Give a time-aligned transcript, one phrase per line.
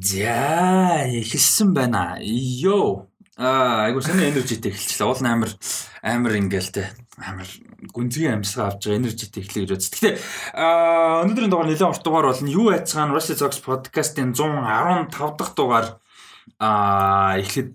[0.00, 2.18] За эхэлсэн байна.
[2.20, 3.06] Йоо.
[3.36, 5.06] Аа айгуу сони энержитэй эхэлчихлээ.
[5.06, 5.50] Уул амар
[6.02, 6.90] амар ингээл те.
[7.18, 7.46] Амар
[7.94, 9.90] гүнзгий амьсгаа авч байгаа энержитэй эхлэе гэж бодсон.
[9.94, 10.14] Гэхдээ
[10.54, 12.50] аа өнөөдрийн дугаар нэлээд урт дугаар болно.
[12.50, 15.86] Юу айцгаан Rusty Zox podcast-ийн 115 дахь дугаар
[16.58, 17.74] аа эхлэхэд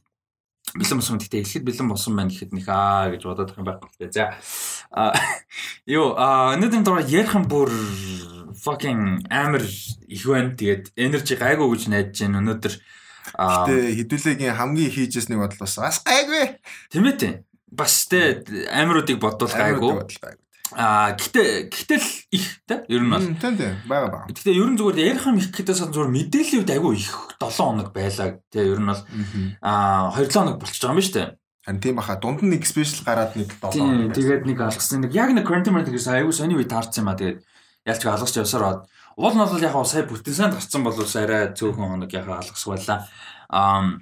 [0.75, 1.19] бэлэн болсон.
[1.19, 4.11] Гэхдээ эхлэхэд бэлэн болсон байна гэхэд нөх аа гэж бодоод байгаа юм те.
[4.11, 4.35] За
[4.91, 5.15] аа
[5.87, 7.71] юу аа өнөөдрийн дугаар ярих юм бүр
[8.63, 10.55] fucking амар их байна.
[10.55, 12.39] Тэгээд energy гайгүй гэж найдаж байна.
[12.43, 12.75] Өнөөдөр
[13.37, 16.57] Гэтэ хэдүүлээгийн хамгийн хийжээс нэг бодол бас бас гайгүй.
[16.89, 17.33] Тийм ээ тийм.
[17.69, 18.41] Бас тэ
[18.73, 20.09] амируудыг бодвол гайгүй.
[20.77, 24.29] Аа гэтээ гэтэл их тэ ер нь бол тийм тийм бага бага.
[24.29, 27.09] Гэтээ ер нь зүгээр ярих юм их гэдээс зүгээр мэдээллийн үед айгүй их
[27.41, 29.01] 7 хоног байлаа тэ ер нь бол
[29.65, 31.29] аа 2 хоног болчихж байгаа юм шүү дээ.
[31.65, 34.13] Харин тийм баха дунд нь нэг спешиал гараад нэг 7 хоног.
[34.13, 37.41] Тэгээд нэг алгасан нэг яг нэг quarantine мартигээс айгүй сони үе таарсан юм а тэгээд
[37.85, 38.81] ялч алгасч явсаар бод.
[39.17, 43.07] Уул нь бол яг сая бүтэн сайн гарцсан бол арай цөөхөн хоног яг алгасах байлаа.
[43.49, 43.99] Аа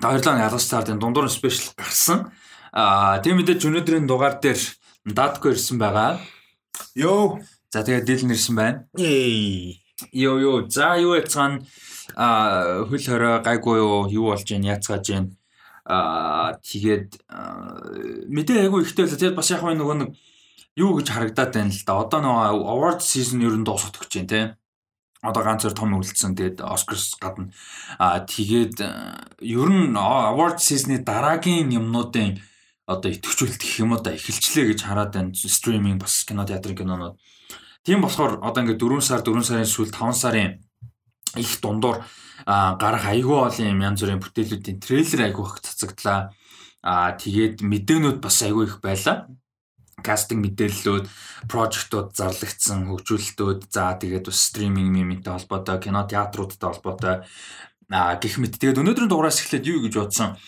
[0.00, 2.32] баярлалаа алгасч цаардын дундуур спешиал гарсан.
[2.72, 4.60] Аа тийм мэдээж өнөөдрийн дугаар дээр
[5.04, 6.20] датко ирсэн байгаа.
[6.94, 7.40] Йоо.
[7.72, 8.84] За тэгээд дил нэрсэн байна.
[10.12, 10.68] Йоо йоо.
[10.68, 11.66] За юу яцгаан
[12.16, 15.26] а хөл хорой гайгүй юу юу болж гин яцгааж гин
[15.84, 17.22] а тэгээд
[18.30, 20.10] мэдээ айгүй ихтэй л тэгээд бас яг нөгөө нэг
[20.76, 21.92] юу гэж харагдаад байна л да.
[21.98, 24.40] Одоо нөгөө award season ер нь дуусах гэж байна те.
[25.22, 26.38] Одоо ганц зэр том үлдсэн.
[26.38, 27.50] Тэгээд Oscars гадна.
[27.98, 28.78] Аа тэгээд
[29.42, 32.38] ер нь award season-ы дараагийн юмнуудын
[32.86, 35.34] одоо идэвхжүүлэлт гэх юм уу да эхэлчлээ гэж хараад байна.
[35.34, 37.18] Стриминг бас кино театрын кинонууд.
[37.84, 40.62] Тийм болохоор одоо ингээд 4 сар 4 сарын сүүл 5 сарын
[41.36, 42.02] их дундуур
[42.46, 46.32] гарах айгүй олон юм янз бүрийн бүтээлүүдийн трейлер айгүй их цацагдлаа.
[46.82, 49.28] Аа тэгээд мэдээнүүд бас айгүй их байлаа
[50.02, 51.04] кастинг мэдээллүүд,
[51.48, 57.16] прожектууд зарлагдсан хөгжүүлэлтүүд, за тэгээд бас стриминг мемтэй холбоотой, кино театруудтай холбоотой
[57.90, 58.56] а гих мэт.
[58.58, 60.38] Тэгээд өнөөдрийн дугаараас эхлээд юу гэж бодсон?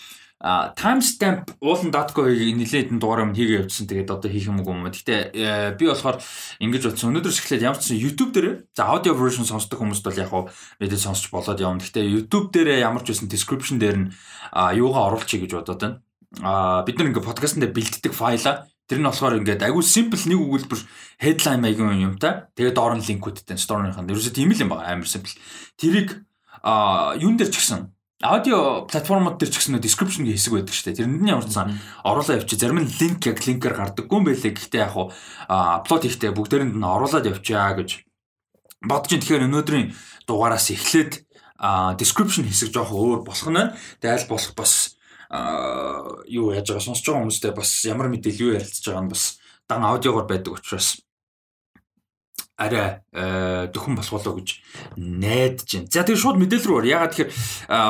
[0.43, 3.87] а timestamp уулан dot.co-ыг нэлээд энэ дугаараа мөн хийгээ явуулсан.
[3.87, 4.83] Тэгээд одоо хийх юм уу юм.
[4.91, 6.19] Гэтэ би болохоор
[6.59, 7.15] ингэж бодсон.
[7.15, 10.51] Өнөөдрөөс эхлээд ямар ч YouTube дээр за audio version сонсдог хүмүүст бол яг хуу
[10.83, 11.79] мэдээ сонсч болоод явна.
[11.79, 14.11] Гэтэ YouTube дээр ямар ч байсан description дээр нь
[14.51, 16.03] юугаа оруулчих гэж бодоод байна.
[16.43, 20.81] А бид нар ингээ подкастнда бэлддэг файлаа Тэр нь болохоор ингээд агүй simple нэг өгүүлбэр
[21.17, 22.45] headline маягийн юмтай.
[22.53, 24.13] Тэгээд доор нь линкүүдтэй story-ийнх нь.
[24.13, 24.93] Ерөөсөө тийм л юм байна.
[24.93, 25.33] Амар simple.
[25.81, 26.21] Тэрийг
[26.61, 27.89] а юун дээр ч гэсэн
[28.21, 30.97] аудио платформуд дээр ч гэсэн description гэх хэсэг байдаг шүү дээ.
[31.01, 31.73] Тэрэнд нь ямар ч сан
[32.05, 32.61] оруулаа явчих.
[32.61, 34.53] Зарим нь линк яг линкээр гардаггүй юм байлээ.
[34.53, 35.09] Гэхдээ яг хуу
[35.49, 37.89] апплод хийхдээ бүгдээрэнд нь оруулаад явчаа гэж
[38.85, 39.87] бодож ин тэгэхээр өнөөдрийн
[40.29, 41.25] дугаараас эхлээд
[41.97, 43.73] description хэсэг жоох өөр болох нь.
[44.05, 45.01] Тэгээд аль болох бас
[45.33, 49.23] юу яаж байгаа сонсож байгаа хүмүүстэй бас ямар мэдээлэл юу ярилцж байгаа нь бас
[49.65, 51.01] дан аудиогоор байдаг учраас
[52.57, 53.01] арай
[53.73, 54.49] дөхөн болохлоо гэж
[54.97, 55.89] найдаж байна.
[55.89, 56.85] За тэгээ шууд мэдээлэл рүү ор.
[56.85, 57.31] Ягаад тэгэхээр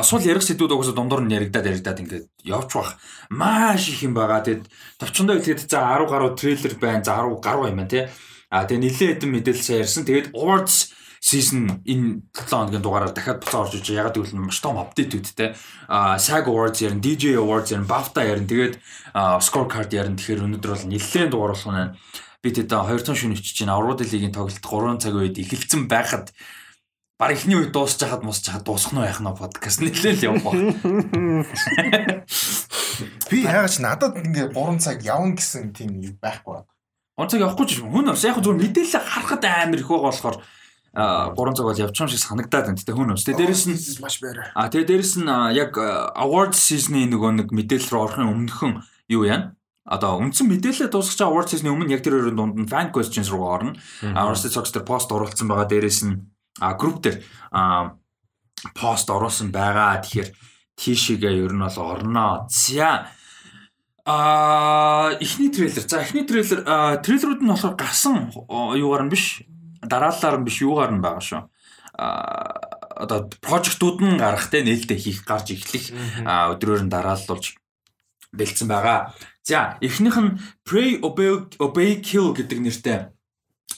[0.08, 2.96] сул ярих сэдвүүд угаасаа дундуур нь яригадаад яригадаад ингээд явж бах
[3.28, 4.40] маш их юм байгаа.
[4.40, 4.64] Тэгээд
[5.04, 7.04] товчондоо хэлгээд за 10 гаруй трейлер байна.
[7.04, 8.08] За 10 гаруй юм байна тий.
[8.48, 10.08] А тэгээ нэлээд хэдэн мэдээлэл сайн ярьсан.
[10.08, 14.76] Тэгээд awards season энэ 7 хоногийн дугаараар дахиад буцаа орж иж ягаад гэвэл маш том
[14.76, 15.56] апдейт үүдтэй
[15.88, 18.76] а SAG Awards ярин DJ Awards ярин BAFTA ярин тэгээд
[19.40, 21.96] scorecard ярин тэгэхээр өнөөдөр бол нэлээд дугаар болох нь
[22.44, 26.36] бид одоо 200 шөнө өчиж чинь Аврал лигийн тоглолт 3 цаг үед эхэлсэн байхад
[27.16, 30.52] баг ихний үед дуусч хахад мусч хахад дуусах нь байх нь подкаст нэлээл явах.
[33.32, 36.68] Би яагаад ч надад ингээ 3 цаг явна гэсэн тийм байхгүй.
[37.16, 37.80] 3 цаг явахгүй ч.
[37.80, 40.44] Хүн бас яг зөв мэдээлэл харахад амар их байгаа болохоор
[40.94, 42.78] 3 цаг бол явчих юм шиг санагдаад байна.
[42.78, 43.26] Гэтэ хүн өс.
[43.26, 44.54] Тэгээ дээрэс нь маш байраа.
[44.54, 48.74] А тэгээ дээрэс нь яг award season-ы нөгөө нэг мэдээлэл рүү орохын өмнөхөн
[49.10, 49.58] юу яана?
[49.90, 53.34] Одоо үндсэн мэдээлэл дуусгаж байгаа award season-ы өмнө яг тэр хоёрын дунд нь fan questions
[53.34, 53.74] руу орно.
[54.06, 55.66] Rusty Sox дээр пост оруулсан байгаа.
[55.66, 56.30] Дээрэс нь
[56.78, 57.26] group дээр
[58.78, 59.98] пост оруулсан байгаа.
[59.98, 60.30] Тэгэхээр
[60.78, 62.46] тийшээгээ ер нь бол орноо.
[62.54, 63.10] За
[64.06, 65.88] А эхний трейлер.
[65.88, 66.62] За эхний трейлер
[67.02, 68.30] трейлерүүд нь болохоор гарсан
[68.76, 69.42] юугаар нь биш
[69.84, 71.42] дараалалаар нь биш юугаар нь байгаа шүү.
[71.94, 75.94] А одоо прожектууд нь гарах те нээлттэй хийх гарч эхлэх
[76.26, 77.58] өдрөөр нь дарааллуулж
[78.34, 79.14] бэлдсэн байгаа.
[79.44, 83.00] За эхнийх нь Pray Obey Obey Kill гэдэг нэртэй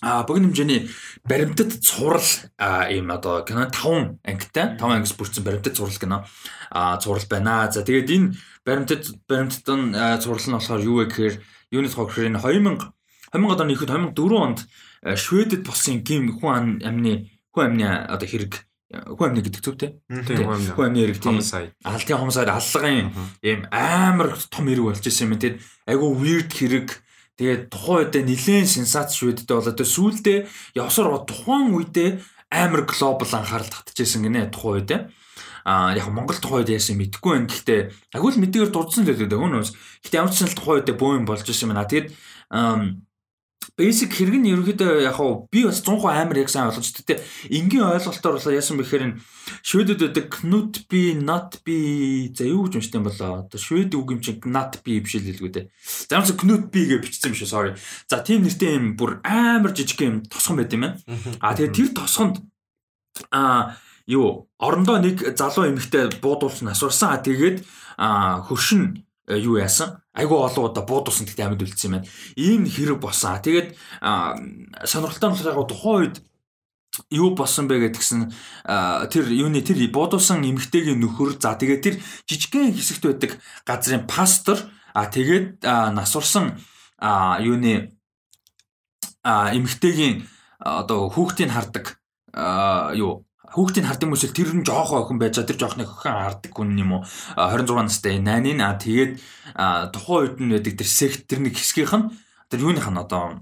[0.01, 0.91] а богино хэмжээний
[1.23, 2.29] баримтат цуврал
[2.91, 6.17] ийм одоо кино 5 ангитай 5 ангис бүрдсэн баримтат цуврал кино
[6.69, 7.71] а цуврал байна.
[7.71, 8.33] За тэгээд энэ
[8.65, 11.35] баримтат баримтат нь цуврал нь болохоор юу вэ гэхээр
[11.71, 12.93] тухай энэ 2000
[13.33, 14.59] 2000 оны ихэд 2004 онд
[15.05, 18.57] Шведэд болсон гим хүн амны хүн амны одоо хэрэг
[18.89, 20.01] хүн амны гэдэг зүг те.
[20.09, 21.37] Хүн амны хэрэг тийм
[21.85, 23.13] алдын хомсаад аллагын
[23.45, 25.61] ийм амар том хэрэг болж исэн юм те.
[25.85, 27.05] Айгу weird хэрэг
[27.35, 30.47] Тэгээд тухайн үедээ нэлээд сенсац шведтэй болоод сүүлдээ
[30.79, 35.01] явсаар тухайн үедээ амар глобал анхаарал татчихсан гинэ тухайн үедээ.
[35.67, 37.51] Аа яг Монгол тухайд яасан мэдэхгүй байна.
[37.51, 37.81] Гэхдээ
[38.15, 39.69] агуул мэдээгээр дурдсан л байдаг өнөөс.
[40.07, 41.83] Гэхдээ ямар ч ч тухайд юм болж ирсэн байна.
[41.83, 42.07] Тэгээд
[43.73, 47.19] basic хэрэг нь ерөнхийдөө яг хуу би бас 100% амар яг сайн ойлгож тэтэ
[47.49, 49.17] энгийн ойлголтоор бол яасан бэхээр нь
[49.65, 54.13] шведэд байдаг knut би not би за юу гэж унштай юм болоо одоо швед үг
[54.13, 55.65] юм чинь not би биш л хэлгүй дээ
[56.09, 57.71] замс knut би гэж бичсэн юм шүү sorry.
[58.09, 60.99] За тийм нэртэй юм бүр амар жижиг юм тосгон байт юм байна.
[61.39, 62.41] А тэгээ тэр тосгонд
[63.31, 63.77] а
[64.07, 67.15] юу орондоо нэг залуу эмэгтэй буудуулсан асуурсан.
[67.15, 67.63] А тэгээд
[67.97, 70.01] хөршин юу яасан?
[70.13, 72.09] Айгу олон удаа буудуулсан гэхдээ амьд үлдсэн юм байна.
[72.37, 73.41] Ийм хэрэг болсон.
[73.41, 73.73] Тэгээд
[74.85, 76.17] сонирхолтой нь яг тухайн үед
[77.09, 78.31] юу болсон бэ гэдгсэн
[79.11, 81.95] тэр юуны тэр буудуулсан эмэгтэйгийн нөхөр за тэгээд тэр
[82.29, 83.31] жижигхэн хэсэгт байдаг
[83.67, 84.59] газрын пастор
[84.95, 86.55] а тэгээд насурсан
[87.43, 87.91] юуны
[89.25, 90.23] эмэгтэйгийн
[90.59, 91.99] одоо хүүхдийг хардаг
[92.95, 96.91] юу хүүхдийн хардаг мөсөл тэр нь жоохоо охин байж тэр жоохныг охин хардаг хүн юм
[96.97, 97.01] уу
[97.37, 99.19] 26 настай найнын а тэгээд
[99.93, 102.09] тухайн үед нь байдаг тэр сект тэр нэг хэсгийнх нь
[102.49, 103.41] тэр юуных нь одоо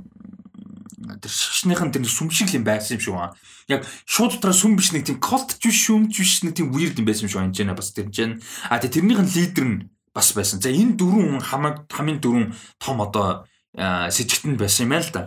[1.04, 3.36] тэр шгшнийх нь тэр сүмшиг юм байсан юм шиг байна.
[3.68, 7.08] Яг шууд дотроо сүм биш нэг тийм колт биш шүмж биш нэг тийм weird юм
[7.08, 7.72] байсан юм шиг байна.
[7.72, 9.78] Энд бас тэр чинь а тэгээ тэрнийх нь лидер нь
[10.16, 10.60] бас байсан.
[10.64, 15.24] За энэ дөрвөн хамаг хамын дөрвөн том одоо сэжигтэн байсан юм байна л да.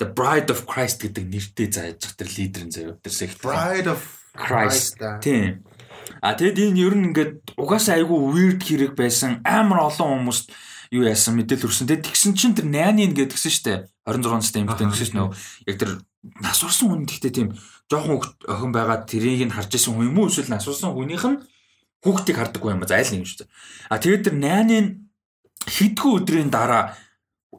[0.00, 3.44] The Bride of Christ гэдэг нэртэй зааж тэр лидерын заяа тэр сект.
[3.44, 4.98] Bride of Christ.
[5.20, 5.64] Тийм.
[6.20, 9.40] А тэгэд энэ ер нь ингээд угаасаа айгүй weird хэрэг байсан.
[9.42, 10.52] Амар олон хүмүүст
[10.92, 11.88] юу яасан мэдээл хүрсэн.
[11.88, 13.74] Тэгээд тэгсэн чинь тэр найнын гэдгсэн штэ
[14.04, 15.28] 26 настай эмэгтэй нэгсэн ш нөө
[15.70, 15.90] яг тэр
[16.42, 17.48] насурсан хүн гэхдээ тийм
[17.86, 21.40] жоохон охин байгаа тэрийг нь харж исэн хүн юм уу эсвэл насурсан хүнийх нь
[22.02, 23.50] хүүхдийг хардаг юм зайл нэг юм шүү дээ.
[23.88, 24.86] А тэгээд тэр найнын
[25.64, 26.98] хідгүү өдрийн дараа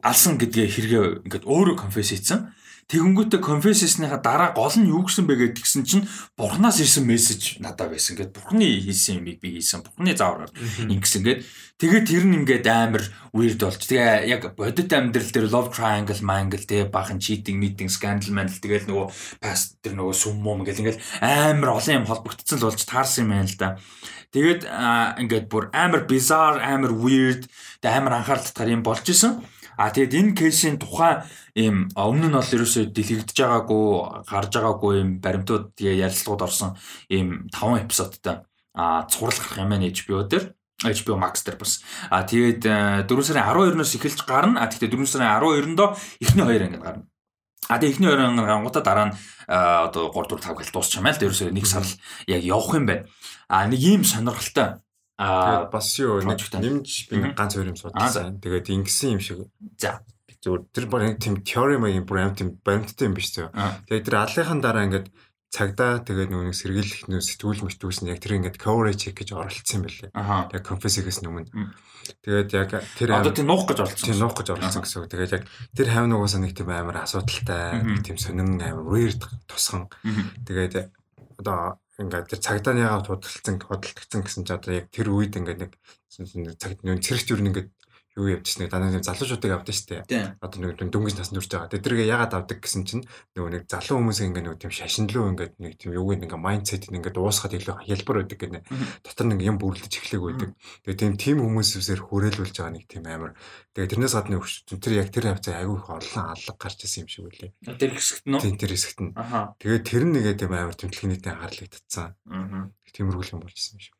[0.04, 2.52] алсан гэдгээ хэрэгээ ингээд өөрөө конфесс хийсэн.
[2.90, 6.04] Тэгэнгүүтээ конфессисныхаа дараа гол нь юу гэсэн бэ гэдгсэн чинь
[6.36, 8.18] бурхнаас ирсэн мессеж надад байсан.
[8.18, 9.86] Гэт бурхны хийсэн юмыг би хийсэн.
[9.86, 10.52] Бурхны заавраар
[10.90, 11.40] ингэсэн гээд
[11.78, 13.80] тэгээд тэр нь ингээд амар weird болж.
[13.86, 18.90] Тэгээ яг бодит амьдрал дээр love triangle, mangle тэгээ бахан cheating, meeting, scandal, mandal тэгээд
[18.90, 19.06] нөгөө
[19.40, 23.30] past тэр нөгөө сүм мум гэл ингээд амар олон юм холбогдсон л болж таарсан юм
[23.32, 23.70] байна л да.
[24.32, 24.64] Тэгээд
[25.20, 27.48] ингээд бүр амар bizarre, амар weird,
[27.80, 29.44] тэгээ амар анхаарал татгаар юм болж исэн.
[29.82, 31.26] А тэгээд энэ кейсийн тухайн
[31.58, 33.86] ийм өмнө нь бол ерөөсөө дэлгэгдэж байгаагүй
[34.30, 36.70] гарч байгаагүй ийм баримтууд тэгээ ярилцлагууд орсон
[37.10, 38.46] ийм 5 эпизодтай
[38.78, 40.54] а цуврал гарах юм байна HBO дээр
[40.86, 41.82] HBO Max дээр бас.
[42.14, 42.62] А тэгээд
[43.10, 44.62] 4 сарын 12-ноос эхэлж гарна.
[44.62, 47.02] А тэгтээ 4 сарын 12-ндоо эхний хоёр ангид гарна.
[47.66, 49.14] А тэгээд эхний хоёр ангид гарангуудаа дараа нь
[49.50, 51.26] одоо 3 4 5 гэл дуусчих юм аа л.
[51.26, 51.82] Ерөөсөө нэг сар
[52.30, 53.06] яг явах юм байна.
[53.50, 54.78] А нэг ийм сонирхолтой
[55.22, 58.42] Аа бас юу нэг нэмж би нэг ганц хоёр юм судалсан.
[58.42, 59.46] Тэгээд ингэсэн юм шиг.
[59.78, 60.02] За
[60.42, 63.54] зүгээр тэр бүр нэг тийм теорем юм бүр юм тийм баримттай юм биш зөө.
[63.86, 65.06] Тэгээд тэр аллынхан дараа ингээд
[65.52, 69.84] цагдаа тэгээд нөгөө сэргийлэх нөө сэтгүүл мэтгүүлсэн яг тэр ингээд coverage check гэж оролцсон юм
[69.84, 70.10] байлээ.
[70.16, 71.52] Яг confess-ээс өмнө.
[72.24, 74.06] Тэгээд яг тэр одоо тийм нуух гэж оролцсон.
[74.08, 75.12] Тийм нуух гэж оролцсон гэсэн.
[75.12, 75.44] Тэгээд яг
[75.76, 79.92] тэр хавь нугасаа нэг тийм амар асуудалтай, нэг тийм сонин амар weird тусган.
[80.48, 80.88] Тэгээд
[81.36, 85.72] одоо ингээд тэр цагдаа яагаад худалдсан худалдагдсан гэсэн чи одоо яг тэр үед ингээд нэг
[86.56, 87.68] цагт нүүн цэрэгт юу ингээд
[88.16, 90.04] юу явдсан нэг данаа нэг залуучуудыг авдаг штэ.
[90.40, 91.72] Одоо нэг дөнгөж насны үрж байгаа.
[91.72, 95.72] Тэдэргээ ягаад авдаг гэсэн чинь нөгөө нэг залуу хүмүүс ингээд нэг тийм шашинлуу ингээд нэг
[95.80, 98.60] тийм юу нэг майндсет ингээд уусгаад илүү хялбар байдаг гэнэ.
[99.00, 100.50] Дотор нэг юм бүрлдэж эхлэх байдаг.
[100.84, 103.32] Тэгээ тийм тим хүмүүсээр хүрээлүүлж байгаа нэг тийм амар.
[103.72, 107.24] Тэгээ тэрнээс гадна тэр яг тэр хавцаа аягүй их олон алга гарч ирсэн юм шиг
[107.32, 107.50] үлээ.
[107.80, 108.36] Тэр хэсэгт нь.
[108.36, 109.12] Тийм тэр хэсэгт нь.
[109.56, 112.12] Тэгээ тэр нэгээ тийм амар тэмдэглэнийтэй анхаарлыг татсан.
[112.92, 113.96] Тиймэрхүү юм болж ирсэн юм шиг.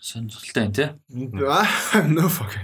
[0.00, 0.88] Сонирхолтой юм тий.
[2.08, 2.56] No fuck.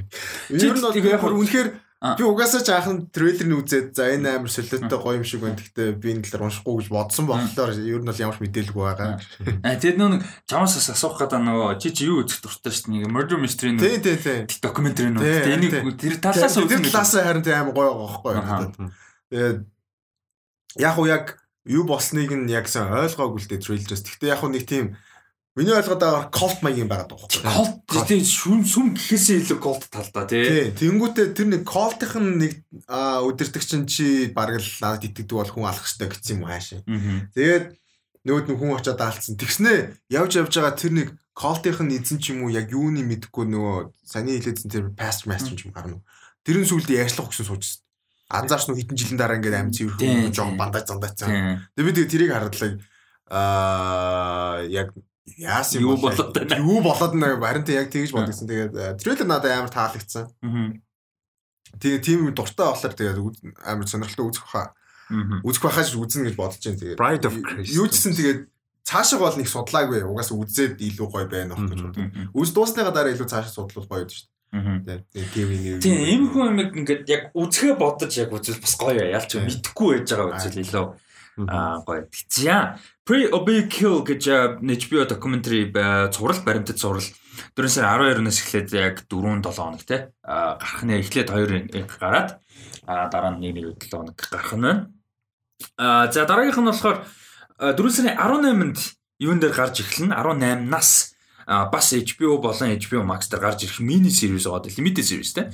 [0.48, 1.68] Ер нь бол яг үнэхээр
[2.16, 5.60] би угаасаа ч анхан трейлерыг үзээд за энэ амар солиоттой гоё юм шиг байна.
[5.60, 9.20] Гэхдээ би энэ талаар уншихгүй гэж бодсон болохоор ер нь бол ямар ч мэдээлгүй байгаа.
[9.64, 13.04] Аа тэр нөө Чамаас асуух гэдэг нөгөө чи чи юу үзэх дуртай шүү дээ.
[13.04, 13.84] Нэг murder mystery нөө.
[13.84, 14.60] Тий, тий, тий.
[14.60, 15.24] Докюментари нөө.
[15.56, 16.84] Энийг тэр талаас үзэх.
[16.84, 17.92] Тэр талаас харин тий амар гоё
[18.24, 18.92] байгаа байхгүй.
[19.32, 19.58] Тэгээд
[20.84, 24.04] яг уу яг юу болсныг нь яг сайн ойлгоогүй л дээ трейлерээс.
[24.04, 24.96] Гэхдээ яг уу нэг тийм
[25.56, 27.80] Миний ойлгоод байгаа колт маягийн байгаад байгаа байхгүй.
[27.88, 30.68] Колт тийм шүн сүм гэхээсээ илүү колт талдаа тий.
[30.76, 32.52] Тэнгүүтээ тэр нэг колтынх нь нэг
[32.92, 36.84] өдөртөг чинь чи бараг л надад итгэдэг бол хүн алах хэрэгтэй гэсэн юм хаашаа.
[37.32, 37.64] Тэгээд
[38.28, 39.40] нөгөөд нь хүн очиад аалцсан.
[39.40, 39.78] Тэгснээ
[40.12, 43.96] явж явж байгаа тэр нэг колтынх нь эзэн ч юм уу яг юуны мэдхгүй нөгөө
[44.04, 46.04] саний хилээдсэн тэр паст мастер юм гарна.
[46.44, 47.80] Тэрэн сүлд яашлах гэсэн суужсэн.
[48.28, 51.64] Анзаарч нөх хэдэн жилийн дараа ингээд амин цэвэрхэн жоон бандаж зандайцсан.
[51.78, 52.76] Тэгээд би тэрийг хардлаа
[53.30, 54.92] аа яг
[55.34, 56.58] яасан юу болоод байна.
[56.62, 58.46] Юу болоод байна харин тэ яг тэгж бодгсон.
[58.46, 60.30] Тэгээд трейлер надад амар таалагдсан.
[61.82, 63.18] Тэгээ тийм дуртай болохоор тэгээд
[63.66, 64.72] амар сонирхолтой үзэх баха.
[65.42, 66.80] Үзэх бахаж үзнэ гэж бодож байна.
[66.80, 67.74] Тэгээд Bride of Christ.
[67.74, 68.40] Юу ч гэсэн тэгээд
[68.86, 72.06] цаашаа бол нэг судлаагүй угаас үзээд илүү гоё байна ах гэж бодлоо.
[72.38, 74.30] Үз дуусныгаа дараа илүү цаашаа судлал гоё шүү
[74.86, 75.02] дээ.
[75.34, 75.80] Тийм.
[75.82, 80.06] Тийм ийм хүн юм ингээд яг үзэхэ бодож яг үзэл бас гоё яалч мэдхгүй байж
[80.14, 80.86] байгаа үзэл илүү
[81.44, 82.08] аа гоё.
[82.28, 84.22] За Pre Kill гэж
[84.60, 85.68] HBO documentary
[86.10, 87.04] цуврал баримтат цуврал
[87.54, 92.40] 4 сарын 12-наас эхлээд яг 4 7 хоног те гарах нэ эхлээд 2 эп гараад
[92.86, 94.88] дараа нь 1 1 7 хоног гарах нь байна.
[95.76, 97.04] А за дараагийнх нь болохоор
[97.60, 98.78] 4 сарын 18-нд
[99.20, 101.16] юун дээр гарч эхэлнэ 18-наас
[101.46, 104.72] бас HBO болон HBO Max дээр гарч ирэх мини series байгаа.
[104.72, 105.52] Limited series те.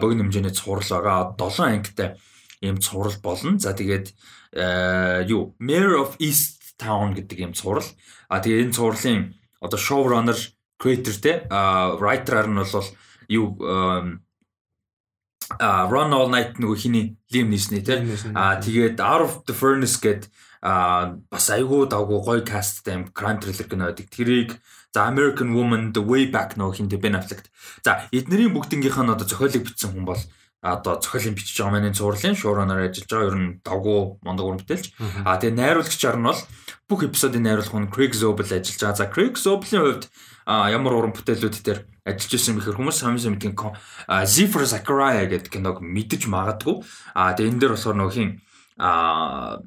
[0.00, 1.34] Богино хэмжээний цуврал байгаа.
[1.34, 2.16] 7 ангитай
[2.60, 3.58] ийм цуврал болно.
[3.58, 4.14] За тэгээд
[5.28, 7.86] юу Mayor of East Town гэдэг ийм цуврал.
[8.28, 10.38] А тэгээд энэ цувралын одоо showrunner
[10.80, 12.88] creator те writer-аар нь бол
[13.28, 13.46] юу
[15.58, 18.02] а Run All Night нөгөө хиний Liam Neeson те
[18.34, 20.26] а тэгээд Out of the Furnace гэд
[20.62, 24.10] а бас айгүй давгүй гоё касттай юм crime thriller кино байдаг.
[24.10, 24.58] Тэрийг
[24.90, 27.46] за American Woman The Way Back нөгөө хинтэ Ben Affleck.
[27.84, 30.18] За эднэрийн бүгднгийнх нь одоо зохиолыг бичсэн хүн бол
[30.74, 34.86] одоо зохиолын бичиж байгаа маань цуурлын шуураар ажиллаж байгаа ер нь давгүй мондог уран бүтээлч.
[35.22, 36.40] А тэгээ найруулагчаар нь бол
[36.90, 38.98] бүх эпизодыг найруулах нь Craig Zobel ажиллаж байгаа.
[38.98, 40.04] За Craig Zobel-ийн хувьд
[40.46, 43.56] ямар уран бүтээлүүд дээр ажиллаж исэн бэхэр хүмүүс хамгийн мэдгийн
[44.26, 46.82] Zephyr Zachariah гэдэг киног мэдэж магадгүй.
[47.14, 48.30] А тэгээ энэ дээр болохоор нөгөө хин
[48.78, 49.58] а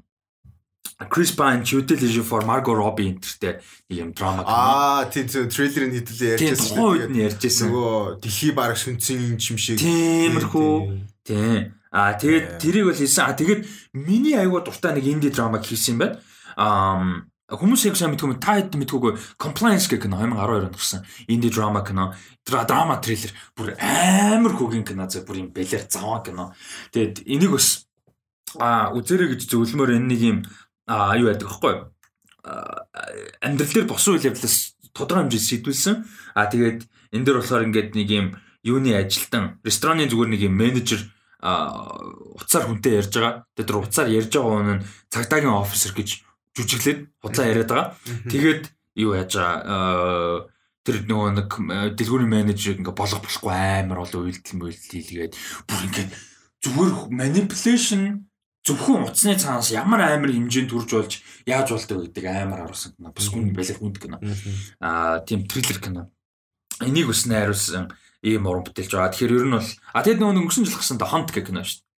[1.00, 4.52] Pine, Jude Law for Margot Robbie энтертэй нэг юм драма кино.
[4.52, 6.76] Аа тийм тийм трейлерын хэдэлээ ярьжсэн.
[6.76, 7.72] Тийм үед нь ярьжсэн.
[7.72, 9.80] Нөгөө дэлхий бараг сүнцэн юм шиг.
[9.80, 10.72] Тиймэрхүү.
[11.24, 11.72] Тийм.
[11.96, 13.32] Аа тэгээд тэрийг бол хийсэн.
[13.32, 13.64] Аа тэгээд
[13.96, 16.20] миний аюул дуртай нэг инди драма хийсэн юм байна.
[16.60, 21.50] Аа Хүмүүс яг сайн мэдгүй та хэд мэдгүйгүй Compliance гэх кино 2012 онд гарсан инди
[21.50, 22.14] драма кино
[22.46, 26.54] драма трейлер бүр амар хөгийн кино зөв бүр юм бэлэр заваа кино.
[26.94, 27.90] Тэгээд энийг бас
[28.62, 30.38] а үзэрэй гэж зөвлөмөр энэ нэг юм
[30.90, 31.94] а юу яадаг вэ?
[33.46, 35.96] амьдрал дээр босон үйл явдлаас тодорхой хэмжээ сэтүүлсэн.
[36.34, 38.28] А тэгээд энэ дээр болохоор ингээд нэг юм
[38.66, 41.06] юуны ажилтан рестораны зүгээр нэг юм менежер
[41.40, 41.94] а
[42.36, 43.46] уцаар хүнтэй ярьж байгаа.
[43.54, 46.10] Тэгээд тэр уцаар ярьж байгаа хүн нь цагдаагийн офисер гэж
[46.58, 47.88] жүжиглээд худлаа яриад байгаа.
[48.28, 48.64] Тэгээд
[49.00, 50.50] юу яаж байгаа
[50.84, 51.50] тэр нөгөө нэг
[51.96, 53.54] дэлгүүрийн менежер ингээ болох болохгүй
[53.86, 55.34] амар олон үйлдэл мүйлдэл хийлгээд
[55.70, 56.08] бүр ингээ
[56.66, 58.29] зүгээр manipulation
[58.70, 61.14] зөвхөн утасны цаанаас ямар амар хэмжээнд төрж болж
[61.50, 63.10] яаж болдог гэдэг амар харуулсан кино.
[63.10, 64.18] Бас хүн бэлэр хүнд кино.
[64.78, 66.02] Аа тийм триллер кино.
[66.86, 67.90] Энийг бас найруулсан
[68.22, 69.12] ийм уран бүтээлж байгаа.
[69.12, 71.82] Тэгэхээр ер нь бол а тэгэд нөгөө өнгөрсөн жил гарсан да Hunt гэх кино шүү
[71.82, 71.90] дээ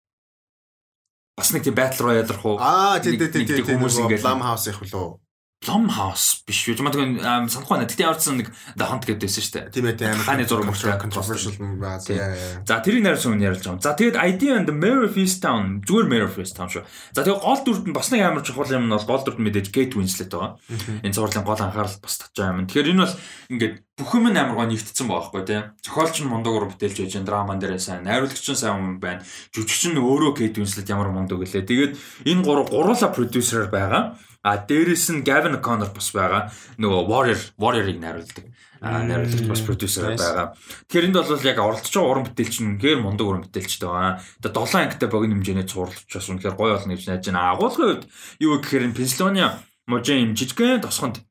[1.41, 4.69] бас нэг тийм battle royale рах уу аа тий тий тий хүмүүс ингээд Plum House
[4.69, 5.17] их лөө
[5.61, 6.81] Plum House биш үү.
[6.81, 7.85] Маа тэгвэл санахгүй байна.
[7.85, 9.65] Тэгтээ явуулсан нэг The Hunt гэдэг байсан шүү дээ.
[9.69, 10.17] Тийм ээ тийм.
[10.25, 12.01] Хааны зураг мөрчөө controversial баа.
[12.01, 13.85] За тэрийг найруулсан хүн яриулж байгаа.
[13.85, 16.81] За тэгээд Idea and the Mayor of Easttown зүгээр Mayor of Easttown шүү.
[17.13, 19.67] За тэгээд гол дүрд нь бас нэг амар чухал юм нь бол гол дүрд мэдээж
[19.69, 20.57] Kate Winslet байгаа.
[21.05, 22.65] Энэ зурлын гол анхаарал бас татж байгаа юм.
[22.65, 23.15] Тэгэхээр энэ бол
[23.53, 25.63] ингээд бүх юм амар гоо нэгтцсэн байгаа байхгүй тийм.
[25.85, 29.21] Зохиолч нь мундаг уран бүтээлч байж, драман дээр сайн, найруулагч нь сайн хүн байна.
[29.53, 31.69] Жүжигч нь өөрөө Kate Winslet ямар мундаг гэлээ.
[31.69, 31.93] Тэгээд
[32.25, 34.03] энэ гурав гуруула продюсераар байгаа.
[34.41, 36.50] А дээрэс нь Gavin O'Connor бас байгаа.
[36.81, 38.45] Нөгөө Warrior Warrior-ыг найруулдаг.
[38.81, 40.57] А найруулагч бас продюсер байгаа.
[40.89, 44.17] Тэгэхээр энд бол яг оролцож байгаа уран бүтээлч нь үнэхээр мундаг уран бүтээлчтэй байгаа.
[44.41, 47.53] Тэгээ 7 ангитай богино хэмжээний цуурлаж бас үнэхээр гоё болно гэж найж байна.
[47.53, 48.03] Агуулгын хувьд
[48.41, 49.50] юу гэхээр энэ Pennsylvania
[49.86, 51.21] мужийн жижигхэн тосгонд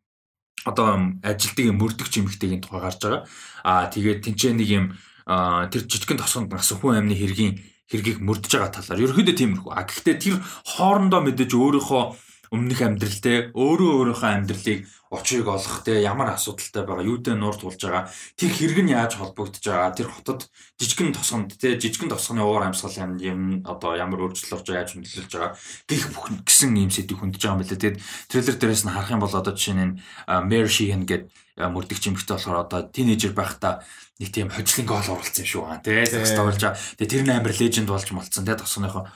[0.63, 3.27] одоо ажилтдаг юм мөрдөгч эмэгтэйгийн тухай гарч байгаа.
[3.67, 4.87] Аа тэгээд тэнцээ нэг юм
[5.27, 7.59] тэр жижигхэн тосгонд нас хүн амны хэргийн
[7.91, 9.73] хэргийг мөрдөж байгаа талаар ерөөхдөө тиймэрхүү.
[9.75, 10.37] А гэхдээ тэр
[10.79, 12.03] хоорондоо мэдээж өөрийнхөө
[12.55, 14.81] өмнөх амьдралтэй өөрөө өөрийнхөө амьдралыг
[15.11, 18.07] очрыг олох те ямар асуудалтай байгаа юутай нуур тулж байгаа.
[18.39, 19.91] Тэр хэрэг нь яаж холбогдож байгаа?
[19.91, 20.47] Тэр хотод
[20.79, 25.59] жижигэн тосгонд те жижигэн тосгоны уур амьсгал юм одоо ямар өөрчлөлт орж яаж хөндлөж байгаа?
[25.91, 27.99] Гих бүх гисэн юм сэдвийг хөндөж байгаа юм байна лээ тэгээд
[28.31, 29.99] трейлер дээрээс нь харах юм бол одоо жишээ нь
[30.47, 31.27] Mary Sheehan гэдэг
[31.59, 33.83] мөрдөгч эмэгтэй болохоор одоо тинейжер байхдаа
[34.21, 36.79] нэг тийм хожлын гол оруулсан юм шүү аа тий тоглож байгаа.
[36.97, 39.09] Тэгээ тэр нь амар леженд болж молцсон тий тосгоныхоо.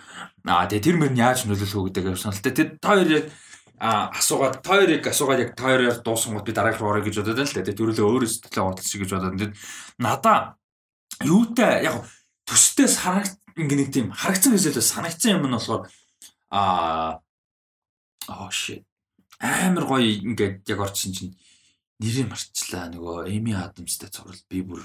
[0.45, 2.41] Аа тэгээ тэр мөр нь яаж нөлөөлөх үү гэдэг явсан л.
[2.41, 3.25] Тэр та хоёр яг
[3.81, 7.39] асуугаад та хоёрыг асуугаад яг та хоёроор дуусан гот би дараах руу орё гэж бодоод
[7.39, 7.57] байна л.
[7.59, 9.35] Тэгээ төрөлөө өөрөө сэтгэлээ хурдчих гэж бодоод.
[9.35, 9.55] Тэгээд
[9.99, 10.39] надаа
[11.23, 12.07] юутай яг
[12.47, 15.87] төстэйс харагд ингээ нэг тийм харагцсан хэсэлээс санагдсан юм нь болохоор
[16.51, 17.23] аа
[18.29, 18.83] оо shit
[19.39, 21.35] амар гоё ингээд яг орчихсон чинь
[22.01, 24.83] нэрийг марчлаа нөгөө Эми Адамстай цуврал би бүр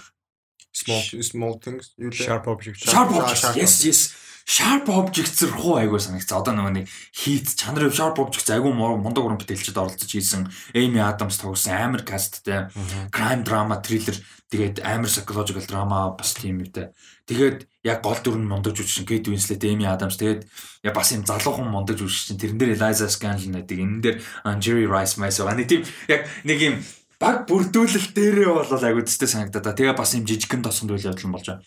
[0.73, 2.25] small small things юу лээ?
[2.25, 2.77] Sharp object.
[2.83, 3.57] Sharp object.
[3.57, 4.01] Yes, yes.
[4.49, 6.41] Sharp objects руу айгуу санагцсан.
[6.41, 11.37] Одоо нөгөө нэг хийт чанарын sharp objects айгуу мундаг уран бүтээлчд оролцож хийсэн Amy Adams
[11.37, 12.65] тогсон амар касттэй
[13.13, 14.17] crime drama thriller
[14.49, 16.89] тэгээд амар psychological drama бас тийм үедээ.
[17.29, 20.49] Тэгээд яг гол дүр нь мундаг жүжигчин Kate Winslet, Amy Adams тэгээд
[20.81, 24.17] яг бас юм залуухан мундаг жүжигчин тэрэн дээр Eliza Scanlon гэдэг энэ дээр
[24.57, 25.53] Jerry Rice байгаа.
[25.53, 26.75] Нэг тийм яг нэг юм
[27.19, 29.75] баг бүрдүүлэлт дээрээ бол айгуу төстэй санагдаад та.
[29.75, 31.63] Тэгээ бас юм жижигхэн тосонд үйл явдал болж байгаа.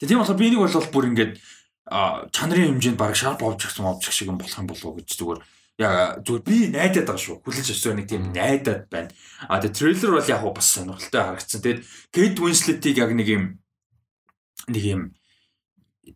[0.00, 1.32] Тэгээ тийм болохоор би нэг бол бүр ингээд
[2.32, 5.40] чанарын хэмжээнд баг шарп object object шиг юм болох юм болов уу гэж зүгээр
[5.76, 7.42] яа зүгээр би найдаад байгаа шүү.
[7.44, 9.10] Хүлээж авсан нэг тийм найдаад байна.
[9.44, 11.60] А тэгээ трейлер бол яг бас сонирхолтой харагдсан.
[11.60, 11.80] Тэгээд
[12.14, 13.44] Kate Winslet-ийг яг нэг юм
[14.72, 15.02] нэг юм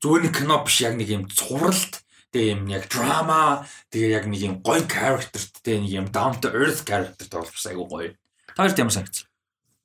[0.00, 2.00] зүгээр нэг кино биш яг нэг юм цувралт
[2.32, 6.86] тэгээ юм яг драма тэгээ яг нэг юм гоё characterтэй нэг юм down to earth
[6.86, 8.14] character тоглож айгу гоё.
[8.58, 9.22] Таар тийм санагц.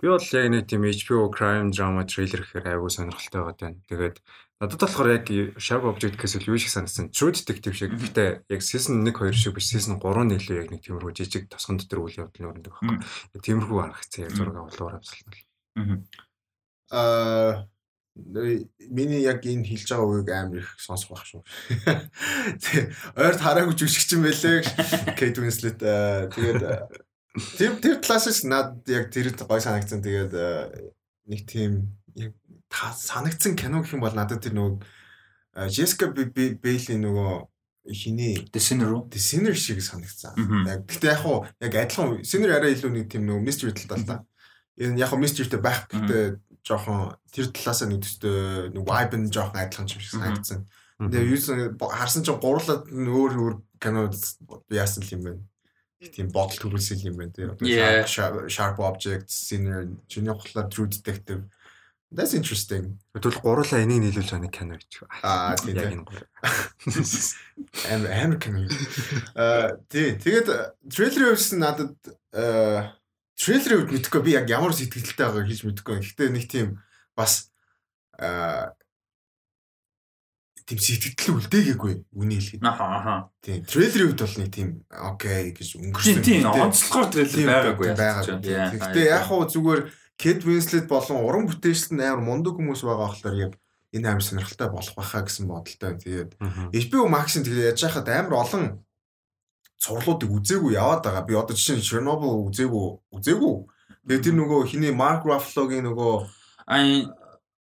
[0.02, 3.78] Би бол яг нэг тийм HBO crime drama трейлер гэхээр айгу сонирхолтой байгаа тань.
[3.86, 4.18] Тэгээд
[4.64, 5.28] Надад болохоор яг
[5.62, 7.12] Sharp Object гэхээс юу шиг санагдсан.
[7.14, 7.94] True Detective шиг.
[7.94, 11.78] Гэтэ яг season 1 2 шиг биш season 3 нэлээ яг нэг тиймэрхүү жижиг тосгон
[11.78, 12.98] дотор үйл явдал нөрөндөг байхгүй.
[13.36, 16.08] Яг тиймэрхүү харагдсан яг зураг авлуур авсан.
[16.96, 17.68] Аа
[18.16, 21.42] миний яг энэ хэлж байгаа үгийг амар их сонсох байх шүү.
[23.20, 24.64] Ойрт хараагүй жүжигч юм байлээ.
[25.18, 26.62] Kate Winslet тэгээд
[27.34, 30.02] тэр тэр талаас над яг тэр гой санагдсан.
[30.06, 30.34] Тэгээд
[31.30, 32.34] нэг тийм яг
[32.70, 37.34] санагдсан кино гэх юм бол надад тэр нөгөө Jessica Biel-ийн нөгөө
[37.94, 39.10] хиний The Sinner уу?
[39.10, 40.38] The Sinner шиг санагдсан.
[40.66, 44.16] Яг гэхдээ яг хуу яг адилхан Sinner арай илүү нэг тийм нөгөө mystery талтай та.
[44.78, 49.60] Энэ яг хуу mysteryтэй байх гэхдээ жоохон тэр талаасаа нэг төстэй нэг vibe нь жоохон
[49.60, 50.66] адилхан юм шиг санагдсан.
[50.98, 54.10] Тэгээ юу харсан чинь гурлаад өөр өөр кино
[54.72, 55.32] яасан юм бэ?
[56.12, 57.54] Тийм бодол төрүүлсэн юм байна тийм.
[58.08, 61.48] Sharp Object, Sinner, чиний хутлаар True Detective
[62.14, 63.02] That's interesting.
[63.18, 65.02] Тэгвэл гурлаа энийг нийлүүлж байгаа нэг кино гэж.
[65.26, 66.02] Аа тийм тийм.
[67.90, 68.70] Амар амар кино.
[69.34, 70.14] Аа тий.
[70.22, 70.48] Тэгээд
[70.94, 71.98] трейлерын хувьд надад
[72.30, 72.94] аа
[73.34, 76.06] трейлерын хувьд мэдхгүй би яг ямар сэтгэлтэй байгааг хийж мэдхгүй.
[76.06, 76.86] Гэхдээ нэг тийм
[77.18, 77.50] бас
[78.14, 78.78] аа
[80.64, 82.64] тийм сэтгэл үлдээгээгүй үний хэлэхэд.
[82.64, 83.32] Ахаа.
[83.44, 83.64] Тийм.
[83.68, 86.24] Трейлерын хувьд бол нэг тийм окей гэж өнгөрсөн.
[86.24, 86.48] Тийм.
[86.48, 87.88] Онцлогоор трейлер байгаагүй.
[88.80, 89.82] Гэхдээ яг хуу зүгээр
[90.18, 93.54] Кэт Винслет болон уран бүтээлчд нь амар мундаг хүмүүс байгаа болохоор яг
[93.92, 95.94] энэ амар сонирхолтой болох байхаа гэсэн бодолтой.
[96.00, 98.64] Тэгээд HBO Max-ын тэгээд яаж яхад амар олон
[99.84, 101.28] цувралуудыг үзээгүй яваад байгаа.
[101.28, 102.86] Би одоо жишээ нь Chernobyl үзээгүй
[103.20, 103.56] үзээгүй.
[104.08, 106.14] Тэгээд тэр нөгөө хиний Mark Ruffalo-гийн нөгөө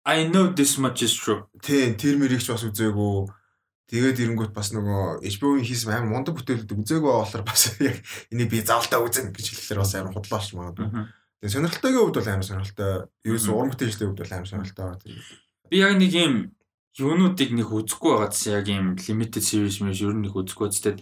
[0.05, 1.45] I know this much is true.
[1.61, 3.29] Тийм, тэр мэрийг ч бас үзээгүй.
[3.89, 7.97] Тэгээд ирэнгүүт бас нөгөө HBO-ийн хийсэн амар мундаг бүтээлүүд үзээгүй болохоор бас яг
[8.29, 10.87] энийг би заавалтай үзэн гэж хэлэхээр бас амар худлаач магадгүй.
[11.41, 12.91] Тэгээ сонирхолтойгийн хувьд бол амар сонирхолтой.
[13.25, 15.17] Ерөөсөн уран бүтээлчдийн хувьд бол амар сонирхолтой.
[15.73, 16.33] Би яг нэг юм
[16.99, 20.95] юунуудыг нэг үзэхгүй байгаадс яг юм limited series мэж ер нь нэг үзэхгүй байцтэй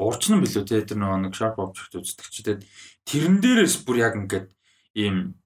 [0.00, 2.42] урчин билүү те тэр нөгөө нэг sharp object үздэг ч
[3.06, 4.48] тэрэн дээрээс бүр яг ингээд
[4.98, 5.38] ийм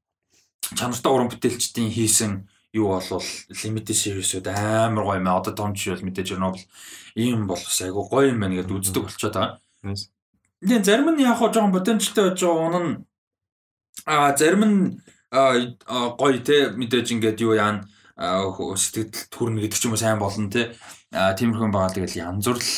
[0.73, 5.29] чанартай уран бүтээлчдийн хийсэн юу болвол limited series-үүд амар гоё юм.
[5.29, 6.65] Одоо том жишээ бол мэдээж Chernobyl
[7.19, 9.59] ийм бол бас айгу гоё юм байна гэдээ үздэг болчиход байгаа.
[10.63, 12.85] Тэгээ зарим нь яг хоо жоохон потенциалтай байж байгаа унаа
[14.07, 17.85] А зарим нь гоё те мэдээж ингээд юу яана
[18.17, 20.73] сэтгэл төрнө гэдэг ч юм уу сайн болно те.
[21.13, 22.71] А тиймэрхүү байгаа тэгэл янзуурл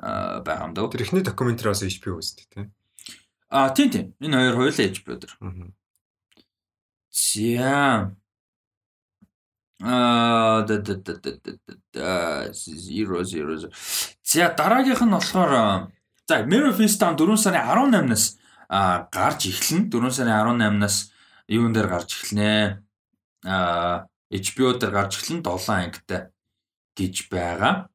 [0.00, 0.88] байгаа юм даа.
[0.88, 2.60] Тэр ихний докюментариас HBO үзтээ те.
[3.50, 4.06] А тийм тийм.
[4.24, 5.34] Энэ хоёр хоёулаа HBO дээр.
[7.10, 8.16] За.
[9.82, 11.14] Аа да да да
[11.92, 13.72] да 0 0.
[14.22, 15.90] За дараагийнх нь болохоор
[16.28, 18.36] за Mirror Fist-ан 4 сарын 18-наас
[18.68, 21.10] а гарч эхлэн 4 сарын 18-наас
[21.48, 22.82] юун дээр гарч эхлэнэ.
[23.44, 26.28] а HBO дээр гарч эхлэн 7 ангитай
[26.96, 27.88] гэж байгаа.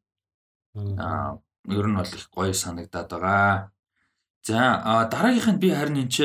[0.97, 1.37] а
[1.69, 3.71] ер нь бол их гоё санагдаад байгаа.
[4.41, 6.17] За дараагийнх нь би харин энэ ч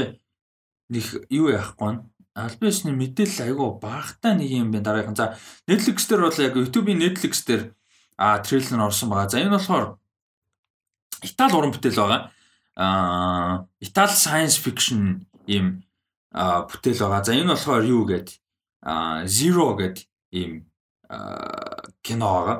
[0.88, 2.00] нэг юу яахгүй
[2.34, 5.18] нь альбисны мэдээлэл айгүй багтаа нэг юм байна дараагийнх.
[5.18, 7.74] За Netflix дээр бол яг YouTube-ийн Netflix дээр
[8.16, 9.28] а трейлер орсон байгаа.
[9.28, 9.98] За энэ болохоор
[11.22, 12.30] Итали уран бүтээл байгаа
[12.76, 15.82] аа Итали science fiction ийм
[16.32, 17.24] бүтээл байгаа.
[17.24, 18.38] За энэ болохоор юу гэдэг
[18.82, 20.70] аа Zero гэдэг ийм
[22.02, 22.58] кино байгаа.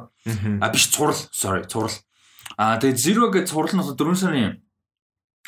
[0.61, 1.94] А биш цурал, sorry, цурал.
[2.59, 4.61] А тэгээд Zero гэдэг цурал нь 4 сарын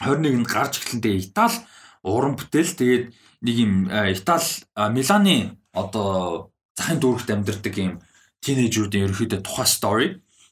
[0.01, 1.59] 21-нд гарч эхлэнтэй Итали
[2.03, 3.05] уран бүтээл тэгээд
[3.43, 4.63] нэг юм Итали
[4.95, 7.99] Миланы одоо захын дүүрэгт амьдардаг юм
[8.43, 10.09] тинейжүүдийн ерөөхдөө тухай story.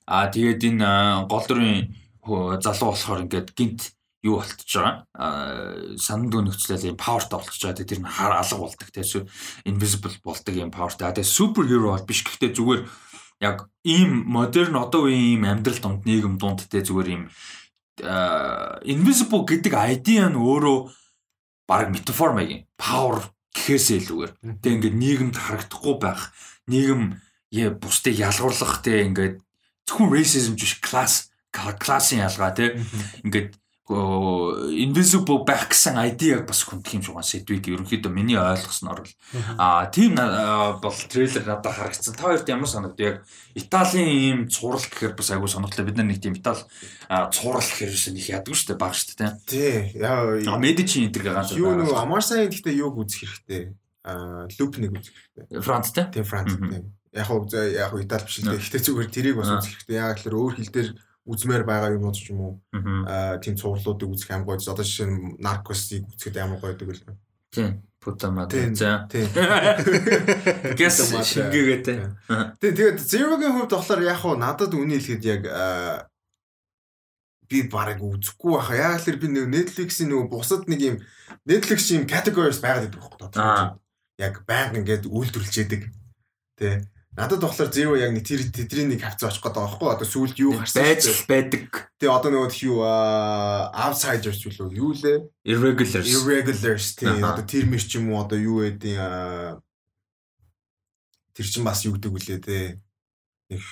[0.06, 0.90] А тэгээд энэ
[1.30, 1.94] гол дүрийн
[2.26, 4.94] залуу болохоор ингээд гинт юу болтож байгаа.
[5.14, 7.86] Аа санд өнөгчлөл юм powerтай болчихж байгаа.
[7.86, 8.88] Тэр нь хар алга болдог.
[8.90, 9.26] Тэгэхээр
[9.70, 11.14] invisible болдог юм powerтай.
[11.14, 12.20] Тэгээ супер хиро бол биш.
[12.26, 12.82] Гэхдээ зүгээр
[13.40, 17.22] яг ийм модерн одоо үеийн ийм амьдрал донд нийгэм донд те зүгээр ийм
[18.84, 20.78] invisible гэдэг idea нь өөрөө
[21.70, 24.32] баг метафор маягийн power гэхээсээ илүүгээр.
[24.58, 26.34] Тэг ингээд нийгэмд харагдахгүй байх.
[26.66, 27.22] Нийгэм
[27.78, 29.38] бусдыг ялгуурлах те ингээд
[29.86, 32.74] зөвхөн racism биш класс классын ялгаа те
[33.22, 33.54] ингээд
[33.90, 39.14] invisible байх гэсэн idea бас хүндэх юм шиг сэдвийг ерөнхийдөө миний ойлгосноор бол
[39.58, 42.14] аа тийм бол трейлер надад харагдсан.
[42.14, 43.02] Та хоёрт ямар санагдав?
[43.02, 43.16] Яг
[43.58, 45.86] Италийн ийм цуврал гэхээр бас айгүй сонирхолтой.
[45.90, 46.62] Бид нар нэг тийм Итали
[47.34, 49.32] цуврал гэхээр биш нэг яддаг шүү дээ, баг шүү дээ.
[49.50, 49.78] Тий.
[49.98, 51.50] Яа Медичи энэ төр ганц.
[51.58, 53.74] Юу нэг Амарсайн гэхдээ юуг үзэх хэрэгтэй?
[54.06, 55.66] Аа луп нэг үзэх хэрэгтэй.
[55.66, 56.06] Франц тий.
[56.14, 56.86] Тий, Франц тий.
[57.10, 58.62] Яг хөө яг Итали биш л дээ.
[58.62, 59.98] Гэхдээ зүгээр тэрийг бас үзэх хэрэгтэй.
[59.98, 60.90] Яг л өөр хэл дээр
[61.28, 62.52] үзмээр байгаа юмнууд ч юм уу
[63.04, 64.60] аа тийм цувралуудыг үзэх амар гоё.
[64.60, 67.18] Одоо жишээ нь наркосыг үзэхэд амар гоё гэдэг л.
[67.52, 67.82] Тийм.
[68.00, 68.52] Путамад.
[68.72, 69.04] За.
[69.12, 69.28] Тийм.
[70.80, 71.94] Гэс шингээгээ тэ.
[72.56, 75.42] Тийм тэгээд Zero-гийн хувьд болохоор яг хуу надад үний хэлэхэд яг
[77.50, 78.72] би барыг үзэхгүй баха.
[78.78, 80.96] Яг л би нэг Netflix-ийн нэг бусад нэг юм
[81.44, 83.28] Netflix юм categories байгаад байдаг байхгүй.
[84.16, 85.82] Яг байнга ингээд үйлдвэрлэж яадаг.
[86.56, 86.86] Тэ.
[87.18, 89.88] Надад болохоор Zero яг нэг тэр тэдний нэг хавцаа очих гэдэг байхгүй.
[89.90, 91.90] Одоо сүүлд юу гарсан байж байдаг.
[91.98, 95.26] Тэгээ одоо нөгөө юу outsiders юу юу лээ?
[95.42, 96.06] Irregulars.
[96.06, 98.94] Irregulars тийм одоо тэр мэр ч юм уу одоо юу гэдэг
[101.34, 102.78] тэр чин бас юу гэдэг үлээ те
[103.50, 103.62] нэг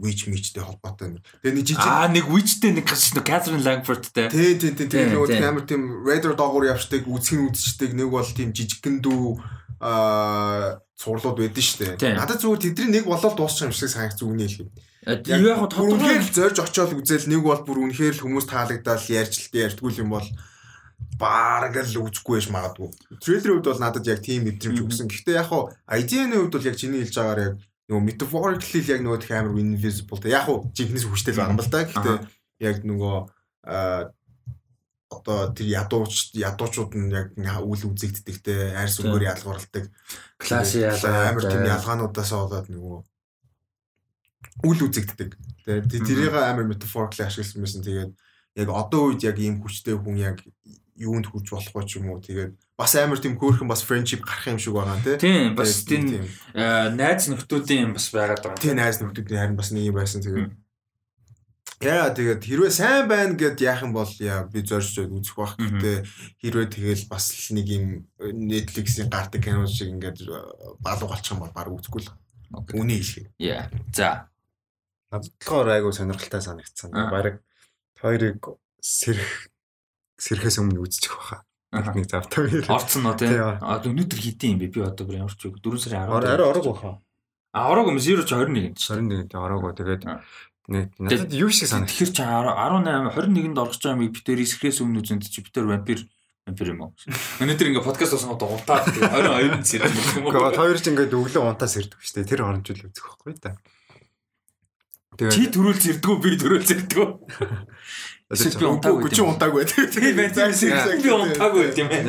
[0.00, 1.20] witch мичтэй холбоотой.
[1.44, 4.32] Тэгээ нэг жижиг Аа нэг witchтэй нэг нэг Catherine Langford-тэй.
[4.32, 4.88] Тий, тий, тий.
[4.88, 7.92] Тэгээ нөгөө амар тийм Raider доогуур явждаг, үзэх нь үзчихдэг.
[7.92, 9.36] Нэг бол тийм жижигхэн дүү
[9.84, 12.16] аа цуурлууд байдэн шүү дээ.
[12.16, 14.72] Надад зүгээр тэдний нэг болол дуусчих юм шиг санагц үгний хэлхий.
[15.06, 19.52] Яг яг тодорхой л зорж очиод үзэл нэг бол бүр үнэхээр л хүмүүс таалагдаад ярьж
[19.52, 20.26] л ярьдгүй юм бол
[21.20, 22.88] баг л үзэхгүй байж магадгүй.
[23.20, 25.08] Трейлерийн хувьд бол надад яг тийм мэдрэмж өгсөн.
[25.12, 27.54] Гэхдээ яг хуу ID-ны хувьд бол яг чиний хэлж байгаагаар яг
[27.86, 30.20] нөгөө metaphorically яг нөгөө их амар invisible.
[30.26, 31.84] Яг хуу жинхнээс хүчтэй л байгаа юм л да.
[31.84, 32.16] Гэхдээ
[32.64, 33.16] яг нөгөө
[35.10, 37.30] одоо тэр ядууч ядуучууд нь яг
[37.62, 39.86] үл үзэгддэг те айрс өнгөөр ялгуурладаг.
[40.42, 42.98] Класс ялгаа амар тийм ялгаануудаас болоод нөгөө
[44.66, 45.30] үл үзэгддэг.
[45.64, 47.86] Те тэрийг амар метафорикли ашигласан байсан.
[47.86, 48.12] Тэгээд
[48.56, 50.42] яг одоо үед яг ийм хүчтэй хүн яг
[50.96, 52.24] юунд хүрч болохгүй ч юм уу?
[52.24, 56.24] Тэгээд бас амар тийм хөөрхөн бас friendship гарах юм шиг байгаа те тийм бас тийм
[56.96, 60.24] найз нөхдүүдийн бас байгаад байгаа тийм найз нөхдүүдийн харин бас нэг юм байсан.
[60.24, 60.50] Тэгээд
[61.84, 66.08] Яа тэгээд хэрвээ сайн байна гэд яах юм бол яа би зорж үзэх бах гэдэг
[66.40, 67.84] хэрвээ тэгэл бас л нэг юм
[68.16, 70.40] э, Netflix-ийн гардаг кино шиг ингээд э,
[70.80, 72.16] балуу болчих юм бол баг үзэхгүй л.
[72.72, 73.28] Үний хэлхий.
[73.36, 73.68] Яа.
[73.92, 74.32] За.
[75.12, 76.96] Надлахаар айгу сонирхолтой санагдсан.
[77.12, 77.44] Бараг
[78.00, 78.40] хоёрыг
[78.80, 79.52] сэрх
[80.16, 81.44] сэрхээс өмнө үзчих баха.
[81.76, 82.64] Нэг завтай.
[82.72, 83.36] Орцсон нөө тий.
[83.36, 84.72] Өнөөдөр хэдийн юм бэ?
[84.72, 86.24] Би одоо бүр ямар ч үг 4 сарын 10.
[86.24, 86.90] Арай орог баха.
[87.52, 88.72] А орог юм 0 21.
[88.80, 89.76] 21-нд ороог.
[89.76, 90.08] Тэгээд
[90.66, 91.94] надад юу шиг санагд.
[91.94, 96.02] Тэгэхээр чи 18 21-нд орох гэж байгаа юм битэр эсрэхээс өмнө үзэнд чи битэр вампир
[96.46, 96.90] вампир юм уу?
[97.42, 100.34] Өнөөдөр ингээ подкаст болсон одоо унтаад 22-нд сэрдэг юм уу?
[100.34, 102.30] Гэхдээ хоёр ч ингээ өглөө унтаас ирдэг шүү дээ.
[102.34, 103.54] Тэр оронч үл үзэх байхгүй да.
[105.16, 107.06] Чи төрүүл зэрдгүү би төрүүл зэрдгүү.
[108.26, 109.62] Эсвэл унтаагүй чи унтаагүй.
[109.70, 110.50] Тийм байна.
[110.98, 112.02] Би унтаагүй тийм ээ.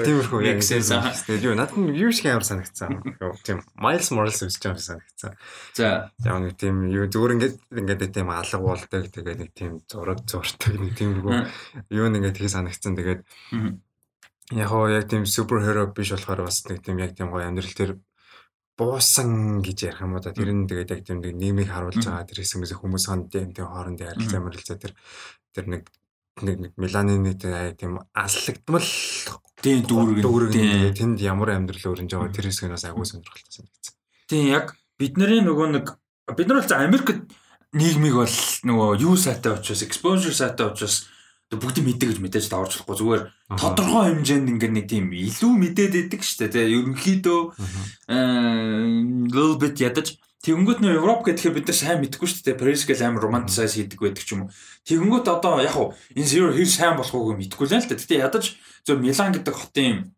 [0.00, 3.04] Тиймэрхүү яг тэгээд юу надад юу шиг амар санагцсан.
[3.44, 5.36] Тийм Miles Morales үзэж байгаа санагцсан.
[5.76, 6.08] За.
[6.24, 10.72] Яг нэг тийм юу зүгээр ингээд ингээд тийм алга болдог тэгээд нэг тийм зураг зурдаг
[10.72, 11.36] нэг тиймэрхүү
[11.92, 12.96] юу нэг ингээд тгий санагцсан.
[12.96, 13.20] Тэгээд
[14.56, 17.76] яг хоо яг тийм супер хиро биш болохоор бас нэг тийм яг тийм гоё амьдрал
[17.76, 18.00] төр
[18.76, 20.22] буусан гэж ярих юм уу?
[20.22, 23.56] Да тэр нь тэгээд яг тийм нэг нийгмийг харуулж байгаа тэр хэсгээс хүмүүс хонд тийм
[23.56, 24.92] тийм хоорондын харилцаа мөрөлцөө тэр
[25.56, 25.82] тэр нэг
[26.44, 28.84] нэг нэг меланины тийм аслагдмал
[29.64, 30.52] тийм дүүрэг дүүрэг
[30.92, 33.94] тэнд ямар амьдрал өрнж байгаа тэр хэсэг нь бас агуу сонирхолтой санагдсан.
[34.28, 35.86] Тийм яг бидний нөгөө нэг
[36.36, 37.32] бид нар бол Америкт
[37.72, 38.36] нийгмийг бол
[38.68, 41.08] нөгөө юу сайтай учраас exposure сайтай учраас
[41.46, 43.22] бүгд мэддэг гэж мэдээж даварч болохгүй зүгээр
[43.54, 47.40] тодорхой хэмжээнд ингээд нэг тийм илүү мэдээд идэг штэ тий ерөнхийдөө
[49.30, 52.60] little bit ядаж Тэгэнгүүт нөө Европ гэхээр бид нар сайн мэдэхгүй шүү дээ.
[52.60, 54.54] Paris гэл амар романтисайз хийдэг байдаг ч юм уу.
[54.86, 57.98] Тэгэнгүүт одоо яг уу энэ zero хэр сайн болох уу мэдэхгүй л л да.
[57.98, 58.54] Гэтэ ядаж
[58.86, 60.14] зөв Милан гэдэг хотын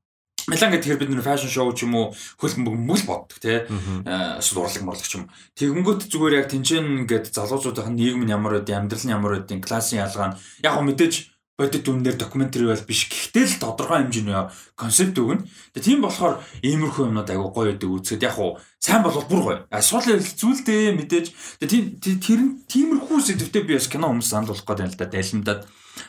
[0.48, 2.06] Милан гэхээр бид нэр фэшн шоу ч юм уу
[2.40, 3.68] хөл мөл боддог тий.
[3.68, 5.28] Эсвэл урлаг морлог ч юм.
[5.61, 10.00] Тэгэнгүүт зүгээр яг тэнцэн ингээд залуучуудын нийгэм нь ямар байд, амьдрал нь ямар байд, классын
[10.00, 11.14] ялгаа нь яг хөө мэдээж
[11.58, 13.11] бодит үнээр докюментари бол биш.
[13.11, 14.46] Гэхдээ л тодорхой хэмжээний
[14.78, 15.42] концепт өгнө.
[15.74, 19.58] Тэгээ тийм болохоор иймэрхүү юмнууд айгу гоё байдаг үзэхэд яг уу сайн болвол бүр гоё.
[19.66, 21.26] А сул зүйлдээ мэдээж
[21.58, 25.11] тэгээ тийм тэр тиймэрхүү сэдвтэ би бас кино хүмүүс санд болох гэдэг юм л да.
[25.11, 25.61] Далимдаад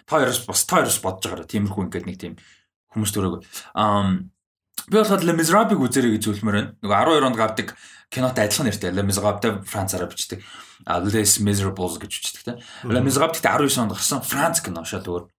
[0.06, 2.34] Та хоёроос бас та хоёроос бодож байгаараа тиймэрхүү ингээд нэг тийм
[2.94, 3.46] хүмүүс төрөг.
[3.76, 4.26] Аа
[4.90, 6.74] би болохоор Le Miserable үзэрэй гэж үлмээр байна.
[6.82, 7.68] Нөгөө 12 онд гардаг
[8.10, 10.42] кинотой адилхан нэртэй Le Miserable Францаараа бичдэг.
[11.14, 12.54] Les Miserables гэж бичдэг те.
[12.90, 15.30] Le Miserable гэхдээ 19 онд гарсан Франц кино шал өөр.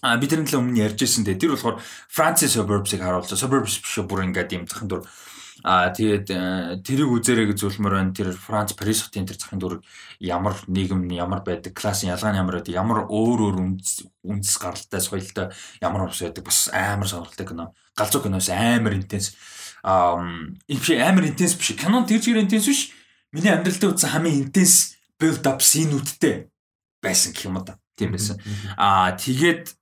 [0.00, 1.40] А бид тэрнээ өмнө ярьжсэн дээ.
[1.40, 5.02] Тэр болохоор Францын suburbs-ыг харуулж suburbs биш бүр ингээд юм захын дур
[5.66, 8.14] А тэгээд э, тэрийг үзээрэй гэж зөвлөмөр байна.
[8.14, 9.82] Тэр Франц Парис хотын тэр захын дүр
[10.22, 15.50] ямар нийгэм ямар байдаг, классын ялгаа нь ямар байдаг, ямар өөр өөр үндэс гаралтай, соёлтой
[15.82, 17.74] ямар ус байдаг бас амар сонирхолтой кино.
[17.98, 19.34] Галзуу киноос амар интенс.
[19.82, 21.74] Аа амар интенс биш.
[21.74, 22.94] Кинон тэр чигээр интенс биш.
[23.34, 26.46] Миний амьдралдаа үзсэн хамгийн интенс build up scene-үүдтэй
[27.02, 27.74] байсан гэх юм да.
[27.98, 28.38] Тийм байсан.
[28.78, 29.74] Аа тэгээд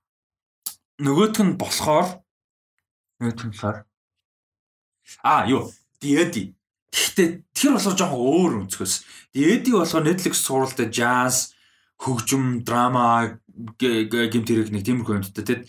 [0.97, 2.25] нөгөөх нь болохоор
[3.21, 3.85] нөгөөх нь болохоор
[5.23, 5.71] А юу?
[5.99, 6.55] Диэди.
[6.91, 8.93] Гэхдээ тэр болохоор жоохон өөр өнцгөөс.
[9.35, 11.55] Диэди болохоор Netflix суралтай jazz,
[11.99, 13.39] хөгжим, драма
[13.79, 15.63] гэмт хэрэг нэг тиймэрхүү юмтай тийм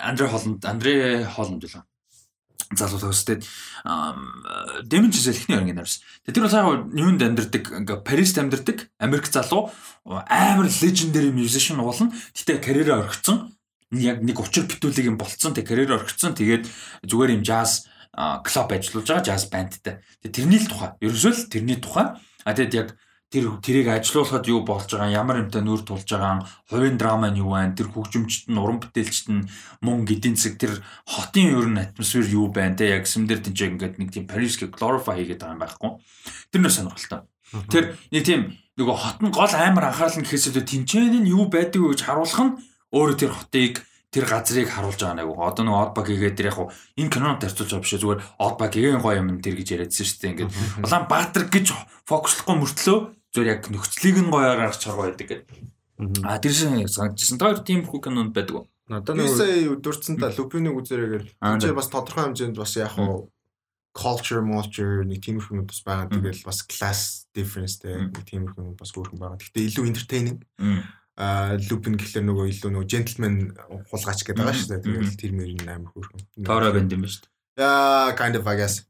[0.00, 1.84] Андре Холланд, Андре Холланд билээ
[2.76, 3.44] залуу төстэй
[3.84, 6.00] дэмэн жишээ ихний орнгийн нарс.
[6.24, 9.70] Тэр бол яг юунд амьдардаг ингээ Парист амьдардаг Америк залуу
[10.04, 12.12] амар legendary musician уулна.
[12.32, 13.52] Гэтэ карьераа орхицсон.
[13.92, 15.52] Яг нэг учир битүүлэг юм болцсон.
[15.52, 16.32] Тэг карьераа орхицсон.
[16.32, 16.64] Тэгээд
[17.04, 20.04] зүгээр юм jazz клуб ажиллаж байгаа jazz bandтай.
[20.20, 20.90] Тэгээ тэрний л тухай.
[21.00, 22.06] Ерөөсөө л тэрний тухай.
[22.44, 22.88] А тэгэд яг
[23.32, 27.56] тэр тэрийг ажилуулахад юу болж байгаа ямар юмтай нүүр тулж байгаа хувийн драма нь юу
[27.56, 27.72] байна?
[27.72, 29.48] Тэр хөгжимчт нь уран бүтээлчт нь
[29.80, 32.92] мөн эдийн засаг тэр хотын ер нь атмосфер юу байна те?
[32.92, 35.90] Яг юм дээр тэнцээ ингээд нэг тийм Paris-г glorify хийгээд байгаа юм байхгүй?
[36.52, 37.24] Тэр нэр сонирхолтой
[37.68, 38.40] тэр нэг тийм
[38.80, 42.40] нөгөө хот нь гол амар анхаарал нь гэхээсээ тэнцэн нь юу байдаг вэ гэж харуулах
[42.40, 42.56] нь
[42.96, 43.74] өөрөө тэр хотыг
[44.12, 45.32] тэр газрыг харуулж байгаа нэг.
[45.32, 46.68] Одоо нэг Oddbug хийгээд тэр яг хуу
[47.00, 50.32] энэ кинонд тарцуулж байгаа биш зүгээр Oddbug гэген гоё юм тэр гэж яриадсан шүү дээ.
[50.36, 50.52] Ингээд
[50.84, 51.66] Улаан Баатар гэж
[52.04, 52.98] фокуслохгүй мөртлөө
[53.32, 55.48] зүгээр яг нөхцөлийг нь гоёар гаргаж чаргаа байдаг гэдэг.
[56.28, 57.40] А тэр шиг санагдчихсан.
[57.40, 58.68] Тэр тийм хүү кинонд байдаг?
[58.92, 63.32] Одоо нэг сая өдөрцөн та Лупиныг үзэрээгээр тэр бас тодорхой хэмжээнд бас яг хуу
[63.96, 66.12] culture culture нэг тиймэрхүү юм бас байгаа.
[66.12, 67.00] Тэгэл бас class
[67.32, 69.40] difference тэ нэг тиймэрхүү юм бас өөрхөн байгаа.
[69.40, 70.38] Гэхдээ илүү entertaining
[71.68, 73.36] лупин гэхлээр нөгөө илүү нөгөө gentleman
[73.92, 74.84] хулгаач гэдэг байгаа шүү дээ.
[74.86, 76.20] Тэгээд тэр мөр нь амар хөөрхөн.
[76.40, 77.32] Тора банд юм ба шүү дээ.
[77.52, 78.88] Yeah, kind of I guess.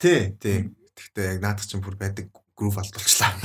[0.00, 0.72] Тэ, тэ.
[0.96, 3.36] Гэхдээ яг наадах чинь бүр байдаг грув алдуулчлаа.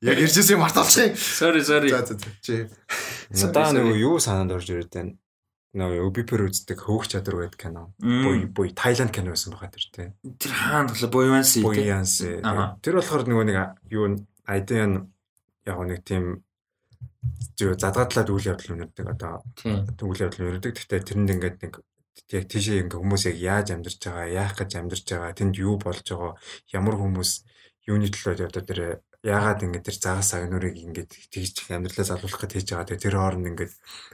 [0.00, 1.16] Яг иржсэн юм мартуулчих юм.
[1.20, 1.92] Sorry, sorry.
[1.92, 2.32] За за за.
[2.40, 2.68] Чи.
[3.34, 5.12] Надаа нөгөө юу санаанд орж ирээд байна.
[5.76, 7.92] Нөгөө Ubipер үздэг хөөх чадвар байдаг кино.
[8.00, 10.08] Буй буй Тайланд кино байсан байгаа тэр тий.
[10.40, 11.66] Тэр хаана тоглоо Буянси тий.
[11.66, 12.40] Буянси.
[12.80, 13.58] Тэр болохоор нөгөө нэг
[13.92, 14.16] юу
[14.48, 15.12] айдын
[15.68, 16.24] яг нэг тийм
[17.58, 19.44] зөв задгадлаад үйл явдал өнөрдөг одоо
[20.08, 20.72] үйл явдал өнөрдөг.
[20.74, 21.74] Гэхдээ тэрэнд ингээд нэг
[22.32, 26.06] яг тийшээ ингээ хүмүүс яг яаж амьдарч байгаа, яах гэж амьдарч байгаа, тэнд юу болж
[26.08, 26.32] байгаа,
[26.74, 27.30] ямар хүмүүс
[27.88, 28.80] юуны төлөө одоо тэр
[29.22, 32.86] яагаад ингэ тэр загас агнуурыг ингээд тэгж амьдралаа залуулах гэж хийж байгаа.
[32.86, 33.72] Тэгээ тэр хооронд ингээд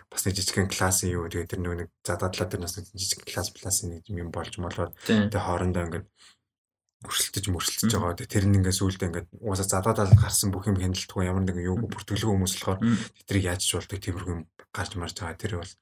[0.09, 4.09] бас нэг жижигхэн классын юу тэгээ тэр нэг зададлаа тэр нас жижиг класс классын нэг
[4.09, 6.07] юм болж молоод тэгээ хоорондоо ингээд
[7.05, 8.25] өрсөлдөж мөрсөлдөж байгаа.
[8.25, 12.31] Тэр нь ингээд сүулдэ ингээд угаасаа задаад гарсан бүх юм хяналтгүй ямар нэгэн юу бүртгэлгүй
[12.33, 12.81] хүмүүс болохоор
[13.25, 14.43] тэдрийг яаж жуулдаг тиймэрхүү юм
[14.75, 15.39] гарч марж байгаа.
[15.39, 15.73] Тэр бол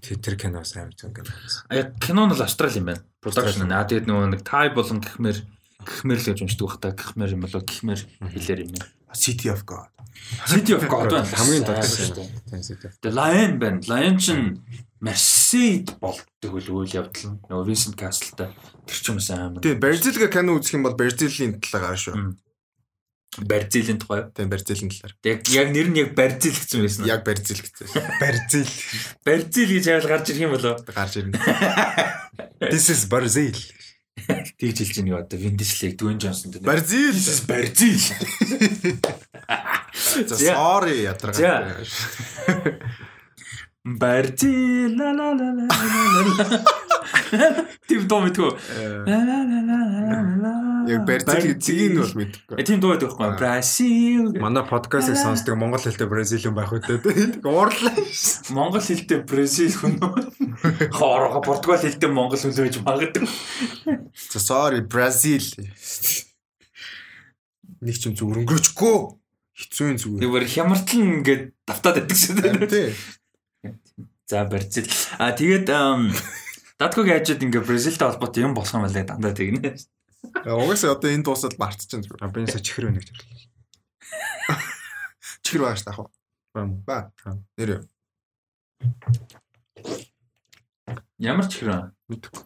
[0.00, 1.28] тэр кино сайн юм ингээд.
[1.68, 3.02] А яг кино нь л австрал юм байна.
[3.18, 3.72] Production.
[3.72, 5.38] А тэгээд нөгөө нэг тай болон гихмэр
[5.82, 8.80] гихмэр л гэж уншдаг бах та гихмэр юм болоо гихмэр хэлээр юм.
[9.16, 9.90] City of God.
[10.46, 11.26] City of God байна.
[11.26, 13.02] Хамгийн доод шүү дээ.
[13.02, 13.82] The Lion байна.
[13.88, 14.62] Lion чинь
[15.50, 17.38] Mercedes болдог үйл үйл явдал.
[17.50, 18.54] Нөгөө Vincent Castle-тай
[18.86, 19.62] тэр ч юм амар.
[19.62, 22.38] Тийм, Бразилга кино үзэх юм бол Бразилийн талаар шүү.
[23.42, 24.30] Бразилийн тухай.
[24.30, 25.14] Тийм, Бразилийн талаар.
[25.26, 27.06] Яг яг нэр нь яг Бразил гэсэн байсан.
[27.06, 27.86] Яг Бразил гэсэн.
[28.22, 28.70] Бразил.
[29.26, 30.78] Бразил гэж хайл гарч ирэх юм болоо.
[30.86, 31.38] Гарч ирнэ.
[32.70, 33.58] This is Brazil.
[34.20, 36.62] Тэгж хэлж байгаа одоо Виндишлиг Дүн Джонсон дээр.
[36.62, 37.18] Бразил.
[37.50, 37.98] Бразил.
[40.30, 41.74] За sorry ядаргаа.
[43.98, 46.60] Бразил ла ла ла ла ла.
[47.88, 48.50] Тим дуу мэдгүй.
[50.90, 52.62] Яг Бразил цэгийг нь бол мэдгүй.
[52.62, 53.34] Тим дуу байдаг байхгүй.
[53.38, 54.30] Бразил.
[54.38, 57.42] Манай подкастыг сонсдог монгол хэлтэй Бразил хүн байх үедээ.
[57.42, 57.94] Уурлаа.
[58.54, 59.98] Монгол хэлтэй Бразил хүн.
[60.94, 63.26] Хоороо Португал хэлтэй монгол хүн байж магадгүй.
[64.30, 65.46] За sorry Бразил.
[67.80, 68.96] Нэг ч юм зүг өнгөрөөчгүй.
[69.60, 70.22] Хэцүү юм зүгээр.
[70.24, 72.92] Тэгвэр хямартал ингээд давтаад байдаг шүү дээ.
[74.30, 74.86] За Бразил.
[75.18, 75.66] А тэгээд
[76.78, 79.74] Дадгог яажад ингээ Бразилтай холбоотой юм болох юм байна дандаа тэгнэ.
[80.46, 82.22] Угаасаа одоо энэ дуусаад мартчихсан зүгээр.
[82.22, 83.50] Компаниса чихэр байна гэж бодлоо.
[85.42, 86.14] Чихэр байгаа ш таах уу?
[86.86, 87.10] Ба.
[87.58, 87.90] Нэр.
[91.18, 91.90] Ямар чихэр вэ?
[92.14, 92.42] Мэдгүй.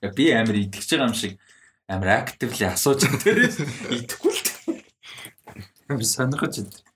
[0.00, 1.36] Я би амар итгэж байгаа юм шиг
[1.92, 3.56] амар активли асууж байгаа дээрээс
[4.00, 4.48] итгэхгүй л.
[5.92, 6.87] Би сонирхож байна.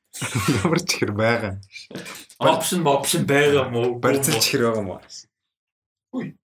[0.63, 1.61] Ямар чихэр байгаа.
[2.39, 3.99] Опшн опшн байгаа мó.
[3.99, 5.01] Барьцал чихэр байгаа мó.
[6.15, 6.35] Үй.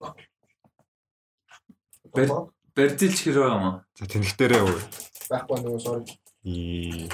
[2.74, 3.70] Барьцал чихэр байгаа мó.
[3.98, 4.80] За тэнхтэрээ үү.
[5.28, 6.18] Байхгүй нөгөө sorry.
[6.48, 7.08] Ее.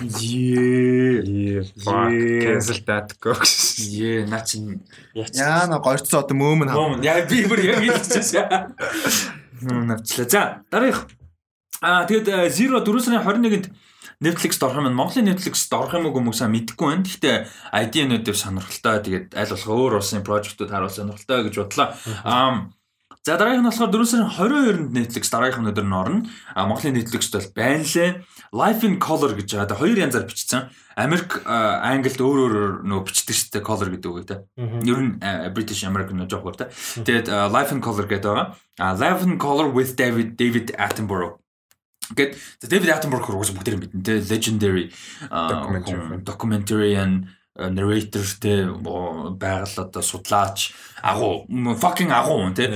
[1.84, 3.78] Cancel that gox.
[3.78, 4.82] Ее, наа чин
[5.14, 5.34] яач.
[5.34, 6.78] Яа на горцсон одоо мөөмн хаа.
[6.78, 8.74] Мом яа би бүр яг хэлчихсэн.
[9.62, 10.28] Мм навчлаа.
[10.28, 11.08] За дараах.
[11.80, 13.66] Аа тэгэд Zero 4 сарын 21-нд
[14.24, 14.88] Netflix дорох юм.
[14.96, 17.04] Монголын Netflix дорох юм уу хүмүүс сайн мэдэхгүй байна.
[17.04, 17.36] Гэхдээ
[17.84, 18.96] ID-нүүдээр сонирхолтой.
[19.04, 21.92] Тэгээд аль болох өөр улсын прожектууд харуулсан сонирхолтой гэж бодлоо.
[22.24, 22.72] Аа
[23.24, 26.28] За дараагийнх нь болохоор 4 сарын 22-нд Netflix дараагийнх өдөр нь орно.
[26.52, 28.20] А Монголын Netflix-т бол байна лээ.
[28.52, 29.68] Life in Color гэж байгаа.
[29.72, 30.68] Тэгээ хоёр янзаар бичсэн.
[30.92, 34.44] Америк англид өөр өөр нөө бичдэг шүү дээ color гэдэг үг те.
[34.60, 35.16] Ер нь
[35.56, 36.66] British American нөө жоох өөр те.
[37.00, 38.92] Тэгээд Life in Color гэдэг байгаа.
[39.00, 41.40] Life in Color with David David Attenborough
[42.12, 42.36] Гэт
[42.68, 44.92] David Attenborough уус бүгд мэднэ те legendary
[46.20, 51.48] documentary and narrator те байгаль одоо судлаач агуу
[51.80, 52.68] fucking агуу те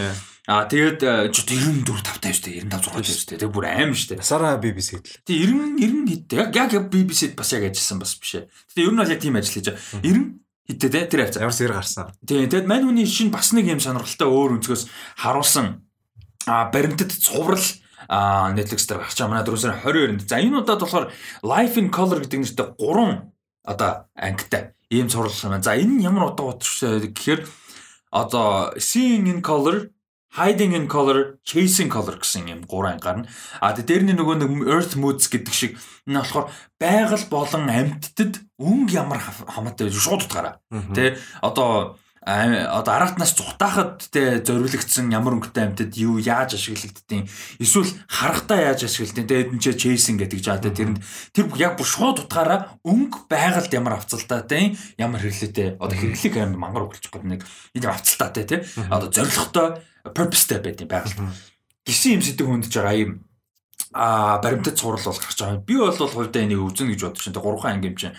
[0.49, 4.25] А тэгээд ч 94 5 тавь штэ 95 6 тавь штэ тэг бүр аим штэ.
[4.25, 5.21] Сара BBC хэд л.
[5.29, 8.49] Тэг 90 90 хэд яг яг BBC-д бас яг ажилласан бас биш ээ.
[8.73, 9.85] Тэг ер нь бол яг тийм ажил хийж байгаа.
[10.01, 10.41] 90
[10.73, 11.45] хэдтэй те тэр хавцаа.
[11.45, 12.09] Ямар сэр гарсан.
[12.25, 14.89] Тийм тэгэд мань хүний шин бас нэг юм сонирхолтой өөр өнцгөөс
[15.21, 15.85] харуулсан
[16.49, 17.61] а баримтат цуврал
[18.09, 20.29] Netflix дээр гарч байгаа манай 4 сарын 22-нд.
[20.29, 21.07] За энэ удаад болохоор
[21.45, 25.63] Life in Color гэдэг нэртэй 3 одоо ангитай ийм цуврал байна.
[25.63, 27.45] За энэ нь ямар удаа утгатай гэхээр
[28.11, 29.93] одоо Seeing in Color
[30.37, 33.25] Hiding in Color, Chasing Color гэсэн юм гурван гарна.
[33.61, 38.93] А дээр нь нөгөө нэг Earth Moods гэдэг шиг энэ болохоор байгаль болон амьтдад өнгө
[38.93, 40.61] ямар хамаатай шууд утгаараа.
[40.93, 41.97] Тэ одоо
[42.29, 47.25] одоо аратнаас цухтахад те зориулагдсан ямар өнгөтэй амьтад юу яаж ашиглагддیں۔
[47.57, 51.01] Эсвэл харахтаа яаж ашиглалтیں۔ Тэгээд энэ ч чейсинг гэдэг жаа те тэрэнд.
[51.33, 55.81] Тэр яг бүр шууд утгаараа өнгө байгальд ямар авцалтаатай ямар хэрэглээтэй.
[55.81, 57.41] Одоо хэрэглэг амар мангар өглөж гэдэг нэг
[57.73, 58.57] энэ авцалтаатай те
[58.93, 59.81] одоо зоригтой
[60.13, 61.17] purpose та байдгийн байгальд
[61.89, 63.13] гисэн юм сэтгэн хүндж байгаа юм
[63.93, 65.65] а баримтат цуврал бол гарч байгаа.
[65.65, 67.43] Би бол хувьдаа энийг үзнэ гэж бодож байна.
[67.43, 68.17] Гурван анги юм чинь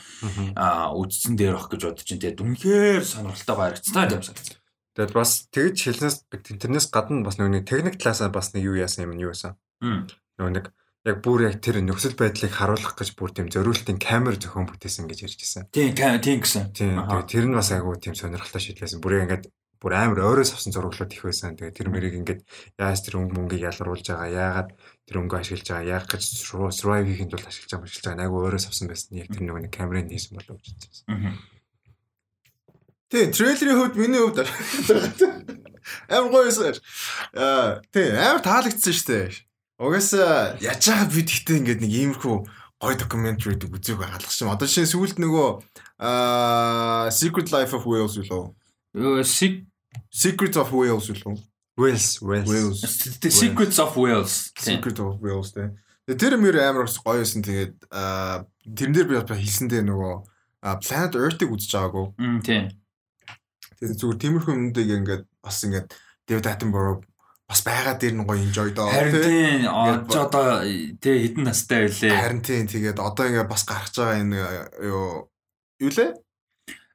[0.56, 2.22] а үдцэн дээр ах гэж бодож байна.
[2.26, 4.58] Тэгээд үнэхээр сонирхолтой харагдсан юм санагдсан.
[4.98, 9.20] Тэгээд бас тэгж хэлнээс тэрнээс гадна бас нэг техник талаасаа бас нэг юу яасан юм
[9.22, 9.56] юу байсан.
[9.80, 10.66] Нөгөө нэг
[11.08, 15.20] яг бүр яг тэр нөхцөл байдлыг харуулах гэж бүр тийм зориултын камер зохион бүтээсэн гэж
[15.24, 15.64] ярьж байсан.
[15.72, 16.74] Тийм тийм гэсэн.
[16.76, 19.00] Тийм тэр нь бас айгүй тийм сонирхолтой шийдлээсэн.
[19.00, 19.48] Бүр ингээд
[19.80, 21.56] бүр амар ойроос авсан зурглууд их байсан.
[21.56, 22.42] Тэгээ тэр мэрийг ингээд
[22.76, 24.28] яаж тэр өнгө мөнгийг ялгаруулж байгаа,
[24.68, 24.70] яагаад
[25.10, 26.22] тэр өнгө ашиглаж байгаа, яг гэж
[26.70, 28.26] survive хийхэд бол ашиглаж байгаа, ашиглаж байгаа.
[28.30, 29.18] Айгу ойроос авсан байсан.
[29.18, 31.34] Яг тэр нэг камерын хийсэн болов гэж бодсон.
[33.10, 34.46] Тий, трейлерийн хувьд миний хувьд
[36.14, 36.78] амар гоё байсан.
[37.34, 39.34] Аа, тий, амар таалагдсан шүү дээ.
[39.82, 42.36] Угаасаа яаж байгаа би тэгтээ ингээд нэг иймэрхүү
[42.78, 44.54] гоё докюментари үзээг хаалгах юм.
[44.54, 45.50] Одоо жишээ сүүлд нөгөө
[46.06, 48.54] аа Secret Life of Whales үлээ.
[50.14, 51.34] Secret of Wales үлээ.
[51.80, 52.82] Wales, Wales.
[53.24, 54.52] The Secrets of Wales.
[54.60, 55.72] Secret of Wales тэ.
[56.20, 57.42] Тэр мөр амар гоё байсан.
[57.42, 57.88] Тэгээд
[58.76, 60.14] тэрэн дээр би хэлсэндээ нөгөө
[60.84, 62.06] Planet Earth-ыг үзэж байгаагүй.
[62.20, 62.68] Мм тийм.
[63.80, 65.96] Тэгээд зүгээр тиймэрхүү юмдыг ингээд бас ингээд
[66.28, 67.02] David Attenborough
[67.50, 68.92] бас байгаа дээр нь гоё enjoy доо.
[68.94, 69.66] Харин тийм
[70.06, 70.62] одоо
[71.02, 72.14] тий хідэн настай байлээ.
[72.14, 74.38] Харин тийм тэгээд одоо ингээд бас гарч байгаа энэ
[74.86, 75.32] юу
[75.82, 76.14] юу лээ?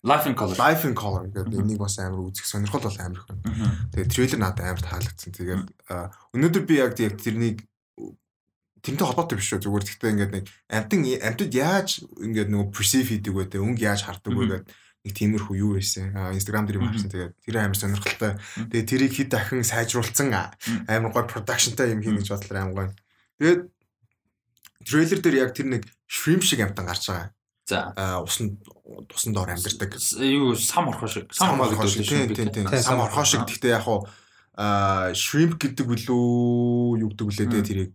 [0.05, 0.57] Life in Color.
[0.61, 3.89] Life in Color гэдэг энийг бас амар үзэх сонирхол бол амар их байна.
[3.97, 5.33] Тэгээд трейлер надад амар таалагдсан.
[5.33, 5.65] Тэгээд
[6.37, 7.65] өнөөдөр би яг тэрнийг
[8.85, 9.65] тэрнтэй холбоотой биш шүү.
[9.65, 13.57] Зүгээр гэхдээ ингээд нэг амтан амтад яаж ингээд нөгөө perceive хийдэг вэ?
[13.57, 14.65] Өнгө яаж хардаг вэ гэдэг
[15.09, 16.13] нэг тиймэрхүү юу байсан.
[16.37, 17.09] Instagram дээр юм харсан.
[17.09, 18.33] Тэгээд тэр амар сонирхолтой.
[18.69, 20.29] Тэгээд тэрийг хэд дахин сайжруулсан
[20.85, 22.91] амар гоё productionтай юм хийнэ гэж бодлоо амар гоё.
[23.41, 23.61] Тэгээд
[24.85, 27.33] трейлер дээр яг тэр нэг shrimp шиг амтан гарч байгаа.
[27.65, 27.95] За.
[28.23, 28.61] Усан
[29.09, 29.97] тусан доор амьдардаг.
[30.21, 31.33] Юу сам орхоо шиг.
[31.33, 32.69] Сам орхоо шиг тийм тийм тийм.
[32.77, 34.05] Сам орхоо шиг гэхдээ яг хуу
[35.17, 37.93] shrimp гэдэг үлээ юу гэдэг үлээ дээ тэрийг.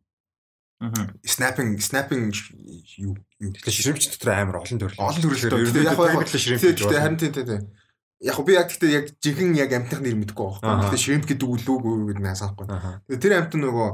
[1.21, 2.33] Snapping snapping
[2.97, 4.97] юу тэгэхээр shrimp ч дотор амар олон төрөл.
[4.97, 5.21] Олон.
[5.37, 7.63] Тэгээд яг хуу shrimp гэдэг харин тийм тийм тийм.
[8.19, 10.65] Яг би яг гэхдээ яг жинхэнэ яг амтных нэр мэдэхгүй байхгүй.
[10.65, 12.67] Гэхдээ shrimp гэдэг үлээгүй гэдэг нь асаахгүй.
[13.05, 13.89] Тэгээд тэр амт нөгөө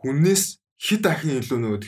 [0.00, 0.44] хүннээс
[0.80, 1.78] хит ахын илүү нөгөө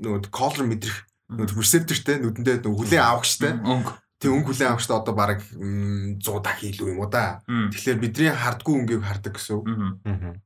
[0.00, 3.60] нөгөө color мэдрэх receptorтэй нүдэндээ нөгөө хүлээ авах штэ.
[3.60, 3.92] Өнгө.
[4.18, 7.44] Тэг өнгө хүлээ авах штэ одоо баг 100 дахин илүү юм уу да.
[7.46, 10.40] Тэгэхээр бидний хардггүй өнгийг хардаг гэсэн.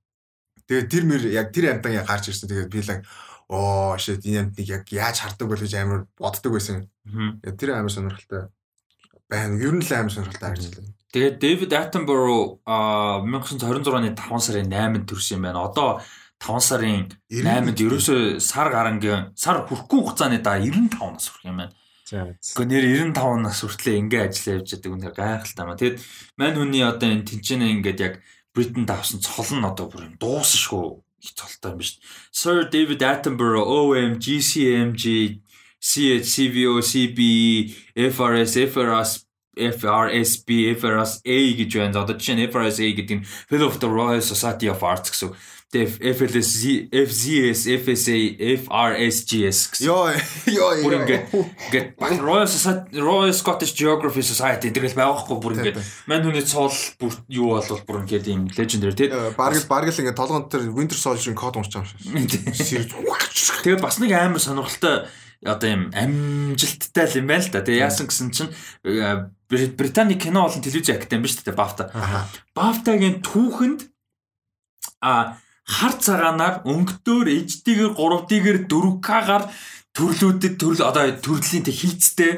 [0.66, 2.50] Тэгээд тэр мэр яг тэр амтан яг гарч ирсэн.
[2.50, 2.90] Тэгээд би л
[3.52, 6.90] оо shit энэ амтныг яг яаж хардаг бол гэж амар боддог байсан.
[7.44, 8.50] Тэр амар сонирхолтой
[9.30, 9.54] байна.
[9.60, 10.90] Ер нь л амар сонирхолтой харж байна.
[11.12, 15.68] Тэгээд David Attenborough а 1926 оны 5 сарын 8-нд төрсөн юм байна.
[15.68, 16.00] Одоо
[16.42, 21.74] 5 сарын 8-нд ерөөсөө сар гарангийн сар хүрхгүй хугацааны да 95 нас хүрэх юм байна.
[22.12, 22.84] Гэхдээ нэр
[23.14, 25.80] 95 нас хүртлээр ингээ ажиллаа явж байгаа үнээр гайхалтай маа.
[25.80, 25.96] Тэгэд
[26.36, 28.14] мань хүний одоо энэ тэнцэнэ ингээд яг
[28.52, 31.96] Британд авсан цол нь одоо бүр юм дуусшгүй их цолтой юм биш.
[32.34, 35.40] Sir David Attenborough OM GCMG
[35.80, 37.18] CHCVO CB
[37.96, 39.24] FRS FRS
[39.56, 40.48] FRSB
[40.80, 42.04] FRSA гэж байна.
[42.04, 45.32] Одоо жишээ нь FRSA гэдэг нь Fellow of the Royal Society of Arts гэсэн.
[45.72, 46.52] FLS
[46.92, 48.16] FZS FSA
[48.60, 50.12] FRSGS ёо
[50.52, 50.70] ёо.
[50.84, 55.80] Бүр ингээд ингээд Royal Society Royal Scottish Geography Society тэгэл байгаахгүй бүр ингээд
[56.12, 59.08] мань хүний цол бүр юу болвол бүр ингээд юм legendary тий.
[59.32, 62.92] Бараг бараг л ингээд толгонд тэр Winter Soldier-ийн код уншиж байгаа шиг.
[63.64, 65.08] Тэгээ бас нэг амар сонирхолтой
[65.40, 67.64] одоо юм амжилттай л юм байна л да.
[67.64, 68.52] Тэгээ яасан гэсэн чинь
[68.84, 71.88] э, Британий кино болон телевиз академи биш үү Бафта.
[72.52, 73.88] Бафтагийн түүхэнд
[75.02, 79.44] а хар цагаанаар өнгөтөөр HD-гээр 3D-гээр 4K-гаар
[79.94, 82.32] төрлүүдэд төрөл одоо төрлийн тэг хийцтэй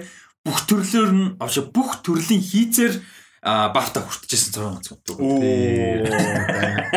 [0.44, 3.00] бүх төрлөөр нь авш бүх төрлийн хийцээр
[3.44, 4.88] бафта хүртэжсэн цараа онц.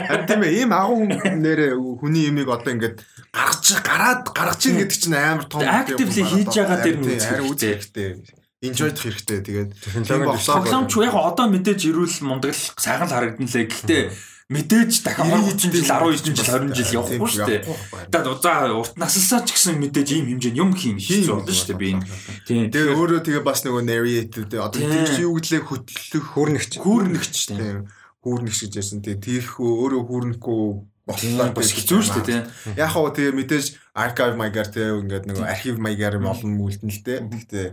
[0.07, 3.03] Харин тийм ээ ийм агуу нэр хүний имийг одоо ингээд
[3.35, 8.23] гаргаж гараад гаргаж ийн гэдэг чинь амар том активли хийж байгаа дэр нь үзэх хэрэгтэй.
[8.63, 9.39] Enjoydох хэрэгтэй.
[9.43, 13.67] Тэгээд технологи тоглоомч яг одоо мэдээж ирүүл мундаг сайхан л харагдан лээ.
[13.67, 14.03] Гэхдээ
[14.47, 17.61] мэдээж дахин 20 жил 19 жил 20 жил явахгүй шүү дээ.
[18.07, 21.81] Тэгээд за урт насалсаа ч гэсэн мэдээж ийм хэмжээний юм хийн хийж болно шүү дээ
[21.83, 22.07] би энэ.
[22.47, 22.71] Тийм.
[22.71, 27.91] Тэгээ өөрөө тэгээ бас нөгөө narrated одоо тийм юу гэдлээ хөтлөх хүүрнэгч хүүрнэгч тийм.
[28.23, 30.63] Хүүрнэгч гэж яасан тэгээ тийхүү өөрөө хүүрнэхгүй
[31.03, 32.43] бодлоо бас хэцүү шүү дээ тийм.
[32.79, 33.65] Яг хоо тэгээ мэдээж
[33.99, 37.19] archive maigar тэгээ ингээд нөгөө архив maigar олон мүлдэн л дээ.
[37.27, 37.67] Гэхдээ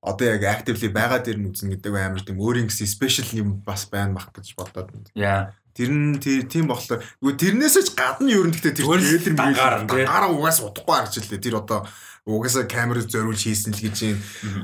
[0.00, 3.84] одоо яг actively байгаа дээр нь үзнэ гэдэг амар тийм өөрийн гэсэн special юм бас
[3.84, 5.12] байна мах гэж бодоод.
[5.12, 5.52] Яа.
[5.74, 10.58] Тэр нь тийм болохоор үгүй тэрнээсээ ч гадна нь гэхдээ тэр трейлер гараа гараа угаас
[10.60, 11.40] удахгүй харж илээ.
[11.40, 11.86] Тэр одоо
[12.26, 14.18] угаасаа камерыг зориулж хийсэн л гэж юм.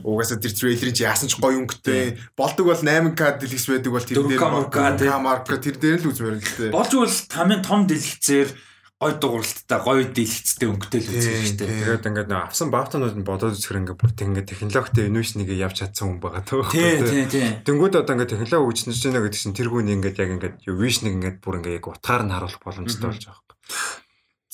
[0.04, 2.20] Угаасаа тэр трейлерыг яасан ч гоё өнгөтэй.
[2.36, 6.70] Болдог бол 8K дэлгэц байдаг бол тэр дээр камер тэр дээр л үзмээр л дээ.
[6.74, 8.48] Болж бол тамийн том дэлгэцээр
[8.96, 11.68] гой дууралттай гой дэлгэцтэй өнгөтэй л үзэх шүү дээ.
[11.84, 15.84] Тэгээд ингээд нөө авсан бафтанууд нь бодоод үзэхэр ингээд бүр тэг ингээд технологитой инновашнийг явж
[15.84, 16.64] чадсан хүн байгаа тоо.
[16.72, 17.60] Тий, тий, тий.
[17.60, 21.38] Тэнгүүд одоо ингээд технологи үүснэж байна гэдэг чинь тэр хүн ингээд яг ингээд вишнийг ингээд
[21.44, 23.60] бүр ингээд яг утгаар нь харуулах боломжтой болж байгаа юм.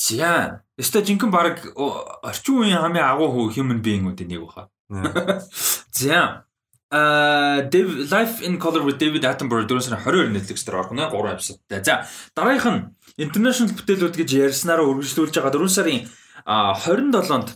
[0.02, 1.62] За, өстой жинхэнэ баг
[2.26, 4.66] орчин үеийн хамгийн агуу хүү human being-уудын нэг баха.
[5.94, 6.50] За.
[6.92, 7.64] Uh
[8.10, 11.80] Life in Color with David Attenborough дөрөв сарын 22 Netflix дээр орох нэ 3 эпизодтай.
[11.86, 12.04] За,
[12.36, 12.82] дараагийнх нь
[13.20, 16.00] international бүтээлүүд гэж ярьснараа үргэлжлүүлж байгаа 4 сарын
[16.46, 17.48] 27-нд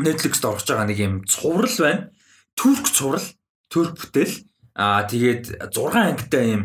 [0.00, 2.08] Netflix-д орж байгаа нэг юм цуврал байна.
[2.54, 3.26] Турк цуврал,
[3.68, 4.34] турк бүтээл.
[4.78, 6.62] Аа тэгээд 6 ангитай юм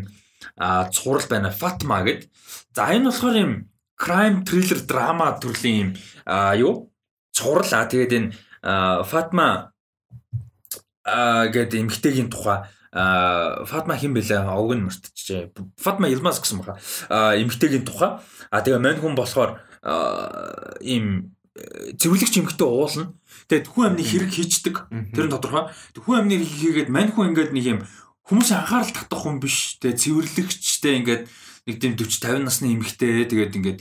[0.94, 1.50] цуврал байна.
[1.50, 2.30] Fatma гэд.
[2.72, 3.52] За энэ болохоор юм
[3.98, 5.90] crime thriller drama төрлийн юм
[6.56, 6.74] юу?
[7.32, 8.30] Цуврал аа тэгээд энэ
[9.10, 9.72] Fatma
[11.06, 12.66] гэдэг эмгтэйгийн тухай
[12.96, 14.48] Фатма хэн бэлээ?
[14.48, 15.52] Овг нь мартчихжээ.
[15.76, 16.80] Фатма Илмас гэсэн баха.
[17.12, 18.16] Эмгтэйгийн тухай.
[18.48, 19.60] А тэгээ мань хүн болохоор
[20.80, 21.36] ийм
[22.00, 23.12] цэвэрлэгч эмгтээ уулна.
[23.52, 24.88] Тэгээд хүн амны хэрэг хийчдэг.
[25.12, 25.68] Тэр нь тодорхой.
[25.92, 27.80] Хүн амны хийгээд мань хүн ингээд нэг юм
[28.24, 29.76] хүмүүс анхаарал татах хүн биш.
[29.84, 31.22] Тэгээд цэвэрлэгчтэй ингээд
[31.66, 33.78] нэг тийм 40 50 насны эмгтээ тэгээд ингээд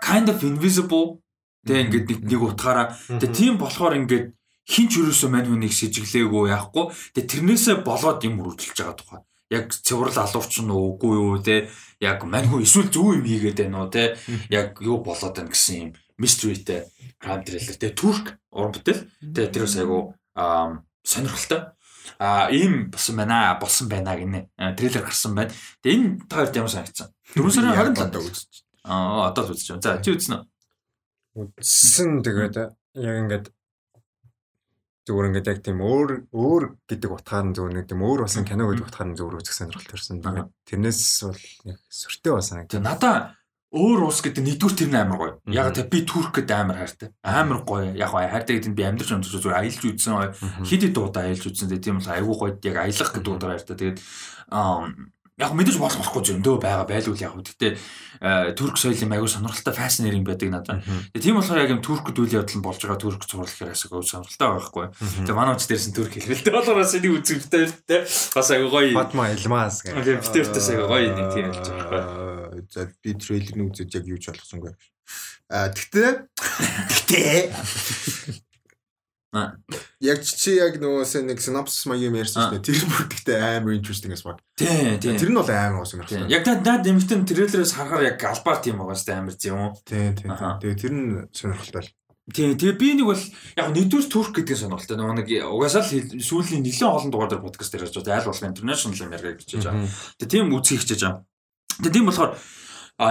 [0.00, 1.20] kind of invisible
[1.68, 4.32] тэгээд ингээд нэг нэг утгаараа тэгээд тийм болохоор ингээд
[4.68, 6.92] хинч юусоо мань хүнийг сэжиглээгүй яахгүй.
[7.16, 9.20] Тэгээ тэрнээсээ болоод юм үргэлжилж байгаа тухай.
[9.48, 11.72] Яг цэвэрлэл алуурч нь үгүй юу те.
[12.04, 14.20] Яг мань хүн эсвэл зөв юм хийгээд байна уу те.
[14.52, 15.90] Яг юу болоод байна гэсэн юм
[16.20, 16.84] mysteryтэй
[17.16, 17.76] crime thriller.
[17.80, 19.08] Тэгээ турк уран бүтээл.
[19.24, 20.14] Тэгээ тэрээс айгу
[21.02, 21.60] сонирхолтой.
[22.20, 24.52] А ийм болсон байна болсон байна гинэ.
[24.76, 25.52] Трейлер гарсан байна.
[25.80, 27.08] Тэгээ энэ та хоёрт ямар санагдсан?
[27.34, 28.50] 4 сарын 27-нд үзэж.
[28.84, 29.82] Аа одоо л байна.
[29.82, 30.44] За чи үзсэн үү?
[31.56, 33.46] Үзсэн тэгээд яг ингээд
[35.08, 38.68] зүгээр ингээд яг тийм өөр өөр гэдэг утгаар нь зүгээр нэг тийм өөр басан кино
[38.68, 40.20] гэдэг утгаар нь зүгээр үзэх сонирхолтой ирсэн.
[40.20, 42.68] Тэгээд тэрнээс бол яг сүртэй басан.
[42.68, 43.16] Тэгээ надаа
[43.68, 45.32] өөр ус гэдэг нэгдүгээр тэр нь амар гоё.
[45.52, 47.08] Яг тэг би турк гэдэг амар хайртай.
[47.20, 47.92] Амар гоё.
[47.92, 50.64] Яг хайртай гэдэг нь би амьдарч онцож зүгээр аялж үзсэн.
[50.64, 51.68] Хэд хэд удаа аялж үзсэн.
[51.76, 53.76] Тийм бол айгүй гоё яг аялах гэдэг удаа хайртай.
[53.76, 53.98] Тэгээд
[55.38, 57.38] яг мэдээж болох болохгүй зөндөө байгаа байлгүй яг.
[57.38, 57.72] Гэхдээ
[58.58, 60.82] турк соёлын аягүй сонирхолтой фасцинеринг байдаг надад.
[61.14, 64.02] Тэгээ тийм болохоор яг юм турк үйл явдал нь болж байгаа турк зурлал гэхээс аягүй
[64.02, 64.86] сонирхолтой байхгүй.
[64.98, 68.98] Тэгээ манай уч дээрсэн турк хэлбэлтэй болохоор бас энийг үзэвтэй те бас аягүй гоё.
[68.98, 69.94] Фатма Илмас гэх.
[69.94, 72.66] Тэгээ битэртээс аягүй гоё нэг тийм хэлж байгаа байхгүй.
[72.74, 74.74] За би трейлерыг үзэж яг юу ч болгосонгүй.
[75.48, 76.10] А тэгтээ
[76.90, 77.38] тэгтээ
[79.28, 82.64] Яг чи яг нөгөөсөө нэг synopsis маяг юм ярьсан шүү дээ.
[82.64, 84.40] Тэр бүр гэхдээ амар interesting as fuck.
[84.56, 85.12] Тий, тий.
[85.20, 86.32] Тэр нь бол амар уусан юм.
[86.32, 89.76] Яг наад нэмтэн трейлерээс харахаар яг галбаар тийм байгаа шүү дээ амар зү юм уу?
[89.84, 90.32] Тий, тий.
[90.32, 91.92] Тэгээ тэр нь сонирхолтой.
[92.32, 93.20] Тийм тэгээ би нэг бол
[93.56, 97.72] яг нэгдүгээр турк гэдэг сонирхолтой нөгөө нэг угаасаа л сүүлийн нэлээд олон дугаар дээр подкаст
[97.72, 99.88] дээр ярьж байгаа айл болох international America гэж хийж байгаа.
[100.20, 101.24] Тэгээ тийм үзхийг хичээж байгаа.
[101.80, 102.32] Тэгээ тийм болохоор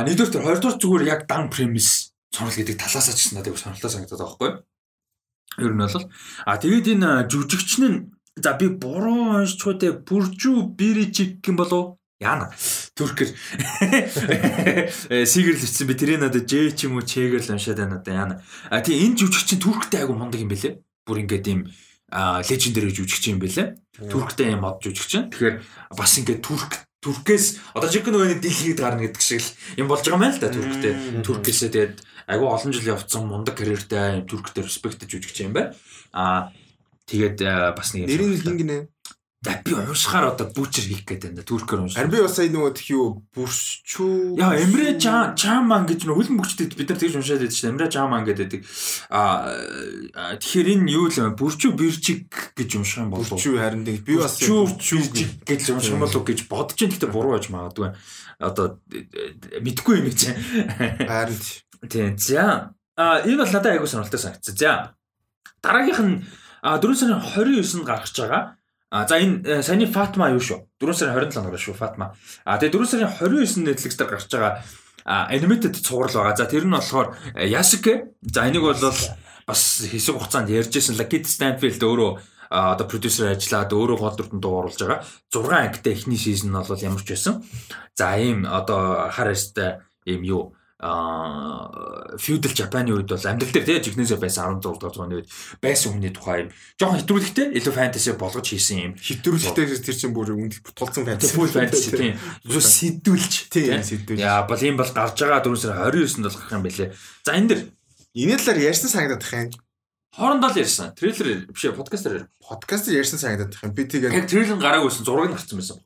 [0.05, 4.21] нэгдүгээр тэр хоёрдугаар зүгээр яг дан премис сонирхол гэдэг талаасаа ч гэсэн надад сонирхолтой санагдаад
[4.21, 4.57] байгаа байхгүй юу?
[5.55, 6.11] Ер нь бол
[6.45, 7.97] а тэгээд энэ жүжигчин нь
[8.35, 12.49] за би буруу уншиж чуйтэй бүржүү биричик гэн болов Яна
[12.97, 13.29] түркэр
[15.29, 18.41] сигэрл бичсэн би тэрийг надад Ж ч юм уу Чэгэр л уншаад байна надад яана.
[18.73, 20.81] А тий энэ жүжигчин түрктэй айгу мундаг юм бэлээ.
[21.05, 21.69] Бүр ингээд ийм
[22.09, 23.77] лежендэр жүжигчин юм бэлээ.
[24.09, 25.29] Түрктэй юм мод жүжигчин.
[25.29, 25.61] Тэгэхээр
[25.93, 30.27] бас ингээд түрк Туркээс одоо жиг нөгөө дэлхийд гарна гэдэг шиг л юм болж байгаа
[30.27, 30.93] юм л да Турктэй.
[31.23, 31.95] Туркээсээ тэгээд
[32.27, 35.71] айгүй олон жил явцсан мундаг карьертай Турктэй респекттэй жүжигч юм байна.
[36.11, 36.51] Аа
[37.07, 37.39] тэгээд
[37.79, 38.77] бас нэг нэрийн хин гинэ.
[39.45, 41.45] За би уншихаар одоо бүчэр хийх гэдэг юм да.
[41.45, 42.01] Түркээр унших.
[42.01, 44.33] Харин би бас сая нөгөө тхий юу бүрчүү.
[44.41, 48.25] Яа, Эмрэ Чаман гэж нөгөө хөлн бүчтэд бид нар тэгж уншаад байдаг чинь Эмрэ Чаман
[48.25, 48.65] гэдэг.
[49.13, 52.25] Аа тэгэхээр энэ юу л бүрчүү бирчиг
[52.57, 53.37] гэж унших юм болов уу?
[53.37, 57.13] Бүрчүү харин тэг би бас бүрчүү гэж унших юм болов уу гэж бодож ин гэхдээ
[57.13, 57.93] буруу байж магадгүй.
[58.41, 58.81] Одоо
[59.61, 60.33] мэдгүй юм чи.
[61.05, 61.37] Харин
[61.85, 62.17] тийм.
[62.17, 64.57] За а энэ бол надад айгуу сонирхолтой санагдсан.
[64.57, 64.97] За
[65.61, 66.25] дараагийнх нь
[66.65, 68.57] 4 сарын 29-нд гарч байгаа
[68.89, 70.63] А за энэ э, саяны Фатма юу шүү?
[70.79, 72.15] 4 сарын 27 ногоо шүү Фатма.
[72.47, 74.63] А тэгээ 4 сарын 29-нд Netflix дээр гарч байгаа
[75.07, 76.35] animated цуврал байгаа.
[76.35, 78.11] За тэр нь болохоор Yasuke.
[78.21, 78.75] За энийг бол
[79.47, 82.11] бас хэсэг хугацаанд ярьжсэн Lucky Stanfield өөрөө
[82.51, 85.03] одоо продюсер ажиллаад өөрөө гол дүртэнд дууруулж байгаа.
[85.31, 87.43] 6 ангитай эхний сизон нь бол ямар ч байсан.
[87.95, 94.61] За ийм одоо хараастай ийм юу feudal Japan-ы үед бол амьдрал дээр тийм жигнэсээ байсан
[94.61, 96.53] 16 дугаар зууны үед байсан хүний тухай юм.
[96.77, 98.93] Жохон хэтрүүлэгтэй илүү фэнтези болгож хийсэн юм.
[98.93, 101.33] Хэтрүүлэгтэй тэр чинь бүр үнд тулцсан фэнтези.
[101.33, 102.13] Full фэнтези тийм.
[102.45, 104.21] Юу сэдвүүлж тийм сэдвүүлж.
[104.21, 106.89] Яа бол юм бол гарч байгаа 4 сарын 29-нд бол гарах юм бэлээ.
[107.25, 107.61] За энэ дэр
[108.13, 109.49] энэ талаар ярьсан санагдах юм.
[110.13, 110.93] Хоорондоо л ярьсан.
[110.93, 112.29] Трейлер биш подкастер.
[112.37, 113.73] Подкастер ярьсан санагдах юм.
[113.73, 115.77] Би тэгээд трейлер гараагүйсэн зураг нь гарсан байсан.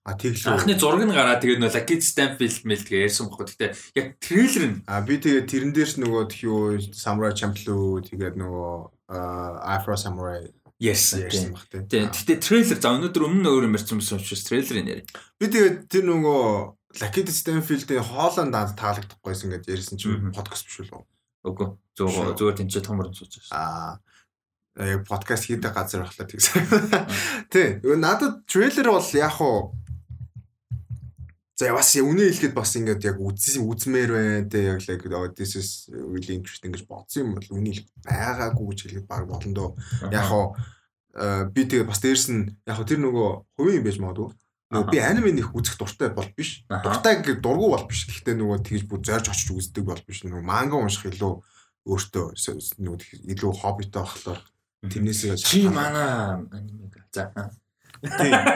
[0.00, 0.56] А тэглээ.
[0.56, 3.44] Анхны зураг нь гараад тэгээд нөө Lucky Stanfield мэл тэгээ ярьсан бохоо.
[3.44, 8.40] Гэтэ яг трейлер нь А би тэгээд тэрэн дээрс нөгөө тхий юу Samurai Champloo тэгээд
[8.40, 8.72] нөгөө
[9.60, 10.48] Afro Samurai
[10.80, 12.08] ярьсан баг тийм.
[12.08, 15.04] Гэтэ трейлер за өнөөдөр өмнө өөр юм ярьсан байсан учраас трейлерыг яри.
[15.36, 16.40] Би тэгээд тэр нөгөө
[16.96, 21.04] Lucky Stanfield-ийн хоолонд таалагдахгүйсэн гэж ярьсан чинь подкаст биш үү?
[21.44, 21.76] Үгүй.
[22.00, 24.00] Зүгээр зүгээр тэнцээ томор сууж байна.
[24.80, 26.64] Аа яг подкаст хийдэг газар байхлаа тэгсэн.
[27.52, 27.84] Тий.
[27.84, 29.76] Надад трейлер бол яг хуу
[31.60, 35.92] За бас үнэ хэлэхэд бас ингээд яг үзсэн үзмээр байна те яг л this is
[35.92, 39.70] really interesting гэж бодсон юм бол үнэ хэл байгаагүй гэж хэлэхэд баг болно доо.
[40.08, 40.56] Яг хоо
[41.52, 44.32] би тэгээ бас дээрс нь яг хоо тэр нөгөө хувийн юм байж магадгүй.
[44.72, 46.64] Нөгөө би аниме нэх үзэх дуртай бол биш.
[46.64, 48.08] Дуртай гэдэг дургу бол биш.
[48.08, 50.24] Гэхдээ нөгөө тэгж бүр зорж очиж үздэг бол биш.
[50.24, 51.44] Нөгөө манга унших илүү
[51.84, 52.26] өөртөө
[52.80, 54.40] нөгөө илүү хоббитой болохоор
[54.88, 57.28] тэрнээсээ чи манай аниме за.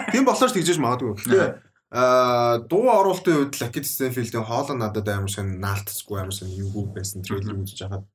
[0.08, 1.20] Тийм болохоор тэгжэж магадгүй.
[1.20, 6.90] Гэхдээ Аа дуу оруулалтын үед Lucky Stanfield-ийн хоолой надад амар сайн наалтцгүй амар сайн юу
[6.90, 8.10] байсан трейлер үзэж хахад.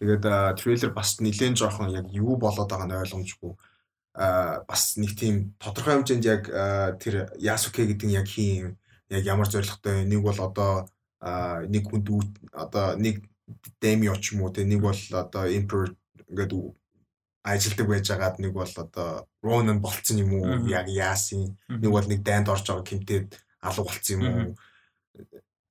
[0.00, 0.24] Тэгээд
[0.56, 3.52] трейлер бас нэлээд жоохон яг юу болоод байгааг нь ойлгомжгүй.
[4.16, 6.48] Аа бас нэг тийм тодорхой хэмжээнд яг
[6.96, 8.80] тэр Yasuke гэдэг нь яг хин
[9.12, 10.88] яг ямар зоригтой нэг бол одоо
[11.68, 12.08] нэг хүнд
[12.56, 13.28] одоо нэг
[13.84, 15.92] Demio ч юм уу те нэг бол одоо Emperor
[16.32, 16.79] гэдэг
[17.42, 20.68] ажилдаг байжгаад нэг бол одоо Ронан болцсон юм уу?
[20.68, 24.54] Яг яасан нэг бол нэг дайнд орж байгаа кимтэд алга болцсон юм уу?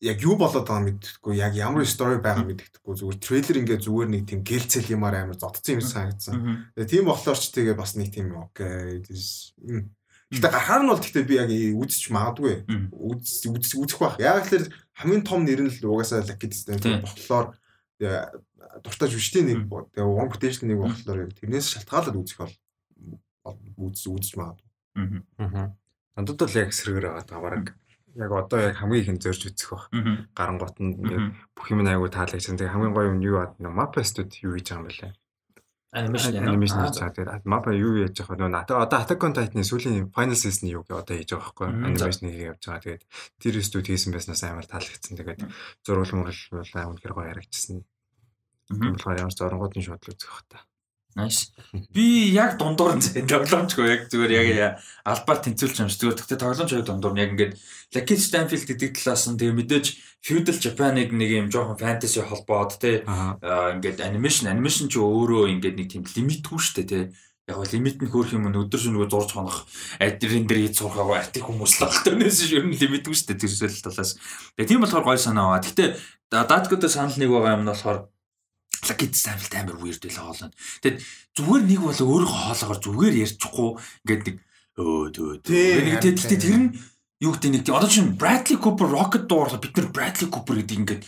[0.02, 4.24] Яг юу болоод байгааг мэддэхгүй яг ямар стори байгаа мэддэхгүй зүгээр трейлер ингээ зүгээр нэг
[4.26, 6.36] тийм гэлцэл юмар амар зодцсон юм санагдсан.
[6.74, 9.04] Тэгээ тийм болохоор ч тэгээ бас нэг тийм окей.
[10.30, 12.64] Гэтэ гарахаар нь бол гэхдээ би яг үзэж магадгүй.
[12.96, 13.44] Үз
[13.76, 14.16] үзэх байх.
[14.24, 17.60] Яг л хамгийн том нэр нь л угаасаа Lucky Distance болохоор
[18.84, 19.60] дуртай жүжигчдийн нэг
[19.96, 22.56] тэгээ one potential нэг болохоор яг тэрнээс шалтгаалаад үзэх бол
[23.80, 24.70] үз үзэж магадгүй.
[25.40, 25.74] Аа.
[26.20, 27.68] Андууд л яг сэргэр байгаа даа бараг.
[28.20, 29.88] Яг одоо яг хамгийн ихэн зорж үзэх бах.
[30.36, 31.00] Гарангуут нь
[31.56, 32.60] бүх юм аягүй таалагчсан.
[32.60, 35.14] Тэгээ хамгийн гоё юм юу бат Mapa Studio юу хийж байгаа юм бэ лээ?
[35.90, 37.16] Анимашн анимашн хийж байгаа.
[37.16, 38.44] Тэгээд Mapa юу яаж явах вэ?
[38.44, 42.44] Нөгөө одоо Attack on Titan-ы сүүлийн Final Season юу одоо хийж байгаа байхгүй анимашн хийж
[42.46, 42.84] явж байгаа.
[42.84, 43.04] Тэгээд
[43.40, 45.16] тэр студ хийсэн байснаас амар таалагдсан.
[45.18, 45.42] Тэгээд
[45.86, 47.82] зурвал мөрөл бол хэр гоё харагдчихсан.
[48.70, 50.60] Болохоор ямар ч оронгуудын шудлаг үзэх бах та.
[51.18, 51.50] Nice.
[51.96, 55.98] Би яг дундуур нь тоглоомчгүй яг зүгээр яг албаар тэнцүүлж юмш.
[55.98, 57.54] Зүгээр тэгтээ тоглоомч яг дундуур нь яг ингээд
[57.98, 59.86] Lucky Stanfield гэдэг талаас нь тэгээ мэдээж
[60.22, 65.88] Feudal Japan-ыг нэг юм жоохон fantasy холбоод те ингээд animation animation ч өөрөө ингээд нэг
[65.90, 67.00] тийм лимитгүй штэ те
[67.50, 69.66] яг гоо лимит нь хөөх юм өдөр шөнөгүй зурж хонох
[69.98, 73.82] адрин дээр хийж сурахаагүй артик хүмүүс л багт өнөөс ер нь лимитгүй штэ тэр зүйл
[73.82, 74.14] талаас.
[74.54, 75.66] Тэгээ тийм болохоор гой санаа аваа.
[75.66, 75.98] Гэтэ
[76.30, 78.06] даткуудаа санал нэг байгаа юм нь болохоор
[78.88, 80.52] Lucky Stanfield амар weird байлаа хоолоо.
[80.84, 80.98] Тэгэд
[81.36, 83.70] зүгээр нэг бол өөрөө хоолоогоор зүгээр ярьчихгүй
[84.08, 84.38] ингээд нэг
[84.80, 86.00] өө төө төө.
[86.00, 86.68] Тэгэд тэр нь
[87.20, 91.04] юу гэдэг нэг одоо чинь Bradley Cooper Rocket дуурлаа бид нар Bradley Cooper гэдэг ингээд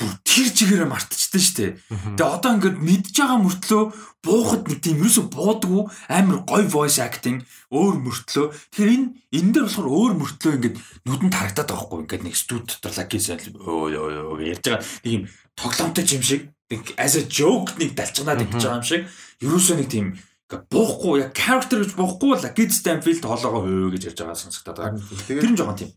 [0.00, 1.72] бүр тэр чигээрээ мартчихсан шүү дээ.
[2.16, 3.82] Тэгээ одоо ингээд мэдж байгаа мөртлөө
[4.24, 9.06] буухад нэг тийм ерөөсө буудаггүй амар гоё voice acting өөр мөртлөө тэгэхээр энэ
[9.36, 13.40] энэ дээр болохоор өөр мөртлөө ингээд нүдэнд харагдаад байгаа хгүй ингээд нэг студ дотор лакисэн
[13.60, 15.24] өө өө ярьж байгаа нэг юм
[15.56, 19.02] тоглоомтой юм шиг нэг as a joke нэг далчганаад идэж байгаа юм шиг
[19.42, 20.06] ерөөсөө нэг тийм
[20.50, 25.02] буухгүй яг character гэж буухгүй л Kid Stanfield хоолоогоо хөө гэж ярьж байгаа сонсогдоод байгаа.
[25.26, 25.90] Тэр нь жоохон тийм.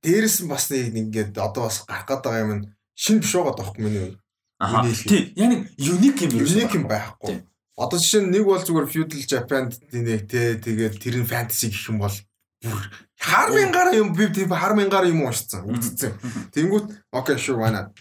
[0.00, 2.64] Дээрээс нь бас нэг ингээд одоо бас гарах гээд байгаа юм нь
[2.96, 4.16] шин биш байгаа даахгүй миний.
[4.60, 4.84] Аа.
[4.84, 5.32] Тийм.
[5.36, 7.44] Яг нэг unique юм unique юм байхгүй.
[7.76, 11.92] Одоо жишээ нь нэг бол зүгээр feudal Japan нэг те тэгээд тэр нь fantasy гэх
[11.92, 12.16] юм бол
[12.64, 12.80] бүр
[13.20, 16.16] хармын гараа юм би тийм хармын гараа юм уушсан үзсэн.
[16.56, 17.92] Тэнгүүт okay sure why not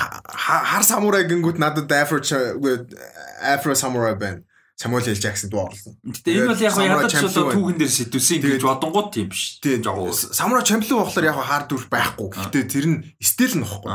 [0.00, 2.20] хар самурай гингүүд надад афро
[3.42, 4.42] афро самурай байна.
[4.80, 5.92] Самуэл Л Жаксон дуу орлоо.
[6.08, 9.60] Гэтэ энэ бол яг ядаж болоо түүхэн дээр сэтүүлсэн гэж бодонгууд тийм биш.
[9.60, 10.08] Тийм жоо.
[10.08, 12.32] Самурай чемплион болохоор яг хаар дүр байхгүй.
[12.32, 13.92] Гэтэ тэр нь стил нөхгүй.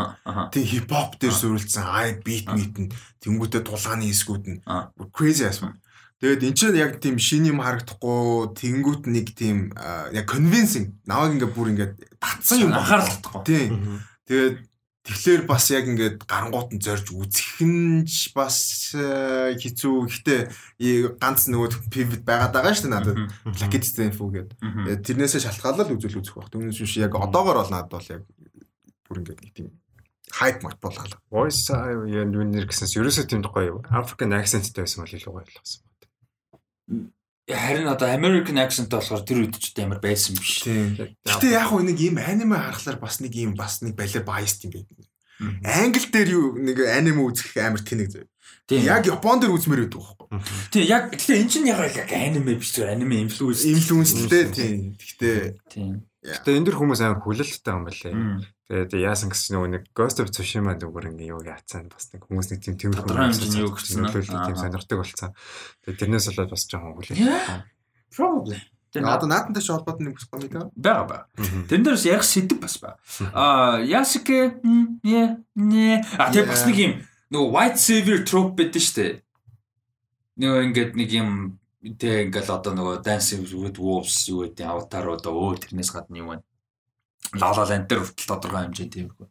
[0.53, 4.61] Тийм хип хоп дээр суурилсан ай бит мит нь тэнгуүтэ тулгааны хэсгүүд нь
[5.09, 5.81] crazy ass man.
[6.21, 9.73] Тэгээд эн чинь яг тийм шиний юм харагдахгүй тэнгуут нэг тийм
[10.13, 11.89] яг convincing намайг ингээ бүр ингээ
[12.21, 13.41] татсан юм анхаарал татахгүй.
[13.41, 14.05] Тийм.
[14.29, 14.61] Тэгээд
[15.05, 20.09] Тэгэхээр бас яг ингээд гарангуут нь зорж үзэх нь бас э, хэцүү.
[20.09, 20.41] Гэхдээ
[21.21, 23.17] ганц нөгөө pivot байгаад байгаа шүү дээ надад.
[23.45, 24.57] Lucky Stanford гэдэг.
[25.05, 26.49] Тэрнээсээ шалтгаалал үзүүл үзэх баг.
[26.49, 28.25] Түүнээс биш яг одоогор бол надад бол яг
[29.05, 29.69] бүр ингээд нэг тийм
[30.41, 31.05] hype мат болгоо.
[31.29, 37.13] Voice яг юунэр гэсэнс ерөөсөө тийм гоё African accentтэй байсан бол илүү гоё болсон байна.
[37.45, 40.65] Харин одоо American accent болохоор тэр үед ч амар байсан биш.
[40.65, 44.73] Гэтэ яг хөө нэг ийм аниме харахаар бас нэг ийм бас нэг балер biased юм
[44.73, 45.05] байдаг.
[45.61, 48.25] Англи дээр юу нэг аниме үзэх амар тэнэг зав.
[48.65, 50.27] Тийм яг Япон дээр үзмээр байдаг байхгүй.
[50.73, 54.97] Тийм яг гэтээ эн чинь яг яг аниме биш зүгээр аниме инфлюенс инфлюенстэй тийм.
[54.97, 55.37] Гэтээ
[55.69, 56.01] тийм.
[56.25, 58.54] Гэтээ энэ дэр хүмүүс амар хүлээлттэй юм байна лээ.
[58.65, 62.49] Тэгээд яасан гэсэн нөгөө нэг Ghost of Tsushima зүгээр ингээ юу яатсан бас нэг хүмүүс
[62.49, 65.37] нэг тийм тэмэрхүү гэсэн нөлөөлөл тийм сонирхдаг болсон.
[65.85, 67.69] Тэгээд тэрнээс болоод бас жоохон хүлээлт.
[68.09, 68.57] Probably.
[68.89, 71.17] Тэгээ одоо наатантай ч холбоотой нэг бас комеди байгаа ба.
[71.69, 72.97] Тэрэн дээрс яг сэдв бас ба.
[73.37, 74.57] Аа Ясике
[75.05, 76.93] не не а тэг бас нэг юм
[77.29, 79.21] нөгөө white savior trope байдаг штэ.
[80.41, 81.29] Нөгөө ингээд нэг юм
[82.01, 86.33] тэг ингээл одоо нөгөө dancing with wolves юу гэдэг аватар одоо өө тэрнээс гадна юм
[86.33, 86.45] байна
[87.33, 89.27] La Land дээр хүртэл тодорхой хэмжээ тиймэрхүү.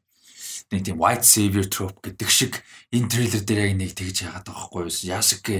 [0.72, 4.66] Нэг тийм white savior trope гэдэг шиг энэ трейлер дээр яг нэг тэгж яагаад байгаа
[4.66, 4.92] байхгүй юу?
[5.12, 5.58] Yasuke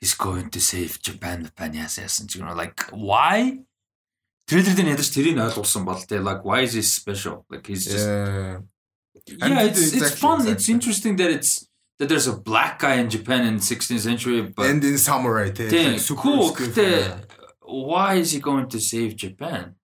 [0.00, 3.60] is going to save Japan Japan яасан ч юм like why?
[4.48, 7.44] Трейлер дээр ядаж тэрийг ойлгуулсан бол тэ like why is he special?
[7.50, 8.08] Like he's just
[9.26, 10.46] Yeah, it's, it's fun.
[10.46, 11.66] It's interesting that it's
[11.98, 15.50] that there's a black guy in Japan in the 16th century but and in samurai
[15.50, 16.54] тийм cool.
[17.66, 19.74] Why is he going to save Japan?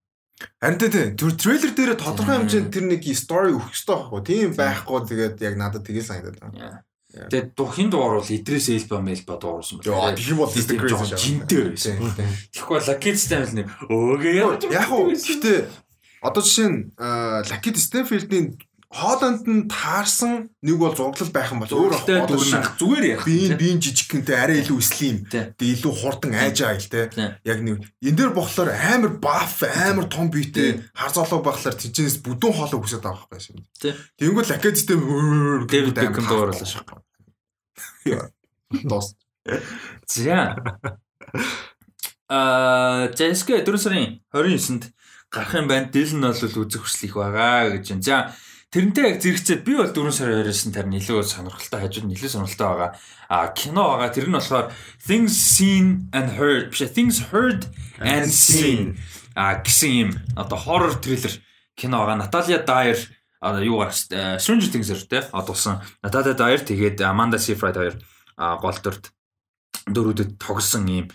[0.60, 4.20] Харин тийм тэр трейлер дээр тодорхой хэмжээнд тэр нэг story өгөх хэрэгтэй байхгүй.
[4.24, 6.84] Тийм байхгүй тэгээд яг надад тгий санагдаад байна.
[7.10, 10.16] Тэгээд хин дуур бол идрээс элба мэлба дуурсан байна.
[10.16, 11.98] Тийм бол жинтэй байсан.
[12.54, 14.34] Тэгэхгүй Lucky Stanfield нэг өөгээ
[14.72, 15.58] яг уу гэхдээ
[16.22, 16.78] одоо жишээ нь
[17.50, 18.46] Lucky Stanfield-ийн
[18.90, 23.22] Хооланд нь таарсан нэг бол зураглал байх юм бол өөр ахтай зүгээр ярих.
[23.22, 25.22] Би би жижигхэнтэй арай илүү слим.
[25.30, 27.06] Тэгээ илүү хурдан айжайл те.
[27.46, 32.50] Яг нэг энэ дээр болохоор амар баф амар том биетэй хар золоо байхлаар тэнцэнээс бүдүүн
[32.50, 33.62] хоолой хүсэж байгаа байхгүй шин.
[34.18, 34.98] Тэнгүүл лакедтэй
[35.70, 36.90] Дэвид Бекхэм дуурлаа шах.
[38.90, 39.14] Дос.
[40.10, 40.58] За.
[42.26, 44.90] Аа, Джеска 4 сарын 29-нд
[45.30, 45.90] гарах юм байна.
[45.94, 48.02] Дил нь бол үзэх хүсэл их байгаа гэж байна.
[48.02, 48.18] За
[48.70, 52.68] Тэрнтэй яг зэрэгцээд би бол 4 сарын 2-оос нь тэр илүү сонирхолтой хажууд нэлээд сонирхолтой
[52.70, 52.90] байгаа.
[53.26, 54.14] А кино байгаа.
[54.14, 54.70] Тэр нь болохоор
[55.02, 57.66] Things Seen and Heard биш Things Heard
[57.98, 58.94] and Seen
[59.34, 61.34] а гэсэн юм одоо horror thriller
[61.74, 62.22] кино байгаа.
[62.22, 62.98] Наталья Дайер
[63.42, 65.82] одоо юу гарах э, Stranger Things-ээр те одуулсан.
[65.98, 67.98] Наталья Дайер тэгээд Amanda Seyfried хоёр
[68.38, 69.10] гол дүрд
[69.90, 71.10] дөрүүдэд тогсон юм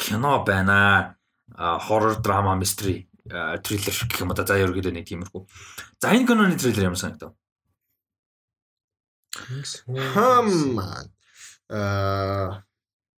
[0.00, 1.20] кино байна.
[1.52, 5.42] Horror drama mystery трейлер гэх юм да за ерөөдөө нэг тиймэрхүү.
[6.00, 7.36] За энэ киноны трейлер ямар санагдав?
[10.14, 10.80] Хам
[11.68, 12.64] аа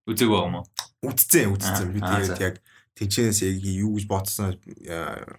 [0.10, 0.66] үзег байгаа юм уу?
[1.06, 1.94] Үзсэн, үзсэн.
[1.94, 2.56] Би тэгээд яг
[3.00, 4.58] тэнчэнээс яг юу гэж бодсон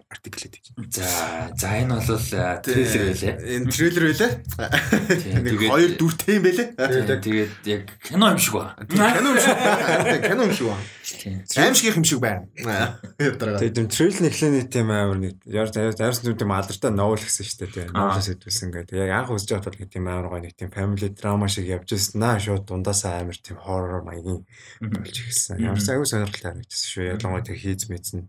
[0.09, 0.73] артикл хийж.
[0.89, 2.23] За, за энэ бол
[2.65, 3.35] трейлер байлээ.
[3.61, 4.31] Энэ трейлер байлээ.
[5.45, 6.69] Нэг хоёр дүртэй юм байлээ.
[7.21, 8.73] Тэгээд яг кино юм шиг байна.
[8.89, 9.53] Кино юм шиг.
[10.25, 10.81] Кино юм шиг байна.
[11.57, 12.47] Аимшигийнх юм шиг байна.
[13.17, 17.91] Тэгээд юм трейл нэхлэний тийм амар нэг яарсан зүйл тийм алдартай новел гэсэн шүү дээ.
[17.91, 18.95] Новелс хэдүүлсэн гэдэг.
[18.95, 22.21] Яг анх үзэж байхад бол тийм амар гоё нэг тийм family drama шиг явж ирсэн.
[22.21, 24.45] Наа шууд дундаасаа амар тийм horror маягийн
[24.79, 25.59] болж ирсэн.
[25.59, 27.03] Ямар ч аягүй сонирхолтой харагдсан шүү.
[27.17, 28.19] Ялангуяа тийм хийз мэдсэн.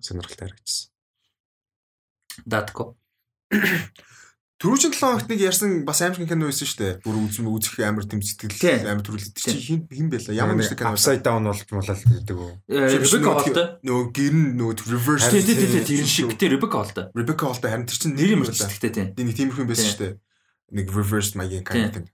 [0.00, 0.88] Сонирхолтой харагдсан.
[2.46, 2.96] Датко.
[4.64, 6.92] Түрүүчийн 7 хоногт нэг ярьсан бас аимшиг кино байсан шүү дээ.
[7.04, 10.32] Бүр үзм үзэх амар тэм сэтгэл амар төрөл чи хин хин байла.
[10.32, 12.52] Ямар нэг кино upside down болж муулаад гэдэг үү.
[12.72, 13.66] Ребека Холтой.
[13.84, 17.12] Нөгөө гэрн нөгөө reverse тий тий тий тэр шиг тий Ребека Холтой.
[17.12, 19.04] Ребека Холтой харин тэр чинь нэр юм байна гэхдээ тий.
[19.12, 20.12] Нэг тиймэрхүү юм байсан шүү дээ.
[20.80, 22.08] Нэг reverse маягийн character.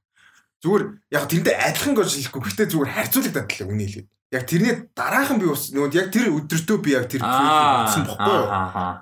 [0.59, 0.83] Зүгээр
[1.15, 2.43] яг тэрэндээ адилхан гэж хэлэхгүй.
[2.51, 4.09] Гэхдээ зүгээр харьцуулагдаад л үний хэлээд.
[4.35, 8.51] Яг тэрний дараахан би бас нөгөө яг тэр өдөртөө би яг тэр үзсэн бохгүй юу.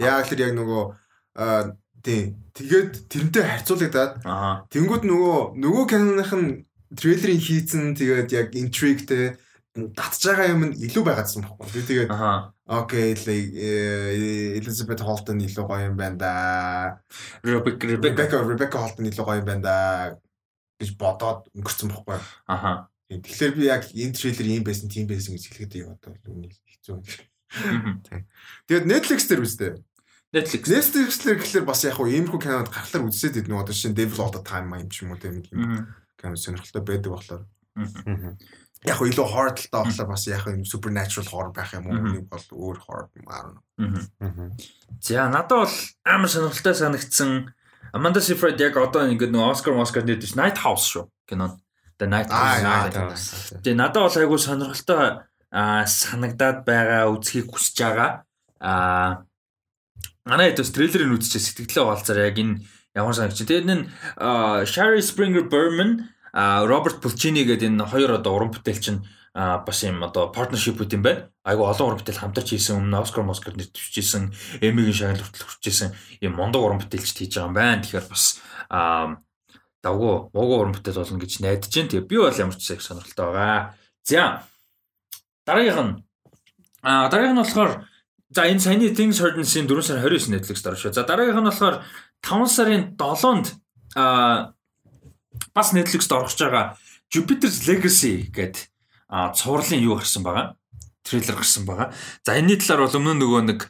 [0.05, 0.85] Яг тэр яг нөгөө
[2.03, 4.13] тий Тэгээд тэрнтэй харьцуулагдаад
[4.75, 9.39] тэнгууд нөгөө нөгөө киноных нь трейлерын хийцэн тэгээд яг интригтэй
[9.95, 11.87] татж байгаа юм нь илүү байгаадсан байхгүй.
[11.87, 12.11] Тэгээд
[12.67, 13.15] окей
[14.59, 16.33] Элизабет Холтон илүү гоё юм байна да.
[17.47, 19.77] Ребекка Ребекка Холтон илүү гоё юм байна да
[20.83, 22.19] гэж бодоод өнгөрцөн байхгүй.
[22.51, 22.91] Аха.
[23.07, 26.99] Тэгэхээр би яг энэ трейлер ийм байсан, тийм байсан гэж хэлэхэд яг одоо үний хэцүү.
[28.67, 29.73] Тэгээд Netflix дээр үстэй.
[30.33, 30.69] Netflix.
[30.69, 34.35] Netflix-лэр гэхэлэр бас яг хуу иймэрхүү кинод гарахлаар үзсэд идэх нэг одоо шинэ Devil All
[34.37, 35.89] the Time юм ч юм уу тийм юм.
[36.21, 37.43] Кино сонирхолтой байдаг болохоор.
[38.85, 42.29] Яг хуу илүү horror талтай болохоор бас яг юм supernatural horror байх юм уу нэг
[42.29, 43.57] бол өөр horror юм аа.
[45.01, 47.49] За надад бол амар сонирхолтой санагдсан
[47.97, 51.57] Amanda Seyfried яг одоо ингээд нөө Oscar Oscar нэрдэж Night House шүү кино.
[51.97, 53.57] The Night House.
[53.65, 55.25] Тэгээ надад бол айгүй сонирхолтой
[55.89, 58.29] санагдаад байгаа үзхийг хүсэж байгаа.
[58.61, 59.25] Аа
[60.29, 62.61] Манай хэд бас трейлерыг үзчихээ сэтгэлээ хаалцаар яг энэ
[62.93, 63.41] ямар санагч.
[63.41, 63.89] Тэгээд энэ
[64.69, 69.01] Sherry Springer Berman Роберт Пулчини гэдэг энэ хоёр одоо уран бүтээлч нь
[69.33, 71.33] бас юм одоо партнершип үт юм байна.
[71.49, 75.89] Айгу олон уран бүтээл хамтарч хийсэн өмнө Оскар Москар нэртвчээсэн Эмигийн шагнал хүртэл хүрчээсэн
[76.21, 77.83] юм мондог уран бүтээлч хийж байгаа юм байна.
[77.89, 78.25] Тэгэхээр бас
[79.81, 81.89] давгүй муугүй уран бүтээл болно гэж найдаж байна.
[81.89, 83.63] Тэгээ би бол ямар ч их сонирхолтой байгаа.
[84.05, 84.45] За
[85.47, 85.95] дараагийнх нь
[86.83, 87.73] а дараагийнх нь болохоор
[88.31, 90.93] За энэ саяны Things Heard-ийн 4 сарын 29 Netflix дээр шүү.
[90.93, 91.81] За дараагийнх нь болохоор
[92.21, 93.57] 5 сарын 7-нд
[93.97, 94.53] аа
[95.57, 96.77] бас Netflix-д орж байгаа
[97.09, 98.69] Jupiter's Legacy гэдэг
[99.09, 100.61] а цувралын юу гарсан байгаа.
[101.09, 101.89] Трейлер гарсан байгаа.
[102.21, 103.61] За энэний талаар бол өмнө нөгөө нэг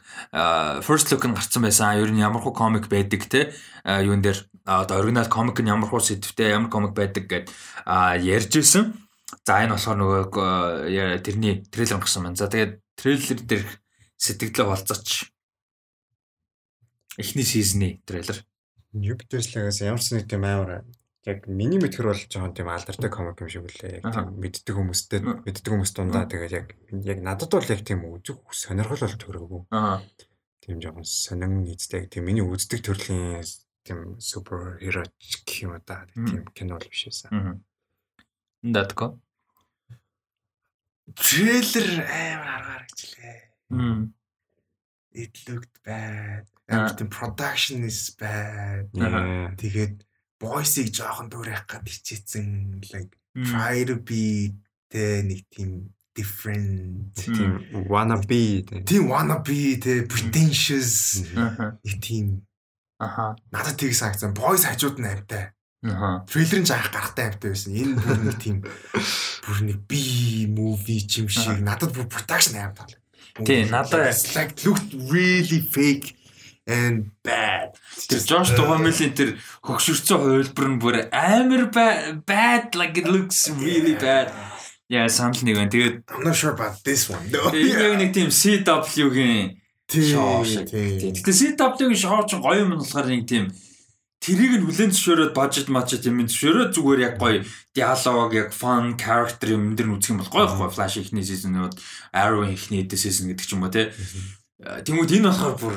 [0.83, 1.95] first look нь гарсан байсан.
[1.95, 3.55] Ер нь ямар хуу комик байдаг те
[3.87, 7.47] юун дээр одоо оригинал комик нь ямар хуу сэдвтэй ямар комик байдаг гэд
[7.87, 8.91] ярьж ирсэн.
[9.47, 12.35] За энэ болохоор нөгөө тэрний трейлер гарсан байна.
[12.35, 13.63] За тэгээд трейлер дээр
[14.19, 15.31] сэтгэлээ болцооч.
[17.17, 18.43] Эхний сизны трейлер.
[18.93, 20.83] Jupiter's-лагаас ямар ч нэг тийм амар
[21.25, 24.01] яг миний мэдхэр бол жоохон тийм алдартай комик юм шиг үлээ.
[24.01, 26.67] Яг тийм мэддэг хүмүүстэй мэддэг хүмүүс дундаа тэгээд яг
[27.05, 29.61] яг надад бол яг тийм үзэх сонирхол бол төрөөгүй.
[29.71, 30.01] Аа.
[30.63, 33.43] Тийм жоохон сонин нийцтэй тийм миний үздэг төрлийн
[33.83, 36.07] тийм супер хиро гэх юм да.
[36.15, 37.29] Тийм кино л биш байсан.
[37.29, 37.55] Аа.
[38.63, 39.19] Датко.
[41.15, 43.37] Трейлер амар аргаар гэжлээ.
[43.37, 43.48] It
[45.47, 46.45] looked bad.
[46.69, 48.89] Амар тийм production is bad.
[49.57, 50.05] Тэгээд
[50.39, 53.11] voice-ийг жоохон дуурайх гад хичээсэн like
[53.43, 54.53] try to be
[54.89, 57.59] тэ нэг тийм different тийм
[57.89, 61.25] wanna be тийм wanna be тэ pretentious
[61.83, 62.45] нэг тийм
[62.99, 63.35] аха.
[63.51, 65.51] надад тийг санагцсан voice хажууд нь амтай.
[65.83, 66.23] Аха.
[66.27, 67.73] Трейлерын жаах гарахтай амтай байсан.
[67.75, 68.57] Энэ бүр нэг тийм
[69.43, 72.95] бүр нэг би movie юм шиг надад бүр production амтай
[73.45, 76.15] Тий, надад like looked really fake
[76.67, 77.73] and bad.
[78.09, 79.35] Тэр Josh Duhamel-ийн тэр
[79.65, 81.69] хөгшөрцөн хувилбар нь бүр амар
[82.25, 84.29] bad like it looks really bad.
[84.89, 85.69] Яа, санал нэг байна.
[85.69, 87.25] Тэгээд I'm not sure about this one.
[87.29, 89.57] Энэ нэг тийм CW-гийн
[89.89, 90.69] шоу шиг.
[90.69, 93.53] Гэтэ CW-гийн шоу ч гоё юм болохоор нэг тийм
[94.19, 97.39] Тэрийг нь хүлэн зөвшөөрөөд бажет мачет юм зөвшөөрөө зүгээр яг гоё
[97.71, 101.79] диалог яг fun character юм дээр үзэх юм бол гоё ихгүй Flash ихний season-ууд
[102.11, 103.95] Arrow ихний season гэдэг ч юм уу те.
[104.59, 105.75] Тэнгүүд энэ болохоор бүр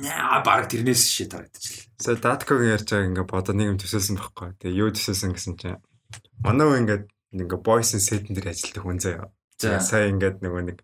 [0.00, 1.92] яа баг тэрнээс шийд харагдчихлаа.
[2.00, 4.50] За Datkog ярьж байгаа ингээ бодоо нэг юм төсөөлсөн байхгүй.
[4.64, 5.82] Тэгээ юу төсөөлсөн гэсэн чинь
[6.40, 6.98] манай уу ингээ
[7.36, 9.28] ингээ boys-ын set дээр ажилладаг хүн заяа.
[9.54, 10.78] За сая ингээд нөгөө нэг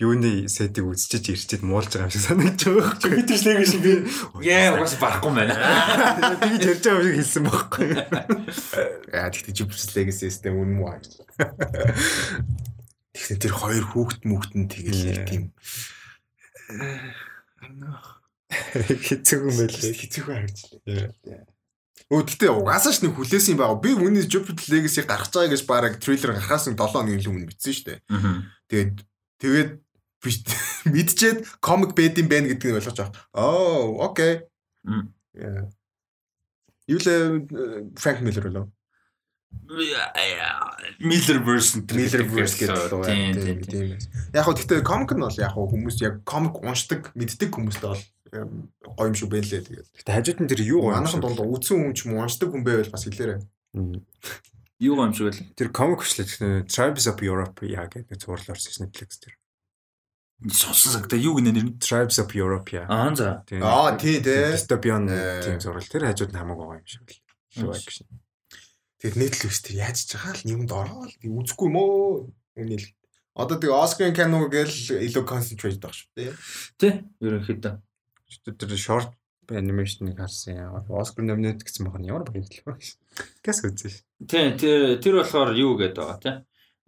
[0.00, 3.12] юуны сетийг үзчихэж ирчээд муулж байгаа юм шиг санагдаж байгаа байхгүй.
[3.28, 3.92] Лэг шиг би
[4.48, 5.54] яа угаас барахгүй байна.
[6.40, 7.88] Тэгж ярьж байгаа юм шиг хэлсэн байхгүй.
[9.12, 10.96] Яа тэгтээ Jupiter's Legacy систем үнэн мүү.
[13.12, 15.44] Тэгэхээр тэр хоёр хүүхэд мүхтэн тэгэл тийм
[18.48, 19.92] хэцүүхэн байлээ.
[19.92, 21.55] Хэцүүхэн харагдлаа.
[22.06, 23.82] Өө гэтээ угаасаа ч нэг хүлээсэн юм байгаа.
[23.82, 27.74] Би үүний Jupiter Legacy гарах цаа гэж бараг трейлер гарахаас нэг 7 хоногийн өмнө бичсэн
[27.74, 28.00] шүү дээ.
[28.70, 28.94] Тэгээд
[29.40, 29.70] Тэгээд
[30.92, 33.14] мэдчихэд комик бэд юм байна гэдгийг ойлгож байгаа.
[33.36, 34.48] Oh, окей.
[36.88, 37.08] Юу л
[38.00, 38.66] Франк Миллер болов?
[41.00, 43.96] Miller version Miller version гэдэг тийм.
[44.32, 48.02] Яг хөө гэхдээ комик нь бол яг хөө хүмүүс яг комик уншдаг, мэддэг хүмүүстэй бол
[48.44, 49.88] гоё юм шүү бэ лээ тэгээд.
[50.02, 51.00] Гэтэ хажууд нь тэр юу гоё.
[51.00, 53.40] Манайхан дунд үзсэн хүн ч юм уншдаг хүн байвал бас хэлээрэй.
[54.84, 55.56] Юу гоё юм шиг вэ?
[55.56, 59.34] Тэр комик хүчлээ Tribes of Europe яа гэдэг зурлал орсон Netflix тэр.
[60.52, 62.84] Сонсон цагта юу гэнэ нэр нь Tribes of Europe яа.
[62.92, 63.40] Аа за.
[63.48, 64.52] Аа тий тий.
[64.52, 65.08] Dystopian
[65.40, 67.20] тийм зурлал тэр хажууд нь хамаагүй гоё юм шиг л.
[67.56, 68.06] Live action.
[69.00, 72.28] Тэгээд Netflix тэр яаж ч байгаа л юмд ороод үзэхгүй мөө.
[72.60, 72.84] Үнийг
[73.36, 76.32] Одоо тэгээ Оскарын кино гээл илүү concentrate байх шүү дээ.
[76.80, 77.74] Тий, ерөнхийдөө.
[78.44, 79.14] Тэр short
[79.54, 80.84] анимашныг харсан яа.
[80.88, 82.78] Оскар номинет гэсэн махна ямар баярлалаа.
[83.44, 84.02] Гэс үзсэн.
[84.26, 86.36] Тий, тэр тэр болохоор юу гэдэг байгаа тий.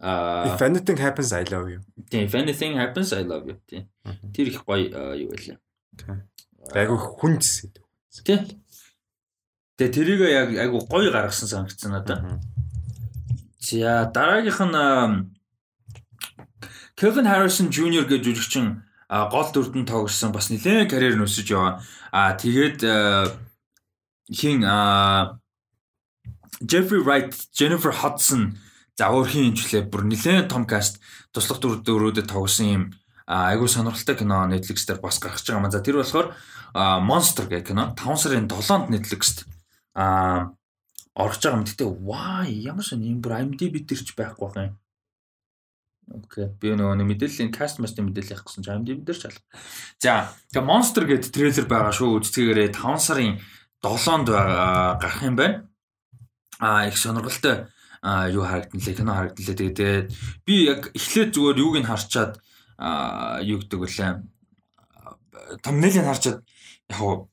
[0.02, 1.80] Аа If anything happens I love you.
[2.10, 3.86] Тий, if anything happens I love you тий.
[4.34, 5.58] Тэр их гоё юу байлаа.
[5.94, 6.14] Тий.
[6.74, 7.78] Айгу хүн зэсэд.
[8.26, 8.58] Тий.
[9.78, 12.42] Тэгээ тэрийг яг айгу гоё гаргасан санагдсан надад.
[13.62, 15.38] За дараагийнх нь
[16.98, 21.80] Kevin Harrison Jr гэж жүжигчин гол дүрдэн тоглосон бас нэлээд карьер нь өсөж яваа.
[22.12, 22.84] Аа тэгээд
[24.28, 24.60] хин
[26.60, 28.58] Jeffrey Wright, Jennifer Hudson
[28.98, 30.98] за өөрхийн хэмжлээ бүр нэлээд том каст
[31.30, 32.84] туслах дүрдүүрүүдэд тоглосон юм
[33.28, 35.70] айгүй сонирхолтой кино Netflix дээр бас гарч байгаа юм.
[35.70, 36.34] За тэр болохоор
[36.74, 39.46] Monster гэх кино 5 сарын 7-нд Netflix-т
[41.14, 41.66] орж байгаа юм.
[41.68, 44.76] Гэтэ why ямар ч юм бүр IMDb дээр ч байхгүй байх юм.
[46.08, 46.48] Окей.
[46.56, 49.44] Би нөгөө мэдээллийн каст мастын мэдээлэл явах гэсэн чинь IMDb дээр ч алга.
[50.00, 52.16] За, тэгээ Monster гэдэг трейлер байгаа шүү.
[52.24, 53.36] Үзцгээгээрээ 5 сарын
[53.84, 55.68] 7-нд гарах юм байна.
[56.58, 57.68] Аа их сонирхолтой
[58.32, 60.06] юу харагдан лээ кино харагдан лээ тэгээд
[60.46, 62.38] би яг эхлээд зүгээр юуг нь харчаад
[63.42, 64.12] юу гэдэг вүлээ
[65.62, 66.38] thumbnail-ыг харчаад
[66.88, 67.28] яг хуу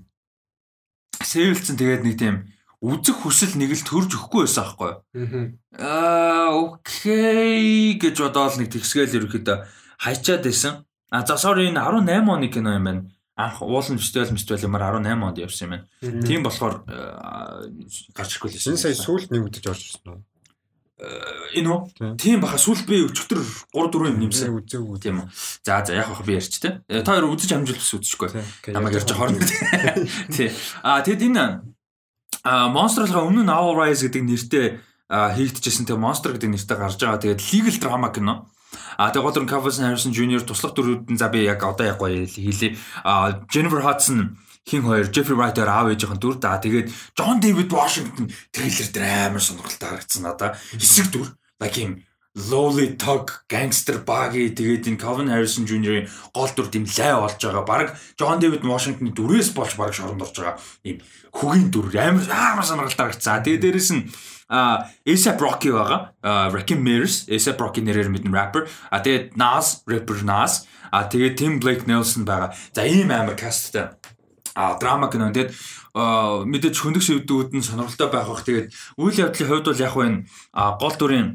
[1.21, 2.35] сэвэлцэн тэгээд нэг тийм
[2.85, 4.91] үзэх хүсэл нэг л төрж өгөхгүй байсан аахгүй.
[5.81, 9.57] Аа окей гэж бодоол нэг тэгсгээл ерөөхдөө
[9.97, 10.85] хайчаад байсан.
[11.09, 13.01] А за sorry энэ 18 оны кино юм байна.
[13.35, 15.85] Анх уулын фестивал фестивал юмар 18 онд явсан юм байна.
[16.23, 16.85] Тийм болохоор
[18.13, 18.73] гарч ирэхгүй л байсан.
[18.77, 20.21] Энэ сая сүүлд нэг үдэж орж ирсэн үү?
[21.59, 22.15] Энэ үү?
[22.15, 23.43] Тийм баха сүүлд би өчтөр
[23.75, 24.55] 3 4 юм нэмсэн.
[24.55, 24.97] Үзээгүй.
[25.03, 25.27] Тийм үү.
[25.67, 26.79] За за яг баха би ярьч те.
[26.87, 28.31] Та хоёр үзэж амжилт ус үзчихгүй.
[28.71, 29.43] Намайг ярьж хоорно.
[30.35, 30.55] Тий.
[30.79, 31.74] А тэгэд энэ
[32.45, 34.65] А Monster болохоор өмнө нь Owl Rise гэдэг нэртэй
[35.09, 37.21] хийгдчихсэн тэгээ Monster гэдэг нэртэй гарч байгаа.
[37.25, 38.45] Тэгээд legal drama кино.
[39.01, 40.45] А тэгээ гол нь Kevin Harrison Jr.
[40.45, 42.77] туслах дөрүүдэн за би яг одоо яг гоё хийлээ.
[43.01, 46.61] А Jennifer Hudson хин хоёр Jeffrey Wright-аар аав ээжийнхэн дүр да.
[46.61, 50.57] Тэгээд John David Washington трейлер дээр амар сонирхолтой харагдсан надаа.
[50.77, 51.33] Хэсэг дүр.
[51.61, 52.01] Like юм
[52.35, 57.63] Lowly Tug Gangster Buggy тэгээд энэ Calvin Harrison Jr-ийн гол дүр дэм лай болж байгаа.
[57.63, 57.89] Бараг
[58.19, 60.59] John David Washington-ы дүрээс болж бараг шоронд орж байгаа.
[60.83, 60.99] Ийм
[61.35, 63.43] хөгийн дүр амар амар сонирхолтой харагдсан.
[63.43, 64.03] Тэгээд дээрэс нь
[64.47, 66.15] а ASAP Rocky байгаа.
[66.53, 68.69] Rakim Mears ASAP Rocky нэрээр мэднэ rapper.
[68.93, 70.69] А тэгээд Nas rapper Nas.
[70.93, 72.53] А тэгээд Tim Blake Nelson байгаа.
[72.71, 73.91] За ийм амар касттай
[74.55, 75.33] а драма кино.
[75.33, 75.51] Тэгээд
[76.47, 78.45] мэдээж хөндөг шивдүүд нь сонирхолтой байх бах.
[78.47, 80.07] Тэгээд үйл явдлын хувьд бол яг вэ
[80.79, 81.27] гол дүрийн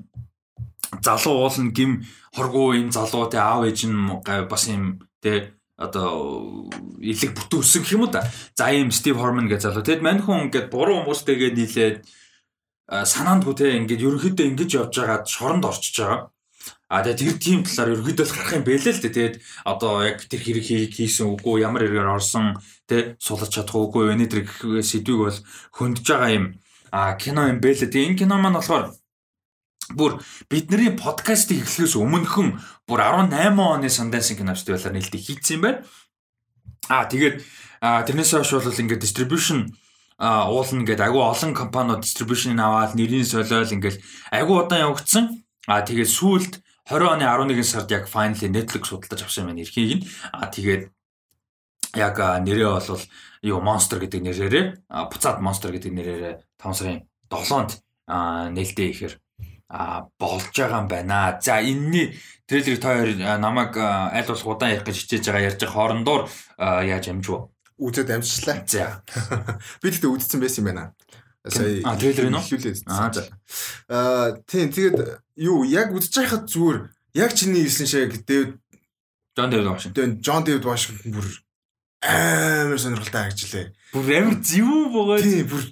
[1.05, 2.03] залуу уулна гим
[2.35, 4.01] хоргоо энэ залуу те аав ээж нь
[4.49, 6.69] бас юм те одоо
[7.01, 8.29] илэг бүтүүлсэн гэх юм уу да.
[8.53, 9.81] За ийм Стив Хорман гэж залуу.
[9.81, 11.97] Тэгэд мань хүн ингээд буруу хүмүүстэйгээ нийлээд
[12.91, 16.29] санаандгүй те ингээд ерөнхийдөө ингэж явж байгаад шоронд орчиж байгаа.
[16.93, 19.15] А тэгээ тэр тийм талаар ерөнхийдөө л гарах юм бэлээ л дээ.
[19.17, 24.29] Тэгээд одоо яг тэр хэрэг хийсэн үгүй ямар хэрэгээр орсон тэ сулж чадах үгүй вэ
[24.29, 24.45] тэр
[24.85, 25.39] сэдвийг бол
[25.73, 26.47] хөндөж байгаа юм.
[26.93, 27.89] А кино юм бэлээ.
[27.89, 29.00] Тэгээ энэ кино маань болохоор
[29.97, 30.21] бүр
[30.51, 35.79] бидний подкастыг эхлэхээс өмнөхөн бүр 18 оны Sundance кино фестивалаар нээлттэй хийцсэн юм байна.
[36.89, 37.43] Аа тэгээд
[37.81, 39.71] тэрнээс хойш бол ингээд distribution
[40.21, 43.99] уулна гэдэг агүй олон компаниуд distribution аваад нэрийн солиол ингээд
[44.31, 45.25] агүй удаан явагдсан.
[45.67, 46.53] Аа тэгээд сүүлд
[46.91, 50.07] 20 оны 11 сард яг finally Netflix судалдаж авсан юм байна эрхийг нь.
[50.35, 50.93] Аа тэгээд
[51.97, 53.03] яг нэрээ бол
[53.43, 57.71] юу Monster гэдэг нэрээрээ буцаад Monster гэдэг нэрээрээ 5 сарын 7-нд
[58.55, 59.15] нээлттэй ихээр
[59.71, 61.39] а болж байгаа юм байна.
[61.39, 62.19] За энэний
[62.51, 66.23] трейлерыг та хоёр намайг аль болох удаан ярих гэж хичээж байгаа ярьж байгаа хоорондоор
[66.59, 67.55] яаж амжив?
[67.79, 68.67] Үзээд амжчлаа.
[68.67, 69.07] За.
[69.81, 70.85] Би тэгтээ үзсэн байсан юм байна.
[71.47, 72.85] Сая а трейлер нь хэлүүлээ.
[72.91, 73.31] Аа за.
[73.89, 74.99] Аа тийм тэгээд
[75.39, 76.79] юу яг үзэж байхад зүгээр
[77.15, 78.59] яг чиний хэлсэн шиг Дэвид
[79.39, 80.21] Джон Дэвид Вашингтон.
[80.21, 81.27] Джон Дэвид Вашингтон бүр
[82.03, 83.73] амар сонирхолтой харагдлаа.
[83.91, 85.25] Бүр амар зэвүү бөгөөд.
[85.27, 85.63] Тийм бүр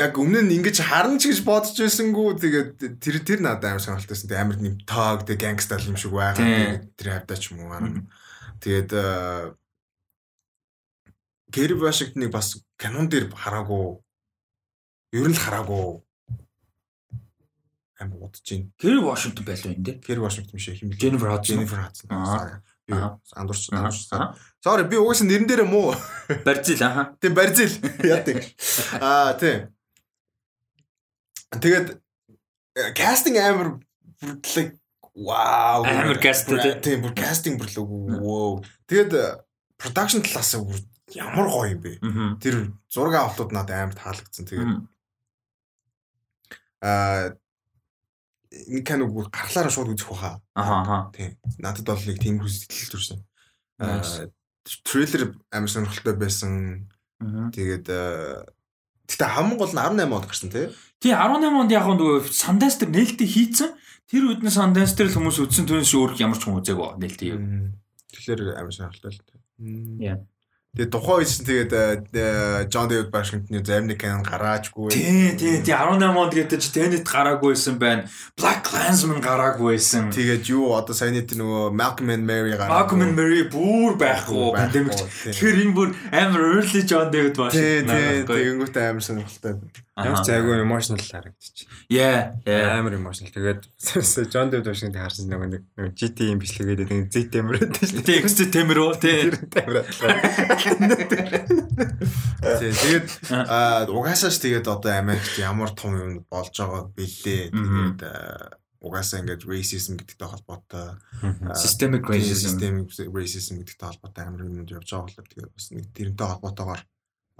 [0.00, 2.70] яг өмнө нь ингэж харна ч гэж бодож байсангүй тэгээд
[3.04, 4.32] тэр тэр надад амар сонирхолтойсэн.
[4.32, 6.40] Тэгээд амар нэм таг тэг гангстал юм шиг байгаа.
[6.40, 8.08] Тэгээд тэр хавдаа ч юм уу харна.
[8.64, 8.90] Тэгээд
[11.52, 14.00] Гэри Вашингтоныг бас канон дээр хараагүй.
[15.12, 16.00] Ер нь л хараагүй.
[18.00, 18.72] Амар бодож байна.
[18.80, 19.96] Гэри Вашингтон байлаа энэ дээ.
[20.00, 20.90] Гэри Вашингтон биш юм.
[20.96, 21.60] Jennifer Hudson.
[21.60, 22.08] Jennifer Hudson.
[22.88, 24.10] Андуурч андуурч.
[24.66, 25.94] Sorry би угсаа нэрэн дээрээ муу.
[26.42, 27.14] Барзил аха.
[27.22, 27.70] Тийм барзил.
[28.02, 28.42] Яадаг.
[28.98, 29.70] Аа тийм.
[31.54, 32.02] Тэгээд
[32.98, 33.78] кастинг амар
[34.18, 34.74] бүрдлэг
[35.14, 35.86] вау.
[35.86, 36.50] Амар каст
[36.82, 37.86] тийм бүр кастинг бүрлэг
[38.18, 38.66] вау.
[38.90, 39.14] Тэгээд
[39.78, 40.82] production талаас бүр
[41.14, 42.02] ямар гоё юм бэ.
[42.42, 44.50] Тэр зураг авалтууд надад амар таалагдсан.
[44.50, 44.72] Тэгээд
[46.82, 47.38] аа
[48.50, 50.42] нэг киног гарахлаараа шууд үзэх баха.
[50.58, 51.14] Аха.
[51.14, 51.38] Тийм.
[51.62, 53.22] Надад бол нэг тийм хүсэл төрсэн.
[53.78, 54.02] Аа
[54.84, 56.90] трейлер амар сонирхолтой байсан.
[57.22, 57.88] Тэгээд
[59.06, 60.66] Гэтэ хамгийн гол нь 18 онд гарсан тий.
[60.98, 63.70] Тий 18 онд яг нөгөө Sundance дээр нээлттэй хийцэн.
[64.10, 67.30] Тэр үед нь Sundance дээр хүмүүс үзсэн түүнээс өөр ямар ч хүн үзээгүй нээлттэй.
[68.10, 69.22] Тэгэхээр амар сонирхолтой л.
[70.02, 70.18] Яа.
[70.76, 71.72] Тэгээ тухайн үед чинь тэгээд
[72.68, 74.92] Джон Дэвид Вашингтонны зарим нэг кинон гараажгүй.
[74.92, 78.04] Тий, тий, тий 18 онд гэдэг чи Tenet гараагүйсэн байна.
[78.36, 80.12] Black Klansman гараагүйсэн.
[80.12, 82.84] Тэгээд юу одоо саяны тэр нөгөө Malcolm and Mary гараа.
[82.84, 85.00] Malcolm and Mary бүр байхгүй пандемик.
[85.32, 87.88] Тэгэхээр энэ бүр амар early John David Washington.
[87.88, 89.85] Тий, тий, тэгэнгүүт амар сонирхолтой.
[89.96, 91.72] Ямар ч айгүй emotional харагдчих.
[91.88, 92.76] Yeah, yeah.
[92.76, 93.32] Амар emotional.
[93.32, 93.64] Тэгээд
[94.32, 98.20] John David Washington харсан нэг нэг GT юм бичлэгээд нэг Z байдаг шүү дээ.
[98.28, 98.92] X темэр үү?
[99.00, 99.88] Темэр.
[102.44, 103.08] Тэгээд
[103.88, 107.56] угаасаа ч тэгээд одоо Америкт ямар том юм болж байгаа бэлээ.
[107.56, 108.04] Тэгээд
[108.84, 111.00] угаасаа ингээд racism гэдэгтэй холбоотой
[111.56, 116.26] systemic racism systemic racism гэдэгтэй холбоотой амар юм явж байгаа болохоор тэгээд бас нэг тэрнтэй
[116.28, 116.82] холбоотойгоор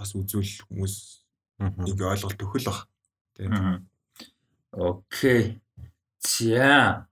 [0.00, 1.25] бас үзүүл хүмүүс
[1.58, 2.88] нэг ойлголт өгөх л баг.
[3.36, 3.88] Тийм.
[4.72, 5.60] Окей.
[6.20, 7.06] За.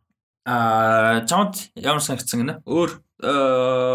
[0.45, 2.61] Аа, чамд ямар санагдсан гинэ?
[2.69, 3.01] Өөр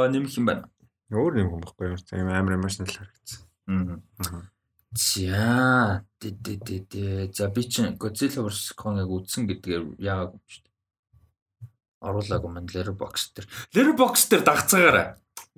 [0.09, 0.69] нэмэх юм байна.
[1.13, 3.41] Өөр юм юм баггүй ямар тийм амар emotional харагдсан.
[3.69, 4.49] Аа.
[4.97, 6.05] За.
[6.17, 7.03] Дэ дэ дэ дэ.
[7.33, 10.73] За би чинь Godzilla vs Kong-ыг үзсэн гэдгээр яагаад юм шүү дээ.
[12.09, 13.47] Оруулаагүй мань Letterboxd дээр.
[13.75, 15.07] Letterboxd дээр дагцаагаарай.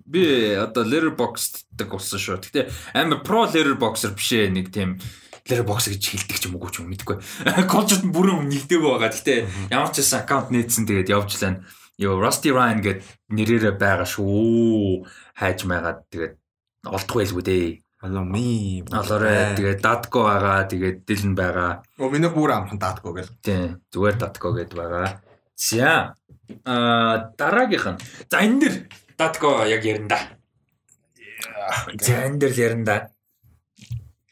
[0.05, 2.41] Би одоо Letterboxd дэг болсон шүү.
[2.41, 2.61] Гэтэ
[2.97, 4.97] амар pro Letterboxer биш ээ нэг тийм
[5.45, 7.17] Letterbox гэж хэлдэг ч юм уу ч юм мэдгүй.
[7.57, 9.09] Нь бүрэн нэгдэг байгаа.
[9.09, 11.65] Гэтэ ямар ч байсан аккаунт нээсэн тэгээд явж лана.
[12.01, 12.99] Йоо Rusty Ryan гэд
[13.29, 15.05] нэрээрээ байгаа шүү.
[15.37, 16.33] Хайж майгаад тэгээд
[16.89, 17.67] олдох байлгүй дээ.
[18.01, 18.81] Me.
[18.89, 21.85] Алаарэ тэгээд Datco байгаа, тэгээд Dylan байгаа.
[22.01, 23.29] Оо миний бүр амхан Datco гэл.
[23.45, 25.21] Тийм, зүгээр Datco гэд байгаа.
[25.53, 26.17] За.
[26.65, 28.01] Аа дараагийнх нь.
[28.25, 28.75] За энэ дэр
[29.21, 30.19] Datco яг ярина да.
[32.01, 32.97] За энэ дэр ярина да.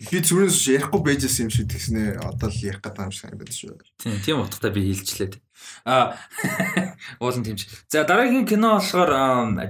[0.10, 3.78] Би зүрээс ярихгүй байжсэн юм шиг тэгснэ одоо л ярих гэдэг юм шиг санагдаж шүү.
[4.02, 5.38] Тийм, тийм утгатай би хэлчлээ.
[5.86, 6.18] Аа
[7.22, 7.70] уулын тэмч.
[7.86, 9.14] За дараагийн кино болохоор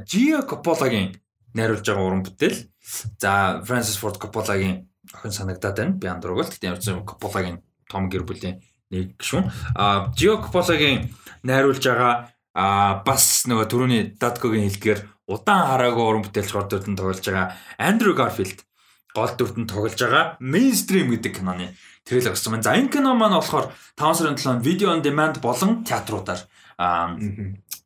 [0.08, 1.20] Gio Coppola-гийн
[1.52, 2.72] найруулж байгаа уран бүтээл.
[3.20, 4.88] За Francis Ford Coppola-гийн
[5.20, 6.00] охин санагдаад байна.
[6.00, 6.48] Би андургал.
[6.48, 7.60] Гэтэ ямар ч юм Coppola-гийн
[7.92, 9.52] том гэр бүлийн нэг гишүүн.
[9.76, 11.12] Аа Gio Coppola-гийн
[11.44, 17.22] найруулж байгаа а бас нөгөө түрүүний Datkогийн хэлгээр удаан хараагүй уран бүтээлч гол дүрдэн тоглож
[17.22, 18.66] байгаа Андрю Гарфилд
[19.14, 22.66] гол дүрдэн тоглож байгаа Mainstream гэдэг киноны трейлер гарсан байна.
[22.66, 26.42] За энэ кино маань болохоор 5 сарын 7-нд видео on demand болон театруудаар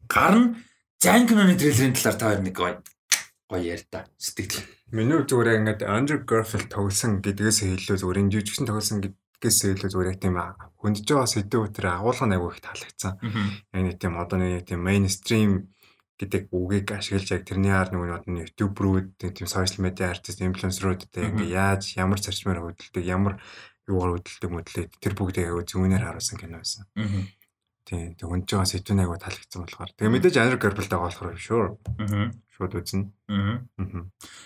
[0.07, 0.55] гарна.
[1.03, 2.80] За энэ киноны трейлерын талаар та хоёр нэг гоё
[3.51, 4.64] гоё ярь та сэтгэл.
[4.91, 9.03] Миний зүгээр ингээд Andrew Garfield тоглосон гэдгээс илүү зүгээр жижигсэн тоглосон
[9.44, 10.39] гэдгээс илүү зүгээр тийм
[10.80, 13.20] хөндөж байгаа сэдв өтер агуулга нэг их таалагдсан.
[13.76, 15.52] Яг нэг тийм одоо нэг тийм mainstream
[16.16, 21.52] гэдэг үгийг ашиглаж яг тэрний хаар нэг нь YouTube-рүүд тийм social media artist influencer-ууд ингээ
[21.52, 23.44] яаж ямар зарчмаар хөдөлдөг ямар
[23.84, 26.88] юугаар хөдөлдөг мэдлээ тэр бүгдээ яг зүүнээр харуулсан кино байсан.
[27.84, 29.91] Тийм тэг хөндөж байгаа сэдв нэг таалагдсан болохоор.
[30.00, 31.76] Тэгээ мэдээж Andrew Garfield байгаа болохоор sure.
[32.56, 33.12] Шууд үзнэ.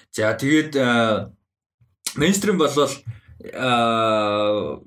[0.09, 0.73] За тэгээд
[2.17, 2.89] mainstream болвол
[3.53, 4.79] а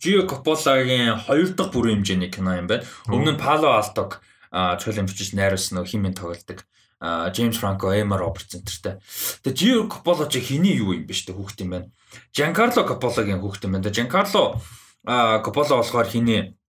[0.00, 2.84] Жио Копполагийн хоёр дахь бүрэн хэмжээний кино юм байна.
[3.08, 4.20] Өмнө нь Пало Алтог
[4.52, 6.64] цолын бичиж найруулсан нөх химэн тоглодог.
[7.00, 9.00] Джеймс Франко, Эма Роберт центртэй.
[9.40, 11.88] Тэгээ Жио Коппола чи хиний юу юм бэ штэ хүүхд юм байна.
[12.36, 13.88] Жанкарло Копполагийн хүүхд юм байна.
[13.88, 14.60] Жанкарло
[15.08, 16.59] Коппола болохоор хиний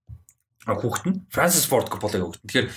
[0.65, 2.41] хүүхд нь Фрэнсис Форд Копполагийн хүүхд.
[2.45, 2.67] Тэгэхээр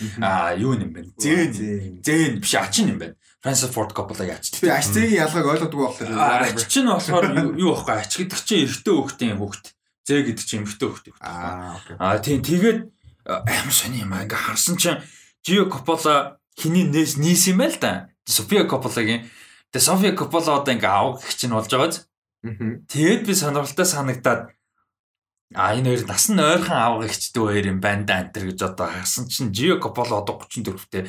[0.61, 1.12] юу юм бэ?
[1.20, 3.16] Зэн зэн биш ачин юм байна.
[3.45, 4.57] Francis Ford Coppola яач.
[4.57, 9.37] Тэгээ ачцгийн ялгааг ойлгодгүй болохоор ач чинь болохоор юу байхгүй ач гэдэг чинь эртөө хөхтэй
[9.37, 9.76] хөхт.
[10.09, 11.12] Зэ гэдэг чинь эмхтөө хөхтэй.
[11.20, 11.97] Аа окей.
[12.01, 12.89] Аа тийм тэгээд
[13.28, 15.05] амар сони юм аа ингээ харсан чинь
[15.45, 18.09] Gio Coppola хиний нээс нийс юм байл та.
[18.24, 19.28] Sofia Coppola-гийн
[19.74, 22.07] Тэгээ София Коппола одоо ингээ авах гэх чинь болж байгааз.
[22.47, 24.55] Тэгээд би сонирхолтой санагдаад
[25.53, 29.29] А энэ хоёр насан ойрхон авах ихчтэй хоёр юм байна да энэ гэж одоо хасан
[29.29, 31.05] чинь Жио Коппола одоо 34-тэй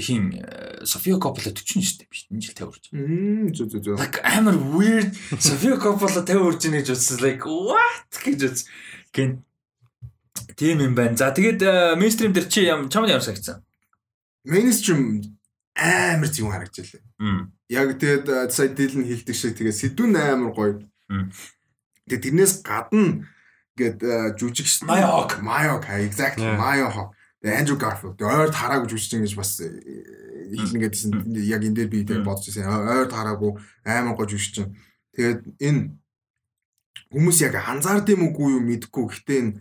[0.00, 0.38] хин
[0.86, 2.88] София Коппола 49-тэй биш энэ жил тавьж.
[2.94, 3.90] Мм зү зү зү.
[3.98, 8.64] Like амар weird София Коппола тавьж ийн гэж үзсэн like what гэж үз.
[9.12, 9.44] Гэн
[10.56, 11.18] тийм юм байна.
[11.18, 13.60] За тэгээд мейнстрим дээр чи чамд ямар санагдсан?
[14.48, 15.20] Мейнстрим
[15.76, 17.04] амар зүг харагдчихлаа.
[17.68, 20.80] Яг тэгээд сая дийл нь хилдэг шиг тэгээд сэдвүүн амар гоё.
[22.08, 23.28] Тэгээд тэрнээс гадна
[23.78, 23.98] гээд
[24.40, 31.32] жүжигч Майок Майок exactly Майок Тэгээ Андрю Гарфилд ойр тараагүй жүжигч ингэж бас хэлнэ гэдсэн
[31.40, 32.68] яг энэ дээр би тэг бодож байсан.
[32.68, 33.56] Ойр тараагүй
[33.88, 34.68] аймаг гож жүжигч.
[35.16, 35.96] Тэгээд энэ
[37.08, 39.08] хүмүүс яг анзаард юм уу юу мэдэхгүй.
[39.08, 39.56] Гэхдээ энэ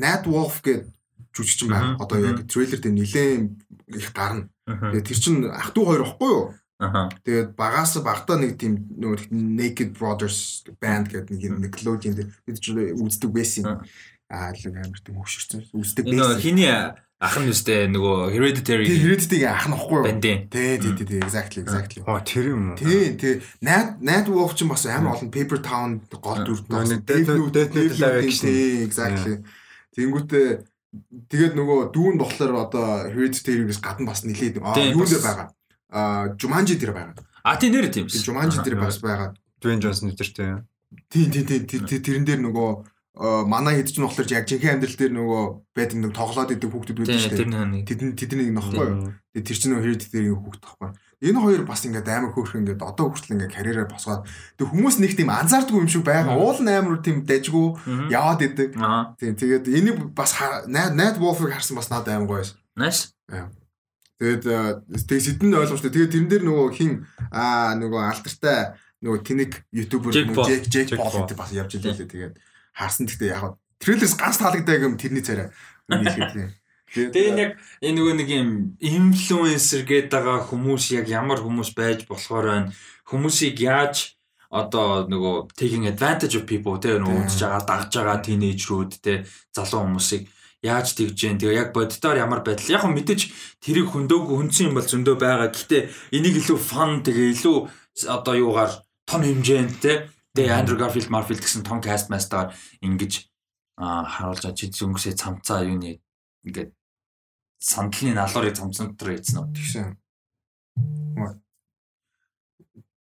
[0.00, 0.88] Nat Wolf гэдэг
[1.36, 2.00] жүжигч байна.
[2.00, 3.44] Одоо яг трейлер дээр нилээн
[3.92, 4.48] их гарна.
[4.64, 6.56] Тэгээд тэр чин ах トゥ хоёр ихгүй юу?
[6.78, 12.70] Тэгээд багаас багтаа нэг тийм нөгөө Naked Brothers band гэдэг нэг Nickelodeon дээр бид ч
[12.70, 13.82] үздэг байсан.
[14.30, 16.38] Аа л амар тийм хөшөрсөн үздэг байсан.
[16.38, 16.70] Энэ хиний
[17.18, 18.86] ах нь үстэй нөгөө Hereditary.
[18.86, 20.22] Hereditary ах нь ихгүй юу?
[20.22, 22.06] Тий, тий, тий, тий, exactly, exactly.
[22.06, 22.78] Оо тэр юм уу?
[22.78, 23.42] Тий, тий.
[23.58, 27.02] Nat Nat Wolf ч бас амар олон Paper Town гол дүрд байна.
[27.02, 29.42] Death Note Тий, exactly.
[29.98, 30.46] Тэнгүүтээ
[31.26, 35.50] тэгээд нөгөө дүүн болохоор одоо Hereditary-гээс гадна бас нилээд юу нэ байгаа.
[35.90, 37.14] А Jumanji дээр байгаа.
[37.44, 38.06] А тий нэр тийм.
[38.06, 39.34] Jumanji дээр бас байгаа.
[39.60, 40.62] Dwayne Johnson өдөртэй.
[41.08, 42.70] Тийм тийм тийм тэрэн дээр нөгөө
[43.18, 45.42] манай хэд ч нь болохоор яг жинхэнэ амьдрал дээр нөгөө
[45.74, 47.82] байдаг нэг тоглоод идэг хүүхдүүд байдаг шүү дээ.
[47.82, 49.10] Тэдний тэдний нөхгүй юу.
[49.34, 50.90] Тэгээ тэр чинь нөгөө хэрэг дээр хүүхд тахгүй.
[51.18, 54.22] Энэ хоёр бас ингээд амар хөөрх ингээд одоо хүртэл ингээд карьераа босгоод
[54.54, 56.38] тэг хүмүүс нэг тийм анзаардгүй юм шиг байгаа.
[56.38, 57.66] Уул нь амар тийм дажгүй
[58.06, 58.78] яваад идэг.
[59.18, 60.38] Тийм тэгээд энийг бас
[60.70, 62.46] найд Wolf-ыг харсан бас надад амар гоё.
[62.78, 63.10] Nice.
[64.18, 64.44] Тэгээд
[65.06, 65.94] тэг сэдэн ойлгомжтой.
[65.94, 71.38] Тэгээд тэрэн дээр нөгөө хин аа нөгөө алдартай нөгөө тэнэг ютубер Джек Джек Пол гэдэг
[71.38, 72.02] бас явж илээ.
[72.02, 72.34] Тэгээд
[72.74, 75.54] харсан гэхдээ яг трейлерс ганц таалагддаг юм тэрний царай.
[75.86, 76.50] Үнийг хэлээ.
[76.88, 78.48] Тэгээ яг энэ нөгөө нэг юм
[78.82, 82.72] инфлюенсер гэдэг байгаа хүмүүс яг ямар хүмүүс байж болохоор байна.
[83.06, 88.92] Хүмүүсийг яаж одоо нөгөө taking advantage of people тэгээ нөгөө үзэж байгаа дагж байгаа тинейжрүүд
[89.04, 90.24] те залуу хүмүүсийг
[90.62, 93.20] яаж тэгж जैन тэгээ яг боддоор ямар байдал яг мэдээж
[93.62, 95.50] тэрийг хөндөөгүй хүнсэн юм бол зөндөө байгаа.
[95.54, 95.82] Гэхдээ
[96.16, 97.56] энийг илүү fun тэгээ илүү
[98.10, 98.72] одоо юугаар
[99.06, 103.26] том хэмжээнд те Тэгээ Андрю Гарфилд Марфилд гэсэн том каст мастер ингэж
[103.74, 105.98] харуулж байгаа чи зөнгөсөө цамцаа юу нэ
[106.46, 106.70] ингээд
[107.58, 109.98] сандлын налуурыг цамцсан дотор ийдсэн үү тэгсэн.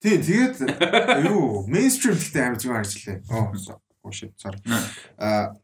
[0.02, 0.56] Тийм тэгээд
[1.30, 3.78] юу мейнстрим гэхдээ амар зүгээр харжлаа.
[4.02, 4.58] Оо oh shit sorry.
[5.22, 5.54] Аа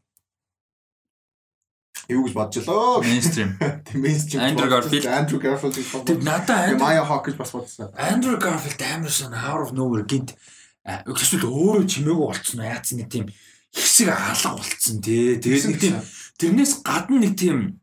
[2.07, 3.51] юу гэж бодож лөө мейнстрим.
[3.88, 4.40] Тийм мейнстрим.
[4.46, 5.74] Андрю Гарфилд Андрю Гарфилд
[6.07, 7.90] тийм надаа Майя Хок гэж бас бодсон.
[7.99, 10.38] Андрю Гарфилд амар сон out of nowhere гинт
[10.88, 12.64] Эсвэл өөрөө чимээгүй болцсон?
[12.64, 13.28] Яац нэг тийм
[13.76, 15.36] хэсэг алга болцсон тий.
[15.36, 15.96] Тэгээд нэг тийм
[16.40, 17.76] тэрнээс гадна нэг тийм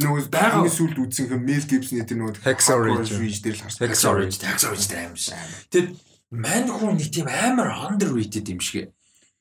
[0.00, 3.12] нөгөө байгаа сүлд үзсэн хэм Мел Гибсны тэр нөгөө Hexorage
[3.44, 3.84] дээр л харсан.
[3.84, 5.36] Hexorage, Hexorage дээр шиг.
[5.68, 5.88] Тэгэд
[6.32, 8.96] мань хүн нэг тийм амар underrated юм шиг.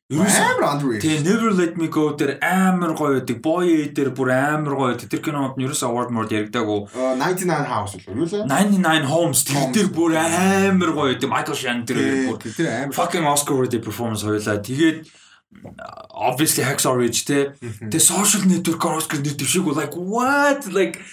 [0.07, 1.03] Амар underrated.
[1.03, 3.41] Тэгээ Never Let Me Go дээр амар гоё байдаг.
[3.43, 4.95] Boy A дээр бүр амар гоё.
[4.95, 6.87] Тэр кинонд нь ерөөс award мод яригдаагүй.
[6.95, 8.47] 99 House л юу лээ?
[8.47, 11.27] 99 Homes тэр дээр бүр амар гоё байдаг.
[11.27, 14.63] Michael Shannon дээр бүр тэр амар fucking Oscar worthy performance хоёлаа.
[14.63, 15.11] Тэгээд
[16.15, 17.51] obviously Hexorage те.
[17.59, 21.03] Тэгээ social network Oscar нэр дэвшээгүй like what like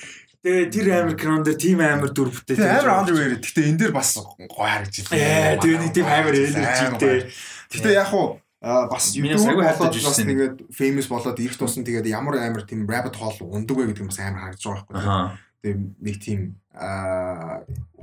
[0.46, 2.62] Тэгээ тэр амир кинон дээр тийм амир дүр бүтээ.
[2.62, 3.42] Тэгээ амир underrated.
[3.42, 5.58] Гэтэ энэ дээр бас гоё харагдчихлээ.
[5.58, 7.32] Тэгээ нэг тийм амир ээлжтэй.
[7.74, 12.64] Гэтэ яг хуу бас YouTube болоод бас тэгээд famous болоод ирэх тусам тэгээд ямар амар
[12.64, 15.36] тийм rabbit hole ундаг вэ гэдэг нь бас амар харагдаж байгаа байхгүй.
[15.60, 16.40] Тэгээд нэг тийм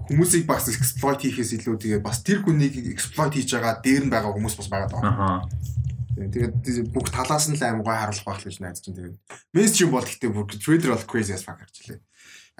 [0.05, 4.33] хүмүүсийг бас exploit хийхээс илүү тэгээд бас тэр хүнийг exploit хийж байгаа дээр нь байгаа
[4.37, 5.41] хүмүүс бас байгаа даа.
[6.13, 9.17] Тэгээд бүх талаас нь л амар гой харуулах байх л гэж найдаж чинь тэгээд
[9.57, 11.97] mainstream бол гэхдээ бүр trailer бол crazy as fuck гарчлаа.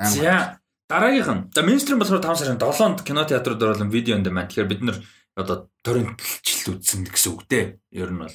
[0.01, 0.57] За
[0.89, 4.49] дараагийнх нь за mainstream болохоор 5 сарын 7-нд кино театрууд оруулан видео энэ маань.
[4.49, 4.97] Тэгэхээр бид нар
[5.35, 7.79] одоо торрентчл үзсэн гэсэн үг дээ.
[7.95, 8.31] Ер нь бол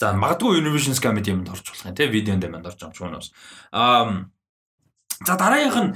[0.00, 3.10] за магадгүй Univision Comedy юмд орж болох юм те видеонд юмд орж байгаа юм шүү
[3.14, 3.28] нөөс.
[3.70, 4.26] Аа
[5.22, 5.92] за дараагийнх нь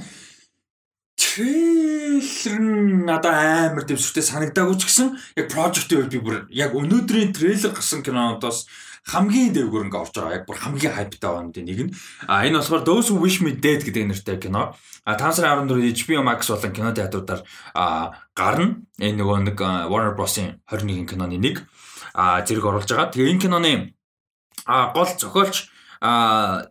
[1.19, 7.35] трейлер нь надад амар дэвсвэртэй санагдаагүй ч гэсэн яг project-ийн үед би бүр яг өнөөдрийн
[7.35, 8.65] трейлер гарсан кинонуудаас
[9.07, 10.37] хамгийн дэвгөр ингээ орж байгаа.
[10.41, 11.93] Яг бүр хамгийн хайптай байгаа юм нэг нь.
[12.27, 14.75] А энэ болохоор Those Who Wish Me Dead гэдэг нэртэй кино.
[15.05, 17.41] А 5 сарын 14-нд HBO Max болон кино театруудаар
[18.35, 18.83] гарна.
[18.99, 19.57] Энэ нөгөө нэг
[19.87, 21.63] Warner Bros-ийн 21 киноны нэг
[22.13, 23.13] а зэрэг оруулж байгаа.
[23.13, 23.71] Тэгээ энэ киноны
[24.65, 25.69] а гол зохиолч
[26.01, 26.67] а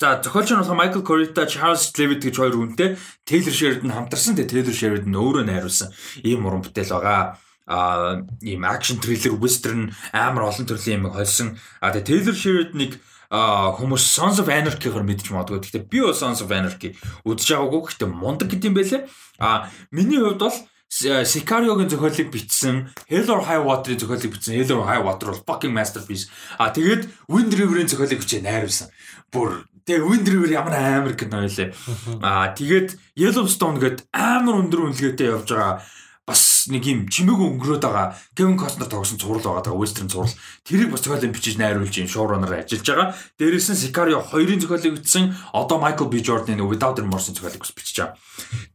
[0.00, 2.96] за зохиолч нь болохоор Michael Corita, Charles Levitt гэж хоёр хүнтэй
[3.28, 4.36] Taylor Sheridan хамтарсан.
[4.36, 5.92] Тэгээ Taylor Sheridan өөрөө найруулсан
[6.24, 7.36] ийм уран бүтээл байгаа
[7.66, 11.58] а ийм акшн триллер вестерн амар олон төрлийн юм холсон.
[11.80, 12.98] А тэгээ Taylor Sheridan-ыг
[13.32, 15.64] хүмүүс Sons of Anarchy-гоор мэдчих магадгүй.
[15.64, 16.92] Гэхдээ би бол Sons of Anarchy
[17.24, 17.80] үзэж байгаагүй.
[17.88, 19.08] Гэхдээ мундаг гэдэм байлээ.
[19.40, 20.58] А миний хувьд бол
[20.92, 24.60] Sicario-гийн зохиолыг бичсэн, Hell or High Water-ийн зохиолыг бичсэн.
[24.60, 26.28] Hell or High Water бол fucking masterpiece.
[26.60, 28.92] А тэгээд Wind River-ийн зохиолыг бичээ найруулсан.
[29.32, 31.72] Бүр тэгээ Wind River ямар амар кино байлээ.
[32.20, 35.80] А тэгээд Yellowstone гээд амар өндөр үнэлгээтэй явж байгаа
[36.26, 40.30] бас нэг юм чимээгүй өнгөрөөд байгаа Кевин Костнер тоглосон зураг байгаа даа вестерн зураг.
[40.62, 43.08] Тэрийг бас зохиолын бичиж найруулж юм шоураннер ажиллаж байгаа.
[43.38, 45.34] Дээрээс нь Sicario 2-ын зохиолыг бичсэн.
[45.50, 48.16] Одоо Michael B Jordan-ийн Without Remorse-ын зохиолыг бас бичиж байгаа.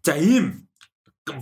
[0.03, 0.67] За ийм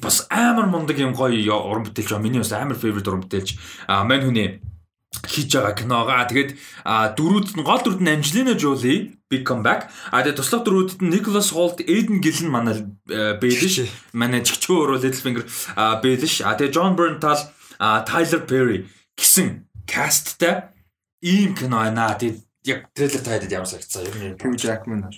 [0.01, 3.57] бас амар мундаг юм гоё уран бүтээлч ба миний бас амар favorite уран бүтээлч
[3.87, 4.61] а мань хүний
[5.23, 6.27] хийж байгаа киногаа.
[6.27, 6.51] Тэгээд
[7.15, 9.87] дөрүүд нь гол дөрүүд нь Angelina Jolie Big Comeback.
[10.11, 12.83] А тэгээд туслах дөрүүдэд нь Nicholas Hoult, Aiden Gillen манай
[13.39, 13.87] бэлш.
[14.11, 15.45] Манай чигчөө өөрөө Littlefinger
[16.03, 16.43] бэлш.
[16.43, 17.39] А тэгээд John Berntal,
[17.79, 18.85] Tyler Perry
[19.15, 20.69] гэсэн касттай
[21.23, 22.13] ийм кино байна.
[22.19, 24.37] Тэгээд яг трейлер тайдад ямар санагдсан юм.
[24.37, 25.09] Hugh Jackman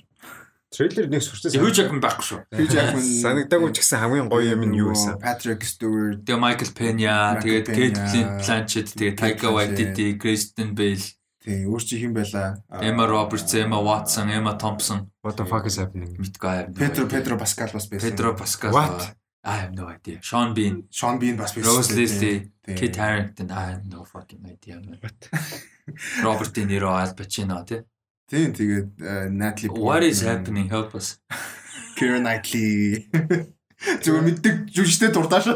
[0.78, 1.58] Трейлер нэг сурчсан.
[1.58, 2.40] Hugh Jackman байхгүй шүү.
[2.54, 5.18] Hugh Jackman санагдаагүй ч гэсэн хамгийн гоё юм нь юу вэ?
[5.18, 7.98] Patrick Stewart, Тэгээ Michael Pena, тэгээд Kate
[8.38, 11.18] Blanchett, тэгээд Taika Waititi, Kristen Bale
[11.48, 12.60] тий өөр чи хин байла.
[12.84, 15.08] Emma Roberts, Emma Watson, Emma Thompson.
[15.24, 16.12] What the fuck is happening?
[16.20, 16.76] Мэдгүй.
[16.76, 18.04] Pedro Pedro Pascal бас байсан.
[18.04, 18.76] Pedro Pascal.
[18.76, 19.16] What?
[19.48, 20.20] I have no idea.
[20.22, 21.72] Sean Bean, Sean Bean бас байсан.
[21.72, 23.50] Rose Leslie, Kit Harington.
[23.52, 24.82] I have no fucking idea.
[25.00, 25.32] What?
[26.26, 27.82] Robert De Niro, Al Pacino тий.
[28.28, 29.00] Тийм тэгээд
[29.32, 30.68] Natalie What is happening?
[30.68, 31.16] Help us.
[31.98, 33.08] Keira Knightley.
[34.04, 35.48] Зүгээр мэддэг жүжигчтэй дуртааш.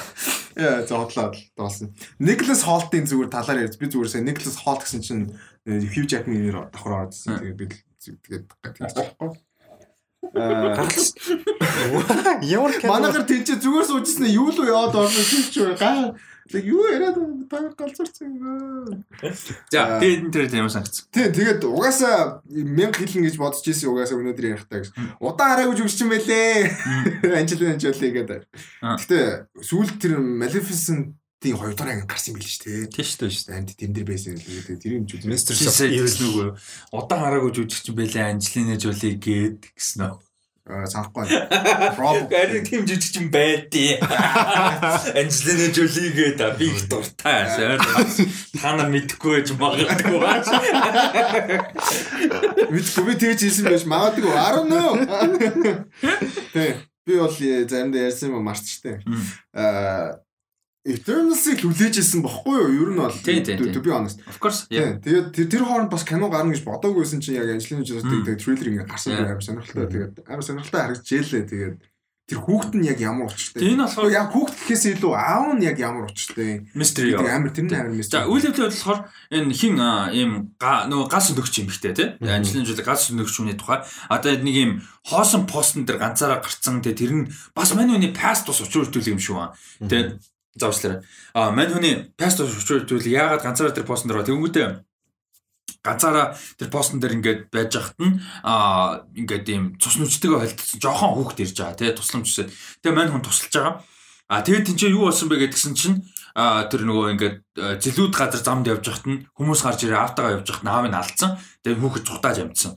[0.62, 1.90] Яа зоодлоо доосон.
[2.20, 5.34] Nicholas Holt-ийн зүгээр талаар ярьж би зүгээр сая Nicholas Holt гэсэн чинь
[5.66, 7.40] Hugh Jackman-ээр давхар орсон.
[7.40, 7.66] Тэгээд би
[7.98, 9.40] тэгээд тэгээд
[12.46, 16.14] Ямар Манайхаар тийч зүгээр суужсэн юу л яваад орсон тийч гай.
[16.52, 17.16] Тэг юу яриад
[17.48, 19.04] та галзуурсан юм.
[19.72, 21.08] За, тэгээд энэ тэр ямар санагц.
[21.08, 24.92] Тий, тэгээд угаасаа 1000 хэлнэ гэж бодож ирсэн угаасаа өнөөдөр ярихтаа гэж.
[25.16, 26.68] Удаан хараагүй юм байлээ.
[27.40, 28.40] Анжелина Жоли гэдэг.
[28.84, 32.92] Гэтэ сүүлд тэр Maleficent тийм хоёр анги гарсан байл шүү дээ.
[32.92, 33.58] Тийм шүү дээ шүү дээ.
[33.58, 35.26] Амд тэн дээр байсан л тэгээд тэр юм жүжиг.
[35.26, 35.88] Mr.
[35.90, 36.48] Evil нүгөө
[36.94, 40.31] удаан хараагүй жүжигч байлээ Анжелина Жоли гээд гэсэн үү.
[40.72, 41.28] Аа санахгүй.
[42.00, 44.00] Rob Гэрэг тийм жүжигч юм байдیں۔
[45.20, 47.44] Анжелина Жоли гээд би их дуртай.
[48.56, 50.16] Та нар мэдэхгүй байж магадгүй.
[52.72, 54.32] Мэдгүй би тэгж хэлсэн байж магадгүй.
[54.32, 54.96] 10 нөө.
[56.56, 56.80] Тий.
[57.04, 59.04] Би бол заримдаа ярьсан юм марцчтэй.
[59.52, 60.24] Аа
[60.82, 62.70] Eternals-ыг хүлээжсэн бохгүй юу?
[62.74, 64.18] Ер нь бол to be honest.
[64.26, 64.66] Of course.
[64.66, 68.90] Тэгээд тэр хооронд бас кино гарна гэж бодоагүйсэн чинь яг Angelina Jolie тэгээд трейлер ингэ
[68.90, 69.86] гарсан байх амар сонирхолтой.
[69.86, 71.46] Тэгээд амар сонирхолтой харагдчихжээ.
[71.46, 71.74] Тэгээд
[72.26, 73.62] тэр хүүхэд нь яг ямар учиртай.
[73.62, 76.66] Энэ болохоор яг хүүхэд гэхээс илүү аав нь яг ямар учиртай.
[76.74, 77.14] Mystery.
[77.14, 78.18] Амар тэр нь амар mystery.
[78.18, 79.00] За үйл явдал болохоор
[79.30, 79.78] энэ хин
[80.18, 82.08] ийм нөгөө газ өндөгч юм ихтэй тий.
[82.26, 83.86] Анжелин Жоли газ өндөгч хүний тухай.
[84.10, 84.72] Одоо нэг ийм
[85.06, 86.82] хоосон постн дээр ганцаараа гарцсан.
[86.82, 89.54] Тэгээ тэр нь бас мань үний паст тус учир хөтөл юм шүү.
[89.86, 91.00] Тэгээ Завчлаарай.
[91.32, 94.84] А мань хүний паст өчрөдөл яагаад ганцаараа тэр постн дээр тэгэнгүүтээ
[95.82, 101.12] ганцаараа тэр постн дээр ингээд байж хахад нь а ингээд ийм цус нүчтэйгээ холдсон жоохон
[101.18, 102.46] хүүхд ирж байгаа тий тусламж үсээ.
[102.84, 103.74] Тэгээ мань хүн тусалж байгаа.
[104.30, 105.98] А тэгээд тэнцээ юу болсон бэ гэдгсэн чинь
[106.38, 107.36] а тэр нөгөө ингээд
[107.82, 111.36] зэлүүд газар замд явж хахад нь хүмүүс гарч ирээ автагаа явж хахад наамыг алдсан.
[111.66, 112.72] Тэгээд хүүхэд цухтааж амжсан.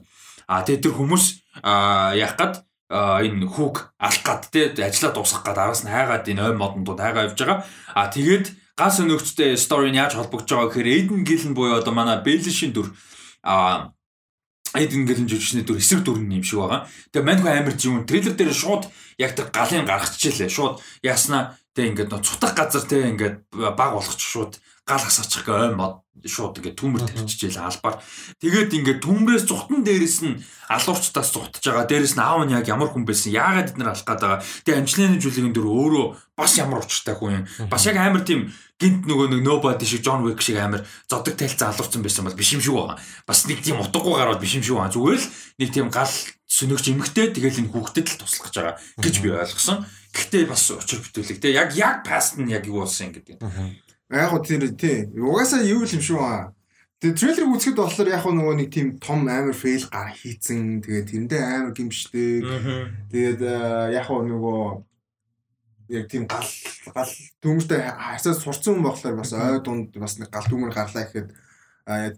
[0.50, 1.24] А тэгээд тэр хүмүүс
[1.62, 2.54] а яах гээд
[2.90, 7.26] энэ хүүг алах гад те ажиллаа дуусгах гад араас нь хайгаад энэ ой модондууд хайгаа
[7.26, 7.66] явж байгаа.
[7.98, 8.46] А тэгээд
[8.78, 12.94] гас өнөгчтэй стори нь яаж холбогдож байгаа гэхээр Эйден Гилэн буюу одоо манай Бэлишийн дүр
[13.42, 13.90] а
[14.76, 16.86] Эйден Гилэн жүжигчний дүр эсрэг дүр юм шиг байгаа.
[17.10, 18.86] Тэгээ маньху амир жиүн трейлер дээр шууд
[19.18, 20.46] яг тэр галын гаргачихжээ.
[20.46, 25.74] Шууд яснаа тэг ингээд цутах газар те ингээд баг болгоч шууд гал хасаачих гэ ой
[25.74, 28.00] мод шууд ингээд түмэр тавьчихжээ албаар.
[28.40, 30.40] Тэгээд ингээд түмрээс зүхтэн дээрээс нь
[30.70, 31.90] алуурчтаас зүхтж байгаа.
[31.90, 33.34] Дээрээс нь аав нь яг ямар хүн байсан?
[33.34, 34.40] Яагаад эднэр алах гээд байгаа?
[34.64, 36.06] Тэгээд амжилтны жүлгийн дөр өөрөө
[36.38, 37.44] бас ямар учиртай хүн юм.
[37.68, 38.50] Бас яг амар тийм
[38.80, 42.52] гинт нөгөө нэг nobody шиг John Wick шиг амар зодог тайлцаа алуурсан байсан бол биш
[42.54, 42.98] юм шиг байгаа.
[43.26, 44.94] Бас нэг тийм утгагүй гараад биш юм шиг байгаа.
[44.94, 45.28] Зүгээр л
[45.60, 46.14] нэг тийм гал
[46.46, 49.82] сөнөгч эмгтэй тэгэл энэ хүүхдэд л туслах гэж байгаа гэж би ойлгосон.
[50.12, 53.40] Гэхдээ бас учир бүтээлэг те яг яг паст нь яг юу болсон гэдэг.
[54.10, 55.10] Яг гоо тэр тий.
[55.14, 56.52] Угаасаа юу юм шүү аа.
[57.02, 61.42] Тэгээ трейлерыг үзэхэд болохоор яг нөгөө нэг тийм том амар фейл гар хийцэн тэгээ тэрэндээ
[61.44, 62.40] амар гимшдэг.
[63.12, 63.40] Тэгээд
[63.92, 64.62] яг нөгөө
[65.92, 66.48] яг тийм гал
[66.94, 67.12] гал
[67.42, 71.30] дүмэртэй хасаа сурцсан хүн болохоор бас ой дунд бас нэг гал дүмэр гарлаа гэхэд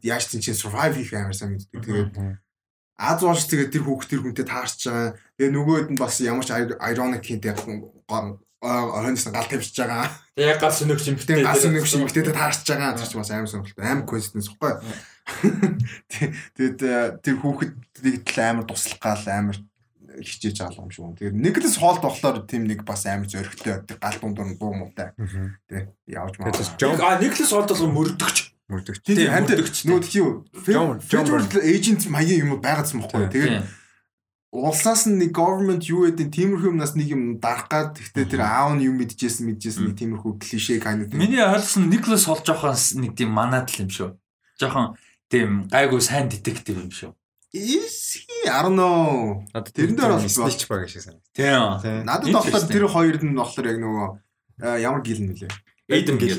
[0.04, 1.82] яаж чинь чинь survive хийх амар сайн мэддэг.
[1.82, 2.38] Тэгээд
[2.98, 5.14] Аз ууш тэгээд тэр хүүхд тэр хүнтэй таарч байгаа.
[5.38, 7.54] Тэгээ нөгөөд нь бас ямар ч ironic хинтэй
[8.60, 10.10] ойноос гал тавьчихж байгаа.
[10.34, 12.98] Тэгээ гал сөнөгч юм битээ гал сөнөгч юм битээ таарч байгаа.
[12.98, 13.86] Тэр чинь бас амар сонирхолтой.
[13.86, 14.72] Амар coincidence ихгүй.
[16.58, 17.72] Тэгээд тэр хүүхэд
[18.26, 19.56] тал амар туслах гал амар
[20.18, 21.14] хичээж байгаа юм шүү.
[21.22, 25.14] Тэгээд Никлас Холт болохоор тийм нэг бас амар зөрөгтэй гал дундуур дуу муутай.
[25.70, 26.50] Тэ явж маа.
[26.50, 28.38] А Никлас Холт бол мөрдөгч.
[28.66, 29.00] Мөрдөгч.
[29.06, 29.76] Тийм мөрдөгч.
[29.86, 30.42] Нүүд тийм
[31.06, 33.30] Federal agent маягийн юм байгаадсан бохгүй.
[33.30, 33.62] Тэгээд
[34.50, 38.88] улсаас нэг government юу гэдэг тиймэрхүү юмнаас нэг юм дарах гад гэхдээ тэр аав нь
[38.88, 43.28] юм мэдчихсэн мэдчихсэн нэг тиймэрхүү клишэ kind of Миний ойлгосон Никлас Холт жоохон нэг тийм
[43.36, 44.16] манаад л юм шүү.
[44.56, 44.96] Жоохон
[45.28, 47.12] тийм гайгүй сайн детектив юм шүү.
[47.52, 49.44] Is he I don't know.
[49.52, 51.84] Тэрэн дээр бол snitch баг шиг санагдав.
[51.84, 52.08] Тийм.
[52.08, 54.08] Надад болохоор тэр хоёрд нь болохоор яг нөгөө
[54.80, 55.52] ямар гил нэлээ.
[55.92, 56.36] Эйден гил.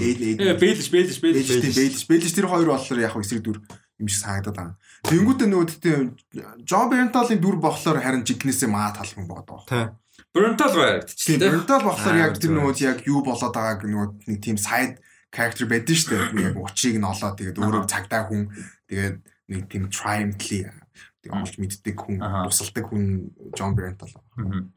[0.57, 3.61] Бэлж бэлж бэлж бэлж бэлж тэр хоёр болохоор яг эсрэг дүр
[3.97, 4.73] юм шиг санагдаад байна.
[5.07, 6.17] Тэнгүүтээ нөгөө тийм
[6.67, 9.95] Джон Бенталын дүр болохоор харин жигнэсээ маа талхан боод байгаа.
[10.35, 10.75] Брентал
[11.07, 14.99] тийм Брентал болохоор яг тэр нөгөө яг юу болоод байгааг нөгөө нэг тийм сайд
[15.31, 16.51] character байдэн шүү дээ.
[16.51, 18.51] Яг учрыг нь олоод тэгээд өөрөө цагдаа хүн
[18.91, 19.17] тэгээд
[19.49, 20.67] нэг тийм triumphly
[21.23, 23.03] тэг олж мэддэг хүн тусалдаг хүн
[23.55, 24.15] Джон Брент бол.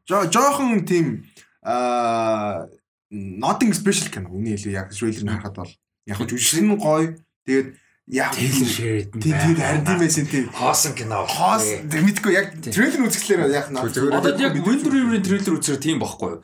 [0.07, 1.27] Жохон тийм
[1.63, 2.71] аа
[3.13, 4.33] nothing special кино.
[4.33, 5.73] Үний хэлээ яг трейлер нь харахад бол
[6.09, 7.15] яг жүжигчин нь гоё.
[7.45, 7.69] Тэгээд
[8.11, 9.55] Sheridan тийм.
[9.55, 10.47] харин тийм байсан тийм.
[10.51, 16.03] Хоосон кино хоос мэдгүй яг трейлер үзэхлээр яг одоо яг Wind River-ийн трейлер үзэхээр тийм
[16.03, 16.43] байхгүй юу?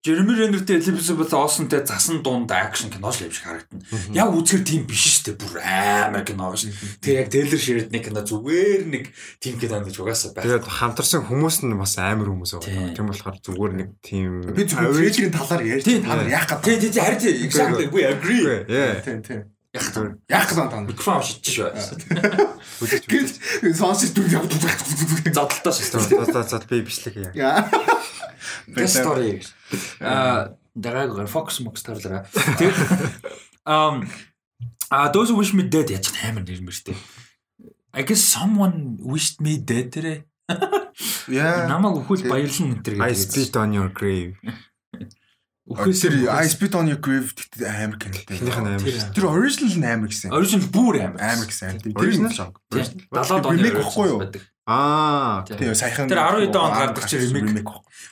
[0.00, 3.84] Jeremy Renner-тэй Elizabeth Olsen-тэй засан дунд акшн кино л юм шиг харагдана
[4.16, 5.40] яг үзэхээр тийм биш шүү дээ.
[5.44, 6.72] Бүр амар кино шүү
[7.04, 9.04] тэгээ яг Taylor Sheridan-ы кино зүгээр нэг
[9.44, 13.36] тийм кино гэж угаасаа байна тэгээд хамтарсан хүмүүс нь бас амар хүмүүс байгаа тийм болохоор
[13.44, 17.20] зүгээр нэг тийм би зүгээр трейлерийн талаар ярьж та нар яах гэдэг тийм тийм харин
[17.20, 17.36] тийм.
[17.44, 17.86] Exactly.
[17.92, 18.44] We agree.
[19.04, 20.12] Тийм тийм Яг зүгээр.
[20.30, 21.74] Яг гал тань микрофон шидчих шүү.
[23.10, 24.62] Гэл сонсож дүр явдаг.
[25.34, 26.30] Задлалтаа шүү.
[26.30, 27.66] За за би бичлэг яа.
[28.70, 29.42] Guest story.
[29.98, 32.22] Аа дараагаар Fox Mox тарлаа.
[32.30, 32.78] Тэгээд
[33.66, 34.06] um
[34.90, 36.94] а those who wish me dead яаж амар нэрмэртэй.
[37.94, 40.22] I guess someone wished me dead тэрэ.
[41.26, 41.66] Yeah.
[41.66, 43.10] Намаг өхөл баярлан энэ төр гэдэг.
[43.10, 44.38] I spit on your grave.
[45.64, 48.36] Үхээс I spit on your grave гэдэг амар кинотэй.
[48.36, 48.84] Тэрийнх нь амар.
[49.16, 50.28] Тэр original нь амар гэсэн.
[50.28, 51.20] Original бүр амар.
[51.24, 51.80] Амар гэсэн.
[51.80, 52.60] Тэр нь шок.
[52.68, 54.20] 70-аад оны remake байхгүй юу?
[54.68, 55.40] Аа.
[55.48, 57.64] Тийм саяхан Тэр 12 он гардаг чи remake.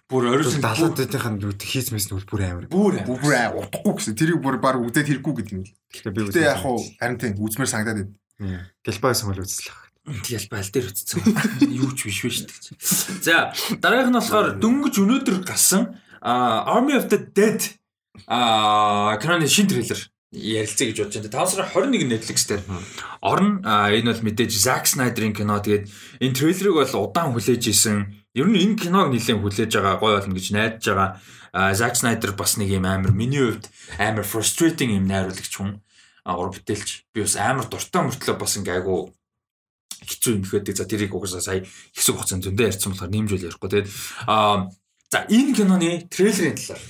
[0.09, 2.65] Бүр original 70-аадынх нь хийцмэс нь бүр амар.
[2.73, 3.21] Бүр бүр
[3.61, 4.17] утахгүй гэсэн.
[4.17, 5.73] Тэрийг бүр баг үдээд хэрэггүй гэдэг юм л.
[5.93, 8.09] Гэхдээ би үдээ яг хуу харин тийм үзмэр санагдаад
[8.41, 8.65] байна.
[8.81, 9.77] Гэлбайс хөл үзлээ.
[10.03, 11.21] Тэгэл байл дээр үтцсэн.
[11.69, 12.65] Юу ч биш биш гэж.
[13.23, 17.61] За дараагийнх нь болохоор дөнгөж өнөөдөр гарсан Army of the Dead
[18.27, 19.99] а киноны шин трейлер
[20.33, 21.45] ярилцъя гэж бодож байна.
[21.45, 22.63] 5 сарын 21 Netflix дээр
[23.21, 23.61] орно.
[23.93, 25.61] Энэ бол мэдээж Zack Snyder-ийн кино.
[25.61, 25.91] Тэгээд
[26.21, 28.09] энэ трейлерыг бол удаан хүлээж исэн.
[28.33, 31.11] Ер нь энэ киног нэлээд хүлээж байгаа гоё болно гэж найдаж байгаа.
[31.77, 33.69] Zack Snyder бас нэг юм амар миний хувьд
[34.01, 35.85] амар frustrating юм найруулагч хүн.
[36.25, 37.13] Гур бүтээлч.
[37.13, 39.13] Би бас амар дуртай мөртлөө бас ингээ айгу
[40.01, 41.61] хэцүү юм ихэд за тэрийг угаасаа сая
[41.93, 43.69] хэсэг хугацаанд зөндөө ярьсан болохоор нэмжүүл ярихгүй.
[43.69, 43.89] Тэгээд
[44.27, 44.73] аа
[45.13, 46.81] За энэ киноны трейлерын талаар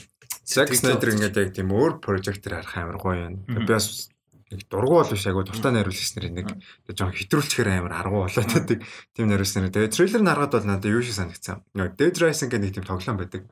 [0.47, 3.43] Zack Snyder ингээд яг тийм өөр прожектор харах амар гоё юм.
[3.51, 4.15] Би бас
[4.47, 6.47] нэг дургу бол биш айгу дуртай найруулагч нарын нэг
[6.86, 8.86] жоохон хэтрүүлчихээр амар аргу болоод байдаг.
[9.19, 9.74] Тийм найруулагч нар.
[9.74, 11.66] Тэгээ трейлер нь харахад бол надад юу шиг санагдсан.
[11.74, 13.43] Dead Rising гэх нэг тийм тоглоом байдаг.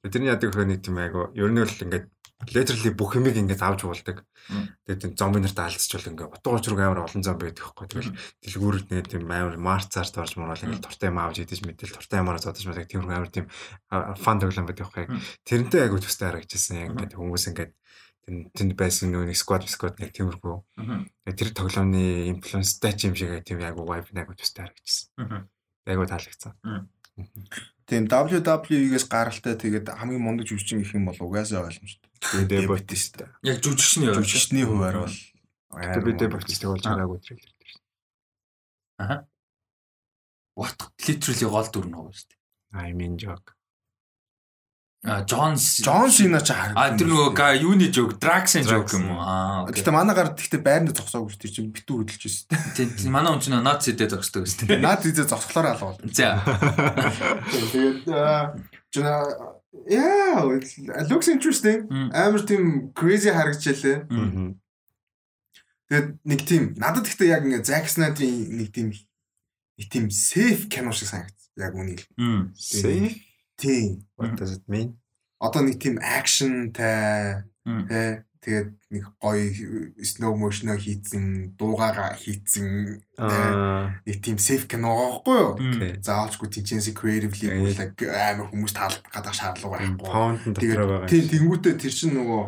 [0.00, 2.08] Тэрний ядаг хөө нэг тийм айгу ер нь л ингээд
[2.44, 4.28] literally бүх юмыг ингээд авч уулдаг.
[4.84, 7.86] Тэгээд тийм зомби нарт алдчихвал ингээд утга учраг амар олон зомби байдаг хгүй.
[7.88, 8.12] Тэгэл
[8.44, 12.44] дэлгүүрд нэг тийм амар марцаар дорж муурал ингээд туртай юм авч идэж мэтэл туртай юмараа
[12.44, 13.48] зодож мэдэг тийм амар тийм
[13.88, 15.08] фан тоглоом байдаг хгүй.
[15.48, 16.76] Тэрнтэй айгу төстэй харагдчихсан.
[16.76, 17.72] Яг ингээд хүмүүс ингээд
[18.26, 20.56] тэнд байсан нэг squad squad нэг тиймэрхүү.
[21.32, 25.48] Тэр тоглоомны инфлюенстай ч юм шиг тийм айгу vibe нэг төстэй харагдчихсан.
[25.88, 26.52] Айгу таалагдсан.
[27.86, 32.10] Тийм WWE-гээс гаралтай тэгээд хамгийн мундаг жүжигчин гэх юм бол угаасаа ойлгомжтой.
[32.18, 33.30] Тэгээд Батиста.
[33.46, 35.14] Яг жүжигчний хувьд жүжигчний хувьар бол
[35.70, 37.78] дэ Батистаг болж байгаагүй трейлер дээр.
[38.98, 39.16] Аха.
[40.58, 42.40] What literally гол дүр нь уу шүү дээ.
[42.74, 43.55] I mean joke.
[45.04, 46.80] А Джонс Джонс энэ ч харагдав.
[46.80, 49.20] А тэр нөгөө юуны жог, Драксын жог юм уу?
[49.22, 49.68] Аа.
[49.70, 51.52] Гэтэ манай гар тэгтээ байрны зогсоогүй шүү дээ.
[51.52, 52.46] Чи битүү хөдөлж байсан.
[52.74, 54.66] Тийм манай хүн чинь наад зэдээ зогсдог гэсэн.
[54.66, 56.00] Тийм наад зэдээ зогсохлоор алгуул.
[56.10, 56.42] За.
[57.70, 58.08] Тэгээд
[58.90, 59.14] жина
[59.86, 61.86] Yeah, it looks interesting.
[62.10, 64.08] Амар тийм crazy харагдчихлээ.
[65.86, 70.90] Тэгээд нэг тийм надад гэхдээ яг ингээ Zack Snyder-ийн нэг тийм нэг тийм safe кино
[70.90, 71.52] шиг санагдсан.
[71.60, 72.02] Яг үнийг.
[72.56, 73.25] Safe
[73.56, 74.06] Тийм.
[74.16, 74.96] What does it mean?
[75.40, 79.50] Одоо нэг тийм акшнтай тэ тэгээд нэг гоё
[80.00, 83.02] slow motion хийцэн, дуугаараа хийцэн
[84.06, 85.52] нэг тийм safe кино байхгүй юу?
[86.00, 90.56] Заавалчгүй тийчээс creatively like амар хүмүүс таалагдах шаардлага байхгүй.
[90.62, 92.42] Тэгээд тийм тэнгуүтээ тэр чинь нөгөө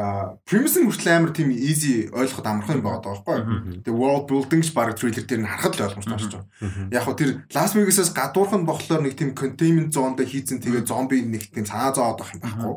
[0.00, 3.84] а premise нь хүртэл амар тийм easy ойлгоход амархан юм байгаа байхгүй юу.
[3.84, 6.48] Тэгээ world building ч баг трейлер дээр нь харахад л ойлгомжтой болж байгаа.
[6.88, 11.20] Яг хөө тэр Las Vegas-аас гадуурхан болохоор нэг тийм containment zone дээр хийцэн тэгээ зомби
[11.20, 12.76] нэг тийм санаа зовоод байх юм байхгүй.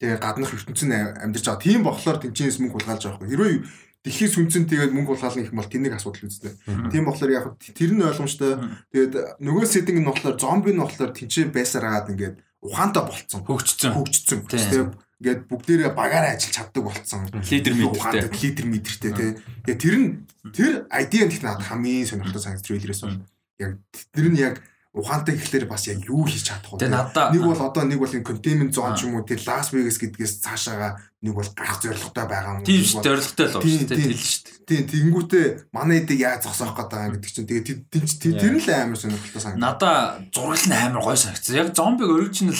[0.00, 1.66] Тэгээ гаднах ертөнцийн амьдарч байгаа.
[1.68, 3.32] Тийм болохоор тэнцэнээс мөнгө хулгайлж байгаа байхгүй.
[3.36, 3.54] Хэрвээ
[4.02, 6.52] дэлхийн сүнцэн тэгээд мөнгө хулгайлна гэх юм бол тэнэг асуудал үүсдэг.
[6.90, 8.52] Тийм болохоор яг тэр нь ойлгомжтой.
[8.90, 12.36] Тэгээд нөгөө setting нь болохоор зомби нь болохоор тэнцээ байсаар агаад ингээд
[12.66, 13.42] ухаантай болцсон.
[13.46, 13.92] Хөгжцсөн.
[13.94, 14.40] Хөгжцсөн.
[14.50, 14.90] Тэгээд
[15.22, 17.30] ингээд бүгдээрээ багаараа ажиллаж чаддаг болцсон.
[17.30, 18.26] Лидер мэдэртэй.
[18.26, 19.30] Лидер мэдэртэй тий.
[19.62, 20.08] Тэгээ тэр нь
[20.50, 23.22] тэр ID нь их надад хамгийн сонирхолтой санагд трейлерээс бол
[23.62, 23.78] яг
[24.10, 24.58] тэр нь яг
[24.92, 26.90] ухаантай ихлээр бас яг юу хийж чадах вэ?
[26.90, 30.42] Нэг бол одоо нэг бол энэ containment zone ч юм уу тэр Las Vegas гэдгээс
[30.42, 32.66] цаашаага нэг бол гарах зорилготой байгаа юм.
[32.66, 34.58] Тийм шүү зорилготой л байна шүү дээ тэл шүү дээ.
[34.68, 38.98] Тийм тэгэнгүүтээ манай эдэг яаж зогсоох гэдэг байгаа гэдэг чинь тэгээ тэр нь л амар
[39.00, 39.64] сонирхолтой санагдав.
[39.64, 39.96] Надаа
[40.28, 41.56] зургал нь амар гоё санагдсан.
[41.56, 42.58] Яг зомбиг original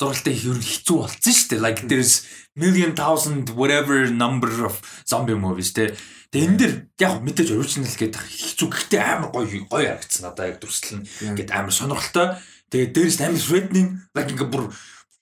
[0.00, 1.60] зургалтай нь хэцүү болсон шүү дээ.
[1.60, 2.24] Like there's
[2.56, 5.92] million thousand whatever number of zombie movies те.
[6.32, 6.72] Тэгээ энэ дэр
[7.04, 8.68] яг мэдээж original гэдэг хэцүү.
[8.72, 11.08] Гэхдээ амар гоё гоё харагдсан надаа яг дүрслэл нь.
[11.36, 12.40] Ингээд амар сонирхолтой.
[12.72, 14.64] Тэгээ дээрээс амар threatening like ингээд бүр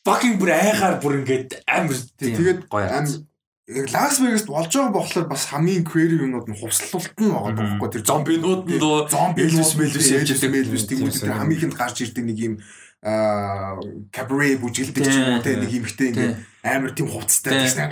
[0.07, 3.27] fucking бүр айхаар бүр ингээд амар тэгээд гоё амар
[3.69, 8.05] Лас Вегаст болж байгаа болохоор бас хамгийн creative юмнууд нь хувслалт нь байгаа байхгүй тэр
[8.09, 12.25] зомбинууд нь зомби Элвис Мэлвис яаж ирдэг Мэлвис тийм үү тэр хамгийн ихэнд гарч ирдэг
[12.25, 12.55] нэг юм
[13.03, 16.31] кабре бүжгэлдэг ч юм уу те нэг юмхтэй ингээ
[16.69, 17.89] амар тийм хувцастай тэгснэ.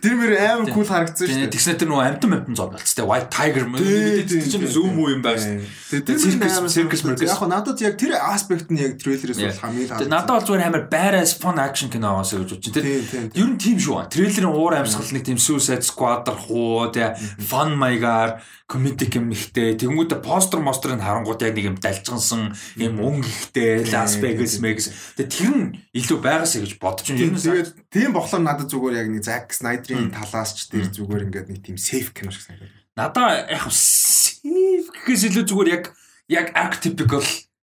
[0.00, 1.52] Тэр мөр амар кул харагдсан шүү дээ.
[1.52, 5.08] Тэгснэ тэр нөгөө амтан амтан зов болц те white tiger мөн мэдээд чинь зүүм үү
[5.14, 5.60] юм байна.
[5.90, 7.26] Тэр циркс циркс мөркс.
[7.28, 10.10] Яг надад яг тэр аспект нь яг трейлерээс бол хамгийн харагдсан.
[10.10, 12.74] Надад бол зүгээр амар badass fun action кино аваас гэж бодчих.
[12.74, 12.88] Тэр
[13.36, 14.08] ер нь тийм шүү.
[14.08, 20.24] Трейлерын уур амьсгал нэг тийм suicide squad хуу те fun маягаар комедик юм ихтэй тэгэнгүүтээ
[20.24, 24.88] постэр мострыг харангууд яг нэг юм далжгансан юм өнгө ихтэй Las Vegas Megas
[25.20, 27.33] тэр нь илүү байгаасаа гэж бодож байна.
[27.38, 31.60] Тэгээд тийм болохоор надад зүгээр яг нэг Zack Snyder-ийн талаас ч тэр зүгээр ингээд нэг
[31.64, 32.70] тийм safe кино шиг санагдав.
[32.94, 35.84] Надаа яг safe гэхээс илүү зүгээр яг
[36.30, 37.24] яг archetypical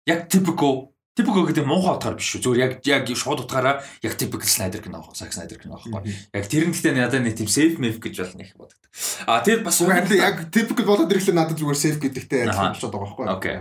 [0.08, 2.42] яг typical Typical гэдэг муухай утгаар биш шүү.
[2.48, 6.16] Зүгээр яг яг шууд утгаараа яг typical Snyder кино аах, Zack Snyder кино аахгүй.
[6.32, 8.80] Яг тэр нь гэхдээ надад нэг тийм safe map гэж болно их боддог.
[9.28, 13.26] А тэр бас яг typical болоод ирэхлээр надад зүгээр safe гэдэгтэй адилхан болчиход байгаа байхгүй.
[13.36, 13.58] Окей.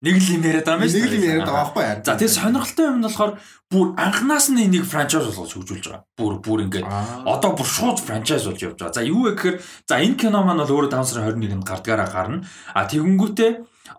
[0.00, 0.96] Нэг л юм яриад байгаа юм шүү.
[0.96, 1.84] Нэг л юм яриад байгаа байхгүй.
[2.08, 3.32] За тэр сонирхолтой юм нь болохоор
[3.68, 6.08] бүр анханаас нь энийг франчайз болгож хөгжүүлж байгаа.
[6.16, 6.88] Бүр бүр ингээд
[7.28, 8.96] одоо бүр шууд франчайз болж явж байгаа.
[8.96, 12.48] За юу вэ гэхээр за энэ кино маань бол өөрөө 5 сарын 21-нд гардгаараа гарна.
[12.72, 13.50] А тэгэнгүүтээ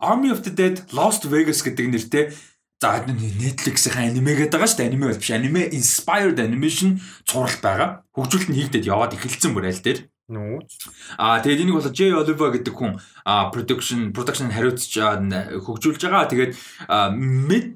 [0.02, 2.26] Army of the Dead Lost Vegas гэдэг нэртэй
[2.82, 4.90] За Netflix-ийн аниме гэдэг байгаа шүү дээ.
[4.90, 5.30] Аниме биш.
[5.30, 6.98] Аниме inspired animation
[7.30, 7.90] цуврал байгаа.
[8.18, 10.10] Хөгжүүлэлт нь хийгдээд яваад эхэлсэн бүр аль дээр.
[11.20, 12.96] Аа тэгээд энийг бол J Oliver гэдэг хүн
[13.52, 16.32] production production хариуцж хөгжүүлж байгаа.
[16.32, 16.52] Тэгээд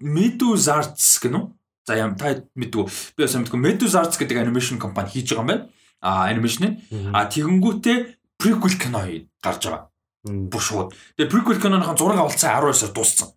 [0.02, 1.46] Medus Arts гэнэ үү?
[1.86, 2.86] За ям та мэдгүй.
[3.16, 3.60] Би бас мэдгүй.
[3.60, 5.66] Medus Arts гэдэг animation компани хийж байгаа юм байна.
[6.00, 6.76] Аа animation нь.
[7.12, 7.98] Аа тэгэнгүүтээ
[8.40, 9.04] prequel кино
[9.44, 9.92] гарч байгаа.
[10.26, 10.96] Бүр шууд.
[11.20, 13.30] Тэгээд prequel киноныхон зураг авалцсан 12-оос дууссан.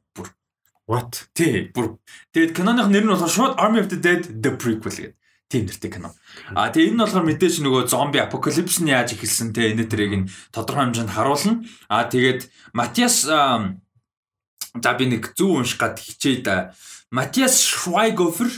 [0.88, 1.28] What?
[1.36, 2.00] Тий, бүр.
[2.32, 5.14] Тэгээд киноных нэр нь болохоор шууд Army of the Dead The Prequel гэдэг.
[5.52, 6.16] Тийм нэртэй кино.
[6.54, 10.14] А тэгээ энэ нь болохоор мэдээж нөгөө зомби апокалипс нь яаж эхэлсэн те энэ төрийг
[10.14, 11.64] нь тодорхой хэмжээнд харуулна.
[11.88, 16.74] А тэгээд Матиас за би нэг зөв унших гад хичээ да.
[17.10, 18.50] Матиас Schweighöfer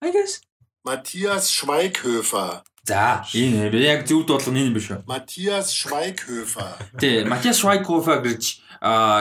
[0.00, 0.40] I guess
[0.84, 5.04] Матиас Schweighöfer За, энэ яг зөв дуудлага нь энэ биш үү?
[5.04, 6.72] Матиас Schweighöfer.
[6.96, 8.64] Тий, Матиас Schweighöfer гэж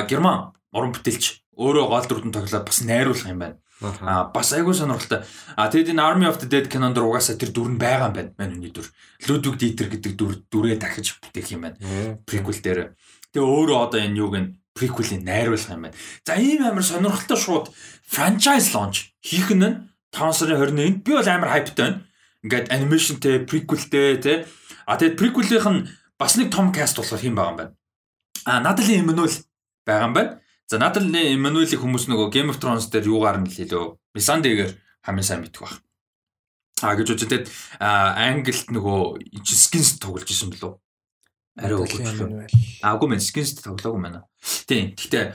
[0.08, 3.58] герман уран бүтээлч өөрөө гол дүрдэн тоглоод бас найруулах юм байна.
[3.82, 5.22] Аа бас айгүй сонирхолтой.
[5.54, 8.32] Аа тэгэд энэ Army of the Dead кинонд угаасаа тэр дүр нь байгаа юм байна.
[8.42, 8.90] Мань үний дүр.
[9.30, 11.78] Ludwig Dieter гэдэг дүр дүрээ дахиж бүтээх юм байна.
[12.26, 12.98] Prequel дээр.
[13.30, 15.98] Тэгээ өөрөө одоо энэ юуг нь prequel-ийг найруулах юм байна.
[16.26, 17.66] За ийм амар сонирхолтой шууд
[18.02, 19.62] franchise launch хийх нь
[20.10, 22.02] 5 сарын 21-нд би бол амар hypeтай байна.
[22.42, 24.38] Ингээд animationтэй, prequelтэй тий.
[24.90, 25.86] А тэгэд prequel-ийнх нь
[26.18, 27.74] бас нэг том cast болохоор хэм байгаа юм байна.
[28.46, 29.34] А Natalie Emmanuel
[29.86, 30.32] байгаа юм байна.
[30.68, 33.96] За надад л Эммануэлийн хүмүүс нөгөө Game of Thrones дээр юугаар нь хэлээ.
[34.12, 35.80] Мисандигээр хамгийн сайн мэдэх баг.
[36.84, 37.48] А гэж үзээд
[37.80, 40.76] англид нөгөө skins тоглож исэн билүү?
[41.56, 42.52] Арай өгөхгүй.
[42.84, 44.28] Аагүй мэн skins тоглоогүй мэнэ.
[44.68, 44.92] Тийм.
[44.92, 45.26] Гэхдээ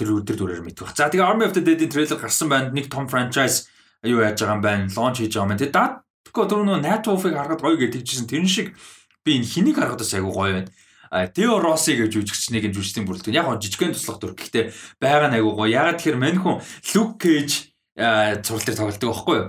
[0.00, 0.96] тэр өдөр дүрээр мэдэх баг.
[0.96, 2.72] За тэгээ Army of the Dead-ийн трейлер гарсан байна.
[2.72, 3.68] Нэг том franchise
[4.00, 4.88] юу яаж байгаа юм байна?
[4.88, 5.60] Launch хийж байгаа юм байна.
[5.60, 8.26] Тэгээ датко тэр нөгөө Night Wolf-ыг харахад гоё гэж хэлжсэн.
[8.26, 8.72] Тэр шиг
[9.20, 10.72] би энэ хэнийг харахад бас айгүй гоё байна.
[11.10, 14.34] Тео Росси гэж жүжигчнийг энэ жүжигчдийн бүрэлдэхүүн яг гоо жижигхэн туслах дүр.
[14.34, 14.64] Гэхдээ
[15.00, 15.70] байгаа нь айгуу гоё.
[15.70, 16.60] Ягаад тэгэхээр мань хүн
[16.94, 19.48] Люк Кейж цуврал дээр тоглолдог байхгүй юу?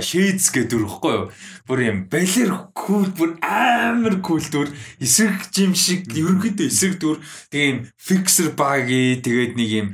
[0.00, 1.24] Shades гэдэг дүр байхгүй юу?
[1.68, 4.72] Бүр юм балер кул бүр амар кул дүр
[5.04, 7.20] эсрэг жим шиг ерөнхийдөө эсрэг дүр
[7.52, 9.88] тийм fixer баги тэгээд нэг юм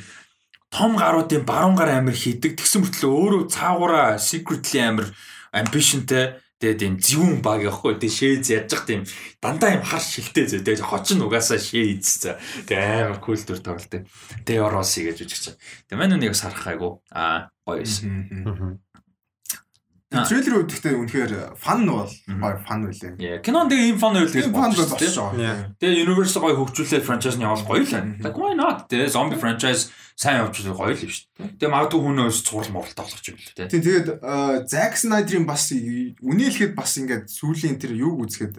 [0.71, 5.11] том гаруудын баруун гар амир хийдэг тэгсэн мөртлөө өөрөө цаагаараа secretly амир
[5.51, 7.97] ambitionтэй тэгээд юм зөвүүн баг явахгүй.
[7.97, 9.09] Тэгээд шээз зах тийм
[9.41, 12.37] дандаа юм хар шилтэй зөө тэгээд хочин угаасаа шээз за
[12.69, 14.05] тэгээд амар кул дүр тоглолтой
[14.45, 15.59] тэгээд ороси гэж үжиж чинь
[15.89, 18.81] тэгээд мань нэг сарах айгу аа гоё юм
[20.11, 23.47] Трейлер үтгэхдээ үнэхээр фан бол гоё фан үлээ.
[23.47, 25.39] Кинон тэгээ ийм фан үйл гэж фан бол болчихоо.
[25.79, 28.19] Тэгээ Universe гоё хөгжүүлээд франчайз нь явал гоё л байна.
[28.19, 28.91] Like why not?
[28.91, 31.51] Тэгээ зомби франчайз сайн явж байгаа гоё л юм шүү дээ.
[31.63, 33.71] Тэгээ магадгүй хүнөөс цуврал муралт болох юм л дээ.
[33.71, 34.09] Тийм тэгээд
[34.67, 38.59] Zack Snyder-ийн бас хэлэхэд бас ингээд сүүлийн тэр юуг үзэхэд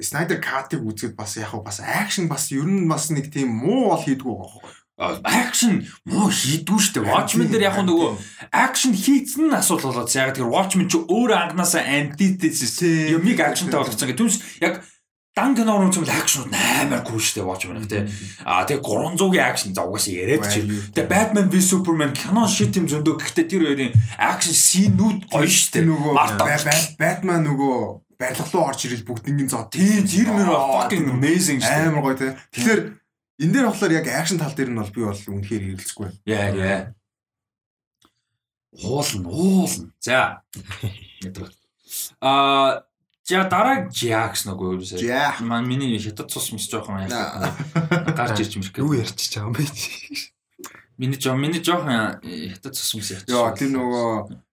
[0.00, 4.00] Snyder Cut-ыг үзэхэд бас яг бас акшн бас ер нь бас нэг тийм муу бол
[4.00, 7.02] хийдгүү байгаа акшн муу хийдгүү штэ.
[7.02, 8.10] Watchmen дээр яг нөгөө
[8.52, 14.08] акшн хийцэн нь асуудал болоод яг тэр Watchmen ч өөр анганаасаа antithesis юмыг акшнтай болгоцсон
[14.08, 14.84] гэх түнс яг
[15.34, 18.04] дан кино руу ч юм акшнууд амар гүн штэ Watchmen тий.
[18.44, 20.60] А тэгээ 300-ийн акшн за угаасаа яриад чи.
[20.92, 25.88] Тэгээ Batman v Superman кино шит юм зөндөө гэхдээ тэр хоёрын акшн синүүд гоё штэ.
[25.88, 26.14] Нөгөө
[27.00, 27.76] Batman нөгөө
[28.20, 29.64] барилга руу орж ирэл бүгднийг зоо.
[29.72, 31.88] Тийм тэр мөр fucking amazing штэ.
[31.88, 32.36] Амар гоё тий.
[32.52, 32.80] Тэгэхээр
[33.40, 36.08] Энэ дээр болохоор яг акшн тал дээр нь бол би бол үнэхээр хэрэгэлцэхгүй.
[36.28, 36.80] Яа яа.
[38.72, 39.92] Уулна, уулна.
[40.00, 40.42] За.
[42.20, 42.84] Аа
[43.22, 44.98] За дараа Jax нөгөө юу вэ?
[45.46, 48.82] Ман миний хятад цус мис жоохон гарч ирж мэрхээ.
[48.82, 49.62] Юу ярьчих чам бэ?
[50.98, 53.32] Миний жоо миний жоохон хятад цус мис ярьчих.
[53.32, 54.08] Йоо тэр нөгөө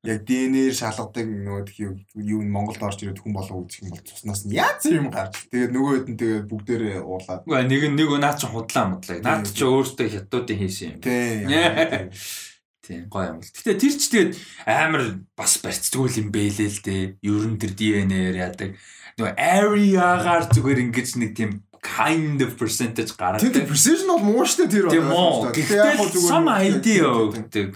[0.07, 4.55] яг ДНР шалгадаг нөгөө юу Монголд орж ирээд хүн болоо үзэх юм бол цуснаас нь
[4.55, 5.35] яаж юм гарч.
[5.51, 7.43] Тэгээд нөгөө хэд нь тэгээд бүгдээрээ уулаад.
[7.43, 9.19] Үгүй нэг нэг наад чи худлаа модлаа.
[9.19, 10.99] Наад чи өөртөө хятадуудын хийсэн юм.
[11.03, 12.09] Тийм.
[12.89, 13.53] Тийм гоё юм л.
[13.53, 14.31] Гэтэ тэр ч тэгээд
[14.65, 17.03] амар бас барьцдгүй юм бэлээ л дээ.
[17.21, 18.73] Ер нь тэр ДНР яадаг.
[19.21, 23.41] Нөгөө area-гаар зүгээр ингэж нэг тийм kind of percentage гараад.
[23.41, 24.89] Тэр precision бол муу штэ тэр.
[24.91, 25.49] Тийм муу.
[25.51, 27.75] Гэхдээ some idea өгдөг.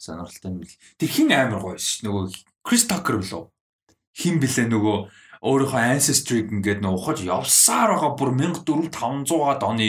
[0.00, 0.74] Сонирхолтой юм бил.
[0.96, 2.00] Тэр хин амар гоё ш.
[2.04, 2.32] Нөгөө
[2.64, 3.44] Крис Такер билүү?
[4.16, 4.96] Хин блэ нөгөө
[5.40, 9.88] өөрийнхөө ancestry-г ингээд нөгөө ухаж явсаар байгаа бүр 1400 500-аад оны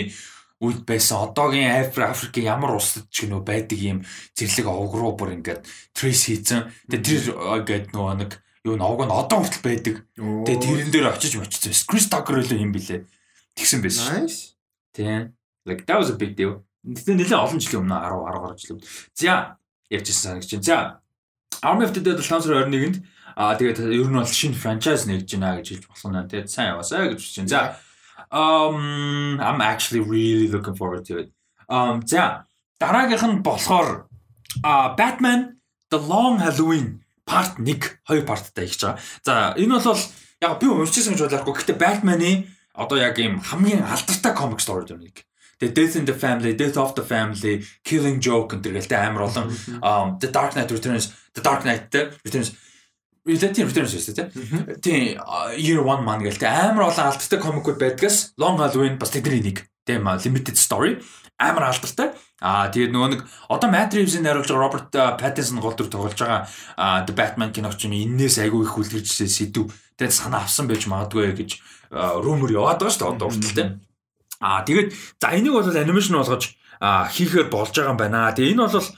[0.64, 4.06] үед байсан одоогийн Африк ямар улсад ч нөө байдаг юм
[4.38, 6.72] зэрлэг овг руу бүр ингээд trace хийцэн.
[6.88, 8.32] Тэгээ тэр ингээд нөгөө нэг
[8.66, 9.96] юу н овг нь одоо хүртэл байдаг.
[10.18, 11.74] Тэгээ тэрэн дээр очиж мочсон.
[11.90, 13.10] Chris Tucker л юм билэ.
[13.58, 14.26] Тэгсэн байсан.
[14.26, 14.54] Nice.
[14.94, 15.34] Тийм.
[15.66, 16.62] Like that was a big deal.
[16.86, 18.82] Тэгтээ нэлээд олон жилийн өмнө 10 10 гаруй жилийн.
[19.18, 19.58] За
[19.90, 20.52] ярьжсэн санагч.
[20.62, 21.02] За
[21.62, 22.98] Army of the Dead 7 сарын 21-нд
[23.38, 26.30] аа тэгээд ер нь бол шинэ франчайз нэгж байна гэж хэлж болох нь.
[26.30, 27.50] Тэгээд сайн яваасаа гэж хэлж байна.
[27.50, 27.62] За
[28.30, 31.30] um I'm actually really looking forward to it.
[31.70, 32.46] Um за
[32.82, 34.06] дараагийнх нь болохоор
[34.64, 39.00] а Batman The Long Halloween part 1 хоёр парттай хийж байгаа.
[39.26, 40.02] За энэ бол
[40.42, 41.54] яг би уншижсэн гэж бодлоогүй.
[41.54, 42.32] Гэхдээ Batman-ы
[42.74, 45.26] одоо яг ийм хамгийн алдартай комик стори юм нэг.
[45.62, 49.54] Тэгээ Death in the Family, Death of the Family, Killing Joke гэлтэй амар олон
[50.18, 51.94] The Dark Knight Returns, The Dark Knight
[52.26, 52.58] Returns
[53.22, 54.82] Relative Returns шүү дээ.
[54.82, 55.22] Тийм
[55.62, 59.70] Year One маань гэлтэй амар олон алдартай комикуд байдгаас Long Halloween бас тэдний нэг.
[59.86, 60.98] Тийм limited story
[61.42, 62.14] амар алдартай.
[62.42, 67.06] Аа тэгээд нөгөө нэг одоо Matt Reeves-ийн найруулж байгаа Robert Pattinson гол дүр тоглож байгаа
[67.06, 69.70] The Batman киногч нь энээс айгүй их үлгэржсэн сэдв.
[69.98, 71.62] Тэгээд санаа авсан байж магадгүй гэж
[72.22, 73.70] rumor яваад байгаа шүү дээ одоо хүртэл тийм.
[74.42, 74.90] Аа тэгээд
[75.22, 76.44] за энийг бол анимашн болгож
[76.82, 78.34] хийхээр болж байгаа юм байна.
[78.34, 78.90] Тэгээ энэ бол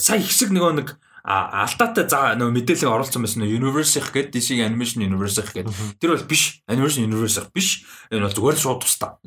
[0.00, 0.88] сая хэсэг нөгөө нэг
[1.24, 6.00] алдаатай за нөгөө мэдээлэл оруулсан байсан нөгөө Universe-ийнх гэдэг DC Animation Universe-ийнх гэдэг.
[6.00, 6.64] Тэр бол биш.
[6.64, 7.84] Animation Universe-ийнх биш.
[8.08, 9.20] Энэ бол зүгээр шууд тусдаа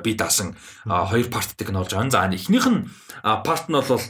[0.00, 0.56] би даасан
[0.88, 2.10] хоёр парттай кино болж байгаа.
[2.10, 2.88] За эхнийх нь
[3.22, 4.00] парт нь бол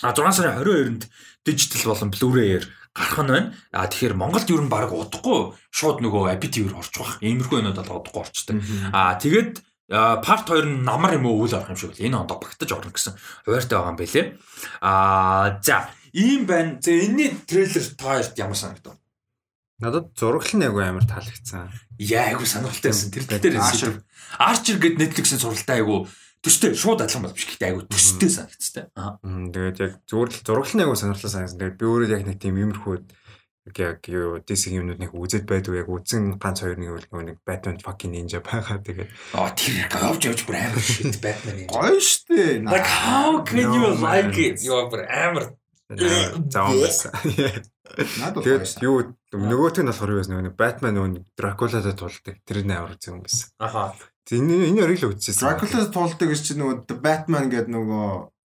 [0.00, 1.02] 6 сарын 22-нд
[1.44, 2.64] дижитал болон Blu-ray-ээр
[2.96, 3.52] гарах нь байна.
[3.72, 7.20] А тэгэхээр Монголд юу н баг удахгүй шууд нөгөө APT-ээр орж байгаа.
[7.20, 8.60] Иймэрхүү юмуд бол удахгүй орчтой.
[8.92, 12.40] А тэгээд парт 2 нь намар юм уу үйл орох юм шиг л энэ ондоо
[12.42, 13.14] багтаж орно гэсэн
[13.46, 14.26] хуваартай байгаа юм байлээ.
[14.82, 16.80] А за ийм байна.
[16.80, 18.96] За энэний трейлер та хоёрт ямар санагдав?
[19.78, 21.68] Надад зураглал нь айгүй амар таалагдсан.
[22.00, 23.12] Яа айгүй сонирхолтой байсан.
[23.12, 23.60] Тэр дээр
[24.40, 26.08] Archer гэдэг Netflix-ийн суралтай айгүй
[26.40, 28.88] төстэй шууд адилхан бол биш гэхдээ айгүй төстэй санагдсан.
[28.96, 29.20] Аа.
[29.20, 31.60] Тэгээд яг зүгээр л зураглал нь айгүй сонирхолтой санагдсан.
[31.60, 32.96] Тэгээд би өөрөө яг нэг тийм иймэрхүү
[33.74, 37.82] яг юу DC юмнууд нэг үзэд байдаг яг үзэн ганц хоёр нэг нөгөө нэг Batman
[37.82, 42.86] fucking ninja байгаа тэгээд аа тэр явж явж бүр амар шит Batman гоё штэ like
[42.86, 45.58] how can you like it you are амар
[46.50, 46.90] заавал
[48.18, 52.74] надад тэгээд юу нөгөөт нь болохоор юу байсан нөгөө Batman нөгөө Dracula-тай тулдаг тэр нь
[52.74, 53.94] амар үзэн байсан аха
[54.26, 58.06] энэ энэ өрийг л үзчихсэн Dracula-тай тулдаг гэж чинь нөгөө Batman гэдэг нөгөө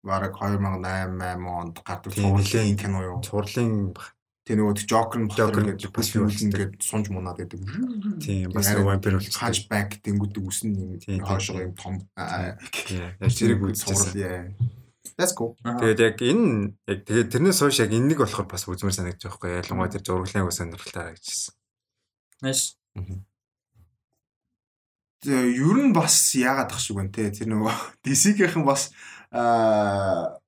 [0.02, 2.80] бараг 2008 8 онд гардаг нэлээд.
[2.80, 3.20] кино юу.
[3.20, 3.94] Цуурлын
[4.40, 6.32] Тэ нөгөө Joker Joker юу болцдог.
[6.40, 7.60] ингээд сунж мунаад байдаг.
[8.24, 9.44] тийм бас Арай вампир болчихсон.
[9.44, 11.20] Hunchback тэнгудэг үсэн юм тийм.
[11.20, 14.56] юм том Яг зэрэг үзчихсэн.
[15.16, 15.56] That's cool.
[15.64, 19.50] Тэгээд яг энэ яг тэгээд тэрнээс хойш яг энэнийг болохоор бас үзмэр санагдаж байгаа байхгүй
[19.60, 21.54] ялангуяа тэр зурглын ус сонирхолтой харагдчихсан.
[22.40, 22.76] Nice.
[25.20, 27.72] Тэгээ ер нь бас яагаад ах шиг байна те тэр нөгөө
[28.04, 28.92] DC-гийнхэн бас
[29.28, 30.39] аа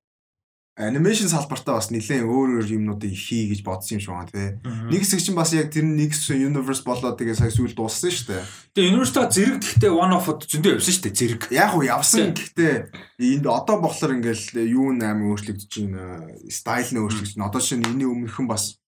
[0.72, 4.56] анимашн салбартаа бас нэлээд өөр өөр юмнуудыг хий гэж бодсон юм шиг байна те.
[4.88, 8.42] Нэг хэсэг чинь бас яг тэр нэг universe болоод тэгээ сая сүүл дууссан шүү дээ.
[8.72, 11.42] Тэгээ Universal зэрэг гэхдээ one off зөндөө явсан шүү дээ зэрэг.
[11.52, 12.72] Яг уу явсан гэхдээ
[13.20, 16.24] энд одоо болохоор ингээл юу нээр өөрчлөгдөж байна.
[16.48, 17.48] Стайл нь өөрчлөгдөж байна.
[17.52, 18.80] Одоо шинэ энэний өмнөхөн бас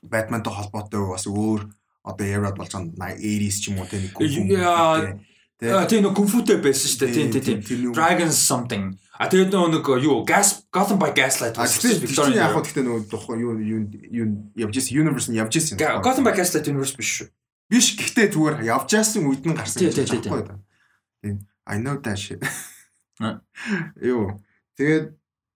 [0.00, 1.68] Batman-тай холбоотой бас өөр
[2.00, 4.16] одоо era болж байгаа 80s ч юм уу те нэг
[4.56, 5.20] Яа,
[5.62, 7.14] Аа тийм нэг кунфутэй байсан шүү дээ.
[7.14, 7.92] Тийм тийм тийм.
[7.94, 8.98] Dragons something.
[9.14, 13.02] А тэгээд нэг юу gas Gotham by Gaslight А байсан Victorian яг хөө гэхдээ нөгөө
[13.06, 14.26] тухайн юу юу юу
[14.58, 15.78] явж ирсэн universe нь явж ирсэн.
[15.78, 17.28] Gotham by Gaslight universe биш шүү.
[17.70, 20.58] биш гэхдээ зүгээр явж ирсэн үед нь гарсан гэж юу?
[21.22, 21.46] Тийм.
[21.64, 22.42] I know that shit.
[23.22, 23.40] А.
[24.02, 24.42] Юу.
[24.76, 25.14] Тэгээд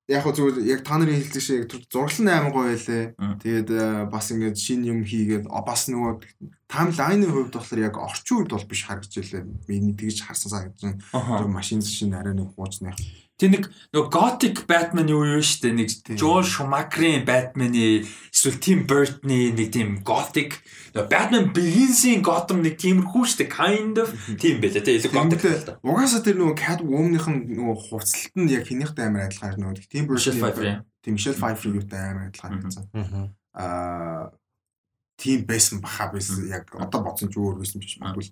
[0.09, 3.05] яг хөө зүгээр яг та нарын хэлдэг шиг зураглан аймаг гоё байлээ.
[3.45, 6.25] Тэгээд э, бас ингээд шин юм хийгээд бас нөгөө
[6.65, 9.45] таймлайны хувьд болохоор яг орчин үед бол биш харагдж байлаа.
[9.69, 10.81] Миний тэгж харсан санагдаж
[11.13, 11.45] байна.
[11.45, 12.97] Машин шин арай нэг хуучны.
[13.39, 13.65] Тэг нэг
[13.95, 15.71] нөгөө Gothic Batman юу юу дээ.
[15.71, 15.89] Нэг.
[16.19, 18.03] Joel Schumacher-ийн Batman-ы
[18.39, 20.63] эсвэл Tim Burton-ы нэг тийм Gothic
[20.95, 23.51] Batman Begins-ийн Gotham нэг тиймэрхүү дээ.
[23.51, 25.03] Kind of тийм байлаа тий.
[25.03, 25.73] Илүү Gothic л да.
[25.83, 27.19] Угаасаа тэр нөгөө Catwoman-ийн
[27.59, 30.87] нөгөө хувцалт нь яг хинийхтэй амар адилхан нөгөө Tim Michelle Pfeiffer Burton юм.
[31.03, 32.85] тийм Michelle Pfeiffer юутай амар адилхан харагдсан.
[33.59, 34.31] Аа
[35.19, 38.31] тийм байсан баха байсан яг одоо бодсон ч өөр байсан биш магадгүй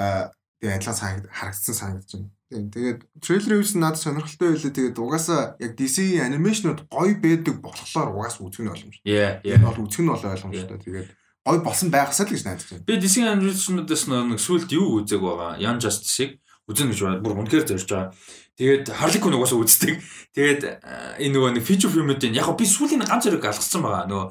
[0.00, 0.32] аа
[0.62, 2.70] тэгээ адилхан харагдсан санагдаж байна.
[2.70, 8.46] Тэгээд трейлер юусэн надад сонирхолтой байлаа тэгээд угаасаа яг DC анимашнууд гоё байдаг болохоор угаасаа
[8.46, 8.96] үзэх нь боломж.
[9.02, 9.64] Yeah, Яг yeah.
[9.66, 10.78] бол үзэх нь бол ойлгомжтой.
[10.78, 11.08] Тэгээд
[11.42, 12.86] гоё болсон байгасаа л гэж найдаж байна.
[12.86, 15.58] Би DC Animation-уудаас нэг сүлд юу үзег байгаа.
[15.58, 16.38] Young Justice-ыг
[16.70, 17.18] үзэн гэж байна.
[17.18, 18.14] Бүр үнэхээр зорж байгаа.
[18.62, 19.98] Тэгээд Harley Quinn угаасаа үздэг.
[20.38, 24.06] Тэгээд э, энэ нөгөө нэг feature film-үүдийн яг би сүүлийн ганц зэрэг алгацсан байгаа.
[24.06, 24.26] Нөгөө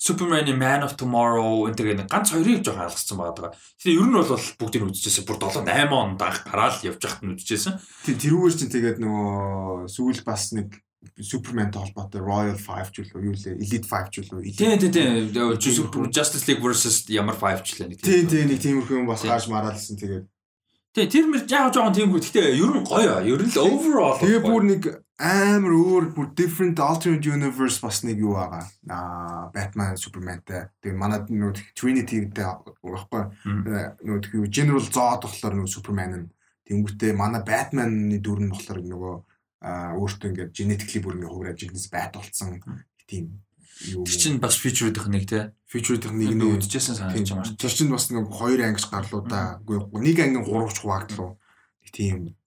[0.00, 3.52] Superman-ийн Man of Tomorrow энэ тэгээд ганц хоёрыг жоохон алгацсан байгаа.
[3.76, 5.28] Тэгээд ер нь бол бүгдийг нь үзчихсэн.
[5.28, 7.76] Бүр 7 8 онд анх гараад явж байхад нь үзчихсэн.
[8.08, 10.80] Тийм тэрүүгээр чинь тэгээд нөгөө сүүл бас нэг
[11.20, 16.08] Суперментэй холбоотой Royal 5 ч үлээ юу лээ Elite 5 ч үлээ Тийм тийм тийм.
[16.08, 18.00] Justice League versus ямар 5 ч лээ нэг.
[18.00, 19.30] Тийм тийм нэг тиймэрхүү юм бас Тийм.
[19.36, 20.24] гарч мараалсан тэгээд
[20.94, 22.22] Тийм тэр мэр яг жоохон тийм хүү.
[22.22, 23.18] Гэтэ ер нь гоё.
[23.26, 24.14] Ер нь л overall.
[24.22, 24.82] тэгээ бүр нэг
[25.18, 31.22] амар өөр бүр different alternate universe бас нэг юу байгаа аа Batman Supermanтэй тэгээ манай
[31.26, 32.46] нөгөө Trinity-тэй
[33.46, 33.62] Мм.
[34.02, 36.26] нөгөө юу General Zod болохоор нөгөө Superman нь
[36.66, 39.14] тэнгүүтээ манай Batman-ы дүр нь болохоор нөгөө
[39.98, 42.58] өөртөө ингээд genetically бүр ингээд хувраж игнес байт болцсон
[43.06, 43.38] тийм
[43.82, 45.50] юу Тэр чинь бас feature-уудынх нэг тий.
[45.66, 47.58] feature-ийнх Нэг нэг үдчихсэн санагдаж байгаа шүү.
[47.58, 49.58] Тэр чинь бас нэг хоёр ангиш гарлуу да.
[49.66, 51.38] Үгүй нэг ангийн гурав ч хуваагдлуу.
[51.90, 52.38] Тийм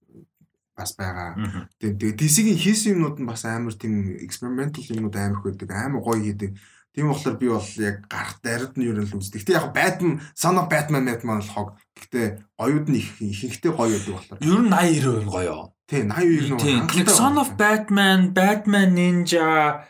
[0.77, 1.35] бас байгаа.
[1.81, 6.53] Тэгээ DC-ийн хийсэн юмнууд нь бас амар тийм experimental юмнууд амар хөдөг, амар гоё хийдэг.
[6.93, 9.41] Тийм болохоор би бол яг гарах дарид нь юу л үздэг.
[9.41, 11.69] Гэтэ яг Batman, Son of Batman Batman бол хог.
[11.97, 14.39] Гэтэ гоёуд нь их ихэнхдээ гоё байдаг болохоор.
[14.41, 15.57] Ер нь 80 90% гоё.
[15.89, 16.81] Тийм 80 90 Тийм.
[16.93, 19.81] Нэг Son of Batman, Batman Ninja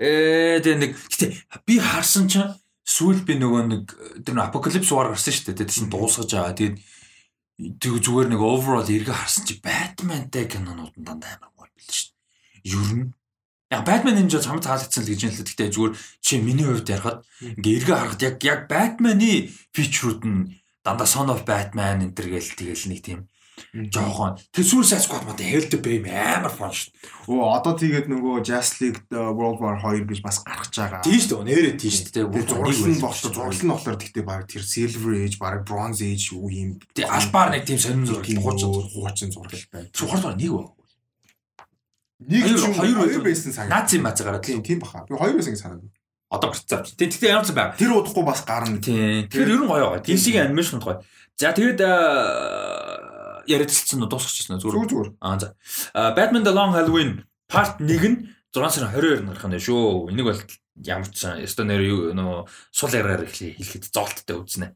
[0.00, 1.30] ээ тэгээ нэг гэтээ
[1.68, 2.48] би харсан чинь
[2.88, 3.84] сүүл би нөгөө нэг
[4.24, 5.60] тэр нэг Apocalypse War гарсан шүү дээ.
[5.60, 6.56] Тэр чинь дуусгаж байгаа.
[6.56, 6.76] Тэгээд
[7.76, 12.10] тэг зүгээр нэг overall эргээ харсан чи Batmanтай кинонууд нь дандаа амар гоё билээ шүү
[12.10, 12.72] дээ.
[12.72, 13.12] Ер нь
[13.70, 17.22] Яг Batman Ninja чамд таалагдсан л гэж юм л гэхдээ зүгээр чи миний хувьд ярахад
[17.38, 22.58] ингээ эргээ харахад яг яг Batman-ы фичрүүд нь дандаа Son of Batman энэ төр гээл
[22.58, 23.29] тэгэл нэг тийм
[23.72, 26.90] жоохон тэр Suicide Squad мод Hell Pay амар фон шүү.
[27.30, 31.00] Оо одоо тэгээд нөгөө Justice League uh, World War 2 гэж бас гарч байгаа.
[31.04, 31.44] Тийм шүү.
[31.46, 32.26] Нэрээ тийм шүү дээ.
[32.30, 36.34] Тэгээд зурлал нь болохоор зурлал нь болохоор тэгтээ баг тэр Silver Age, баг Bronze Age
[36.34, 36.78] юу юм.
[36.94, 39.30] Тэг албаар нэг тийм сонин зураг тийм хуучин.
[39.30, 39.88] зурлал байна.
[39.94, 40.74] Чухал нэг баг.
[42.20, 43.52] Нэг ч хоёр хоёр байсан.
[43.52, 43.80] санаа.
[43.80, 44.78] Наац юм бацаа гараад Тийм тийм.
[44.80, 45.06] баха.
[45.08, 45.82] Би хоёр байсан гэж санаад.
[46.30, 46.84] Одоо гарцаа.
[46.84, 47.72] Тэг тэгтээ ямар ч байна.
[47.74, 48.76] Тэр удахгүй бас гарна.
[48.76, 49.24] Тийм.
[49.32, 50.04] Тэгэхээр ер нь гоё гоё.
[50.04, 51.00] DC-ийн анимашн гоё.
[51.40, 51.80] За тэгээд
[53.50, 54.90] яриадсан нь дуусчихсан Зүгээр зүгээр.
[54.90, 55.10] зүгээр.
[55.18, 55.48] Аа за.
[55.92, 57.10] А, Batman The Long Halloween
[57.50, 58.16] part 1 нь
[58.54, 60.10] 6 сарын 22-нд гарах нь шүү.
[60.14, 60.42] Энийг бол
[60.80, 64.74] ямар ч ёстой нэр юу нөө сул яриаар эхлэе хэлэхэд зоолттой үзнэ.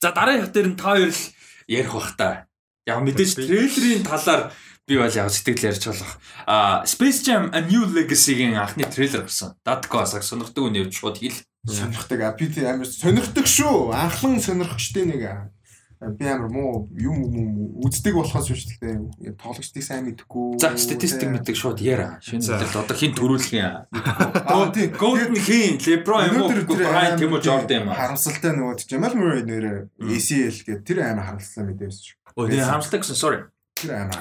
[0.00, 1.22] За дараагийн хат дээр нь та хоёр л
[1.68, 2.48] ярих бах та.
[2.88, 4.52] Яг мэдээж трейлерийн талаар
[4.88, 6.12] би бол яг сэтгэл ярьж болох.
[6.48, 9.56] А Space Jam A New Legacy-гийн анхны трейлер гарсан.
[9.64, 11.36] Datko саг сонирхдаг үнэ явж шууд хэл.
[11.68, 12.24] Сонирхдаг.
[12.40, 13.92] Би тийм амар сонирхдаг шүү.
[13.92, 15.52] Анхлан сонирхчтэй нэг.
[16.00, 17.48] Би амар муу юм юм
[17.82, 20.58] үздэг болохоос биш гэхдээ тоглогчдыг сайн мэдэхгүй.
[20.62, 22.22] За статистик мэддэг шууд яра.
[22.22, 23.90] Шинэ л одоо хин төрүүлэх юм.
[23.90, 24.94] Аа тийм.
[24.94, 26.76] Голден хин Леброн юм уу?
[26.78, 27.98] Брайан тийм үү Жордан юм аа.
[27.98, 32.16] Харамсалтай нөгөө Jamal Murray нэрээ ACL гэдэг тэр амар харамсалтай мэдээвс шүү.
[32.38, 33.40] Өө тийм харамсалтай гэсэн sorry.
[33.74, 34.18] Тэр амар.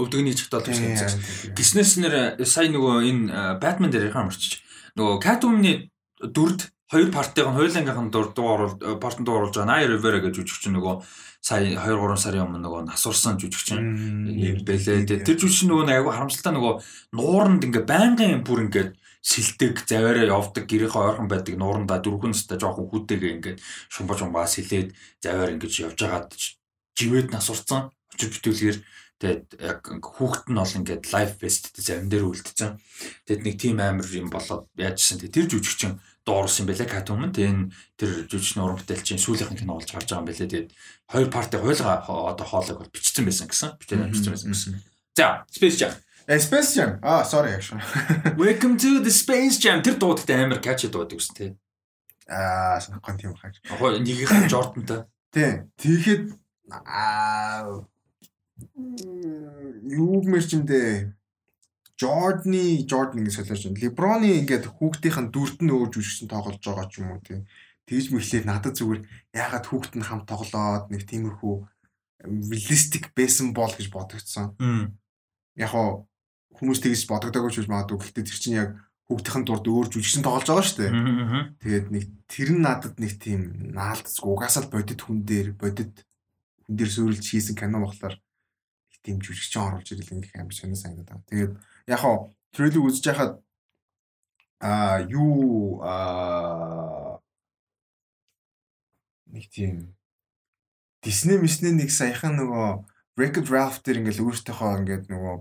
[0.00, 1.52] Өвдөгний чигтал гэж хэлсэн.
[1.52, 2.14] Гиснээс нэр
[2.48, 4.64] сая нөгөө энэ Batman дээр ярих амарчиж
[4.98, 5.74] нөгөө Catwoman-ы
[6.18, 10.40] дүрд хоёр партиг нь хоёулангийнх нь дуу оруулж партанд дуу оруулж байгаа Naya Rivera гэж
[10.40, 10.94] жүжигч нөгөө
[11.44, 15.04] сая 2 3 сарын өмнө нөгөө насурсан жүжигч юм бэлээ.
[15.20, 16.74] Тэр жүжигч нөгөө айгүй харамсалтай нөгөө
[17.12, 18.86] нууранд ингээ байнгын бүр ингээ
[19.20, 23.58] сэлдэг заваараа явдаг гэрийнхээ ойрхон байдаг нуурандаа дөрвөн настай жоохон хүүтэйгээ ингээд
[23.92, 26.32] шумба шумбаа сэлээд заваар ингэж явж байгаад
[26.96, 28.78] живэд насурсан очир бүтүүлгээр
[29.18, 32.78] тэгээд яг хүүхэд нь бол ингээд лайв фест завин дээр үлдсэн.
[33.26, 35.98] Тэгэд нэг тим амир юм болоод яажсэн тэр жүжигчин
[36.28, 37.32] дууруулсан юм байлаа Catwoman.
[37.32, 40.44] Тэгээд тэр жүжигчний уран бүтээлчийн сүүлийнх нь кино болж гарч байгаа юм байлаа.
[40.44, 40.68] Тэгээд
[41.08, 43.80] хоёр парти хуйлга одоо хоолойг бол бичсэн байсан гэсэн.
[43.80, 44.72] Бичсэн бичсэн байсан гэсэн.
[45.16, 45.92] За, Space Jam.
[46.28, 47.00] Э Space Jam.
[47.02, 47.82] Аа, sorry actually.
[48.36, 49.80] Welcome to the Space Jam.
[49.80, 51.50] Тэр дуудагт амар catchy дуудаг гэсэн тий.
[52.28, 53.48] Аа, санахгүй тийм хаа.
[53.48, 55.08] Яг нэгийнх Jordan-тай.
[55.32, 55.64] Тий.
[55.80, 56.36] Тэгэхэд
[56.68, 57.88] аа
[59.88, 61.17] юу мэрчэндээ
[61.98, 63.82] Жордны Жордан ингэ солиож байна.
[63.82, 67.42] Леброны ингээд хүүхдийнх нь дүрт нь өөж үжигсэн тоглож байгаа ч юм уу тийм.
[67.90, 69.02] Тэгж мэхлээр надад зүгээр
[69.34, 71.54] яагаад хүүхд нь хамт тоглоод нэг тиймэрхүү
[72.22, 74.54] реалистик байсан бол гэж бодогдсон.
[75.58, 76.06] Яг хоо
[76.54, 77.98] хүмүүс тэгж бодогдоогүй ч гэж магадгүй.
[77.98, 78.70] Гэхдээ тэр чинь яг
[79.10, 80.92] хүүхдийнх нь дурд өөр жүжигсэн тоглож байгаа шүү дээ.
[81.64, 83.40] Тэгээд нэг тэр нь надад нэг тийм
[83.74, 86.04] наалдцгүй угаасаа л бодит хүн дээр бодит
[86.62, 91.24] хүн дээр суурилж хийсэн кино болохоор их тийм жүжигчин оруулж ирэл ингэх амар сонир санагдаад.
[91.24, 91.52] Тэгээд
[91.88, 93.32] яг хоо трейлер үзэж байхад
[94.60, 97.20] а юу а
[99.32, 99.94] нэг тийм
[101.02, 102.68] Disney миснэ нэг саяхан нөгөө
[103.18, 105.34] Wreck-It Ralph дээр ингээл өөртөөхөө ингээд нөгөө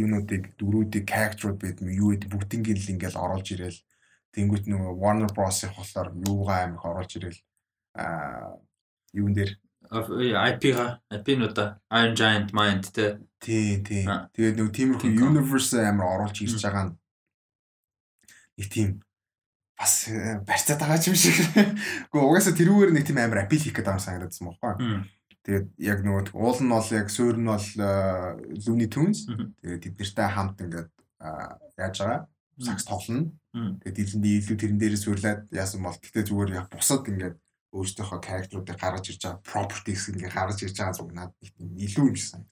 [0.00, 3.80] юунуудыг дөрүүдийг character-ууд юм юу гэдэг бүгднийг л ингээл оруулж ирэл
[4.32, 7.40] тэнгуут нөгөө Warner Bros-ийн болохоор юугаа амих оруулж ирэл
[7.94, 8.56] а
[9.12, 9.60] юун дээр
[10.02, 13.18] IP-га IP-нуудаа Iron Giant Mind те.
[13.38, 14.04] Тий, тий.
[14.04, 16.94] Тэгээд нэг тиймэрхүү universe амар оруулж ирж байгаа нь
[18.58, 18.88] нэг тийм
[19.78, 21.38] бас э, барьцаад байгаа юм шиг.
[21.38, 25.06] Гэхдээ угаасаа тэрүүгээр нэг тийм амар апил хийх гэдэг юм санагдсан байна.
[25.44, 27.90] Тэгээд яг нөгөө уул нь бол яг суурь нь бол э,
[28.64, 29.26] Looney Tunes.
[29.60, 30.90] Тэгээд тэд нартай хамт ингээд
[31.78, 32.20] яаж байгаа
[32.62, 33.34] сакс тоглоно.
[33.54, 37.36] Тэгээд дийлэндээ илүү тэрэн дээрээ суурлаад яасан бол гэтээ зүгээр яг бусад ингээд
[37.74, 41.34] өөрсдийнхөө character-уудыг гаргаж ирж байгаа properties ингээ гаргаж ирж байгаа зүг надад
[41.86, 42.42] илүү юм шиг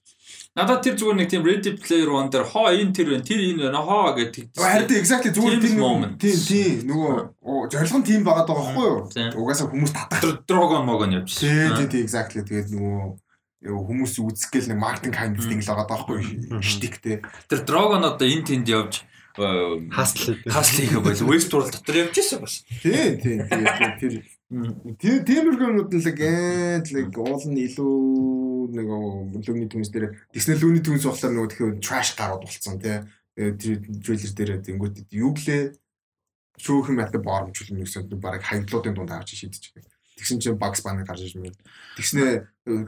[0.53, 3.61] Надад тэр зүгээр нэг тийм Ready Player One дээр хоо энэ тэр байна тэр энэ
[3.65, 4.53] байна хоо гэдэг.
[4.53, 5.77] Харин exactly зүгээр тийм
[6.21, 7.13] тийм тийм нөгөө
[7.73, 9.01] зорилго нь тийм байгаад байгаа байхгүй юу?
[9.33, 10.45] Угаасаа хүмүүс татах.
[10.45, 11.33] Dragon Mogon явж.
[11.41, 13.01] Тийм тийм тийм exactly тэгээд нөгөө
[13.65, 16.61] хүмүүс үзэх гээл нэг маркетинг тийм л байгаа байхгүй юу?
[16.61, 17.25] Штиктэй.
[17.49, 19.01] Тэр Dragon одоо энэ тэнд явж
[19.33, 22.61] хасл хасл хийх байл Westworld дотор явж байсан бас.
[22.85, 23.65] Тийм тийм тэр
[23.97, 24.13] Тэр
[24.51, 28.87] тиймэрхүү юмуд нь л гэнтлэг уул нь илүү нэг
[29.47, 33.01] лүний түнс дээр Disney лүний түнс болохоор нөгөө тэгэхээр trash гарууд болцсон тий.
[33.33, 35.73] Трейлер дээр тэнгуүтэд юу гэлээ
[36.61, 39.89] шүүхэн мэтэ боромжлно гэсэн баг хаягдлуудын дунд авч шийдэж байгаа.
[40.17, 41.57] Тэгсэн чинь Bugs Bunny гарч ирж байна.
[41.97, 42.31] Тэгснээ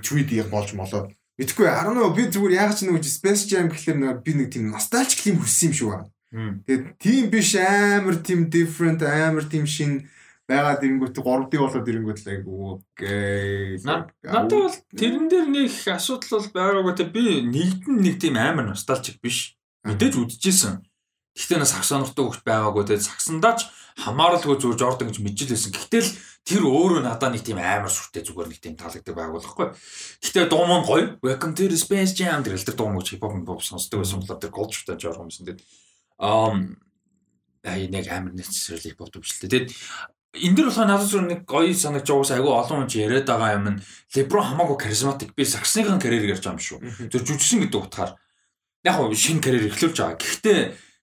[0.05, 1.09] Tweety болж молоо.
[1.41, 5.41] Мэдхгүй 18 би зүгээр яг ч нэг Space Jam гэхэлэр би нэг тийм ностальжик юм
[5.41, 6.09] хүссэн юм шиг байна.
[6.69, 10.05] Тэгээд тийм биш амар тийм different амар тийм шин
[10.45, 13.81] байгаа дэрэнгүүт 3D болоод ирэнгүүт л айгу окей.
[13.81, 19.17] Надад бол тэрэн дээр нэг асуудал бол байгаагүй те би нэгдэн нэг тийм амар носталжик
[19.25, 19.57] биш.
[19.81, 20.85] Мэдээж үдчихсэн.
[21.33, 23.67] Гэхдээ нас сагс сонортой хөвгт байгаагүй те сагсандаач
[24.05, 25.73] хамааралгүй зүүж ордог гэж мэдчихлээсэн.
[25.73, 26.11] Гэхдээ л
[26.45, 29.67] тэр өөрөө надад нэг тийм амар сүртэй зүгээр нэг тийм таалагддаг байгуулахгүй.
[30.21, 31.05] Гэхдээ дуу мөн гоё.
[31.25, 34.53] Welcome to the Space Jam гэх тэр дуу мөч хипхоп пop сонсдог байсан болохоор тэр
[34.53, 35.47] голчтой жоор юмсан.
[35.47, 35.63] Тэгээд
[36.21, 36.77] ам
[37.65, 39.51] ай нэг амар нэцсэрлийг хипхоп төвчлээ.
[39.51, 39.67] Тэгээд
[40.35, 43.65] энэ дэр болохоор надад зөв нэг гоё санагч уус айгүй олон хүн яриад байгаа юм
[43.75, 43.81] нь
[44.15, 46.79] Леброн хамаагүй харизматик би саксныхын карьер ярьж байгаа юм шүү.
[47.11, 48.11] Зөв жүжигсэн гэдэг утгаар
[48.83, 50.19] яг нь шинэ карьер эхлүүлж байгаа.
[50.19, 50.59] Гэхдээ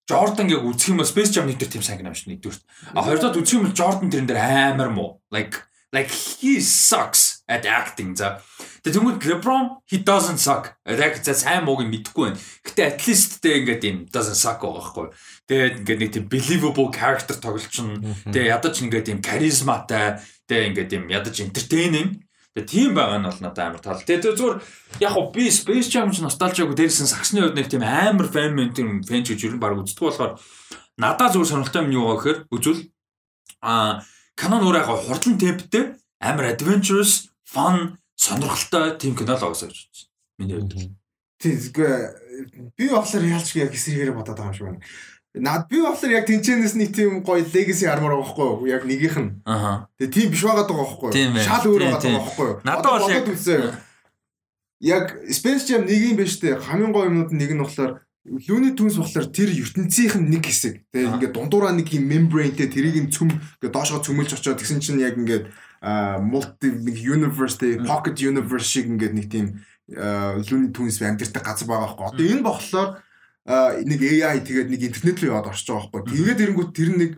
[0.07, 2.63] Jordan яг үзэх юм бол Space Jam нэг төр тийм сайн юм шүү нэгдүгürt.
[2.93, 5.23] А хоёрдоод үзэх юм бол Jordan тэрэн дээр амар муу.
[5.31, 5.63] Like
[5.95, 8.43] like he sucks at acting за.
[8.83, 10.75] Тэгээ тэгмэд LeBron he doesn't suck.
[10.83, 12.41] Яг за сайн мууг мэдэхгүй байна.
[12.67, 15.07] Гэтэ at least тэ ингээд юм doesn't suck байгаа байхгүй.
[15.47, 18.03] Тэгээд ингээд нэг тийм believable character тоглолчин.
[18.27, 20.19] Тэгээ ядаж ингээд тийм charismaтай.
[20.51, 22.27] Тэгээ ингээд тийм ядаж entertaining.
[22.59, 24.03] Тэгээ тийм байгаа нь бол надад амар тал.
[24.03, 24.57] Тэгээ зүгээр
[24.99, 28.75] яг хөө би Space Jam ч носталжиагүй дээрсэн сагсны үед нэг тийм амар fan мен
[28.75, 30.43] тийм fan ч гэж нь баг үздэг болохоор
[30.99, 32.83] надад зүгээр сонирхолтой юм юу гэхээр үзвэл
[33.63, 34.03] а
[34.37, 40.07] канон өөр яг хурдан темптэй амар adventurous fun сонирхолтой тийм кино л оосоо гэж байна.
[40.39, 40.95] Миний хувьд.
[41.43, 44.81] Тийм зүгээр би болохоор яалч яг эсрэгээр бодоод байгаа юм шиг байна.
[45.35, 48.67] Наад би болохоор яг тэнцэнээс нэг тийм гоё legacy армор байгаа байхгүй юу?
[48.71, 49.31] Яг нэгийнх нь.
[49.43, 49.89] Аха.
[49.99, 51.43] Тэгээ тийм биш байгаа даа байхгүй юу?
[51.43, 52.57] Шал өөр байгаа даа байхгүй юу?
[52.63, 53.81] Надад бол яг-.
[54.83, 56.63] Яг Space Jam нэг юм биш үү?
[56.63, 60.87] Хамгийн гоё юмнууд нэг нь болохоор Looney Tunes болохоор тэр ертөнцийнх нь нэг хэсэг.
[60.95, 61.15] Тэгээ Аа.
[61.19, 65.19] ингээд дундуураа нэг юм membrane-тэй тэрийг нь цөм ингээд доошоо цөмөлж очоод тэгсэн чинь яг
[65.19, 65.51] ингээд
[66.23, 69.47] multi нэг universe тэ pocket universe шиг ингээд нэг тийм
[69.91, 72.07] Looney Tunes амьдэрдэг газар байгаа байхгүй.
[72.15, 72.91] Одоо энэ болохоор
[73.83, 76.15] нэг AI тэгээд нэг интернет рүү яваад орчих байгаа байхгүй.
[76.15, 77.13] Тэгээд эрэнгүүт тэр нэг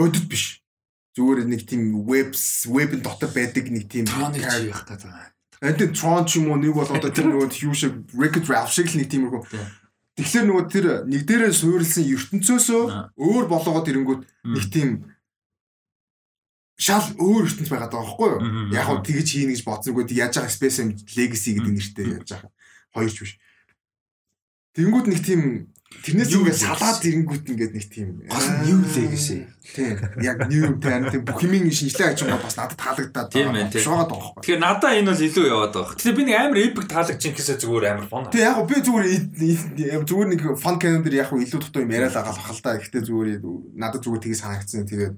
[0.00, 0.64] бодит биш.
[1.14, 5.12] Зүгээр нэг тийм webs web-ын дотор байдаг нэг тийм character- явах гэдэг.
[5.62, 8.90] Энд Tron ч юм уу нэг бол одоо тэр нөгөө юу шиг Wreck-It Ralph шиг
[8.90, 9.44] л нэг тиймэрхүү.
[9.46, 9.68] Тийм.
[10.18, 12.82] Тэгэхээр нөгөө тэр нэг дээрээ суурилсан ертөнцөөсөө
[13.14, 15.13] өөр болгоод ирэнгүүт нэг тийм
[16.74, 18.40] шал өөр ертөнц байгаа даа байхгүй юу?
[18.74, 20.82] Яг хөө тэгж хийнэ гэж бодсонгүй тэг яаж байгаа Space
[21.14, 22.50] Legacy гэдэг нэртэй яаж байгаа.
[22.90, 23.32] Хоёрч биш.
[24.74, 25.70] Тэнгүүд нэг тийм
[26.02, 29.46] тэрнээс ингээд салаад ирэнгүүт ингээд нэг тийм Гол New Legacy.
[29.62, 30.02] Тийм.
[30.18, 33.78] Яг new тань тийм бүх юмын шинжилгээ хийж байгаа бас надад таалагдаад Тийм тийм.
[33.78, 34.42] Шугаад байгаа байхгүй.
[34.42, 35.94] Тэгэхээр надаа энэ бол илүү яваад байгаа.
[35.94, 38.26] Тэгэхээр би нэг амар epic таалагч юм гэхээсээ зүгээр амар фон.
[38.34, 42.64] Тэг яг би зүгээр зүгээр нэг фан календар яг илүү дутуу юм яриад байгаа л
[42.66, 42.74] та.
[42.82, 43.30] Гэхдээ зүгээр
[43.78, 44.90] надад зүгээр тгий санагдсан.
[44.90, 45.16] Тэгээд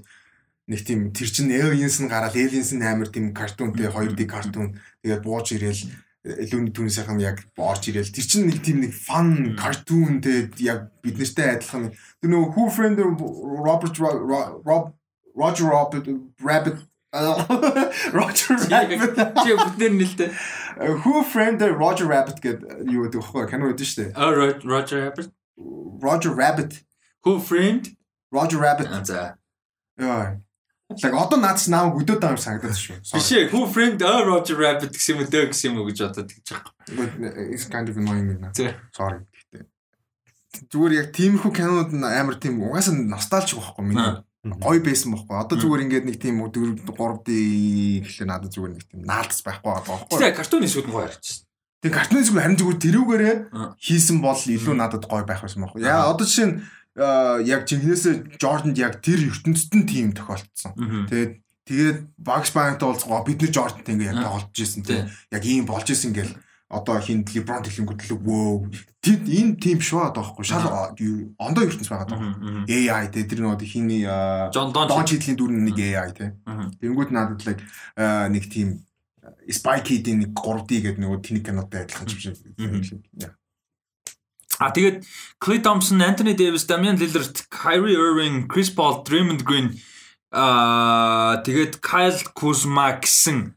[0.66, 5.22] нэг тийм тэр чин aliens нь гараад aliens нь амар тийм картунтэй 2D картун тэгээд
[5.22, 5.82] бууж ирээл
[6.26, 11.22] Looney Tunes-ийн яг орж ирээл тэр чин нэг тийм нэг фан картун тэгээд яг бид
[11.22, 14.84] нартай адилхан тэр нөгөө Who Framed Robert Ro- Ro- Rob
[15.38, 16.10] Roger Rabbit
[16.42, 16.82] Rabbit
[18.18, 20.28] Roger Rabbit Чи бүтээр нэлтэй.
[21.06, 24.10] Who Framed Roger Rabbit гэдэг юу гэдэг вэ кино гэдэг шүү дээ.
[24.18, 24.34] Oh
[24.66, 25.30] Roger Rabbit.
[26.02, 26.82] Roger Rabbit
[27.24, 27.94] Who framed?
[28.34, 29.38] Roger Rabbit За.
[29.98, 30.42] яа.
[30.86, 33.02] Лаг одоо наад чи нааг өдөөд байгаа юм санагдаад шүү.
[33.02, 33.50] Биш ээ.
[33.50, 36.72] Who framed oh Roger Rabbit гэсэн юм дөө гэсэн юм уу гэж бодоод тэгж байгаа.
[36.94, 37.10] But
[37.50, 38.38] it's kind of annoying.
[38.54, 38.70] Тий.
[38.94, 39.26] Sorry.
[39.50, 39.66] Гэхдээ
[40.70, 44.22] зүгээр яг тиймэрхүү кинонууд нь амар тийм угаасаа носталжик байхгүй миний.
[44.46, 45.34] Гоё байсан байхгүй.
[45.34, 47.28] Одоо зүгээр ингээд нэг тийм 4 3D
[48.06, 50.18] гэхлээр надад зүгээр нэг тийм наалдас байхгүй байгаа байхгүй.
[50.22, 51.46] Тэгээ картуны нь гоё харагдчихсан.
[51.82, 53.36] Тэгээ картны зүгээр харин зүгээр тэрүүгээрээ
[53.82, 55.82] хийсэн бол илүү надад гоё байх байсан байхгүй.
[55.82, 56.56] Яа одоо жишээ нь
[56.96, 60.72] яг жинхнээсээ Жорданд яг тэр ертөнцид нь тийм тохиолдсон.
[61.12, 61.32] Тэгээд
[61.68, 65.10] тэгээд Bugs Bunny-тай уулзгаа бид нар Jordan-тай ингээ яг тоглож ирсэн тийм.
[65.28, 66.32] Яг ийм болж ирсэн гэл
[66.66, 68.74] одоо хин LeBron дэлгэнгүүд л вөө.
[69.04, 70.42] Тэд энэ тийм шүү аа даахгүй.
[70.42, 70.66] Шал
[71.38, 72.18] ондоо ертөнц байгаа даа.
[72.18, 72.66] Мгм.
[72.66, 74.02] AI те тэр нөгөө хиний
[74.50, 74.74] Don.
[74.74, 76.34] Дон чидлийн дүр нь нэг AI те.
[76.82, 77.54] Тэнгүүд надад л
[78.34, 78.82] нэг тийм
[79.46, 83.06] Spy Kid-ийн нэг 3D гэдэг нөгөө тэний кинотой адилхан юм шиг.
[84.58, 85.04] А тэгээд
[85.42, 89.76] Clay Thompson, Anthony Davis, Damian Lillard, Kyrie Irving, Chris Paul, Draymond Green
[90.32, 93.54] аа тэгээд Kyle Kuzma гэсэн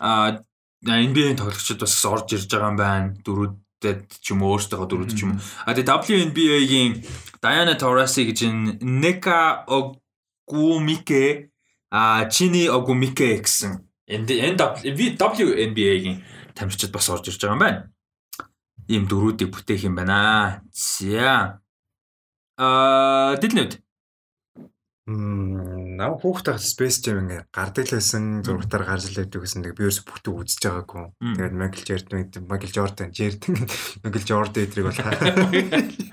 [0.00, 0.40] аа
[0.84, 3.14] NBA-ийн тоглогчид бас орж ирж байгаа юм байна.
[3.24, 5.40] Дөрүүдэд ч юм уу өөрсдөө дөрүүд ч юм уу.
[5.64, 6.92] А тэгээд WNBA-гийн
[7.40, 11.50] Diana Taurasi гэж энэ Neka Ogumike
[11.92, 16.18] а Chini Ogumike гэсэн WNBA-гийн
[16.52, 17.93] тамирчид бас орж ирж байгаа юм байна
[18.88, 20.62] ийм дөрүүдийг бүтээх юм байна.
[20.72, 21.60] За.
[22.58, 23.80] Аа, дэлнэвд.
[25.04, 29.60] Мм, нав хүүхдээ Space Jam ингээ гардаг л байсан зургатаар гарч л байдаг гэсэн.
[29.60, 31.04] Тэгээ би ерөөсө бүтэн үзэж байгаагүй.
[31.36, 33.54] Тэгээд Michael Jordan, Michael Jordan, Jordan,
[34.00, 34.96] Michael Jordan эдрийг бол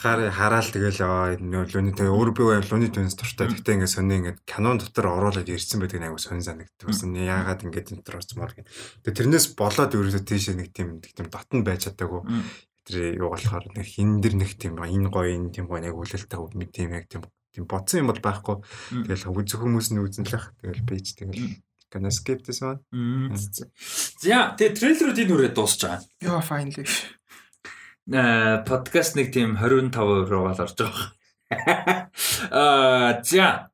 [0.00, 3.48] хар хараал тэгэл аа лүний тэгээ өөр би лүний түнс дуртай.
[3.50, 6.86] Гэхдээ ингээ сони ингээ канон дотор оруулаад ирсэн байдаг нэг аягүй сонь санагддаг.
[6.86, 8.68] Байсан яагаад ингээ энэ дотор орцмоор гин.
[9.04, 12.22] Тэгээ тэрнээс болоод ерөөсө тийшээ нэг тийм нэг тийм дотн байж чадаагүй.
[12.84, 16.38] Тэр юу болохоор нэг хин дэр нэг тийм энэ гоё энэ тийм гоё яг үлэлтэй
[16.56, 17.22] мэд тийм яг тийм
[17.52, 18.56] тийм бодсон юм бол байхгүй.
[19.04, 20.54] Тэгэл үзэх хүмүүс нь үзэн л ах.
[20.62, 21.60] Тэгэл пэйж тэгэл
[22.14, 22.78] skip this one?
[24.22, 26.06] За, тэгээ трейлерүүд энэ үрээ дуусч байгаа.
[26.22, 26.86] Яа finally.
[28.08, 31.06] Э подкаст нэг тийм 25% руугаа л орж байгаа.
[32.50, 33.70] Аа, за.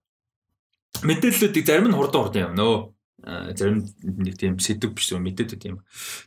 [1.07, 2.77] Мэдээллүүдийг зарим нь хурдан хурдан юм нөө.
[3.23, 5.85] Аа, зарим нэг тийм сэдв биш үү мэдээлүүд юм.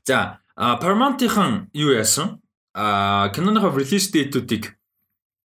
[0.08, 2.40] За, Paramount-ийн юу яасан?
[2.72, 4.80] Аа, киноныхоо release date-үүдийг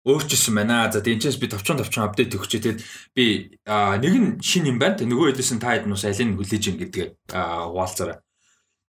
[0.05, 0.91] өөрчилсөн байна.
[0.91, 2.59] За тэнцээс би товчон товчон апдейт өгч.
[2.59, 2.79] Тэгээд
[3.15, 4.99] би нэг нь шин юм байна.
[4.99, 7.07] Нөгөө хэдээс нь та хэд нус алийг нь хүлээж ин гэдгээ
[7.39, 8.19] аа, хуваалцаарай.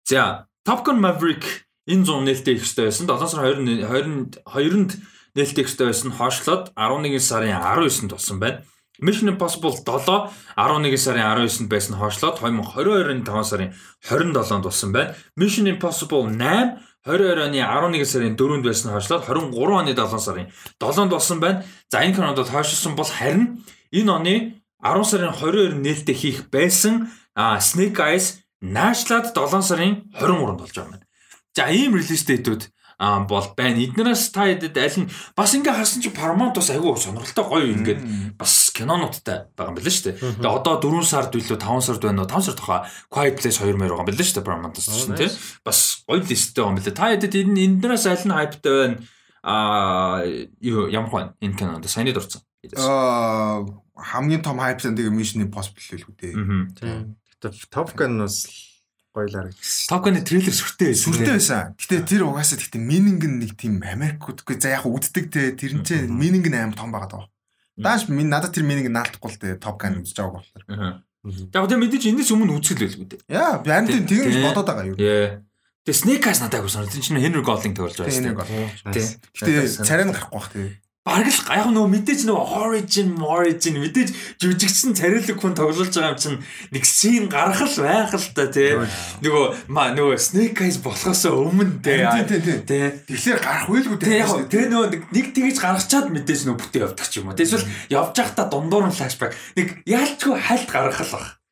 [0.10, 3.08] За Top Gun Maverick энэ 100 нээлттэй их хэвээр байсан.
[3.08, 4.92] 7 сарын 20 22-нд
[5.36, 6.12] нээлттэй их хэвээр байсан.
[6.16, 8.64] Хойшлоод 11 сарын 19-нд болсон байна.
[9.02, 13.74] Mission Impossible 7 11 сарын 19-нд байсан хойшлоод 2022-ын 5 сарын
[14.06, 15.16] 27-нд болсон байна.
[15.36, 20.48] Mission Impossible 8 22 оны 11 сарын 4-нд байсан хойшлоод 23 оны 7 сарын
[20.80, 21.66] 7-нд болсон байна.
[21.92, 24.36] За энэ кинод хойшлсон бол харин энэ оны
[24.80, 30.92] 10 сарын 22-нд нээлттэй хийх байсан Snake Eyes наашлаад 7 сарын 23-нд болж байгаа юм
[30.96, 31.08] байна.
[31.54, 32.64] За ийм релиз дэйтүүд
[33.00, 33.82] аа бол байна.
[33.82, 38.02] Эднээс та хэдэд аль нь бас ингээ харсан чи Paramount бас айгүй сонирхолтой гоё ингээд
[38.38, 40.18] бас кинонуудтай байгаа юм байна шүү дээ.
[40.40, 42.30] Тэгээ одоо 4 сард билүү 5 сард байна уу?
[42.30, 45.30] 5 сард тохоо Quiet Place 2 мөр байгаа юм байна шүү дээ Paramount-аас чинь тий.
[45.66, 46.98] Бас гоё листтэй байгаа юм байна.
[46.98, 48.98] Та хэдэд энэ энднээс аль нь хайптай байна?
[49.44, 50.24] Аа
[50.62, 52.42] юу ямар хүн энэ кинонд саяны дурдсан.
[52.78, 56.34] Аа хамгийн том хайптай тэгээ Mission Impossible л үү дээ.
[56.78, 57.18] Тийм.
[57.42, 58.48] Гэтэ Top Gun бас
[59.14, 59.88] гоёлаар гэсэн.
[59.88, 61.06] Top Gun-ы трейлер сүртэй байсан.
[61.06, 61.62] Сүртэй байсан.
[61.78, 66.58] Гэтэ тэр угаасаа гэтэ нь нэг тийм Америкуудгүй за яг үддэг те тэрнчээ meaning нь
[66.58, 67.26] амар том байгаа даа.
[67.78, 70.66] Дааш минь надад тэр meaning наалтахгүй л те Top Gun үзэж байгааг болохоор.
[71.24, 73.22] Яг тэ мэдээж энэс өмнө үзэл байлгүй дээ.
[73.32, 74.98] Яа, би амт тэгэж бодоод байгаа юу.
[75.84, 76.96] Тэгээ Snake Eyes надад агуу сонирхол.
[76.96, 78.44] Тэр чинь Henry Golding тоглож байгаа.
[78.92, 79.08] Тийм.
[79.32, 80.83] Гэтэ царай нь гарахгүй бах тий.
[81.04, 86.22] Бараг л яг нөгөө мэдээж нөгөө origin origin мэдээж жүжигчсэн царилэг хүн тоглож байгаа юм
[86.24, 86.40] чинь
[86.72, 88.80] нэг scene гарах л байх л та тий.
[89.20, 92.08] Нөгөө маа нөгөө Snake Eyes болохоос өмнө тий.
[92.64, 92.88] Тий.
[93.04, 94.16] Тэгэхээр гарах байлгүй тий.
[94.24, 97.36] Яг тий нөгөө нэг тэгэж гаргачаад мэдээж нөгөө бүтээ явдаг ч юм уу.
[97.36, 101.43] Эсвэл явж байхдаа дундуур нь флашбек нэг яалчгүй хальт гаргах л баг.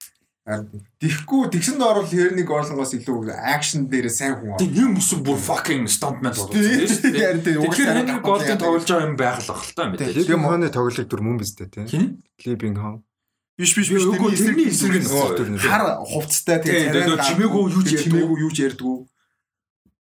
[0.41, 4.57] Тэгэхгүй тэгсэн доорол хэрнийг орлонгоос илүү акшн дээр сайн хүн.
[4.57, 7.61] Тэг юм өсөв бүр fucking stuntman байна шүү дээ.
[7.61, 10.17] Тэгэхээр Henry Golding тоглож байгаа юм байх л баг л та мэдээ.
[10.17, 12.25] Либин Хоны тоглолт дүр мөн биз дээ тийм.
[12.41, 13.05] Либин Хон.
[13.53, 16.89] Биш биш биш тэрний эсрэг нь хар хувцтай тийм
[17.21, 19.05] чимээгүй юу ч чимээгүй юу ч ярьдгүй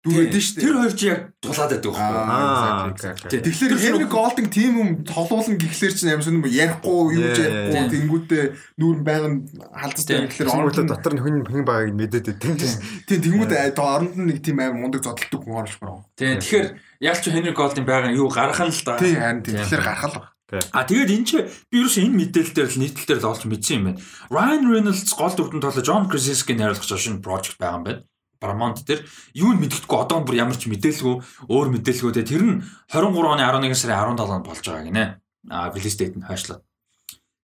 [0.10, 0.66] дүүрээд шүү дээ.
[0.66, 3.30] Тэр хоёр чи яг тулаад байдаг байхгүй.
[3.30, 8.44] Тэгэхээр Henry Golding тийм юм толуулна гэхлээр чинь амин сүн ярихгүй юу ч ярихгүй тэнгүүтээ
[8.82, 12.74] нүүр байнг халдсан гэхлээр оруулаад дотор нь хүн хүн байгааг мэдээд байдаг.
[13.06, 16.04] Тийм тэнгүүтээ оронд нь нэг тийм амин мундаг зодтолдог хүн орж байгаа.
[16.18, 16.68] Тийм тэгэхээр
[17.06, 18.98] яг ч Henry Golding байгаа юу гарах нь л да.
[18.98, 20.38] Тийм харин тэгэхээр гарах л байна.
[20.74, 21.38] А тэгээд энэ чи
[21.70, 24.02] би ерөөс энэ мэдээлэл дээр л нийтлэл дээр л олж мэдсэн юм байна.
[24.34, 28.02] Ryan Reynolds гол дүрдэн тоглож John Krasinski найруулагч шинэ project байгаа юм байна.
[28.40, 29.04] Paramount дээр
[29.36, 31.16] юу нь мэддэхгүй одоо бүр ямар ч мэдээлгүй
[31.52, 35.06] өөр мэдээлгүй те тэр нь 23 оны 11 сарын 17-нд болж байгаа гинэ.
[35.52, 36.64] А date нь хойшлоо.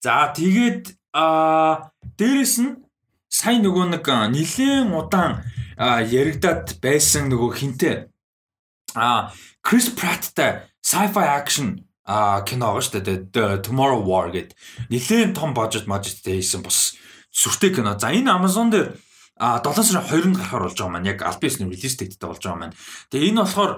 [0.04, 2.84] За тэгээд а дээрэс нь
[3.32, 5.48] сайн нөгөө нэг нилээн удаан
[5.80, 8.12] яригадад байсан нөгөө хинтээ
[8.96, 9.32] а
[9.64, 13.02] Chris Pratt-тай sci-fi action а кино байгаа шүү
[13.32, 13.64] дээ.
[13.64, 14.58] Tomorrow War гэдэг
[14.90, 16.98] нилээн том бажет мажеттэй хийсэн бас
[17.32, 17.96] сүртэй кино.
[17.96, 18.98] За энэ Amazon дээр
[19.42, 22.78] а 7 сарын 2-нд гарахаар болж байгаа маань яг Albion release date-тэй болж байгаа маань.
[23.10, 23.72] Тэгээ энэ болохоор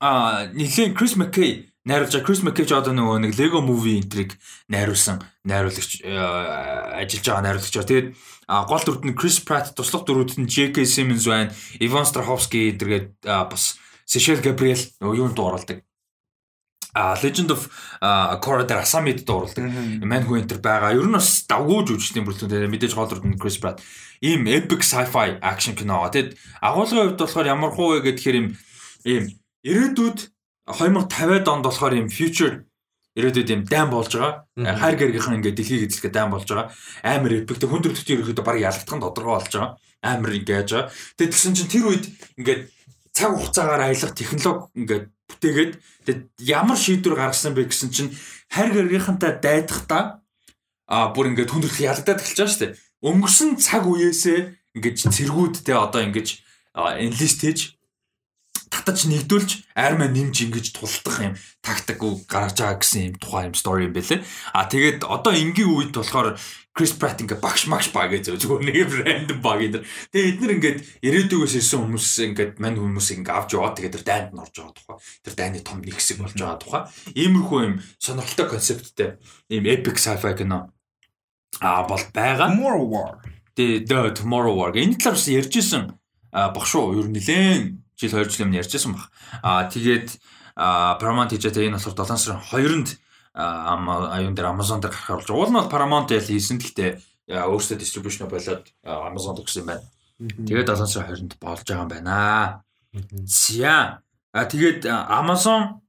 [0.00, 4.40] а нэгэн Chris McKay найруулж Chris McKay ч одоо нөгөө нэг Lego Movie энтриг
[4.72, 7.76] найруулсан найруулагч ажиллаж байгаа найруулагч.
[7.76, 8.08] Тэгээд
[8.48, 10.88] гол дүрд нь Chris Pratt, туслах дүрүүд нь J.K.
[10.88, 11.52] Simmons байна,
[11.84, 13.76] Ivan Strahovski эдэргээд бас
[14.08, 15.84] Sechel Gabriel нөгөө юунд дууралдаг
[16.94, 17.66] а Legend of
[18.40, 19.66] Korra дээр Asami-д дууралдаг.
[20.06, 20.94] Manhua Enter байгаа.
[20.94, 23.82] Ер нь бас давгүй жүжигчдийн бүрэлдэхүүн мэдээж гол дүрд нь Chris Pratt.
[24.22, 26.06] Ийм epic sci-fi action кино.
[26.06, 28.48] Тэгэд агуулгын хувьд болохоор ямар хуу вэ гэхээр ийм
[29.04, 29.24] ийм
[29.66, 30.18] ирээдүйд
[30.70, 32.62] 2050-ад онд болохоор ийм future
[33.18, 34.46] ирээдүйд ийм дайм болж байгаа.
[34.54, 36.70] Хайр гэргийнхэн ингээд дэлхийг эзлэхэд дайм болж байгаа.
[37.02, 39.70] Амар epic тэг хүнд төрөлтөд ерөөхдөө баг ялагдхан тодорхой болж байгаа.
[40.02, 40.70] Амар ингээд.
[41.18, 42.06] Тэгэд тэгсэн чинь тэр үед
[42.38, 42.60] ингээд
[43.14, 45.04] цаг хугацаагаар аялах технологи ингээд
[45.36, 45.72] бүтээгээд
[46.46, 48.10] ямар шийдвэр гаргасан бэ гэсэн чинь
[48.48, 50.24] хайр гэргийнхэнтэй дайдахдаа
[50.86, 52.76] а бүр ингээд хүндрэх ялагдаад эхэлж байгаа шүү дээ.
[53.04, 54.38] Өнгөрсөн цаг үеэсээ
[54.76, 56.28] ингээд цэргүүд те одоо ингээд
[56.74, 57.60] энлист хийж
[58.68, 63.86] татаж нэгдүүлж армаа нэмж ингэж тулдах юм тактик гаргаж байгаа гэсэн юм тухайн юм стори
[63.86, 64.20] юм байлээ.
[64.52, 66.36] А тэгээд одоо энгийн үед болохоор
[66.74, 69.86] Крис Пратт ингээ багш магш баг гэж зүгээр нэг рандом баг энэ.
[70.10, 74.30] Тэгээ эднэр ингээд ирээдүгөөс ирсэн хүмүүс ингээд мань хүмүүс ингээ авч яваад тэгээ тэр дайнд
[74.34, 74.98] нь орж байгаа тухай.
[75.22, 76.82] Тэр дайны том нэг хэсэг болж байгаа тухай.
[77.14, 79.10] Иймэрхүү юм сонирхолтой концепттэй
[79.54, 80.74] ийм epic sci-fi кино
[81.62, 82.50] а бол байгаа.
[82.50, 83.22] Tomorrow War.
[83.54, 84.74] Тэгээ Tomorrow War.
[84.74, 85.94] Энэ талаар бас ярьжсэн
[86.34, 86.98] баг шүү.
[86.98, 87.62] Ер нь нэлээн
[87.94, 89.14] жил 2 жил өмнө ярьжсэн баг.
[89.46, 90.18] А тэгээд
[90.58, 92.88] Paramount хийж байгаа энэ болохоор 7 сарын 2-нд
[93.34, 96.62] аюун дээр Amazon дээр гарах болж уул нь бол Paramount ял хийсэн.
[96.62, 96.90] Гэхдээ
[97.34, 99.86] өөрсдөө distribution болоод Amazon өгсөн юм байна.
[100.22, 102.62] Тэгээд 7 сарын 20-нд болж байгаа юм байна.
[103.26, 103.98] За.
[104.30, 105.82] А тэгээд Amazon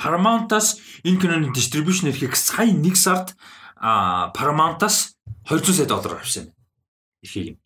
[0.00, 3.36] Paramount-аас энэ киноны distribution эрхийг сая 1 сард
[3.76, 5.12] Paramount-аас
[5.44, 6.54] 200 сая доллар авсан юм.
[7.20, 7.60] Эрхийг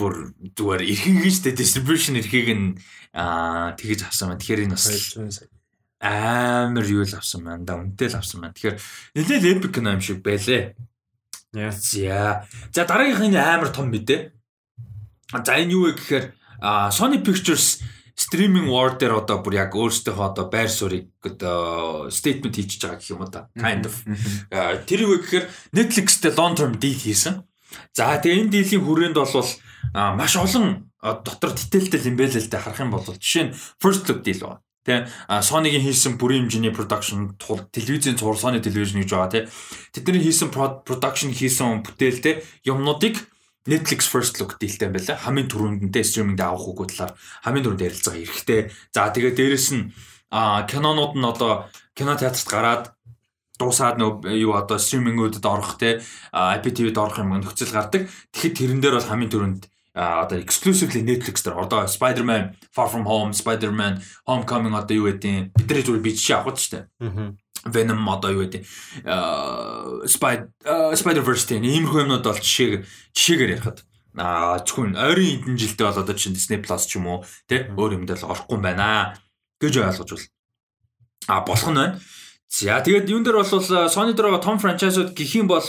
[0.00, 2.80] бүр зүгээр эрхийг нь штэ distribution эрхийг нь
[3.12, 4.40] тэгэж авсан байна.
[4.40, 5.48] Тэгэхээр энэ бас 200 сая
[6.04, 8.52] амар юу л авсан байна да үнэтэй л авсан байна.
[8.52, 8.76] Тэгэхээр
[9.16, 10.76] нэлээд epic кино юм шиг байлээ.
[11.56, 12.44] За.
[12.72, 14.36] За дараагийнх нь амар том мэдээ.
[15.32, 16.24] За энэ юу вэ гэхээр
[16.92, 17.80] Sony Pictures
[18.14, 23.10] стриминг war дээр одоо бүр яг өөрсдийнхөө одоо байр суурийг одоо statement хийчихэж байгаа гэх
[23.10, 23.48] юм уу да.
[23.56, 23.96] Kind of.
[24.86, 27.42] Тэр юу гэхээр Netflix-тэй long term deal хийсэн.
[27.96, 29.50] За тэгээ энэ дийлийн хүрээнд бол
[30.14, 34.22] маш олон дотор дэтэлтэй юм бэ л дээ харах юм бол жишээ нь first look
[34.22, 34.62] deal байна.
[34.84, 39.44] Тэ Sony-гийн хийсэн бүрийн хэмжээний production тул телевизийн цувар Sony television гэж байгаа тий.
[39.96, 43.16] Тэдний хийсэн production хийсэн бүтээл тэ юмнуудыг
[43.64, 45.16] Netflix first look дийлтэй юм байна.
[45.24, 47.16] Хамгийн түрүүнд нь стриминг авах үгүй талаар
[47.48, 48.60] хамгийн түрүүнд ярилцгаа эрэхтэй.
[48.92, 49.88] За тэгээ дээрэс нь
[50.68, 52.84] кинонууд нь одоо кино театрт гараад
[53.56, 56.04] дуусаад нөө юу одоо стримингүүдэд орох те
[56.34, 58.12] IPTV-д орох юм нөхцөл гардаг.
[58.36, 59.62] Тэгэхэд тэрэн дээр бол хамгийн түрүүнд
[59.94, 61.62] одоо exclusively Netflix дээр.
[61.62, 66.58] Одоо Spider-Man Far From Home, Spider-Man Homecoming одоо юу гэдэг бид нар зүгээр бичиж авах
[66.58, 67.38] шүү дээ.
[67.70, 68.66] Venom одоо юу гэдэг?
[70.10, 72.82] Spider-Verse тийм иймэрхүү юмнууд бол жишээ
[73.14, 73.86] жишээгээр ярихад.
[74.18, 77.98] А зөвхөн ойрын эдэн жилдээ бол одоо чинь Disney Plus ч юм уу тий өөр
[77.98, 79.14] юм дээр л орохгүй юм байна.
[79.62, 80.26] Гэж ойлгож бол
[81.30, 81.98] а болох нь байна.
[82.50, 85.62] За тэгээд юун дээр бол Sony дээр том франчайзууд гэх юм бол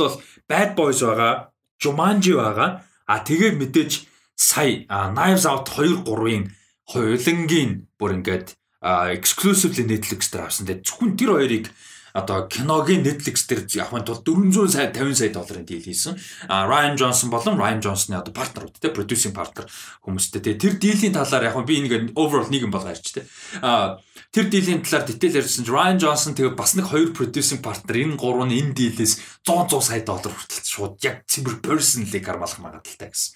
[0.49, 1.49] Bad Boys байгаа,
[1.81, 2.85] Jumanji байгаа.
[3.06, 3.91] А тэгээд мэдээж
[4.36, 6.52] сая Knives Out 2 3-ын
[6.91, 8.53] хуйлангийн бүр ингээд
[9.16, 10.68] exclusively Netflix дээр авсан.
[10.70, 11.66] Тэгээд зөвхөн тэр хоёрыг
[12.16, 16.16] одоо киногийн Netflix дээр явахын тулд 400 сая 50 сая долларын дийл хийсэн.
[16.48, 19.68] А Ryan Johnson болон Ryan Johnson-ы одоо партнерууд те producing partner
[20.06, 20.40] хүмүүстэй.
[20.40, 23.28] Тэгээ тэр диилийн талаар яг би нэг overall нэг юм болгоо ярьч те.
[23.60, 23.99] А
[24.32, 28.16] тэр диилийн талаар detail ярьсан чинь Ryan Johnson тэгээ бас нэг хоёр producing partner энэ
[28.16, 33.12] гурав нь энэ диилээс 100 100 сая доллар хүртэл шууд яг цэвэр personally гармалах магадaltaй
[33.12, 33.36] гэсэн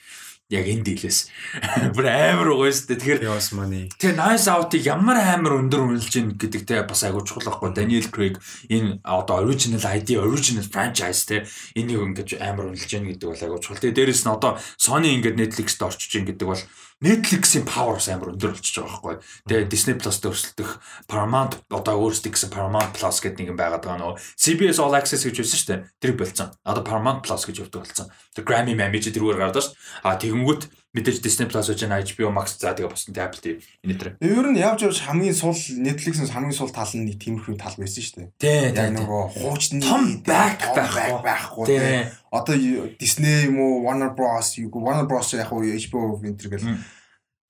[0.49, 1.29] яг энэ дийлээс
[1.95, 2.97] бүр амар байгаа шүү дээ.
[2.97, 3.85] Тэгэхээр Yoss money.
[4.01, 7.69] Тэгээ Nice Out-ыг ямар амар өндөр үнэлж ийн гэдэг те бас айгуу чухал байхгүй.
[7.77, 11.45] Daniel Craig энэ одоо original ID, original franchise те
[11.77, 13.77] энийг ингэж амар үнэлж ийн гэдэг бол айгуу чухал.
[13.77, 16.63] Тэгээ дээрэс нь одоо Sony ингээд Netflix-д орчиж ийн гэдэг бол
[16.99, 19.15] Netflix-ийн power бас амар өндөр болчихж байгаа байхгүй.
[19.47, 20.71] Тэгээ Disney Plus-д өрсөлдөх
[21.07, 25.23] Paramount одоо өөрсдөө гэсэн Paramount Plus гэдэг нэг юм байгаад байгаа нөө CBS All Access
[25.23, 25.79] гэж байсан шүү дээ.
[26.03, 26.51] Тэр болцсон.
[26.67, 28.11] Одоо Paramount Plus гэж явдаг болсон.
[28.35, 29.79] Тэр Grammy Mamage тэрүүгээр гардаг шүү.
[30.03, 30.63] А тэгэнгүүт
[30.95, 34.09] мэдээж Disney Plus гэж байна HBO Max за тэгээ босон Apple TV энэ төр.
[34.25, 38.33] Ер нь явж явж хамгийн сул Netflix-ээс хамгийн сул тал нь тиймэрхүү тал байсан шүү
[38.41, 38.73] Тий, дээ.
[38.73, 42.09] Яг нөгөө хуучны том back байхгүй байхгүй тий.
[42.33, 42.55] Одоо
[42.97, 44.57] Disney юм уу Warner Bros.
[44.57, 45.29] юу Warner Bros.
[45.37, 46.65] яг уу HBO энэ төр гэл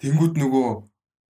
[0.03, 0.67] тэнгууд нөгөө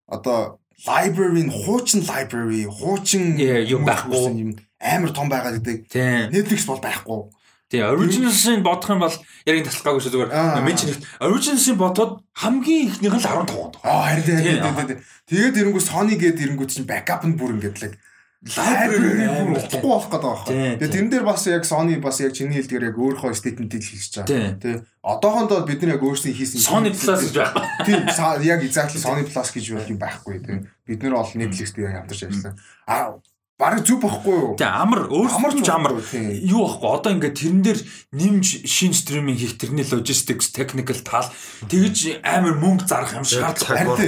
[0.09, 0.57] одоо
[0.89, 5.91] library нь хуучин library хуучин юм байхгүй амар том байгаа гэдэг.
[6.33, 7.29] Netflix бол байхгүй.
[7.69, 10.65] Тий, original-ыг бодох юм бол яг энэ таслахгүйг шүү зүгээр.
[10.65, 13.69] Мен чинь original-ыг бодоход хамгийн ихнийх нь 15 гоо.
[13.85, 14.97] Аа харин тий.
[15.29, 17.93] Тэгээд ирэнгүү Sony гээд ирэнгүү чинь backup нь бүр ингээд л
[18.41, 20.81] library болохгүй болох гэдэг байна.
[20.81, 24.57] Тэгээд тэрэн дээр бас яг Sony бас яг чиний хэлдгээр яг өөрийнхөө statement-ийг хэлж байгаа.
[24.57, 24.75] Тий.
[25.05, 27.69] Одоохондоо бид нар яг өөрсдөө хийсэн Sony Plus гэж байна.
[27.85, 28.01] Тийм
[28.47, 30.39] яг exactly Sony Plus гэж юм байхгүй.
[30.41, 30.63] Тий.
[30.87, 32.55] Бид нар бол Netflix дээр хамтарч ажилласан.
[32.87, 33.19] Аа
[33.59, 34.51] Бараг зүг бохгүй юу?
[34.55, 36.89] Тэг амар өөрсдөө ч амар юу бохгүй.
[36.95, 37.79] Одоо ингээд тэрэн дээр
[38.15, 41.27] нэмж шин стриминг хийх тэрний logistics, technical тал
[41.67, 44.07] тэгж амар мөнгө зарах юм шаардлагатай.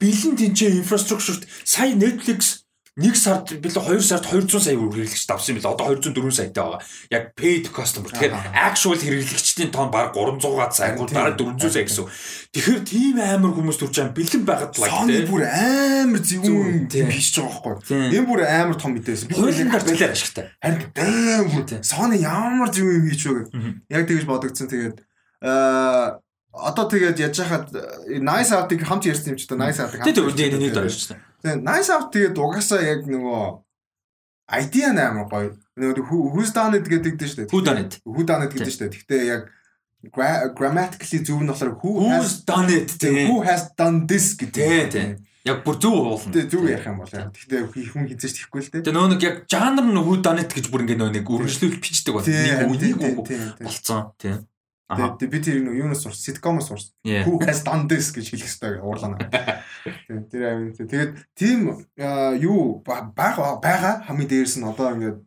[0.00, 2.65] Бэлэн тэнцээ инфраструктурт сая Netflix
[2.96, 5.68] нэг сард билээ 2 сард 200 сая хэрэглэгч давсан юм билээ.
[5.68, 6.80] Одоо 204 саятай байгаа.
[7.12, 8.08] Яг paid customer.
[8.08, 12.08] Тэгэхээр actual хэрэглэгчдийн тоон баг 300-аад сая, дараа 400 сая гэсэн.
[12.56, 15.28] Тэгэхээр тийм амар хүмүүс төрж байгаа бэлэн байгаад л гэх тийм.
[15.28, 18.16] бүр амар зөвүүн хийж байгаа байхгүй.
[18.16, 18.96] Энэ бүр амар том.
[18.96, 20.48] Би хуулийн гарчлаар ашигтай.
[20.64, 23.76] Харин бэм бүр Sony ямар зөвүүн хийж байгаа гэдэг.
[23.92, 24.72] Яг тэгж бодогдсон.
[24.72, 24.96] Тэгээд
[25.44, 26.24] аа
[26.56, 27.68] одоо тэгээд яж хахад
[28.08, 30.16] nice out-ыг хамт ярьсан юм ч та nice out-ыг хамт.
[30.16, 31.20] Тэгээд нэг дөрөж чинь.
[31.46, 33.42] Тэгээ nice out тэгээд угаасаа яг нөгөө
[34.50, 35.54] idea нээр гоё.
[35.78, 37.52] Нөгөө who's done it гэдэг дээ шүү дээ.
[37.54, 37.92] Who done it?
[38.02, 38.94] Who done it гэдэг шүү дээ.
[38.98, 39.42] Гэхдээ яг
[40.58, 44.90] grammatically зөв нь болохоор who has done it who has done this гэдэг.
[44.90, 45.22] Тийм.
[45.46, 46.34] Яг бүр зөв уулна.
[46.34, 47.14] Тэгээ зөв ярих юм бол.
[47.14, 47.62] Гэхдээ
[47.94, 48.82] хүн хизээж тэхгүй л дээ.
[48.82, 51.78] Тэгээ нөгөө нэг яг жанр нь who done it гэж бүр ингэ нөгөө нэг өргөжлүүл
[51.78, 52.98] бичдэг бол нэг үнийг
[53.62, 54.10] болцсон.
[54.18, 54.42] Тийм.
[54.86, 56.94] Тэгээд би тэр юунаас сурс, sitcom-оос сурс.
[57.02, 59.18] Who has done this гэж хэлэх хэрэгтэй уурлаа.
[59.82, 61.74] Тэгээд тэр амин тэгээд тийм
[62.38, 65.18] юу байгаа байгаа хамгийн дээрс нь одоо ингээд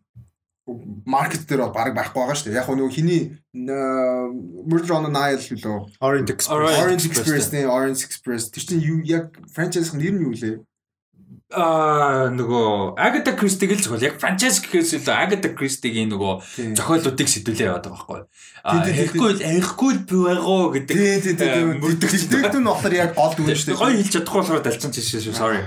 [1.03, 2.59] маркет дээр бол баг байхгүй байгаа шүү дээ.
[2.63, 3.21] Яг нөгөө хиний
[3.51, 9.35] Murder on the Nile лөө Orange Express Orange Express нэ Orange Express тэр чинь яг
[9.51, 10.63] франчайз нэр нь юу лээ?
[11.49, 17.73] А нөгөө Agatha Christie-г л зөвхөн яг франчайз гэхээс илүү Agatha Christie-гийн нөгөө зохиолуудыг сэтүүлээ
[17.73, 18.21] яваад байгаа байхгүй.
[18.69, 20.93] А хэлэхгүй л арихгүй л бий байгоо гэдэг.
[20.93, 21.65] Тий, тий, тий.
[21.81, 23.81] Мөрдөгчдөд нь болохоор яг гол дүн шүү дээ.
[23.81, 25.33] Гоё хэлж чадахгүй болохоор далцсан чинь шүү.
[25.33, 25.61] Sorry.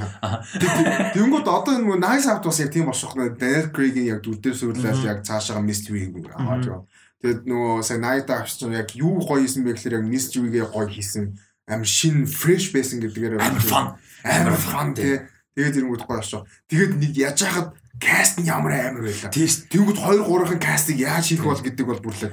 [1.19, 3.35] Тэнгүүд одоо энэ Nice Out бас яг тийм болчих нэ.
[3.35, 6.87] Daniel Craig-ийн яг дүрдээ суурлаад яг цаашаа mystery аваад яваа.
[7.27, 10.87] Тэгээд нөгөө сая Night Out чинь яг юу гоё хийсэн бэ гэхээр яг mystery-гээ гоё
[10.87, 11.35] хийсэн.
[11.67, 13.87] Амар шин fresh байсан гэдгээр амар fun.
[14.23, 16.47] Амар fun тий Тэгээд ирэнгүүт гоё болчихоо.
[16.69, 17.69] Тэгээд нэг яаж хахад
[18.01, 19.29] каст нь ямар амар байлаа.
[19.29, 19.69] Тийш.
[19.69, 22.25] Тэнгүүд 2 3-ын кастыг яаж хийх бол гэдэг бол бүр л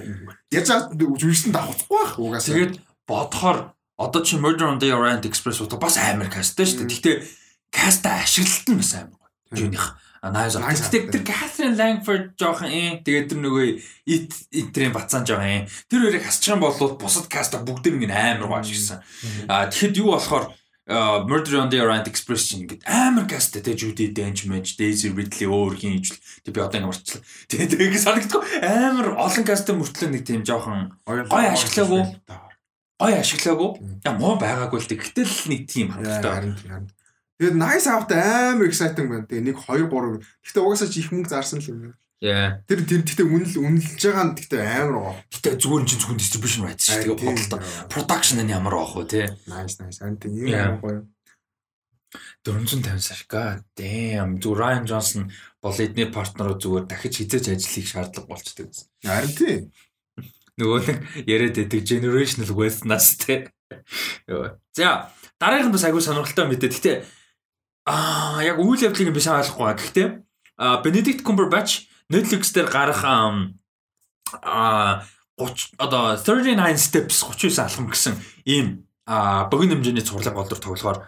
[0.56, 2.56] яаж хахад жүжигчсэн давхцахгүй байх угаасаа.
[2.56, 3.58] Тэгээд бодохоор
[4.00, 6.92] одоо чи Murder on the Orient Express утга бас амар касттай шүү дээ.
[6.96, 7.16] Гэхдээ
[7.76, 9.68] каста ашиглалт нь бас амар гоё.
[9.68, 9.86] Юуних
[10.20, 10.60] Nice.
[10.92, 13.68] Тэгээд тэр Catherine Langford жоохон ээ тэгээд тэр нөгөө
[14.04, 15.68] ит итрийн бацаан жоохон ээ.
[15.88, 19.00] Тэр хоёрыг хасчих юм бол бусад каста бүгд нэг амар гоё ашигласан.
[19.48, 20.52] А тэгэхэд юу болохоор
[20.90, 25.78] Murder on the Orient Express чинь ингээд амар касттэй те Judy Dench, Daisy Ridley өөр
[25.78, 26.18] хин ижил.
[26.42, 27.22] Тэг би одоо ингэ марчлаа.
[27.46, 32.02] Тэгээд ингэ санагддаг амар олон касттэй мөртлөө нэг тийм жоохон гоё ашиглаагүй.
[32.98, 33.70] Гоё ашиглаагүй.
[34.02, 36.58] Я муу байгаагүй л тэгтэл нэг тийм хангалттай.
[37.38, 39.30] Тэгээд nice out амар exciting байна.
[39.30, 40.26] Тэгээ нэг 2 3.
[40.42, 41.94] Гэхдээ угаасаа ч их мөнгө зарсан л юм.
[42.20, 42.60] Яа.
[42.68, 45.16] Тэр тэр гэхдээ үнэл үнэлж байгаа нь гэхдээ амар гоо.
[45.32, 47.16] Гэтэ зүгээр чинь зөвхөн distribution rights шүү.
[47.16, 47.60] Тэгээ бодлоо.
[47.88, 49.22] Production нь ямар аах вэ те?
[49.48, 50.04] Nice nice.
[50.04, 51.00] Ант юм амар гоё.
[52.44, 53.24] 450 сар.
[53.32, 54.36] God damn.
[54.44, 55.32] Зү Ryan Johnson
[55.64, 58.88] бол эдний партнероо зүгээр дахиж хизээж ажиллахыг шаардлага болчдөг гэсэн.
[59.08, 59.58] Харин тий.
[60.60, 63.48] Нөгөө нэг яриад байдаг generational wealth-наас те.
[64.76, 66.68] За дараагийнх нь бас агүй сонирхолтой мэдээ.
[66.68, 66.94] Гэтэ
[67.88, 69.72] аа яг үйл явдлыг би сайн ойлгохгүй.
[69.80, 70.08] Гэхдээ
[70.84, 75.04] Benedict Cumberbatch Netflix дээр гарах а
[75.38, 78.14] 30 одоо 39 steps 39 алхам гэсэн
[78.46, 81.08] ийм богино хэмжээний цуглаг болдор тоглохоор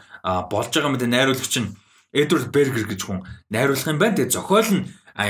[0.50, 1.76] болж байгаа мэт найруулагч нь
[2.14, 4.16] Эдвард Бергер гэж хүн найруулах юм байна.
[4.20, 4.88] Тэгээ зохиол нь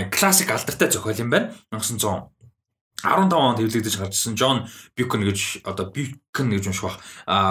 [0.10, 1.54] классик алдартай зохиол юм байна.
[1.70, 2.30] 1900
[3.02, 6.98] 15 онд хэвлэгдэж гарч ирсэн Джон Бюкон гэж одоо Бюкон гэж унших бах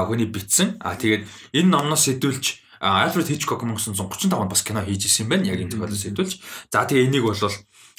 [0.06, 0.78] хүний бичсэн.
[0.78, 5.50] А тэгээд энэ номноос сэдвүүлж Альфред Хичкок 1935 онд бас кино хийж исэн юм байна.
[5.50, 6.32] Яг энэ зохиолоос сэдвүүлж.
[6.70, 7.38] За тэгээ энийг бол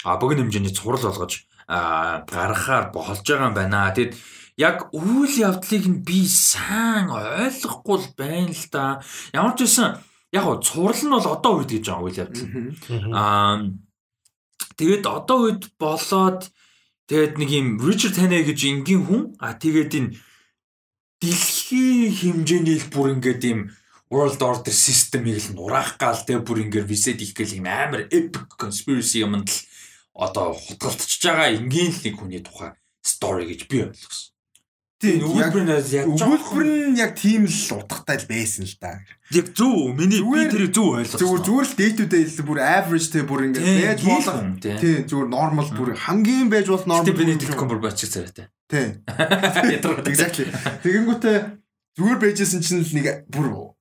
[0.04, 3.94] богино хэмжээний цуврал болгож гаргахаар болж байгаа юм байна.
[3.96, 4.14] Тэгэд
[4.58, 8.86] яг үйл явдлыг нь би сайн ойлгохгүй л байна л да.
[9.34, 10.04] Ямар ч байсан
[10.34, 12.48] яг гоо цуврал нь бол одоо үед гэж байгаа үйл явдал.
[13.16, 13.56] Аа
[14.76, 16.52] тэгээд одоо үед болоод
[17.08, 20.16] тэгээд нэг юм Ричард Таней гэж энгийн хүн а тэгээд энэ
[21.22, 23.60] дэлхийн хэмжээний л бүр ингээд юм
[24.12, 28.60] World Order system-ийг л нураах гал тэ бүр ингээд reset хийх гэл юм амар epic
[28.60, 29.60] conspiracy юмд л
[30.22, 34.30] одоо хутгалтчихж байгаа энгийн л нэг хүний тухай story гэж би ойлгосон.
[35.02, 39.02] Тийм өгүүлбэр нь яг өгүүлбэр нь яг тийм л утгатай л байсан л да.
[39.34, 39.98] Яг зөв.
[39.98, 41.18] Миний би тэр зөв ойлгосон.
[41.18, 44.38] Зүгээр зүгээр л day л бүр average те бүр ингээд байж болох.
[44.62, 47.10] Тийм зүгээр normal бүр хамгийн байж болох normal.
[47.10, 48.46] Тийм Benedict Cumberbatch зэрэгтэй.
[48.70, 49.02] Тийм.
[50.14, 50.46] Exactly.
[50.86, 51.38] Тэгэнгүүтээ
[51.98, 53.74] зүгээр байжсэн чинь л нэг бүр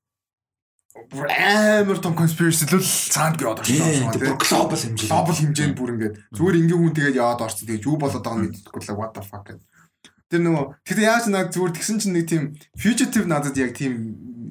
[1.11, 4.15] амар том conspiracy л цаанд гээд орсон.
[4.15, 5.11] Тийм global хэмжээ.
[5.11, 7.67] Global хэмжээнд бүр ингээд зүгээр ингийн хүн тэгээд яваад орсон.
[7.67, 9.67] Тэгээд юу болоод байгааг мэдэхгүй л what the fuck гэдэг.
[10.31, 12.43] Тэр нөгөө тэгтээ яаж нэг зүгээр тэгсэн чинь нэг тийм
[12.79, 13.95] fugitive надад яг тийм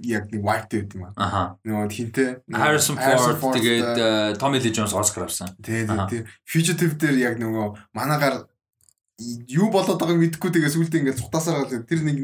[0.04, 1.56] яг нэг white байд юм аа.
[1.64, 5.56] Нөгөө хинтээ Harrison Ford тэгээд э, Tommy Lee Jones Oscar авсан.
[5.64, 6.28] Тийм тийм.
[6.44, 8.44] Fugitive дээр яг нөгөө манагаар
[9.48, 12.18] юу болоод байгааг мэдэхгүй тэгээд сүултээ ингээд цухтасаар гал тэр нэг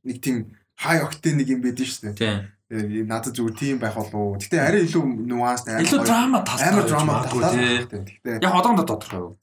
[0.00, 2.56] нэг тийм high octane нэг юм байдэн шүү дээ.
[2.68, 4.36] Тийм надад зүгээр тийм байх болов.
[4.36, 6.68] Гэтэ арай илүү нюанс илүү драма талтай.
[6.68, 7.88] Амар драма талтай.
[7.88, 9.40] Гэтэ яг одоондоо тодорхой.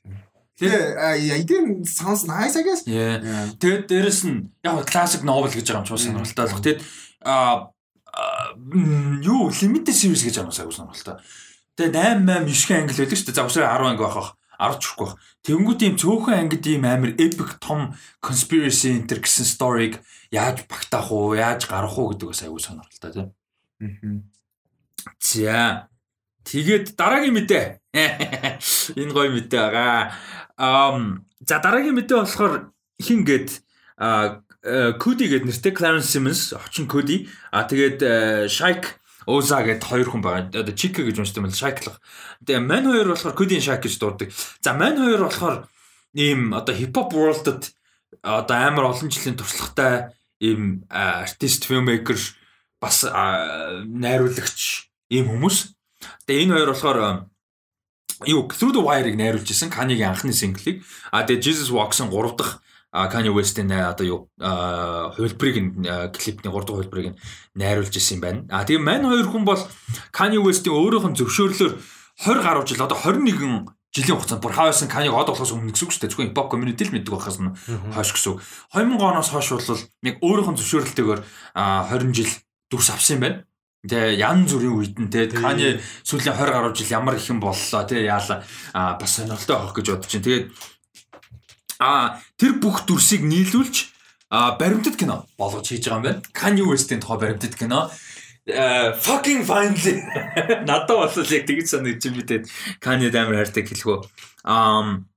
[0.62, 2.86] Тэгээ эдийн sounds nice I guess.
[2.86, 6.62] Тэгээд дээрэс нь яг classic novel гэж байгаа юм ч сонирхолтой болох.
[6.62, 6.82] Тэгээд
[7.26, 7.74] а
[9.26, 11.18] юу limited series гэж байгаа юм сонирхолтой.
[11.82, 13.38] Тэгээд 8 8 9 англи байдаг шүү дээ.
[13.42, 14.38] За усраа 10 анги байх.
[14.62, 15.10] 10 ч үхгүй.
[15.44, 17.92] Тэнгүүд ийм цөөхөн ангид ийм амар epic том
[18.24, 20.00] conspiracy enter гэсэн storyг
[20.36, 23.28] яаж багтаах уу, яаж гарах уу гэдэг бас аягүй сонирхолтой тийм.
[25.24, 25.88] За.
[26.44, 27.66] Тэгээд дараагийн мэдээ.
[29.00, 30.12] Энэ гоё мэдээ байгаа.
[30.60, 33.64] Ам за дараагийн мэдээ болохоор хин гээд
[35.00, 37.30] Коди гэдэг нэртэй Clarence Simmons очин Коди.
[37.50, 40.54] А тэгээд Shike Оза гэд хоёр хүн байгаа.
[40.54, 41.98] Одоо Чика гэж уншдаг юм л Шайклах.
[42.46, 44.30] Тэгээ Ман хоёр болохоор Кодин Шайк гэж дурдаг.
[44.62, 45.66] За Ман хоёр болохоор
[46.14, 47.74] ийм одоо хипхоп world-д
[48.22, 52.18] одоо амар олон жилийн туршлагатай ийм артист, фильммейкер
[52.82, 55.58] бас найруулагч ийм хүмүүс.
[56.28, 57.00] Тэгээ энэ хоёр болохоор
[58.26, 60.84] юу Through the Wire-ыг найруулж исэн Kanye-гийн анхны синглийг.
[61.12, 62.60] А тэгээ Jesus Walks-ын 3 дахь
[62.96, 67.16] Kanye West-ийн одоо юу хувилбарыг клипний 3 дахь хувилбарыг
[67.56, 68.40] найруулж исэн юм байна.
[68.50, 69.60] А тэгээ мань хоёр хүн бол
[70.16, 71.74] Kanye West-ийн өөрийнх нь зөвшөөрлөөр
[72.24, 75.94] 20 гаруй жил одоо 21 жилийн хугацаанд бүр хавьсан Kanye-г од болохоос өмнө гэсэн үг
[75.96, 76.12] шүү дээ.
[76.12, 77.56] Зөвхөн hop community л мэддэг байхаас нь
[77.96, 78.40] хойш гэсэн үг.
[78.76, 81.20] 2000 оноос хойш бол нэг өөрийнх нь зөвшөөрлөлтөөр
[81.56, 82.32] 20 жил
[82.68, 83.38] дүрс авсан юм байна.
[83.88, 87.88] Тэгээ ян зүрийн үед нь те Kanye сүүлийн 20 гаруй жил ямар их юм боллоо
[87.88, 88.44] те яалаа
[88.74, 90.26] бас сонирхолтой авах гэж бодож чинь.
[90.28, 90.46] Тэгээд
[91.80, 93.92] А тэр бүх дүрсийг нийлүүлж
[94.32, 96.22] баримтат кино болгож хийж байгаа юм байна.
[96.32, 97.92] Kanye West-ийн тухай баримтат кино.
[98.46, 100.02] Fucking finally.
[100.70, 102.44] Надад бол яг тэгж санагдаж мэдээд
[102.78, 104.06] Kanye амар хайртай хэлгөө.
[104.46, 105.10] Um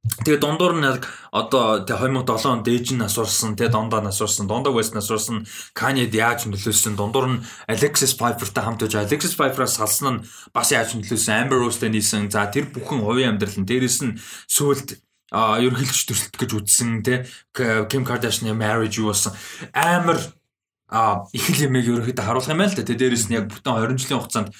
[0.00, 4.72] Тэгээ дундуур нь яг одоо тэг 2007 онд дээж нь асуурсан, тэг дондоо асуурсан, дондоо
[4.72, 5.44] West асуурсан,
[5.76, 10.22] Kanye яаж нөлөөсөн, дундуур нь Alexis Piper-тай хамт байж Alexis Piper-аас салсан нь
[10.56, 12.32] бас яаж нөлөөсөн, Amber Rose-тэй нийсэн.
[12.32, 14.16] За тэр бүхэн хувийн амьдрал нь дээрэс нь
[14.48, 14.96] сүулт
[15.30, 19.36] а ерөнхийлөгч төсөлт гэж үзсэн те Kim Kardashian-ы marriage юу болсон?
[19.76, 20.18] Амар
[20.90, 22.82] а их л юмэг ерөөхдөө харуулах юм байл та.
[22.82, 24.50] Тэ дээрэс нь яг бүтэн 20 жилийн хугацаанд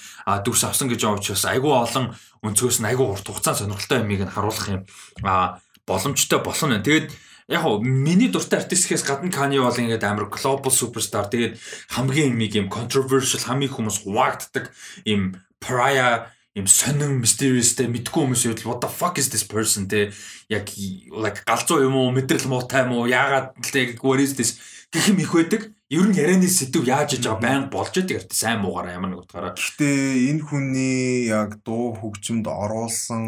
[0.47, 2.05] дүрс авсан гэж байгаа учраас айгүй олон
[2.39, 4.81] өнцгөөс нь айгүй урт хугацаанд сонирхолтой юмыг нь харуулах юм
[5.27, 6.79] а боломжтой болно.
[6.79, 7.11] Тэгээд
[7.51, 11.27] яг хоо миний дуртай артистээс гадна Kanye бол ингээд амар global superstar.
[11.27, 11.59] Тэгээд
[11.91, 14.71] хамгийн юмыг юм controversial хамгийн хүмүүс хуваагддаг
[15.03, 20.11] юм pariah юм сонин mysteriousтэй мэдгүй хүмүүс үед what the fuck is this person те
[20.51, 20.67] яг
[21.11, 24.59] like галзуу юм уу мэдрэл муутай юм уу яагаад л what is this
[24.91, 28.31] гэх юм их байдаг ер нь ярианы сэдв яаж иж байгаа байнг болж байдаг арт
[28.31, 29.59] сайн муугаараа ямар нэг утгаараа.
[29.59, 33.25] Гэхдээ энэ хүний яг дуу хөгжимд оруулсан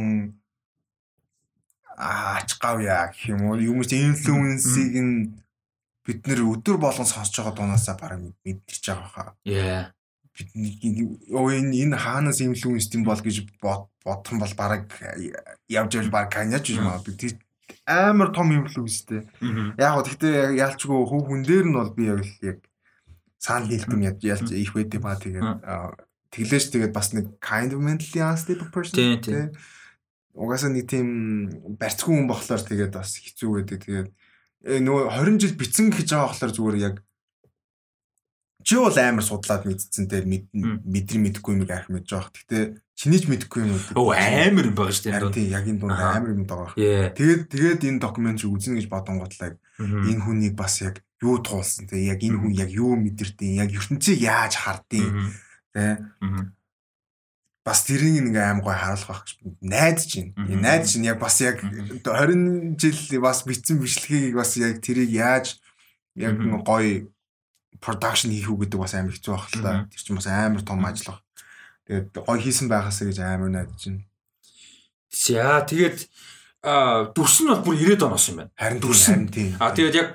[2.00, 5.44] аач гавья гэх юм уу юм чи инфлюенсийг нь
[6.08, 9.36] бид нэр өдөр болгон сонсож байгаа дунаасаа бараг мэдчихэж байгаа хаа.
[9.44, 9.92] Яа.
[10.32, 10.80] Бидний
[11.28, 14.88] энэ энэ хаанаас инфлюенс юм бол гэж бодсон бол бараг
[15.68, 17.04] явж явж бараг каняч юм аа.
[17.04, 17.36] Бид
[17.86, 19.28] амар том инфлюенстэй.
[19.78, 22.60] Яг гоо гэхдээ яалчгүй хөв хүн дээр нь бол би яг л яг
[23.40, 25.48] саан хийлдэм ялж их байд юм аа тэгээд
[26.32, 29.52] тэглээч тэгээд бас нэг kind of mentally unstable person тийм
[30.34, 31.08] угаасаа нэг тийм
[31.78, 33.80] барьцгүй хүн болохоор тэгээд бас хэцүү байдаг.
[33.86, 34.10] Тэгээд
[34.66, 36.96] э, нөгөө 20 жил бицэн гэж байгаа болохоор зүгээр яг
[38.64, 42.32] чи бол амар судлаад мэдсэн те мэдрий мэдэхгүй юм арх мэдж байгаа.
[42.32, 42.64] Гэхдээ
[42.96, 44.10] чинийч мэдэхгүй юм уу?
[44.10, 45.32] Оо амар юм байгаа шүү дээ.
[45.36, 46.76] Тийм яг энэ дунд амар юм байгаа.
[47.14, 52.00] Тэгээд тэгээд энэ докюментари үзнэ гэж бодонготлаа энэ хүнийг бас яг юу туулсан те?
[52.00, 55.12] Яг энэ хүн яг юу мэдэрдэг яг ертөнцийг яаж хардыг
[55.76, 56.00] те
[57.64, 60.60] бас тэрийг ингээ аим гой харуулах байх гэж найдаж байна.
[60.60, 65.64] Найдаж чинь яг бас яг 20 жил бас битсэн бичлэгийг бас яг тэрийг яаж
[66.16, 66.36] яг
[66.68, 67.08] гоё
[67.84, 69.74] production хийх үү гэдэг бас амар хэцүү байх л та.
[69.92, 71.20] Тэр чинь бас амар том ажил баг.
[71.84, 74.08] Тэгээд гоё хийсэн байгаасаа гэж амар найдаж байна.
[75.12, 76.00] За тэгээд
[77.12, 78.56] дүрс нь бол бүр 90 оноос юм байна.
[78.56, 79.52] Харин дүрс нь тийм.
[79.60, 80.08] А тэгээд яг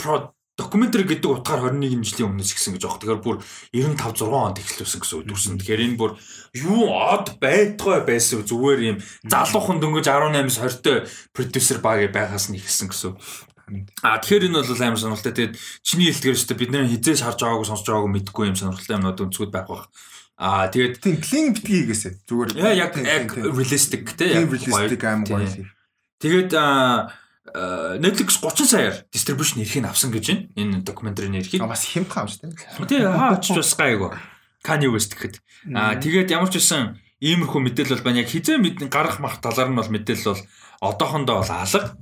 [0.58, 2.98] докюментари гэдэг утгаар 21 жилийн өмнөөс ихсэн гэж байгаа.
[2.98, 3.36] Тэгэхээр бүр
[3.70, 5.58] 95 6 онд эхлүүлсэн гэсэн үг дүрсэн.
[5.62, 6.12] Тэгэхээр энэ бүр
[6.58, 10.98] юу од байтгай байсан зүгээр юм залуухан дөнгөж 18-с 20-той
[11.30, 13.14] продюсер баг байхаас нь ихсэн гэсэн.
[14.02, 15.34] А тэгэхээр энэ бол амар сонирхолтой.
[15.36, 15.54] Тэгээд
[15.84, 19.52] чиний хэлдгээр өстө бид нэр хизээс харж байгаагүй сонсож байгаагүй мэдгүй юм сонирхолтой юмнууд өнцгүүд
[19.52, 19.88] байх бах.
[20.38, 22.62] А тэгээд клин битгий гэсэ зүгээр.
[22.78, 24.38] Яг яг realistic те.
[24.38, 25.44] Realistic аим гоё.
[26.22, 26.54] Тэгээд
[27.98, 30.46] Netflix 30 саяар distribution эрхийг авсан гэж байна.
[30.54, 31.64] Энэ докюментарийн эрхийг.
[31.64, 32.54] Бас хямдхан авч тээ.
[32.86, 34.14] Тий хаач бас гайгүй.
[34.62, 35.40] Kanye West гэхэд.
[35.74, 38.22] А тэгээд ямар ч үсэн иймэрхүү мэдээлэл бол байна.
[38.22, 40.42] Яг хизээ мэдэн гарах мах талаар нь бол мэдээлэл бол
[40.82, 41.98] одоохондоо бол алга.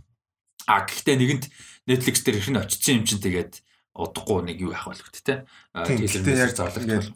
[0.67, 1.45] А гэхдээ нэгэнд
[1.87, 3.63] Netflix дээр ирэх нь очсон юм чинь тэгээд
[3.95, 5.47] удахгүй нэг юу явах болох тий.
[5.73, 7.15] Тэгээд яг зарлах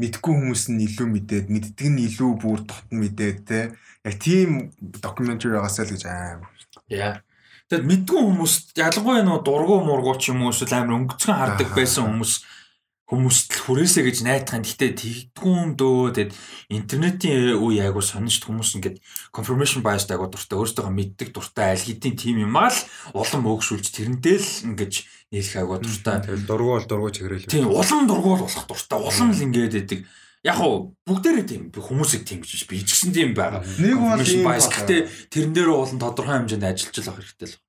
[0.00, 3.76] мэдгүй хүмүүс нь илүү мэдээд мэддэг нь илүү бүр дотн мэдээд те
[4.08, 6.40] яг тийм докюментари байгаасаа л гэж аим.
[6.88, 7.20] Яа.
[7.68, 12.08] Тэгэд мэдгүй хүмүүс ялангуяа нөө дургу мургу ч юм уу эсвэл амар өнгөцгөн хардаг байсан
[12.08, 12.32] хүмүүс
[13.12, 14.64] хүмүүст л хүрээсэ гэж найдах.
[14.64, 14.90] Гэхдээ
[15.36, 16.32] тэгдгүүн дөө тэгэд
[16.72, 19.04] интернетийн үе айгу сонирч хүмүүс ингээд
[19.36, 22.80] confirmation bias айгу дуртай өөртөө мэддэг дуртай аль хэдийн тим юм аа л
[23.12, 26.24] улам өөгшүүлж тэрнтэй л ингээд нийлэх айгу дуртай.
[26.24, 27.52] Тэгэл дургу бол дургу чигрээл.
[27.52, 28.96] Тийм улам дургу болох дуртай.
[28.96, 30.00] Улам л ингээд байдаг.
[30.42, 33.60] Яг уу бүгдээрээ тийм хүмүүсийг тийм гэж би ч гэсэн тийм байгаа.
[33.60, 37.60] Нэг бол bias гэхдээ тэрэн дээр улам тодорхой хэмжээнд ажиллаж авах хэрэгтэй л.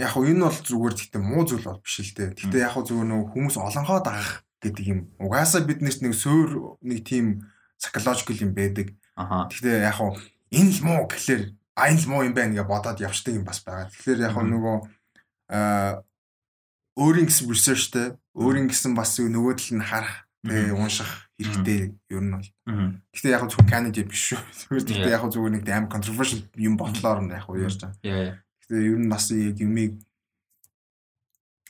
[0.00, 2.38] Яг уу энэ бол зүгээр гэхдээ муу зүйл бол биш л дээ.
[2.38, 5.00] Гэхдээ яг уу зүгээр нөгөө хүмүүс олонгоо дагах гэдэг юм.
[5.22, 7.46] Угаасаа биднэрт нэг суур нэг тийм
[7.78, 8.92] psychological юм байдаг.
[9.16, 10.18] Гэхдээ яг хуу
[10.50, 11.42] энэ л муу гэхлээр
[11.78, 13.88] а энэ л муу юм байна гэж бодоод явждаг юм бас байгаа.
[13.94, 14.76] Тэгэхээр яг хуу нөгөө
[15.54, 16.02] аа
[16.96, 22.32] өөрийн гэсэн researchтэй өөрийн гэсэн бас нөгөө тал нь харах тэгээ унших хэрэгтэй ер нь
[22.32, 22.48] бол.
[23.12, 24.40] Гэхдээ яг зөвхөн Canada биш шүү.
[24.72, 28.40] Гэхдээ яг зөвхөн нэг амар controversial юм бодлоор нь яг ярьж байгаа.
[28.64, 30.00] Гэхдээ ер нь бас яг юмыг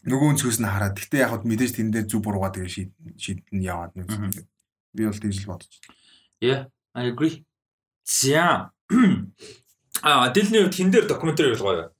[0.07, 3.61] нөгөө өнцгөөс нь хараад гэхдээ яг хад мэдээж тэн дээр зүг буруугаа тэгээ шийд шийдэн
[3.61, 4.09] яваад нэг
[4.95, 5.99] би бол тэгж л бодож байна.
[6.41, 6.61] Yeah,
[6.95, 7.45] I agree.
[8.07, 8.71] За.
[10.03, 11.91] А дэлний хувьд хин дээр докюментари болгоё.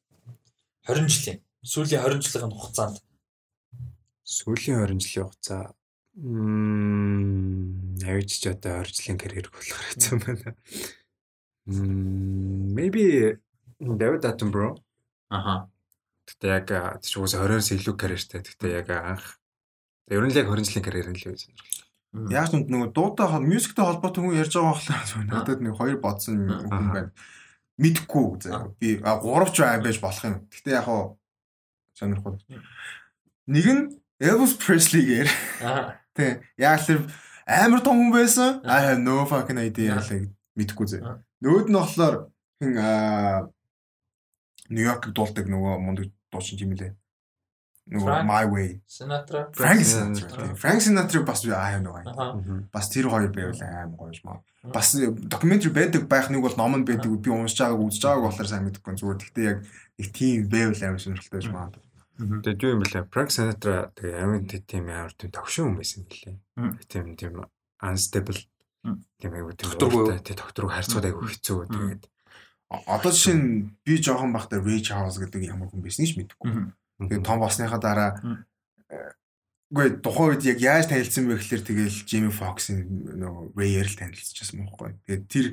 [0.87, 1.41] 20 жилийн.
[1.65, 3.01] Сүүлийн 20 жилийн хугацаанд.
[4.23, 5.75] Сүүлийн 20 жилийн хугацаа
[6.17, 10.57] Мм явж ч одоо 20 жилийн карьер болох хэцүү байна.
[11.69, 13.37] Мм maybe
[13.77, 14.81] David Attenborough.
[15.29, 15.69] Аха.
[16.27, 16.67] Гэтэ яг
[17.03, 18.43] тийч угсаа 20-оос илүү карьертэй.
[18.43, 19.39] Гэтэ яг анх
[20.11, 21.87] ер нь л яг 20 жилийн карьер нь л үү сонирхолтой.
[22.33, 26.37] Яаж ч нөгөө дуутай хол мьюзиктэй холбоотой хүн ярьж байгаа болохоор надад нэг хоёр бодсон
[26.49, 27.11] хүн байна.
[27.79, 28.73] Мэдхгүй заа.
[28.81, 30.37] Би а гуравч байж болох юм.
[30.51, 31.15] Гэтэ яг хаа
[31.95, 32.41] сонирхол.
[33.47, 33.83] Нэг нь
[34.19, 35.29] Elvis Presley-гээр.
[36.17, 36.41] Тэ.
[36.57, 37.05] Яг л
[37.45, 38.65] амар том хүн байсан.
[38.65, 41.21] I have no fucking idea яг мэдхгүй заа.
[41.45, 42.81] Нөгөөд нь болохоор хин
[44.67, 46.93] Нью-Йоркийг дуулдаг нөгөө мундаг дуучин юм лээ.
[47.87, 48.71] Нөгөө My Way.
[48.91, 49.47] Sinatra.
[49.55, 50.47] Frank Sinatra.
[50.59, 52.67] Frank Sinatra бас аа нөгөө.
[52.75, 54.43] Бас тэр хоёр байвал аим гоёш маа.
[54.75, 58.49] Бас докюментари байдаг байх нэг бол ном нь байдаг би уншиж байгааг үзэж байгааг болохоор
[58.51, 59.21] сайн мэдэхгүй зүгээр.
[59.23, 59.59] Гэхдээ яг
[60.03, 61.71] их тийм байвал аим сонирхолтой байж маа.
[62.19, 63.07] Тэгээд юу юм бэлээ?
[63.07, 66.37] Frank Sinatra тэгээ амин тийм амар тийм тогшин хүн байсан гэлээ.
[66.91, 67.47] Тийм тийм
[67.79, 68.43] unstable
[69.23, 72.03] тийм айгу тийм докторгүй тийм докторгүй харьцаад айгу хэцүү тэгээд
[72.71, 76.73] одоо жишээ нь би жоохон бахта Ray Charles гэдэг ямар хүн байсныг ч мэдэхгүй.
[76.99, 78.11] Тэгээд том болсныхаа дараа
[79.67, 82.87] Гэхдээ тухайн үед яг яаж танилцсан бэ гэхээр тэгэл Jimmy Fox-ын
[83.19, 84.95] нөгөө Ray-ээр л танилцчихсан байхгүй.
[85.11, 85.47] Тэгээд тэр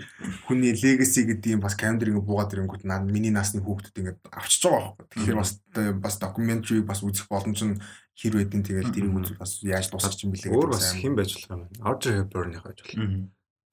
[0.46, 4.94] хүний legacy гэдэг юм бас камерыг буугаад ирэнгүүт наад миний насны хүүхдүүд ингээд авчиж байгаа
[5.02, 5.34] байхгүй.
[5.34, 5.52] Тэгэхээр бас
[5.98, 7.82] бас documentary бас үзэх боломж нь
[8.14, 11.50] хэр байдэн тэгэл тэрийг үзэх бас яаж дуусах юм бэлээ өөр бас хэн байж болох
[11.50, 11.62] юм.
[11.82, 13.02] Audrey Hepburn-ийг байж болох.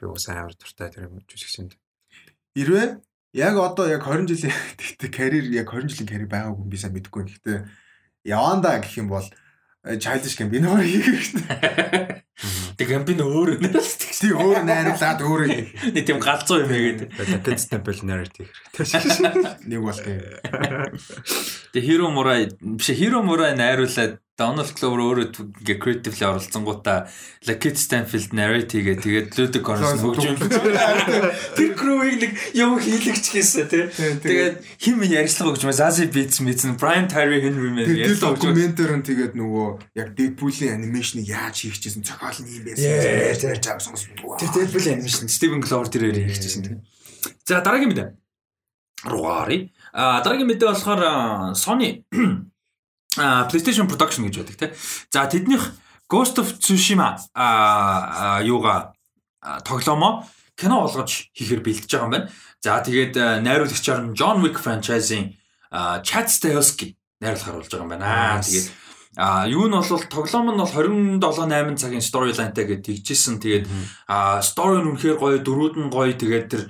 [0.01, 1.77] Би бас амар дуртай тэр жүжигчэнд.
[2.57, 2.89] Хэрвээ
[3.33, 7.23] яг одоо яг 20 жилийн тэгтээ карьер яг 20 жилийн карьер байгаагүй би сайн мэдэхгүй.
[7.31, 7.59] Гэхдээ
[8.27, 9.27] яванда гэх юм бол
[9.85, 12.25] childish Gambino хийх хэрэгтэй.
[12.77, 15.71] Тэг Gambino өөрөө нэрс тий өөр найруулад өөрөө хийх.
[15.95, 17.13] Нэг тийм галзуу юм яагаад.
[17.17, 19.69] Decade Temple narrative хэрэгтэй.
[19.71, 20.21] Нэг бол тийм.
[21.73, 25.27] Тэг Hero Murai биш Hero Murai найруулад Donald Glover өөрөө
[25.61, 27.05] ингээ creatively оролцсонгуудаа
[27.45, 30.37] Lakeith Stanfield narrate хийгээ тэгээд Ludwig Göransson хөгжим.
[31.61, 33.85] Тэр crew-ийг нэг юм хийлэгч хийсэн тий.
[33.93, 39.05] Тэгээд хин минь ярьцлага хөгжмөө Zazie Beetz мэдсэн Brian Tyree Henry мэн ярьцлага докюментэр нь
[39.05, 39.69] тэгээд нөгөө
[40.01, 42.89] яг Deadpool-ийн анимашныг яаж хийчихсэн зохиол нь юм байсан.
[43.45, 44.17] Ярьж байгаа сонссон.
[44.17, 46.77] Тэр Deadpool-ийн анимашн Steven Glover тэрээр хийчихсэн тий.
[47.45, 48.09] За дараагийн мэдээ.
[49.05, 49.73] Ругари.
[49.93, 51.03] А дараагийн мэдээ болохоор
[51.57, 52.05] Sony
[53.17, 54.73] PlayStation Production гэж байдаг тийм.
[55.11, 55.75] За тэднийх
[56.11, 58.95] Ghost of Tsushima а юуга
[59.65, 62.31] тоглоомоо кино болгож хийхээр бэлдэж байгаа юм байна.
[62.61, 65.35] За тэгээд найруулагчаар нь John Wick franchise-ийн
[66.07, 68.43] Chad Stahelski найруулахаар болж байгаа юм байна.
[68.43, 68.69] Тэгээд
[69.17, 73.43] А юу нь бол тоглоом нь бол 27 8 цагийн storylineтай гэж тэгжсэн.
[73.43, 73.67] Тэгээд
[74.07, 76.15] а story нь үнэхээр гоё, дөрүүд нь гоё.
[76.15, 76.63] Тэгээд тэр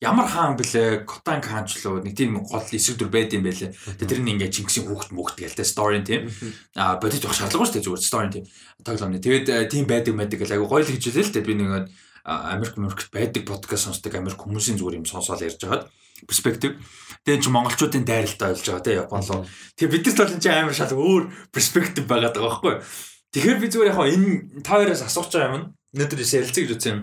[0.00, 3.74] ямар хаан блэ Котан хаан ч лөө нэг тийм гол эсрэг дүр байд юм байлээ.
[3.74, 6.30] Тэгээ тэр нь ингээ Чингисийн хүүхэд мөхт гээл тэ story тийм.
[6.78, 8.44] А бодож явах шаардлага шүү дээ зүгээр story тийм.
[8.86, 9.18] Тоглоомны.
[9.18, 11.48] Тэгээд тийм байдаг байдаг гэл айгу гоё л гэж хэлээ л дээ.
[11.50, 11.90] Би нэг
[12.28, 15.90] Америк Америкт байдаг подкаст сонсдог Америк хүмүүсийн зүгээр юм сонсоол ярьж байгаад
[16.30, 16.78] перспектив.
[17.26, 19.46] Тэгээ чи монголчуудын дайралтай ойлж байгаа тийм Япон руу.
[19.74, 22.74] Тэгээ биднэрт бол чи амар шал өөр перспектив байгаа даа байхгүй.
[23.34, 25.64] Тэгэхээр би зүгээр яг энэ та хоёроос асууж байгаа юм.
[25.96, 27.00] Өнөөдөр ярилцъя гэж үзсэн юм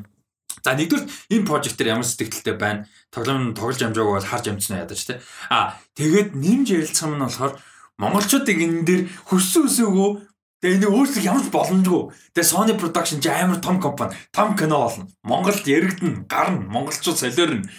[0.66, 2.90] За нэгдүгээр энэ прожект дээр ямар сэтгэлдэлтэй байна?
[3.14, 5.22] Тоглоом тоглож амжаагүй бол харж амжсан ядаж тий.
[5.54, 7.54] А тэгээд нэмж ярилцсан нь болохоор
[8.02, 10.10] монголчуудыг энэ дээр хүссэн үсээгөө
[10.66, 12.02] тэгээ энэ өөрсдөө ямар ч боломжгүй.
[12.34, 15.06] Тэгээ Sony Production ч амар том компани, том кино болно.
[15.22, 17.70] Монголд яригдана, гарна, монголчууд солиорно.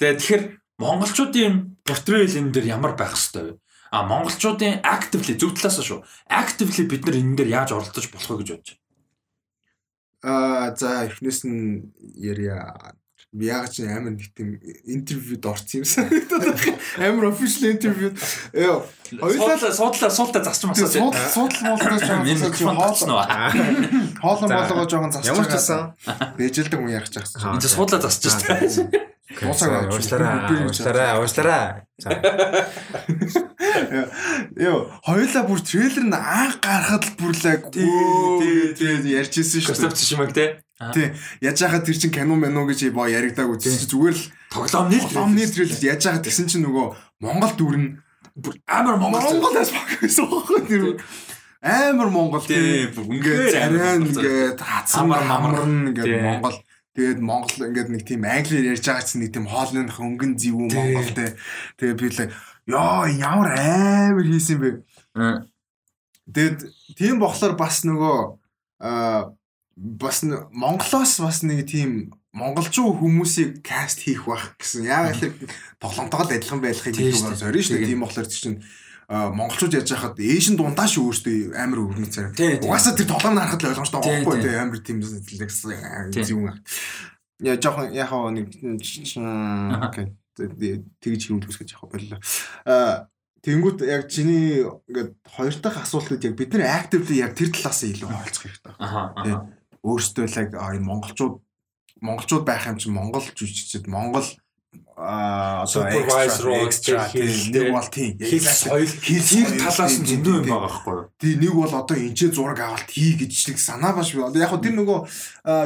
[0.00, 0.42] Тэгээ тэгэхээр
[0.80, 3.60] монголчуудын портрэйл энэ дээр ямар байх хэвээр вэ?
[3.92, 6.00] А монголчуудын actively зөв талаас шүү.
[6.32, 8.79] Actively бид нар энэ дээр яаж оролцож болох вэ гэж бодож.
[10.22, 11.60] Аа за эхнээс нь
[12.30, 12.60] ярья.
[13.30, 14.58] Би яг ч амар нэг тийм
[14.90, 16.10] интервьюд орсон юмсан.
[16.98, 18.10] Амар official interview.
[18.50, 18.82] Йоо.
[19.06, 20.90] Хоёулаа суудлаа суултаа засч масаа.
[20.90, 22.26] Суудл суудл муултаа
[22.74, 23.22] хоолсон уу?
[24.18, 25.30] Хоолон болгоо жоохон засч.
[25.30, 25.94] Ямар ч байсан.
[26.42, 27.54] Бэжэлдэг хүн ярих чагсан.
[27.54, 29.10] Энд суудлаа засч шүү дээ.
[29.46, 31.86] Уусаа уушлаараа уушлаараа уушлаараа.
[34.58, 37.70] Йоо, хоёулаа бүр трейлер нь анх гарахад л бүрлээ.
[37.70, 39.70] Тий, тий, ярьжсэн шүү.
[39.70, 40.58] Гостов чимэг те.
[40.58, 40.69] Тий.
[40.80, 45.44] Яаж яхад тэр чин кино мэнэ гэж боо яригдааг үзсэн чи зүгээр л тоглоомны тоглоомны
[45.44, 48.00] трейлер яаж яхад тэгсэн чинь нөгөө Монгол дүрн
[48.64, 51.04] амар Монгол Монголоос багсан байхгүй тэр.
[51.60, 52.88] Амар Монгол тий.
[52.88, 56.56] Ингээд зарай ингээд хацсан мамарн ингээд Монгол.
[56.96, 61.36] Тэгээд Монгол ингээд нэг тийм англиэр ярьж байгаа чинь нэг тийм хоолных өнгөн зэвүү Монголтэй.
[61.76, 62.20] Тэгээд би л
[62.72, 64.70] ёо ямар амар хийсэн бэ.
[66.30, 66.58] Тэгээд
[66.96, 68.16] тийм болохоор бас нөгөө
[68.80, 69.34] аа
[69.80, 74.84] бас Монголоос бас нэг тийм монголчуу хүмүүсийг каст хийх байх гэсэн.
[74.84, 75.32] Яг л
[75.80, 77.88] тогломтойгоо адилхан байхыг хэлэх зорино шүү дээ.
[77.88, 78.60] Тийм болохоор чинь
[79.08, 82.60] монголчууд яаж яхад ээшин дундаа ш өөртөө амар өргөний царай.
[82.62, 84.54] Угаасаа тэр тоглоом харахад л ойлгомжтой байхгүй тий.
[84.54, 85.18] амар тийм зүг.
[87.40, 88.46] Яа жоохон яг нэг
[89.90, 90.14] окей.
[90.38, 92.20] Тэгж хөвлөс гэж яг боллоо.
[92.68, 97.80] А Тэнгүүт яг чиний ингээд хоёр дахь асуултууд яг бид нар actively яг тэр талаас
[97.88, 98.74] илүү ойлцох хэрэгтэй.
[98.76, 99.48] Байна.
[99.84, 101.34] Өөрсдөө л яг энэ монголчууд
[102.00, 104.26] монголчууд байх юм чинь монгол жүжигчд монгол
[104.96, 110.64] а одоо Supervisor экстра нэг бол тийм хэл соёл хэл талаас нь зөндөө юм байгаа
[110.68, 111.08] байхгүй юу?
[111.16, 114.20] тий нэг бол одоо энэ зураг авалт хий гэжлэг санаа баш би.
[114.20, 114.98] Одоо яг хөө тэр нөгөө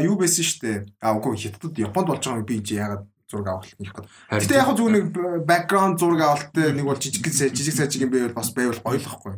[0.07, 0.79] юу байсан шүү дээ.
[1.03, 4.09] А үгүй хятад Японд болж байгаа юм би энэ ягаад зураг авалт хийх гээд.
[4.31, 5.07] Гэтэ яг зүгээр нэг
[5.45, 9.35] background зураг авалттай нэг бол жижиг жижиг сажиг юм байвал бас байвал гоё л байхгүй.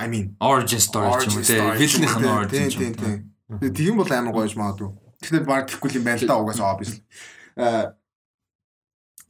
[0.00, 1.60] I mean origin story ч юм уу те.
[1.76, 3.20] Вилнийх нь origin ч юм уу.
[3.58, 4.90] Тийм бол амар гоёж магадгүй.
[5.20, 7.02] Тэгэхээр баг гэхгүй юм байна л да угаасаа obviously.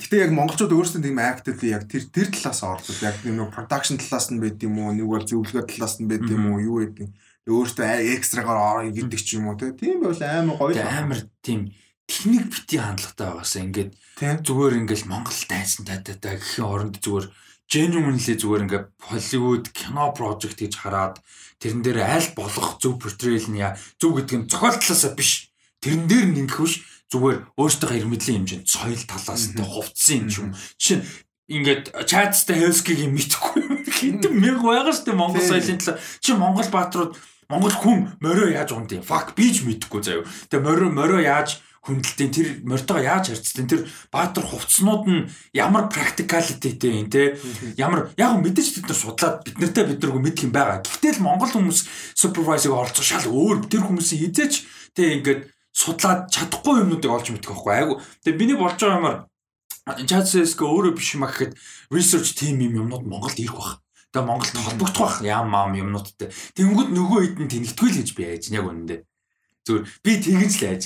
[0.01, 2.97] Гэтэ яг монголчууд өөрсдөө тийм actively яг тэр тэр талаас ордог.
[3.01, 6.53] Яг нэг production талаас нь байд юм уу, нэг бол зөвлөгөө талаас нь байд юм
[6.53, 7.09] уу, юу гэдэг.
[7.49, 10.77] Өөртөө экстрагаар орё гэдэг ч юм уу тийм бол амар гоё.
[10.81, 11.73] Амар тийм
[12.09, 13.91] техник бити хандлагатай байгаасаа ингээд
[14.45, 17.27] зүгээр ингээд Монгол дайсан таатай гэхийн оронд зүгээр
[17.71, 21.23] genuinely зүгээр ингээд Hollywood кино project гэж хараад
[21.61, 25.53] тэрэн дээр аль болох зөв portrayal нь яа зөв гэдэг нь зохиолтлоосоо биш.
[25.85, 26.75] Тэрэн дээр нь ингэх биш
[27.13, 30.57] зүгээр өөртөө хэр мэдлийн хэмжээнд соёл талаас нь хувцсан юм.
[30.81, 31.07] Жишээ нь
[31.51, 36.01] ингээд чатстай хелскийг мэдхгүй хинтэн мэг байгаа дээ Монгол соёлын талаар.
[36.23, 37.19] Чи Монгол бааtruуд
[37.51, 39.03] Монгол хүн морио яаж унд юм?
[39.03, 40.25] Fuck би ч мэдэхгүй заяа.
[40.47, 43.81] Тэгээ морио морио яаж хүндэлтийн тэр морьтойгоо яаж харьцдаг тэр
[44.13, 47.41] баатар хувцснууд нь ямар практикалититэй юм те
[47.81, 50.85] ямар яг мэдээж бид нар судлаад бид нартай бид наргүй мэдх юм байгаа.
[50.85, 51.81] Гэхдээ л Монгол хүмүүс
[52.21, 54.55] супервайзыг оролцох шал өөр тэр хүмүүсийн хизээч
[54.93, 57.95] те ингээд судлаад чадахгүй юмнуудыг олж мэдэх байхгүй айгу.
[58.29, 59.17] Тэгээ миний болж байгаа юмар
[59.89, 61.57] Chat.cs-г өөрөө биш юм гэхэд
[61.89, 63.73] research team юм юмнууд Монголд ирэх бах.
[64.13, 66.29] Тэгээ Монголд холбогдох бах яам маам юмнуудтай.
[66.55, 69.01] Тэнгүүд нөгөө хэд нь тэнэгтгүй л гэж би яаж яг үнэндээ.
[69.65, 70.85] Зүгээр би тэгэж л яаж.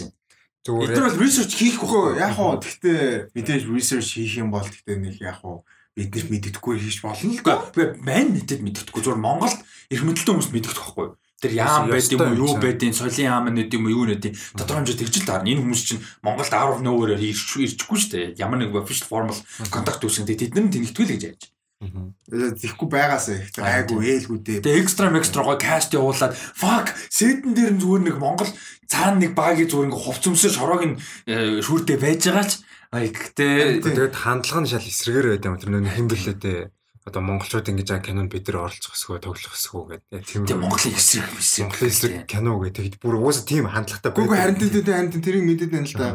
[0.65, 0.97] Зүгээр.
[0.97, 2.17] Тэр бол research хийх байхгүй.
[2.19, 6.81] Яг хоо гэхдээ мэдээж research хийх юм бол гэхдээ нэг яг хоо бид нар мэддэхгүй
[6.81, 7.69] хийж болно л да.
[8.01, 9.05] Мань нэтэд мэддэхгүй.
[9.05, 9.61] Зүгээр Монголд
[9.93, 11.09] эрх мэдэлтэй хүмүүс мэддэгдэх байхгүй
[11.45, 14.81] тэр яам байд юм уу юу байдیں солийн яам нэт юм уу юу нэт тодорхой
[14.81, 19.09] хэмжээ тэгжил таарна энэ хүмүүс чинь Монголд 10 нөөрөөр ирчихгүй шүү дээ ямар нэг official
[19.13, 19.39] formal
[19.69, 21.43] контакт үүсгэн тэд нар тэнэгтгэл гэж яаж
[21.85, 24.65] Тэгэхгүй байгаасаа их айгу ээлгүй дээ.
[24.65, 28.49] Тэгээ экстра экстра гоо каст явуулаад fuck сэтэн дээр зүгээр нэг Монгол
[28.95, 30.97] цаана нэг багийн зүгээр ингээ хувц өмсөр шороог нь
[31.27, 32.53] э, шүүртэй байж байгаа ч
[32.95, 36.63] гэхдээ тэгээд хандлага нь шал эсрэгээр байд юм тэр нэг хэмбэлээ дээ
[37.05, 40.97] одоо монголчууд ингэж аа кинонд бид нар оролцох хэсгөө тоглох хэсгөө гэдэг тийм тийм Монголын
[40.97, 41.69] эсрэг байсан.
[41.69, 44.25] Монголын эсрэг кино гэдэг бүр уусаа тийм хандлагатай байдаг.
[44.25, 46.09] Гэхдээ харин тийм харин тэрийг мэдээд байна л да.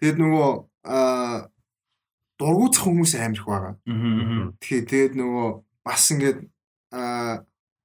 [0.00, 0.50] Тэгээд нөгөө
[0.88, 1.36] аа
[2.40, 3.74] дургуутсах хүмүүс амар их байгаа.
[4.64, 5.48] Тэгэхээр тэгээд нөгөө
[5.84, 6.38] бас ингээд
[6.96, 7.44] аа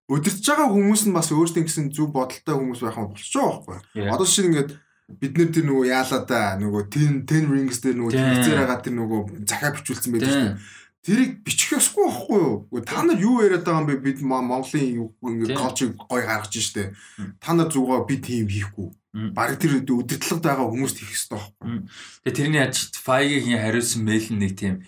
[0.09, 4.09] өдөрч байгаа хүмүүс нь бас өөрсдөө гэсэн зүв бодолтой хүмүүс байх нь болчихж байгаа байхгүй.
[4.11, 4.71] Одоо шиг ингээд
[5.21, 8.95] бид нэр тэр нөгөө яалаа да нөгөө 10 10 rings дээр нөгөө телевизээр байгаа тэр
[8.97, 10.57] нөгөө захаа бичүүлсэн байдаг шүү дээ
[11.05, 12.81] Тэрийг бичих ёсгүй байхгүй юу?
[12.81, 14.01] Та нар юу яриад байгаа юм бэ?
[14.01, 16.97] Бид Монголын ингэ колчиг гой гаргаж штэ.
[17.37, 18.89] Та нар зүгөө би тийм хийхгүй.
[19.37, 21.85] Бараг тэр өдөртлөд байгаа хүмүүст хийх ёстой байхгүй.
[22.25, 24.81] Тэгээ тэрний аж Файгийн хариулсан мэйл нэг тийм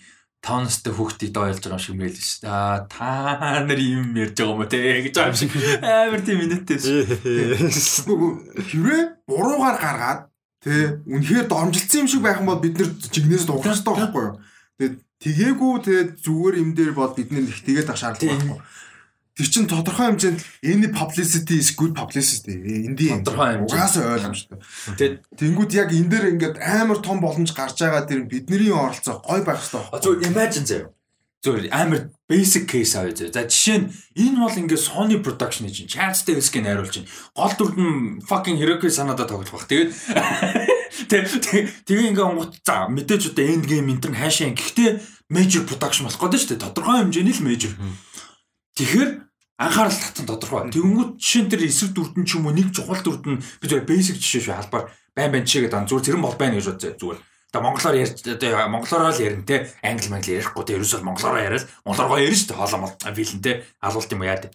[0.48, 2.48] таунастай хүүхдийг дойлж байгаа шиг мэйл шүү дээ.
[2.48, 5.52] Аа та нар юм ярьж байгаа юм те гэж байгаа юм шиг
[5.84, 7.04] амар тийм минуттэй шүү.
[8.64, 10.20] Хэрвээ буруугаар гаргаад
[10.64, 14.40] те үнэхээр домжилсан юм шиг байх юм бол бид нэр жигнээс дуурах ёстой байхгүй юу?
[14.80, 18.58] Тэгээд Тэгээгүй тэгээд зүгээр юм дээр бол бид нэг тэгээд ах шаардлага байхгүй.
[19.38, 22.58] Тэр чин тодорхой хэмжээнд any publicity is good publicity.
[22.58, 23.70] Эндийн тодорхой хэмжээ.
[23.70, 24.58] Угаасаа ойлгомжтой.
[24.98, 29.46] Тэгээд тэнгууд яг энэ дээр ингээд амар том боломж гарч байгаа дэр бидний оролцоо гой
[29.46, 30.02] байх хэрэгтэй.
[30.02, 30.90] Зүгээр imagine заяа.
[31.38, 33.30] Зүгээр амар basic case авъя заяа.
[33.30, 33.86] За жишээ нь
[34.18, 37.06] энэ бол ингээд Sony production гэж чинь Chance Davis-ийг найруулж чинь.
[37.30, 39.70] Гол дүрд нь fucking Hiroki Sanada тоглох бах.
[39.70, 39.94] Тэгээд
[41.86, 44.98] Тэгээ ингээ онгот за мэдээж одоо end game энэ төр хаашаа гэхдээ
[45.30, 46.64] major production болох гэдэг шүү дээ.
[46.66, 47.72] Тодорхой хэмжээний л major.
[48.74, 49.27] Тэгэхээр
[49.58, 50.70] анхаарал татсан тодорхой.
[50.70, 54.22] Тэнгүүд жишээ нь тэр эсрэг дүрдэн ч юм уу нэг чухал дүрдэн би зөв basic
[54.22, 54.86] жишээ шүү албаар
[55.18, 57.20] байн байн чигээд дан зүгээр зэрэн бол байна гэж бодсон зүгээр.
[57.50, 61.66] Одоо монголоор ярьж одоо монголоор л ярина те англи мангли ярихгүй те ерөөсөө монголоор яриад
[61.82, 63.52] монголоор ярина шүү дээ хоолоо мол вилэн те
[63.82, 64.48] алуулт юм яа те.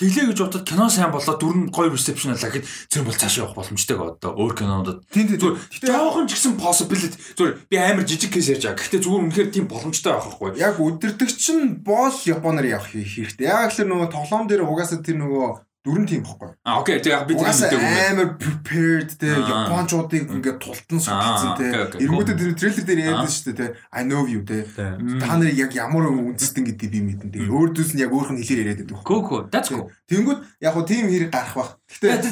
[0.00, 3.44] Тэглээ гэж бодоод кино сайн болоод дүр нь гоё reception алаа гэхэд зэрэг бол цаашаа
[3.44, 5.04] явах боломжтой одоо өөр кинонуудад.
[5.12, 5.56] Зүгээр.
[5.84, 8.80] Жоохон ч гэсэн possibility зүгээр би амар жижиг кейс ярьж байгаа.
[8.80, 10.56] Гэхдээ зүгээр үнэхээр тийм боломжтой байх байхгүй.
[10.56, 13.44] Яг өдөртөгч нь бол Японоор явах хэрэгтэй.
[13.44, 16.52] Яг л нөгөө тоглоом дээр угаасаа тэр нөгөө дөрөн тим бохгүй.
[16.60, 17.92] А окей тэг яг би тийм мэдээгүй.
[18.12, 21.68] Амар prepared те японочдыг ингээд тултан судалсан те.
[21.96, 23.66] Эргүүдээ тэр трейлер дээр яриад шүү дээ те.
[23.88, 24.68] I know you те.
[24.76, 27.48] Та нарыг яг ямар үндэстэн гэдгийг би мэдэн те.
[27.48, 29.00] Өөрдөөс нь яг өөрх нь хэлээр яриад байдаг.
[29.00, 29.40] Гөө гөө.
[29.48, 29.88] That's cool.
[30.12, 31.70] Тэнгүүд яг хуу тим хэрэг гарах бах.
[31.88, 32.28] Гэтэ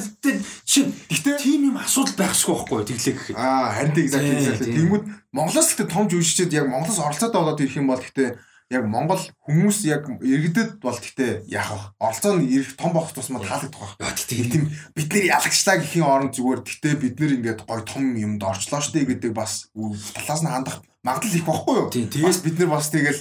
[0.69, 3.37] чи гэтэ тим юм асуудал байхсгүй байхгүй тэглээ гэхэд.
[3.41, 4.77] Аа харин тийм exactly.
[4.77, 8.37] Тэнгүүд Монголоос л том жүжигчд яг Монголоос оролцоод болоод ирэх юм бол гэтэ
[8.69, 11.81] яг Монгол хүмүүс яг иргэдэд бол гэхдээ яах вэ?
[12.05, 14.21] Оролцоо нь ирэх том болох тусмаа таалагдах байх.
[14.29, 18.85] Тийм бид нэр ялагчлаа гэхийн оронд зүгээр гэхдээ бид нэр ингээд гой том юмд орчлоо
[18.85, 21.89] штэ гэдэг бас талаас нь хандах магадлал их байхгүй юу?
[22.29, 23.21] Бас бид нэр бас тэгэл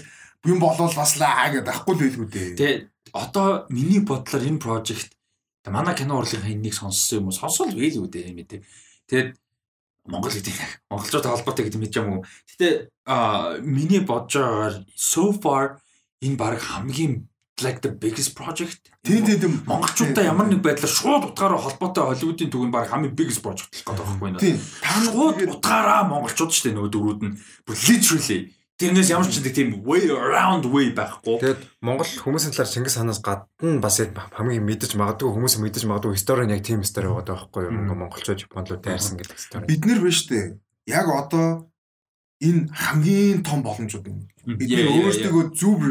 [0.51, 2.49] юм болвол бас лаа гэдэг ахгүй л байлгүй дээ.
[2.59, 2.77] Тэгээ
[3.15, 5.15] одоо миний бодлоор энэ project
[5.71, 7.39] манай кино урлагийн энийг сонссон юм уу?
[7.39, 8.61] Сонсвол байлгүй дээ мэдээ.
[9.07, 9.29] Тэгээд
[10.07, 10.55] Монгол гэдэг
[10.89, 12.25] монголчууд холбоотой гэдэг мэдэж юм уу?
[12.55, 15.83] Гэтэ а миний бодож байгаагаар so far
[16.23, 17.27] энэ баг хамгийн
[17.61, 18.91] like the biggest project.
[19.03, 23.73] Тийм тийм Монголчуудаа ямар нэг байдлаар шууд утгаараа холбоотой түүх нь баг хамгийн biggest project
[23.81, 24.41] болох гэдэг байхгүй юу?
[24.41, 27.33] тийм шууд утгаараа монголчууд шүү дээ нөгөө дөрүүд нь.
[27.65, 28.39] Literally
[28.77, 31.41] тэрнээс ямар ч тийм way around way байхгүй.
[31.41, 36.17] Тэгээд Монгол хүмүүсийн талаар Чингис хаанаас гадна бас яг хамгийн мэдэж магадгүй хүмүүс мэдэж магадгүй
[36.21, 37.97] стори нь яг тийм стори байгаа байхгүй юу?
[37.97, 39.65] Монголчууд Японлууд дайрсан гэдэг стори.
[39.65, 40.61] бид нэр биш үү?
[40.85, 41.73] Яг одоо
[42.37, 44.29] энэ хамгийн том боломжууд юм.
[44.45, 45.81] Бид өөрсдөө зөв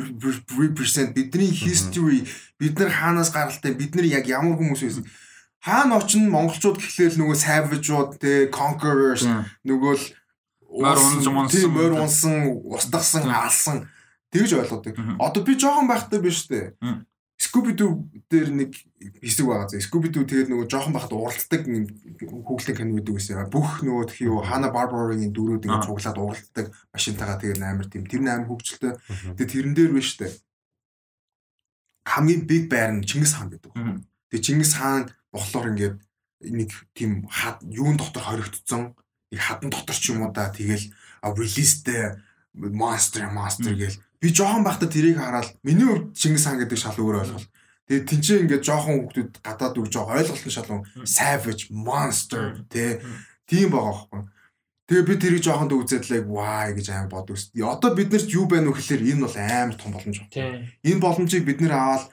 [0.55, 2.23] represent бидний history
[2.55, 5.05] бид нар хаанаас гаралтай бид нар яг ямар хүмүүс байсан.
[5.59, 9.27] Хаана очино монголчууд гэхлээр нөгөө savage-ууд те conquerors
[9.67, 10.05] нөгөө л
[10.71, 11.71] Морь унсан, унсан.
[11.71, 12.35] морь унсан,
[12.67, 13.89] устгасан, алсан
[14.33, 14.97] тэгж ойлгодог.
[15.19, 16.75] Одоо би жоохон байхдаа биш үү?
[17.37, 18.73] Scooby Doo дээр нэг
[19.21, 19.85] хэсэг байгаа зэ.
[19.85, 23.45] Scooby Doo тэгээд нөгөө жоохон байхдаа уралддаг хүүхдийн кино гэдэг байсан.
[23.53, 25.85] Бүх нөгөө тхи юу Hanna Barbera-гийн дөрүүд ингэ Аа.
[25.85, 26.67] цуглаад уралддаг
[26.97, 28.93] машинтайгаа тэгээд амар тийм тэр амар хөвгчлээ.
[29.37, 30.33] Тэгээд тэрэн дээр биш үү?
[32.09, 33.73] Хамгийн big bear нь Чингис хаан гэдэг.
[34.33, 35.97] Тэгээд Чингис хаан болохоор ингээд
[36.57, 37.29] нэг тийм
[37.69, 38.97] юун дотор хоригдсон
[39.33, 40.91] нэг хадан дотор ч юм уу да тэгэл
[41.23, 42.23] релизтэй
[42.55, 47.21] monster monster гэл би жоохон байхдаа тэрийг хараад миний хувьд Чингис хаан гэдэг шал өөр
[47.23, 47.49] ойлголт.
[47.87, 53.05] Тэгээд тэнцээ ингээд жоохон хүмүүс гадаад үг жоо ойлголт нь шал savage monster тэ
[53.47, 54.23] тийм байгаа байхгүй.
[54.89, 57.39] Тэгээ би тэрийг жоохон л вай гэж амар боддог.
[57.39, 60.19] Одоо бид нарт юу байна вэ гэхээр энэ бол амар том боломж.
[60.33, 60.67] Тийм.
[60.83, 62.05] Энэ боломжийг бид нэр аваад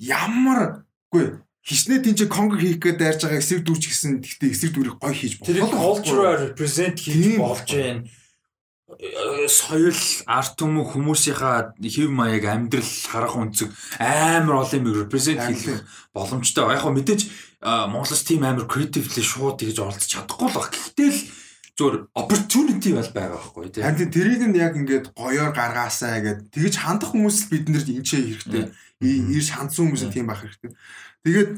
[0.00, 4.96] ямар үгүй хичнээн тийч конгр хийх гээд дайрж байгаа эсрэг дүрч гэсэн гэхдээ эсрэг дүрийг
[5.00, 8.04] гой хийж Тэр culture represent хийж болж байна.
[8.94, 9.96] Э, Соёл,
[10.28, 15.82] арт түмэн хүмүүсийнхаа хэв маяг амьдрал харах үнцэг амар олон юм represent хийх
[16.12, 16.68] боломжтой.
[16.68, 17.22] Яг хөө мэдээж
[17.64, 20.68] а, Монголоос тийм амар creatively шууд тэгж оролцож чадахгүй л баг.
[20.68, 21.20] Гэхдээ л
[21.74, 23.82] зөвөр opportunity бол байгаа байхгүй тийм.
[23.88, 28.68] Харин тэрийг нь яг ингээд гоёор гаргаасаа гэд тэгж хандах хүмүүс бид нарт энчээ хэрэгтэй.
[29.00, 30.70] И- Ирж хандсан хүмүүс тийм байх хэрэгтэй.
[31.24, 31.50] Тэгээд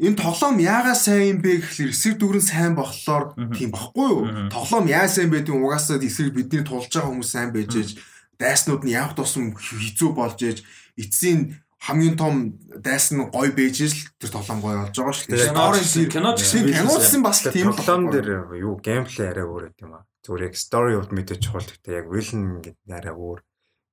[0.00, 4.22] энэ тоглоом яагаад сайн юм бэ гэхэлэр эсрэг дүрэн сайн болохоор тийм баггүй юу?
[4.50, 7.90] Тоглоом яа сайн байдгийг угаасаа эсрэг бидний тулж байгаа хүмүүс сайн байж ээж
[8.38, 10.58] дайснууд нь явх тусам хэцүү болж ээж
[10.98, 12.34] эцсийн хамгийн том
[12.80, 15.36] дайсан гой байж л тэр тоглоом гой болж байгаа шүү дээ.
[15.36, 15.78] Тэгээд Story
[16.10, 16.42] киноч-
[16.80, 20.04] киноцсан бас тийм тоглоом дээр юу геймплей арай өөр гэдэг юм аа.
[20.24, 23.40] Зүгээр яг story ууд мэдээж чухал гэхдээ яг villain гэдэг арай өөр.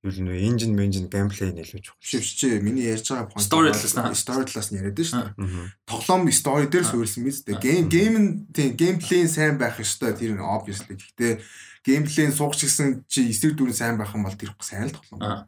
[0.01, 2.01] Юу л нөө engine engine геймплей нь илүү чухал.
[2.01, 5.37] Шивч чи миний ярьж байгаа point Story талаас нь- story талаас нь яриад шүү дээ.
[5.85, 7.61] Тоглоом story дээр суурилсан биз дээ.
[7.61, 10.97] Game game нь тийм геймплей сайн байх ёстой тэр нь obviously.
[10.97, 11.33] Гэхдээ
[11.85, 15.45] геймплей суугч гэсэн чи эсрэг дүрэн сайн байх юм бол тэр сайн л тоглоом.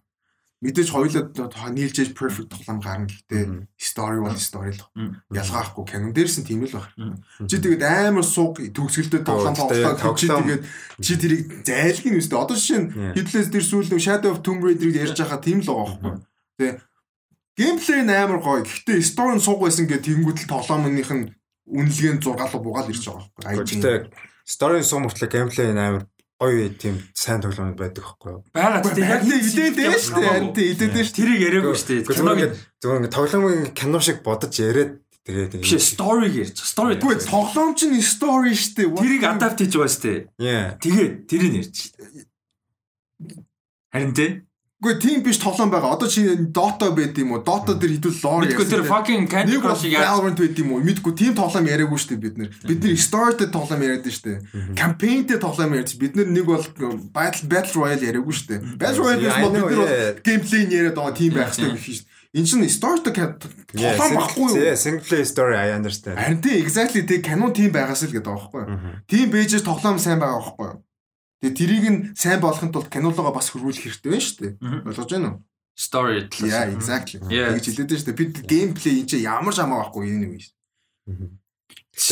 [0.63, 1.27] Мэдээж хоёулаа
[1.75, 4.87] нийлж ээж perfect тоглоом гарна гэхдээ story бол story л.
[5.27, 6.87] Ялгаахгүй canon дээрс нь тийм л баг.
[7.43, 10.63] Чи тэгээд амар сууг төгсгөлдөө тоглоом тоглоо чи тэгээд
[11.03, 12.39] чи тэрийг зайлгын үстэй.
[12.39, 12.87] Одоо жишээ нь.
[13.11, 16.13] Hitless дээр сүүл нэг Shadow of Tomb Raider-ыг ярьж байгаа тийм л байгаа байхгүй.
[16.55, 16.75] Тэгээ
[17.59, 18.63] геймплей нь амар гоё.
[18.63, 21.27] Гэхдээ story нь сууг байсан гэх тэгэнгүүт л тоглоомных нь
[21.67, 23.67] үнэлгээ нь 6 л бугаад ирж байгаа байхгүй.
[23.67, 23.97] Гэхдээ
[24.47, 26.07] story сум мөртлөө геймплей нь амар
[26.41, 28.41] гоё тийм сайн тоглоомд байдаг байхгүй юу?
[28.53, 30.29] байгаа тийм яг яг идээд дээ шүү дээ.
[30.29, 31.17] Харин тийм идээд дээ шүү.
[31.17, 32.01] тэрийг яриаггүй шүү дээ.
[32.09, 34.91] Киног ингээд зүгээр ингээд тоглоомын кино шиг бодож яриад
[35.23, 36.57] тэгээд биш storyг ярьж.
[36.59, 36.99] Story.
[36.99, 38.89] Үгүй тоглоом чинь story шүү дээ.
[39.03, 40.19] тэрийг adapt хийж байгаа шүү дээ.
[40.43, 40.65] Яа.
[40.83, 41.77] Тэгээд тэрийг ярьж.
[43.93, 44.33] Харин тийм.
[44.83, 45.95] Үгүй тийм биш тоглоом байгаа.
[45.95, 47.39] Одоо чи Dota байд юм уу?
[47.39, 50.83] Dota дээр хэдүүл lore Мэдгүй тэр fucking Candy яаж Valorant байд юм уу?
[50.83, 52.49] Мэдгүй тийм тоглоом яриаггүй шүү дээ бид нэр.
[52.67, 54.75] Бид нэр story-тэй тоглоом яриад шүү дээ.
[54.75, 56.67] Campaign-тэй тоглоом ярьж бид нэр нэг бол
[57.15, 58.59] Battle Battle Royale яриаггүй шүү дээ.
[58.75, 62.11] Battle Royale I бол бид нэр геймплей яриад байгаа тийм байх хэрэгтэй гэх шүү дээ.
[62.33, 64.57] Энэ чинь story-тэй тоглоом баггүй юу?
[64.59, 66.19] Yeah, single play story I understand.
[66.19, 68.99] Харин тийм exactly тийм канон тийм байгаас л гэдэг байгаа байхгүй юу?
[69.07, 70.83] Тийм бэжээс тоглоом сайн байгаа байхгүй юу?
[71.43, 74.53] Тэгээ тэрийг нь сайн болгохын тулд кинологоо бас хөрвүүлэх хэрэгтэй байна шүү дээ.
[74.63, 74.79] Мгм.
[74.87, 75.39] Ойлгож байна уу?
[75.75, 76.73] story Yeah, талаас.
[76.77, 77.19] exactly.
[77.29, 77.51] Yeah.
[77.57, 78.21] Тэгж хэлээд байна шүү дээ.
[78.21, 80.53] Бид геймплей энэ чинь ямар ч хамаа байхгүй энэ юм шүү.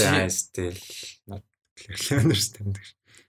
[0.01, 0.77] I still
[1.27, 1.43] not
[1.77, 2.75] clearly understand.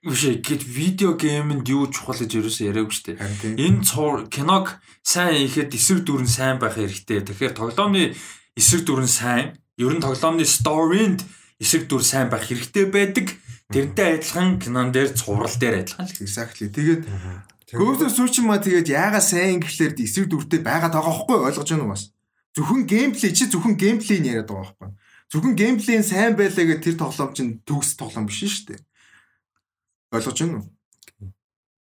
[0.03, 3.55] Биш ээ, гэт видео геймэнд юу чухал гэж ерөөсөө яриаггүй шүү дээ.
[3.55, 7.23] Энэ цуур киног сайн ихэд эсрэг дүрэн сайн байх хэрэгтэй.
[7.23, 8.11] Тэгэхээр тоглоомны
[8.59, 11.23] эсрэг дүрэн сайн, ер нь тоглоомны story-нд
[11.63, 13.31] эсрэг дүр сайн байх хэрэгтэй байдаг.
[13.73, 16.21] Тэрнтэй адилхан кинон дээр цуврал дээр адилхан л.
[16.21, 16.69] Exactly.
[16.69, 17.03] Тэгээд
[17.73, 21.93] Ghost of Tsushima тэгээд яага сайн гэхлээр эсрэг дүртэй байгаад байгаа байхгүй ойлгож байна уу
[21.97, 22.13] бас.
[22.53, 24.91] Зөвхөн геймплей чи зөвхөн геймплейг яриад байгаа байхгүй.
[25.33, 28.81] Зөвхөн геймплейн сайн байлаа гэх тэр тоглоом чинь төгс тоглоом биш шүү дээ.
[30.13, 30.69] Ойлгож байна уу?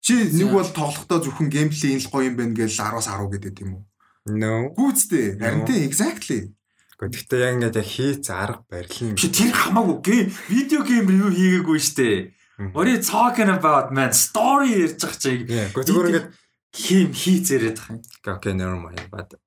[0.03, 3.71] Чи нэг бол тоглохдоо зөвхөн геймплей л гоё юм байна гэж 10-аас 10 гэдэг юм
[3.79, 3.83] уу?
[4.27, 4.75] No.
[4.75, 5.39] Гүүцтэй.
[5.39, 6.51] Харин тийм exactly.
[6.97, 9.17] Гэхдээ яг ингээд яг хийц арга барил нь.
[9.17, 12.33] Чи тэр хамаагүй видео гейм ревю хийгээгүй штэ.
[12.73, 14.09] What are you talking about man?
[14.17, 15.45] Story ярьж байгаа чи.
[15.45, 16.27] Гэхдээ зүгээр ингээд
[16.73, 18.33] хийм хийц яриад байгаа юм.
[18.33, 19.01] okay never mind.
[19.13, 19.37] But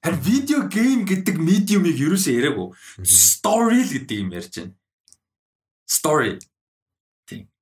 [0.00, 2.68] Харин видео гейм гэдэг медиумыг ерөөсөө яриаггүй.
[3.04, 4.72] Story л гэдэг юм ярьж байна.
[5.84, 6.40] Story.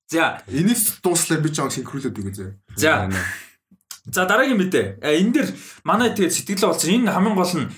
[0.09, 2.51] За, Энэс дууслаа би жоо синхруулээд үгүй зөө.
[2.81, 3.11] за.
[4.09, 5.05] За дараагийн мэдээ.
[5.05, 5.49] А, Энэ дэр
[5.85, 6.91] манай тэгээд сэтгэлээ болсон.
[6.97, 7.69] Энэ хамгийн гол нь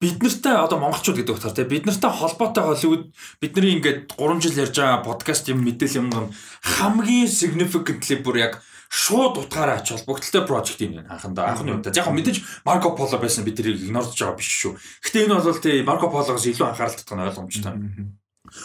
[0.00, 4.56] бид нартай одоо монголчууд гэдэг утгаар те бид нартай холбоотой Холливуд бидний ингээд 3 жил
[4.64, 6.26] ярьж байгаа подкаст юм мэдээлэл юм гам
[6.64, 8.52] хамгийн significantly бүр яг
[8.88, 11.92] шууд утгаараа ач холбогдолтой project юм байна анхандаа анхны удаа.
[11.92, 14.80] Яг мэдээж Марко Поло байсан бид тэрийг игнордж байгаа биш шүү.
[15.04, 17.72] Гэтэ энэ бол тий Марко Пологоос илүү анхаарал татах нь ойлгомжтой.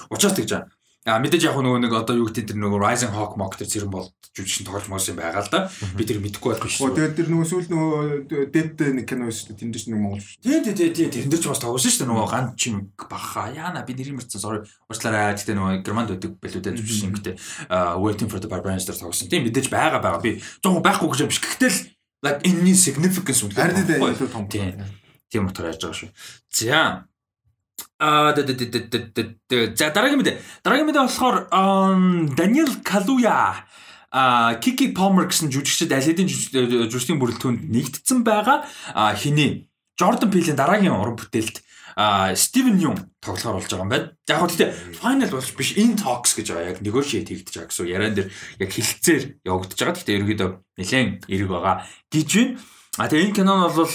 [0.10, 0.72] Учаас тэгж байгаа.
[1.06, 3.94] А мэдээж яг нөгөө нэг одоо юу гэдэг тэр нөгөө Rising Hawk Mock тэр зэрэн
[3.94, 5.70] бол жүжигчин тоглож мос юм байгаа л да.
[5.94, 9.60] Би тэр мэдэхгүй байх биш тэгээд тэр нөгөө сүүл нөгөө Dead нэг кино шүү дээ.
[9.70, 10.42] Тэнд ч нэг монгол шүү.
[10.42, 13.54] Тий, тий, тий, тий, тэр дээр ч бас тоглосон шүү дээ нөгөө ганц чим баха.
[13.54, 14.42] Яана би нэрийг мартсан.
[14.42, 14.66] Sorry.
[14.90, 15.38] Уучлаарай.
[15.38, 17.36] Гэтэ нөгөө Германд байдаг бэлүүдээ жүжигчин гэдэг
[18.02, 19.30] Waiting for the Barbarians дээр тоглосон.
[19.30, 20.26] Тийм мэдээж байгаа байгаа.
[20.26, 21.38] Би жоохон байхгүй гэж биш.
[21.38, 21.78] Гэтэл
[22.26, 24.50] like энэ significance үнэхээр Харин илүү том.
[24.50, 24.82] Тийм.
[25.30, 26.10] Тийм утгаар яаж байгаа шүү.
[26.50, 27.06] За.
[28.06, 30.38] А за дараагийн мэдээ.
[30.62, 31.38] Дараагийн мэдээ болохоор
[32.38, 33.66] Даниэл Калуя
[34.14, 36.54] а Кики Palmer гэсэн жүжигчд аль хэдийн жүжиг-
[36.86, 38.62] жүжигчдийн бүрэлдэхүүнд нэгдсэн байгаа.
[39.18, 39.68] Хиний
[39.98, 41.66] Jordan Peele-ийн дараагийн уран бүтээлд
[42.36, 44.12] Стивен Юм тоглохоор болж байгаа юм байна.
[44.30, 44.70] Яг хөө тэгтээ
[45.02, 46.70] final болж биш in talks гэж байгаа.
[46.76, 49.98] Яг negotiate хийгдэж байгаа гэсэн яриан дээр яг хилцээр явагдаж байгаа.
[49.98, 51.76] Тэгтээ ерөөдөө нэлээд эрэг байгаа
[52.12, 52.60] гэж байна.
[53.00, 53.94] А тэгээ энэ кино нь бол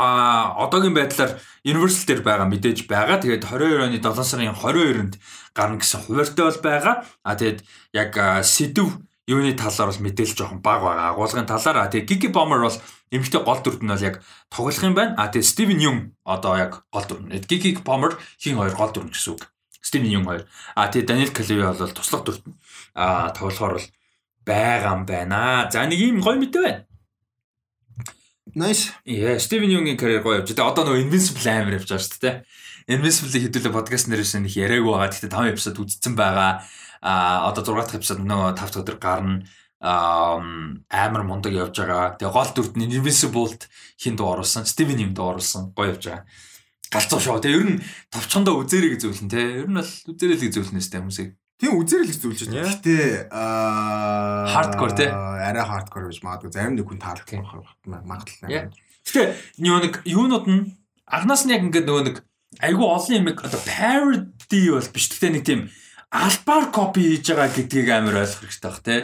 [0.00, 3.20] а одоогийн байдлаар Universal дээр байгаа мэдээж байгаа.
[3.20, 5.14] Тэгээд 22 оны 7 сарын 22-нд
[5.52, 6.94] гарна гэсэн хуваартай бол байгаа.
[7.20, 7.60] А тэгээд
[7.92, 8.88] яг сэдв
[9.28, 11.12] юуны талаар бол мэдээлэл жоохон бага байгаа.
[11.12, 12.78] Агуулгын талаар а тэгээд Gigi Bomber бол
[13.12, 15.14] эмэгтэй гол дүрд нь бол яг тоглох юм байна.
[15.20, 17.36] А тэгээд Steven Yeun одоо яг гол дүр нь.
[17.44, 19.46] Gigi Bomber хин хоёр гол дүр гэсэн үг.
[19.84, 20.42] Steven Yeun хоёр.
[20.74, 22.56] А тэгээд Daniel Kaluuya бол туслах дүрт нь
[22.96, 23.88] а тоглохоор бол
[24.48, 25.68] байгаа юм байна.
[25.70, 26.89] За нэг юм гоё мэдээ байна.
[28.54, 28.90] Nice.
[29.04, 30.72] Яа, Стивен Юнгийн карьер гоё явж байгаа.
[30.72, 32.36] Одоо нөгөө Invincible амар явж байгаа шүү дээ.
[32.90, 35.10] Invincible-ийг хэдүүлээ подкаст нэрээс нэг яриаггүй байгаа.
[35.12, 36.52] Гэхдээ 5 эпизод үзсэн байгаа.
[37.04, 39.46] Аа одоо 6 дахь эпизод нөгөө 5 дахь өдөр гарна.
[39.78, 40.42] Аа
[40.90, 42.18] амар мундаг явж байгаа.
[42.18, 43.70] Тэгээ гол дүрд нь Invincible-д
[44.02, 44.66] хин дуу оруулсан.
[44.66, 45.70] Стивен Юм дуу оруулсан.
[45.70, 46.26] Гоё явж байгаа.
[46.90, 47.38] Галзуу шоу.
[47.38, 49.62] Тэгээ ер нь товчхондоо үзээрэй гэж зөвлөн те.
[49.62, 51.30] Ер нь бол үзээрэй л гэж зөвлөнөөс те хүмүүсийг.
[51.60, 52.64] Тийм үзэрэл их зүйлж байна.
[52.72, 55.06] Гэтэ аа Hardcore, те?
[55.12, 57.36] Арай hardcore гэж магадгүй зарим нэг хүн таалагдах
[57.84, 58.72] байх магадлал Yeah.
[58.72, 58.72] байна.
[59.04, 59.22] Гэтэ
[59.60, 60.62] нөгөө нэг юунууд нь
[61.04, 62.16] агнаас нь яг ингээд нөгөө нэг
[62.64, 65.06] айгүй олон юм одоо parody бол биш.
[65.12, 65.60] Гэтэ нэг тийм
[66.10, 68.96] альбаар копи хийж байгаа гэдгийг амар ойлгох хэрэгтэй баг те.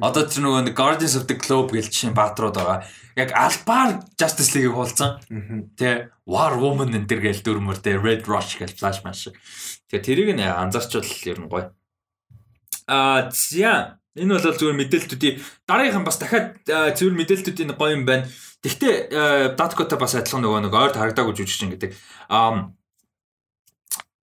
[0.00, 2.86] Одоо тэр нөгөө нэг Guardians of the Globe гэж чинь баатрууд байгаа.
[3.18, 5.20] Яг альбаар Justice League-ийг хуулсан.
[5.76, 9.28] Тэ War Woman энэ төр гээл дөрмөр тэ Red Rush гээл Flash маш.
[9.92, 11.74] Тэгээ тэрийг нь анзаарчвал ер нь гоё.
[12.86, 13.98] Аа зя.
[14.16, 15.36] Энэ бол зүгээр мэдээлэлтүүдийн
[15.68, 18.24] дараагийнхан бас дахиад аа, зөвхөн мэдээлэлтүүдийн гоё юм байна.
[18.64, 21.92] Гэхдээ Datkota бас адилхан нөгөө нэг ойр харагдаагүй жүжигчин гэдэг.
[22.32, 22.72] Аа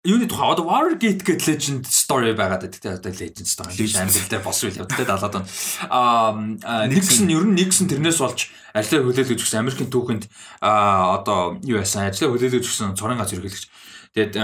[0.04, 0.52] юуны тухай?
[0.52, 2.94] Одоо Wargate гэдэг legend story байгаад байдаг те.
[3.00, 5.44] Одоо legend story дээр босвол явдаг те 70-аад он.
[5.88, 10.24] Аа нэгсэн ер нь нэгсэн тэрнээс болж ажлаа хөлөөлөж гисэн Америкийн түүхэнд
[10.62, 12.08] аа одоо юу яасан?
[12.08, 13.66] Ажлаа хөлөөлөж гисэн цорын гац ерхийлэгч
[14.14, 14.34] тэгээд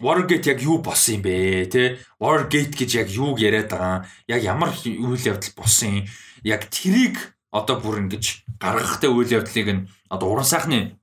[0.00, 1.82] Wargate яг юу болсон юм бэ те
[2.20, 6.04] Wargate гэж яг юуг яриад байгаа яг ямар үйл явдал болсон юм
[6.44, 11.00] яг тэрийг одоо бүр ингэж гаргахтай үйл явдлыг нь одоо уран сайхны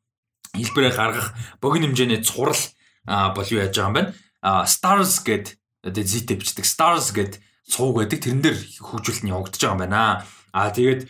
[0.53, 2.57] хэлбэрээр гаргах богино хэмжээний цурал
[3.05, 4.03] а бол юу яаж байгаа юм бэ?
[4.41, 8.21] А Stars гэд одоо зитэй бичдэг Stars гэд цууг байдаг.
[8.23, 10.25] Тэрэн дээр хөгжүүлэлт нь явагдаж байгаа юм байна.
[10.53, 11.01] А тэгээд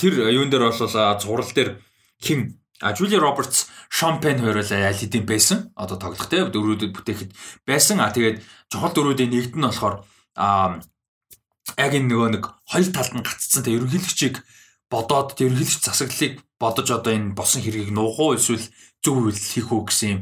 [0.00, 1.70] тэр юун дээр бол а, цуврал дээр
[2.22, 5.72] хин А Жули Робертс, Шон Пен хоёроо аль хэдийн байсан.
[5.76, 7.30] Одоо тоглох те дөрүүдд бүтээхэд
[7.68, 8.00] байсан.
[8.00, 8.40] А тэгээд
[8.72, 10.00] чухал дөрүүдийн нэгд нь болохоор
[10.36, 10.80] а
[11.76, 14.40] яг энэ нөгөө нэг хоёр талд нь гаццсан те ерөнхийлөгчийг
[14.88, 18.64] бодоод тэр ерөнхийлөгч засаглалыг бодож одоо энэ босон хэргийг нуух уу эсвэл
[19.04, 20.20] зөв үйл хийх үү гэсэн юм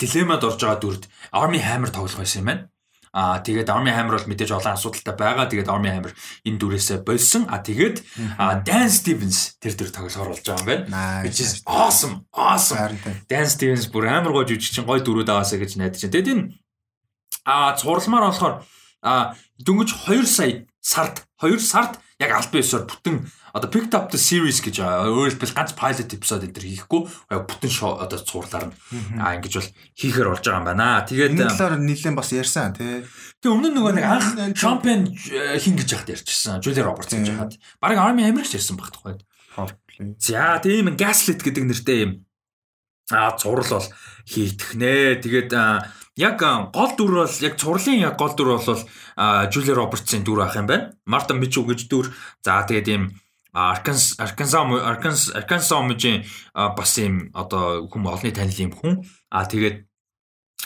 [0.00, 1.04] дилеммад орж байгаа дүрд
[1.36, 2.62] Army Hammer тоглох байсан юм байна.
[3.10, 5.50] Аа тэгээд Army Hammer бол мэдээж олон асуудалтай байгаа.
[5.50, 6.14] Тэгээд Army Hammer
[6.46, 7.50] энэ дүрээсээ болсон.
[7.50, 8.06] Аа тэгээд
[8.62, 11.26] Dan Stevens тэр тэр тоглохоор болж байгаа юм байна.
[11.26, 12.30] Which is awesome.
[12.30, 12.94] Awesome.
[13.26, 16.14] Dan Stevens бүр амар гоо жүжигчин гой дүрүүд аваасаа гэж найдаж байна.
[16.14, 16.44] Тэгээд энэ
[17.50, 18.54] аа цуралмаар болохоор
[19.02, 23.16] а дөнгөж 2 сая сард 2 сард яг аль биесээр бүтэн
[23.52, 27.72] одоо picked up the series гэж өөрөөр хэлбэл ганц pilot episode энэ төр хийхгүй бүтэн
[27.72, 28.74] шоу одоо цуурлаар нь
[29.18, 31.06] а ингэж бол хийхээр болж байгаа юм байна.
[31.06, 33.02] Тэгээд энэ талаар нэлээд бас ярьсан тий.
[33.42, 36.62] Тэг өмнө нөгөө нэг анх champion хин гэж яхад ярьчихсан.
[36.62, 37.52] Julia Roberts гэж яхад.
[37.82, 39.18] Бараг Army Hammer-ч ярьсан баг тохой.
[40.18, 42.12] За тийм gaslit гэдэг нэртэй юм
[43.10, 43.88] а зурл бол
[44.26, 45.18] хийх нэ.
[45.18, 45.52] Тэгээд
[46.16, 46.38] яг
[46.72, 48.82] гол дүр бол яг цурлын яг гол дүр бол
[49.50, 50.94] Julia Roberts-ийн дүр ах юм байна.
[51.06, 52.14] Martha Mitchell гэж дүр.
[52.44, 53.04] За тэгээд ийм
[53.52, 59.04] Arkansas Arkansas Arkansas Arkansas мужийн бас ийм одоо хүм олонний танил юм хүн.
[59.30, 59.86] А тэгээд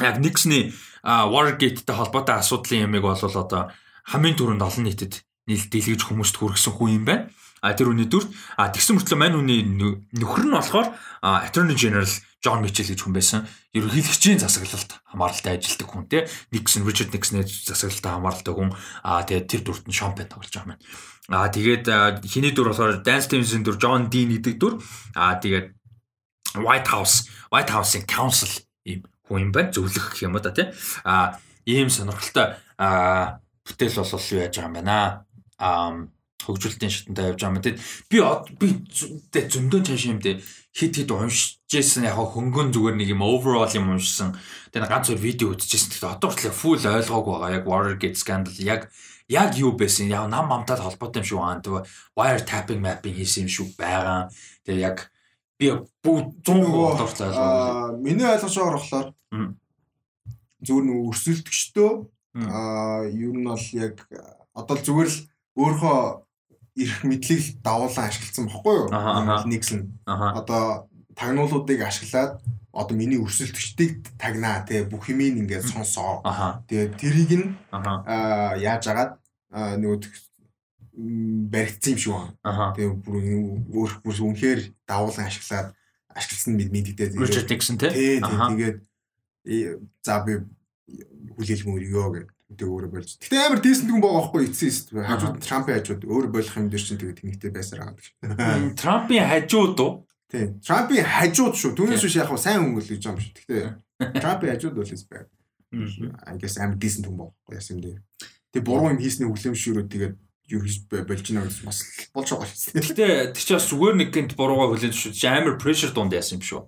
[0.00, 0.72] яг Nixon-ы
[1.04, 3.72] Watergate-тэй холбоотой асуудлын ямиг бол одоо
[4.04, 7.28] хамгийн түрүүнд олон нийтэд нийл дэлгэж хүмүүст хүргэсэн хүн юм байна.
[7.64, 8.28] А тэр үний дүрт
[8.60, 10.92] а тэгсэн мөртлөө мань үний нөхөр нь болохоор
[11.24, 12.04] Attorney General
[12.44, 13.48] John Mitchell гэж хүн байсан.
[13.72, 16.28] Ерөнхийлөгчийн засаглалд хамааралтай ажилладаг хүн те.
[16.52, 18.76] Nixon Richard Nixon-ийн засаглалтай хамааралтай хүн.
[19.00, 20.84] А тэгээд тэр дүрт нь Sean Penn тоглож байгаа юм.
[21.32, 21.88] Аа тэгээд
[22.28, 24.76] хиний дүр болохоор Dan Stevenson дүр John Dean гэдэг дүр.
[25.16, 25.72] Аа тэгээд
[26.60, 28.52] White House, White House-ийн council
[28.84, 29.72] ийм хүн юм байна.
[29.72, 30.68] Зөвлөх юм да тий.
[31.04, 34.96] Аа ийм сонирхолтой аа бүтээл бол юу яаж байгаа юм байна.
[35.56, 36.12] Аа
[36.44, 37.64] хөгжүүлэлтийн шатантай явж байгаа юм.
[37.64, 37.80] Тэгэд
[38.12, 38.16] би
[38.60, 38.68] би
[39.48, 40.44] зөндөө цааш юм дээ
[40.74, 44.34] хит хит уншижсэн яг хөнгөн зүгээр нэг юм overall юм уншсан.
[44.74, 45.94] Тэгээ ганц хоёр видео үзчихсэн.
[45.94, 47.54] Тэгэхээр одоо хүртэл full ойлгоогүй байгаа.
[47.54, 48.90] Яг Watergate scandal яг
[49.28, 51.62] яг юу байсан яг нам мамтай холбоотой юм шиг байна.
[51.62, 51.82] Тэгээ
[52.16, 54.28] wire tapping mapping хийсэн юм шиг байгаа.
[54.64, 55.10] Тэгээ яг
[55.58, 55.70] би
[56.02, 57.30] бүгд 100% дуртай.
[58.00, 59.08] Миний ойлгож байгаагаар болохоор
[60.64, 61.90] зүгээр нэг өрсөлдөгчдөө
[62.50, 63.94] аа юу нь бол яг
[64.52, 65.18] одоо зүгээр л
[65.54, 65.98] өөрийнхөө
[66.74, 68.88] эрх мэдлийг давуулан ашигласан бохгүй юу?
[69.46, 69.80] Нэгсэн.
[70.06, 72.42] Одоо тагнуулуудыг ашиглаад
[72.74, 76.26] одоо миний өрсөлдөгчдийг тагнаа те бүх юмыг ингээд сонсоо.
[76.66, 79.12] Тэгээд тэрийг нь аа яаж агаад
[79.54, 79.98] нөгөө
[81.54, 82.12] баригдсан юм шиг
[82.42, 82.74] байна.
[82.74, 83.16] Тэгээд бүр
[83.70, 85.70] өөр бүр үнэхээр давуулан ашиглаад
[86.10, 87.14] ашигласан мэд мэддэгтэй.
[87.14, 87.90] Richard Nixon те.
[88.18, 88.78] Тэгээд
[90.02, 90.42] за би
[91.34, 92.06] хүлээлт мөрийгөө
[92.54, 93.18] гэдэг өөрө болж.
[93.18, 97.00] Гэтэ амар дийсэнт хүн байгаа байхгүй эцсийн хажууд Трампын хажууд өөр болох юм дээр чинь
[97.00, 98.74] тэгээд тэнэгтэй байсаар байгаа.
[98.78, 99.92] Трампын хажууд уу?
[100.30, 100.58] Тийм.
[100.64, 101.72] Трампын хажууд шүү.
[101.76, 103.32] Түүнээс биш яг сайн хүн л гэж юм шүү.
[103.44, 105.28] Гэтэ Трампын хажууд бол эс байг.
[105.74, 108.00] I guess амар decent хүн байхгүй яасан дээр.
[108.54, 110.14] Тэгээ буруу юм хийсний хүлэмжшүүрөө тэгээд
[110.54, 111.78] юу хийж болж байна гэж бас
[112.14, 112.78] болж байгаа шүү.
[112.78, 115.12] Гэтэ тэр чинь бас зүгээр нэг гинт буруугаа хүлээж шүү.
[115.26, 116.62] Амар pressure дунд яасан юм шүү.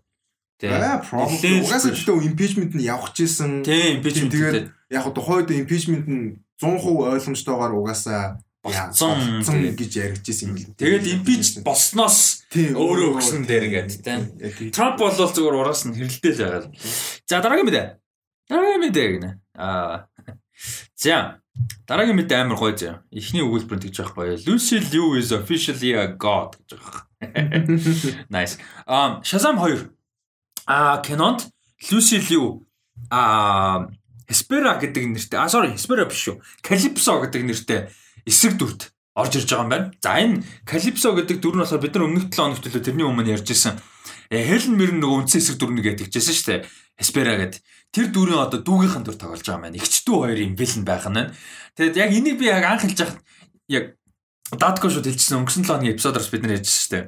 [0.57, 1.05] Тэгээ.
[1.05, 3.60] Probably угаасаа гэхдээ impeachment нь явах гэсэн.
[3.60, 9.47] Тийм, impeachment тэгээд яг хөө тухайд impeachment нь 100% ойлгомжтойгоор угаасаа болцсон
[9.78, 10.75] гэж яригдчихсэн юм л.
[10.75, 14.23] Тэгээд импич болсноос өөрөө өгсөн дээр ингээд тийм.
[14.75, 16.70] Трамп бол зүгээр ураас нь хэрэлдээл байгаа.
[17.27, 17.86] За дараагийн мэдээ.
[18.51, 19.31] Дараагийн мэдээ гинэ.
[19.55, 20.07] Аа.
[20.99, 21.41] За
[21.86, 23.03] дараагийн мэдээ амар гоё зэ.
[23.12, 24.43] Эхний өгүүлбэр тэгж байхгүй.
[24.47, 27.03] Lucy Liu is officially a god гэж байгаа.
[28.35, 28.59] Nice.
[28.86, 29.91] Um Shazam 2.
[30.67, 31.49] А кинонд
[31.91, 32.67] Lucy Liu
[33.11, 33.89] а
[34.27, 35.39] Hespera гэдэг нэртэй.
[35.39, 36.43] А sorry, Hespera биш шүү.
[36.62, 37.81] Calypso гэдэг нэртэй
[38.27, 39.93] эсрэг дүрд орж ирж байгаа юм байна.
[40.03, 43.33] За энэ Calypso гэдэг дүр нь болохоор бид нар өмнөх 7 хоногт төлөө тэрний өмнө
[43.33, 43.81] ярьж исэн.
[44.29, 46.61] Helen Mirren нөгөө үндсэн эсрэг дүрнийг ядчихжсэн шүү дээ.
[47.01, 47.63] Hespera гэдэг.
[47.95, 49.79] Тэр дүрийн одоо дүүгийнхэн дүр тоглож байгаа юм байна.
[49.81, 51.33] Игчдүү хоёр юм villain байх нь.
[51.79, 53.21] Тэгэд яг энийг би яг анх хэлж яхад
[53.71, 53.85] яг
[54.47, 57.05] Датко шууд хэлчихсэн өнгөрсөн 7 хоногийн эпизодоос бид нар ярьжсэн шүү дээ.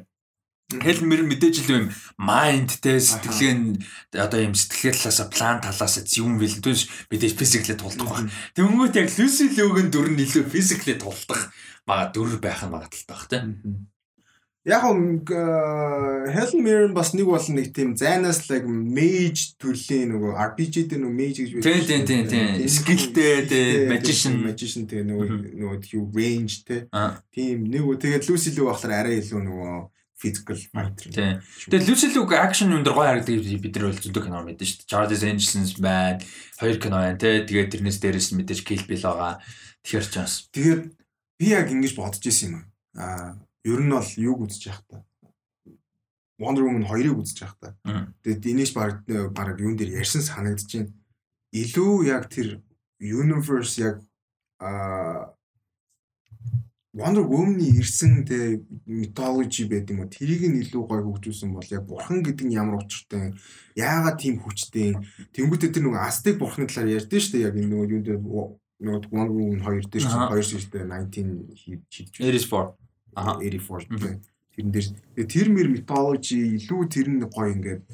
[0.69, 1.85] Хэл мэр мэдээж л юм.
[2.21, 8.29] Майнд те сэтгэлгээ одоо юм сэтгэлгээ талаасаа план талаасаа юм бил түүш мэдээж физиклээ тулдах
[8.29, 8.29] баг.
[8.53, 11.49] Тэнгүүт яг Люси Лүгэн дүр нь илүү физиклээ тулдах
[11.89, 13.49] мага дүр байх нь магадaltaй баг те.
[14.69, 20.37] Яг э, Helen Mirren бас нэг бол нэг тийм зайнаас л яг mage төрлийн нөгөө
[20.53, 21.89] RPG дээр нөгөө mage гэж байдаг.
[21.89, 22.69] Тийм тийм тийм.
[22.69, 24.37] Skillтэй тийм magician.
[24.45, 26.69] magician тийм нөгөө нөгөө range
[27.33, 29.73] тийм нэг үү тэгээд Lucy Liu болохоор арай илүү нөгөө
[30.19, 31.11] physical fighter.
[31.71, 34.79] Тэгээ Lucy Liu action юм дээр гоё харагддаг бид нар бол зөндөө кино мэдэн шүү
[34.83, 34.91] дээ.
[34.91, 36.19] Charles Angels байна.
[36.59, 37.47] Хоёр кино байна тий.
[37.47, 39.39] Тэгээд тэрнээс дээрээс нь мэдээж Kill Bill байгаа.
[39.87, 40.35] Тэгэхээр ч бас.
[40.51, 40.83] Тэгээд
[41.39, 42.65] би яг ингэж бодож исэн юм
[42.99, 43.39] аа.
[43.63, 44.99] Ер нь бол юуг үзэж явах та.
[46.43, 47.69] Wonder Woman 2-ыг үзэж явах та.
[48.27, 50.91] Тэгээд энэш баг баг юун дээр ярьсан санагдаж байна.
[51.55, 52.59] Илүү яг тэр
[52.99, 54.03] universe яг
[54.59, 55.38] аа
[56.97, 60.09] Wonder Woman-ы ирсэн тэ mythology байд юм уу?
[60.09, 63.37] Тэрийг нь илүү гой хөгжүүлсэн бол яг бурхан гэдэг нь ямар учиртай
[63.77, 64.97] яагаад тийм хүчтэй?
[65.37, 68.47] Тэнгуүтээ тэр нөгөө Aztec бурхны талаар ярьдэн шүү дээ яг энэ нөгөө юу дээр нөгөө
[69.13, 72.73] Wonder Woman 2 дээр чинь 2 ширтээ 19 хийж 84
[73.19, 74.25] аа 84
[74.57, 77.85] тэрэн дээр тэр мэр mythology илүү тэр нь гой ингээд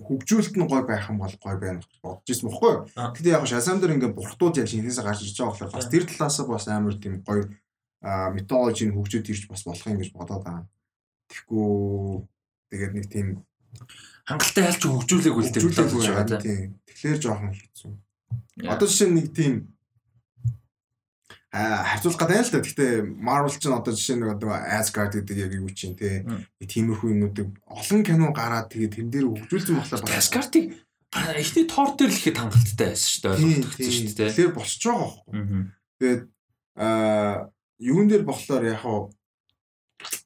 [0.00, 2.74] хөгжүүлэлт нь гой байх юм бол гой байна бодож ирсэн бохгүй.
[2.92, 6.36] Гэтэ яг Shazam дээр ингээд бурхтууд яг шинээс гарч ирж байгаа болохоор бас тэр талаас
[6.44, 7.48] бас амар тийм гой
[8.06, 10.66] методологийн хөгжөөд ирж бас болох юм гэж бодоод байгаа.
[11.26, 11.66] Тэгэхгүй
[12.70, 13.28] тэгээд нэг тийм
[14.26, 16.70] хангалттай ялч хөгжүүлээг үлдээ хөгжүүлээгүй байгаа байгаа тийм.
[16.86, 17.92] Тэгэхээр жоохон хэцүү.
[18.70, 19.54] Одоо жишээ нэг тийм
[21.50, 22.62] аа харьцуулах гэдэг л да.
[22.62, 26.22] Гэхдээ Marvel ч одоо жишээ нэг одоо Asgard гэдэг яг юу чинь те.
[26.62, 30.64] Тиймэрхүү юмнуудыг олон кино гараад тэгээд тэн дээр хөгжүүлсэн болохоор Таскартыг
[31.14, 33.34] эхний тоор дээр л ихэд хангалттай байсан шүү дээ.
[33.40, 34.30] Ойлгогдсон шүү дээ.
[34.30, 35.10] Тэгэхээр босч байгаа.
[35.32, 35.64] Аа.
[35.96, 36.22] Тэгээд
[36.76, 37.34] аа
[37.78, 39.10] юун дээр болохоор яг хаа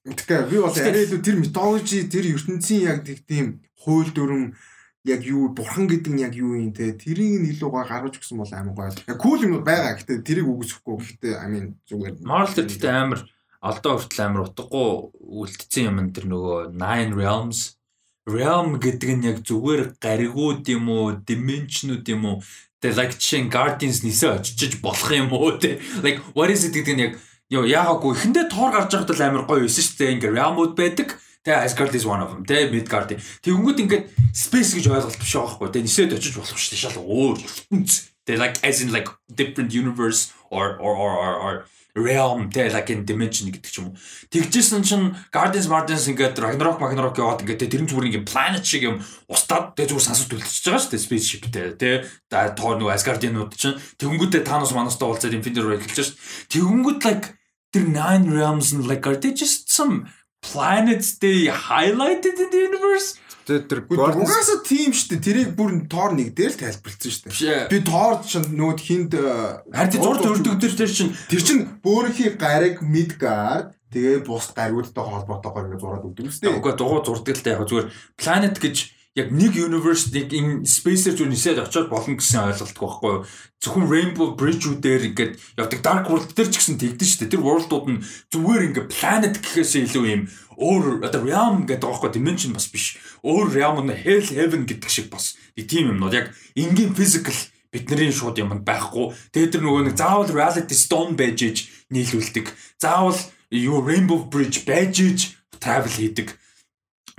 [0.01, 2.99] Тэгэхээр би бол арай илүү тэр методологи тэр ертөнцийн яг
[3.29, 4.57] тийм хууль дүрм
[5.05, 8.41] яг юу бурхан гэдэг нь яг юу юм те тэрийг нь илүү гой гаргаж өгсөн
[8.41, 8.93] бол амар гоё.
[8.97, 9.97] Яг кул юм байгаа.
[9.97, 10.97] Гэхдээ тэрийг үгүйсэхгүй.
[11.01, 12.17] Гэхдээ I mean зүгээр.
[12.21, 13.21] Дээр гэхдээ амар
[13.61, 14.89] алдаа хүртэл амар утгагүй
[15.21, 17.81] үлдсэн юм энэ нөгөө Nine Realms
[18.29, 22.37] Realm гэдэг нь яг зүгээр гаригууд юм уу, dimensionуд юм уу?
[22.81, 25.81] Тэгээ like чинь Guardians нисээ очиж болох юм уу те.
[26.05, 27.13] Like what is it гэдэг нь яг
[27.51, 30.15] ёо яагаагүй эхэндээ тоор гарч байхад л амар гоё байсан шүү дээ.
[30.15, 31.09] Ингээ Realm-ууд байдаг.
[31.43, 32.47] Тэгээ Asgard is one of them.
[32.47, 33.11] Тэгээ Midgard.
[33.43, 35.69] Тэгэнгүүт ингээд space гэж ойлголт биш байгаа байхгүй.
[35.75, 36.83] Тэгээ нисээд очиж болох шүү дээ.
[36.87, 37.93] Шал өөр ертөнц.
[38.23, 41.55] Тэгээ like as in like different universe or or or or, or
[41.95, 43.99] realm тэгээ like in dimension гэдэг ч юм уу.
[44.31, 48.87] Тэгжсэн чинь Guardians Martins ингээд Ragnarok Ragnarok яваад ингээд тэр нь зүгээр ингээд planet шиг
[48.87, 51.99] юм устдаад тэгээ зүгээр сансууд үлдчихэж байгаа шүү дээ spaceshipтэй тэгээ
[52.31, 56.15] да тоо нөгөө Asgardianууд чинь тэгэнгүүтээ Thanos Manosтой уулзаад Infinity War эхэлж шүү.
[56.55, 57.27] Тэгэнгүүт like
[57.73, 60.11] тэр nine realms and like are they just some
[60.43, 63.19] planets they highlighted in the universe?
[63.47, 65.25] Тэр Угаасаа тийм шүү дээ.
[65.27, 67.67] Тэрийг бүр тоор нэг дээр л тайлбарлсан шүү дээ.
[67.73, 72.79] Би тоор чинь нүүд хинд Харин зур зурдаг дээр тэр чинь Тэр чинь бөөрийнхий гариг
[72.85, 76.55] Midgard тэгээ бус гаригуудтай холбоотойгоор ингэ зураад өгдөг үстэй.
[76.55, 78.77] Угаа дугуй зурдаг л та яг зүгээр planet гэж
[79.21, 83.25] яг нэг universe нэг энэ space-ээр зүгээр нисээд очиод болно гэсэн ойлголт байхгүй юу?
[83.61, 87.33] Зөвхөн Rainbow Bridge-үүдээр ингээд явдаг Dark World дээр ч гэсэн тэгдэж дээ.
[87.37, 90.23] Тэр world-ууд нь зүгээр ингээд planet гэхээсээ илүү юм
[90.57, 92.97] өөр одоо realm гэдэг байгаа байхгүй dimension бас биш.
[93.21, 97.37] Өөр realm нь hell heaven гэдэг шиг бас нэг тийм юмнууд яг энгийн physical
[97.69, 99.13] бидний шууд юм байхгүй.
[99.37, 101.59] Тэгээд тэр нөгөө нэг заавал reality stone байж иж
[101.93, 102.49] нийлүүлдэг.
[102.81, 103.21] Заавал
[103.53, 105.21] юу Rainbow Bridge байж иж
[105.61, 106.40] travel хийдэг.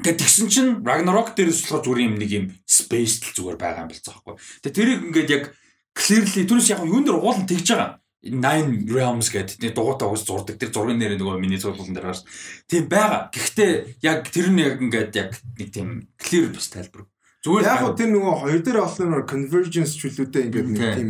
[0.01, 3.91] Тэгээд тэгсэн чинь Ragnarok дээрээс болохоор зүгээр юм нэг юм space л зүгээр байгаа юм
[3.93, 4.35] болцоо байхгүй.
[4.65, 5.43] Тэгээд тэрийг ингээд яг
[5.93, 7.91] clearly түрүүс яг юун дээр уулан тэгж байгаа.
[8.21, 10.57] Nine Realms гэдэг нэг дугуйтаа уус зурдаг.
[10.57, 12.29] Тэр зургийн нэр нөгөө миний цуглуулсан дээр гарсан.
[12.69, 13.33] Тийм байгаа.
[13.33, 17.09] Гэхдээ яг тэр нь яг ингээд яг нэг тийм clear бас тайлбар.
[17.41, 21.09] Зүгээр Яг гоо тэр нөгөө хоёр дээр нөгөө convergence чөлөөтэй ингээд нэг Тийм.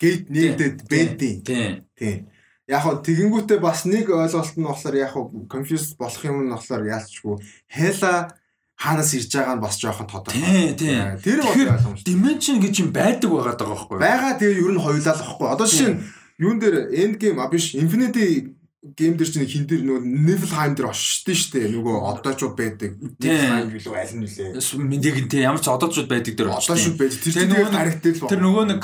[0.00, 1.34] gate нийлдэд бэдий.
[1.44, 1.84] Тийм.
[1.92, 2.32] Тийм
[2.68, 6.84] яг хөө тэгэнгүүтээ бас нэг ойлголт нь болохоор яг хөө confused болох юм нь болохоор
[6.84, 7.36] яалчгүй
[7.72, 8.36] хела
[8.78, 10.38] хаанаас ирж байгаа нь бас жоохон тодорхой.
[10.38, 11.00] Тийм тийм.
[11.00, 12.06] Э, тэр бол ойлгомжтой.
[12.06, 14.04] Dimension гэж юм байдаг байгаад байгаа байхгүй юу?
[14.04, 15.46] Бага тэгээ ер нь хоёулаа л байхгүй.
[15.50, 16.00] Одоо жишээ нь
[16.38, 20.90] юун дээр end game а биш infinity гейм дээр чинь хин дээр нөгөө Niflheim дээр
[20.94, 21.70] очсон шүү дээ.
[21.74, 22.94] Нөгөө одоочууд байдаг.
[23.18, 24.54] Niflheim билүү аль нь үлээ.
[24.54, 26.94] Мэдэг тийм ямар ч одоочуд байдаг дээр шүү очсон.
[26.94, 27.18] байж.
[27.18, 28.82] Тэр Тэгээ чинь нөгөө харагддаг л Тэр нөгөө нэг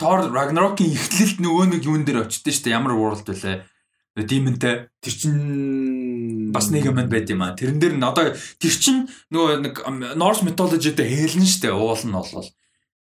[0.00, 3.68] Thor Ragnarok-ийн эхлэлд нөгөө нэг юун дээр очдөө штэ ямар world вүлээ.
[4.16, 7.52] Demon-тэй тэр чинь бас нэг юм байд юм а.
[7.52, 9.74] Тэрэн дээр нь одоо тэр чин нөгөө нэг
[10.16, 12.48] Norse mythology-тэй хэлнэ штэ уул нь болвол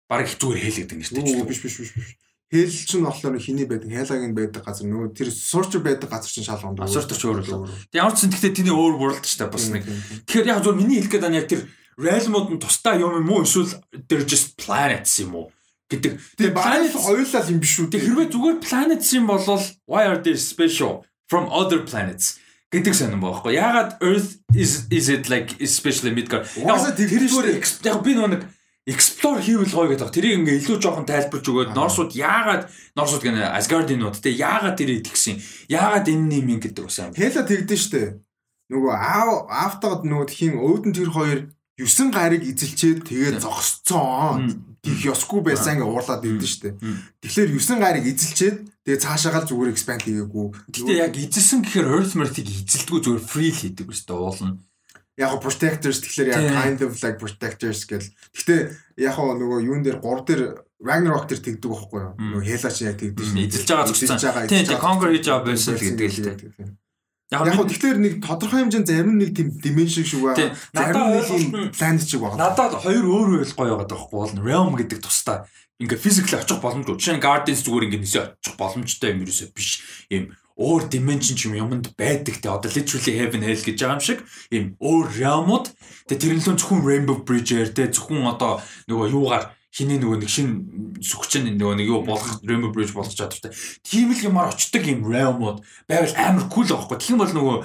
[0.10, 1.22] баг их зүгээр хэлээд байна штэ.
[1.22, 2.18] Оо биш биш биш биш.
[2.50, 6.58] Хэл чинь болохоор хиний байдаг, Хелагийн байдаг газар нөгөө тэр Sorcerer байдаг газар чинь шал
[6.58, 6.82] гонд.
[6.90, 7.70] Sorcerer ч өөр л.
[7.94, 9.86] Ямар ч зэн гэхдээ тэний өөр world штэ бас нэг.
[10.26, 13.46] Тэгэхээр яг зөв миний хэлэх гээд байна яг тэр realm-ууд нь тусдаа юм юм уу
[13.46, 13.70] эсвэл
[14.10, 15.54] they're just planets юм уу
[15.94, 16.18] гэдэг.
[16.42, 17.94] Planets planets хоёулаа юм биш үү?
[17.94, 19.46] Тэг хэрвээ зүгээр planets юм бол
[19.86, 22.42] why are they special from other planets
[22.74, 23.58] гэдэг сонирн байхгүй.
[23.58, 26.46] Ягаад Earth is is it like especially Midgard.
[26.58, 28.42] Яг тэр ex- яг би нөгөө нэг
[28.90, 30.10] explore хийвэл гоё гэдэг.
[30.10, 32.66] Тэрийг ингээ илүү жоохон тайлбарч өгөөд Норсууд яагаад
[32.98, 35.38] Норсууд гэнэ Asgardianууд те яагаад тэрийг тэгсэн.
[35.70, 37.14] Яагаад энэ юм гэдэг бас юм.
[37.14, 38.18] Хела тэгдэн штэ.
[38.74, 41.40] Нөгөө аав аавтаад нөгөө тхийн өвдөн тэр хоёр
[41.80, 44.68] 9 гарыг эзэлчээд тэгээд зогсцсон.
[44.84, 46.76] Тих ёсгүй байсан ингээ уурлаад ирдэн штэ.
[47.24, 50.48] Тэгэхээр 9 гарыг эзэлчээд тэгээд цаашаагаа л зүгээр expand хийгээгүй.
[50.76, 54.60] Гэтэ яг эзэлсэн гэхээр Earth Earth-ийг эзэлдэггүй зүгээр free хийдэг үстэй уулна.
[55.20, 58.08] Яг protectors тэгэхээр яг kind of like protectors гэл.
[58.32, 58.60] Гэхдээ
[59.04, 60.42] яг нөгөө юун дээр 3 дээр
[60.80, 62.14] Ragnarok дээр тэгдэг байхгүй юу?
[62.16, 64.48] Нөгөө Hela чи яг тэгдэг Мм, эзэлж байгаа зогссон.
[64.48, 66.72] Тийм, тийм, conquer хийж байгаа байсан л гэдэг л дээ.
[67.30, 70.56] Яг нь тэгэхээр нэг тодорхой хэмжээнд зарим нэг тийм dimension шиг байгаа.
[70.72, 72.40] Зарим нэг юм planet шиг байгаа.
[72.40, 75.46] Надад хоёр өөр үйл гоё байгаа даахгүй бол realm гэдэг тусдаа
[75.80, 77.00] ингээ physically очих боломжгүй.
[77.00, 79.70] Жишээ нь Guardians зүгээр ингээ нисээ очих боломжтой юм ерөөсөө биш.
[80.12, 84.04] Ийм өөр dimension ч юм юмд байдаг те одоо literally heaven hell гэж байгаа юм
[84.04, 84.20] шиг
[84.52, 85.72] ийм өөр realmуд
[86.06, 88.60] те тэрнлэн зөвхөн rainbow bridge-ээр те зөвхөн одоо
[88.92, 90.50] нөгөө юугаар хиний нөгөө нэг шин
[91.00, 93.56] сүхчин нөгөө нэг юу болох rainbow bridge болох чадвартай
[93.88, 97.58] тийм л юмар очдөг ийм realmуд байвал амар cool байхгүй тийм бол нөгөө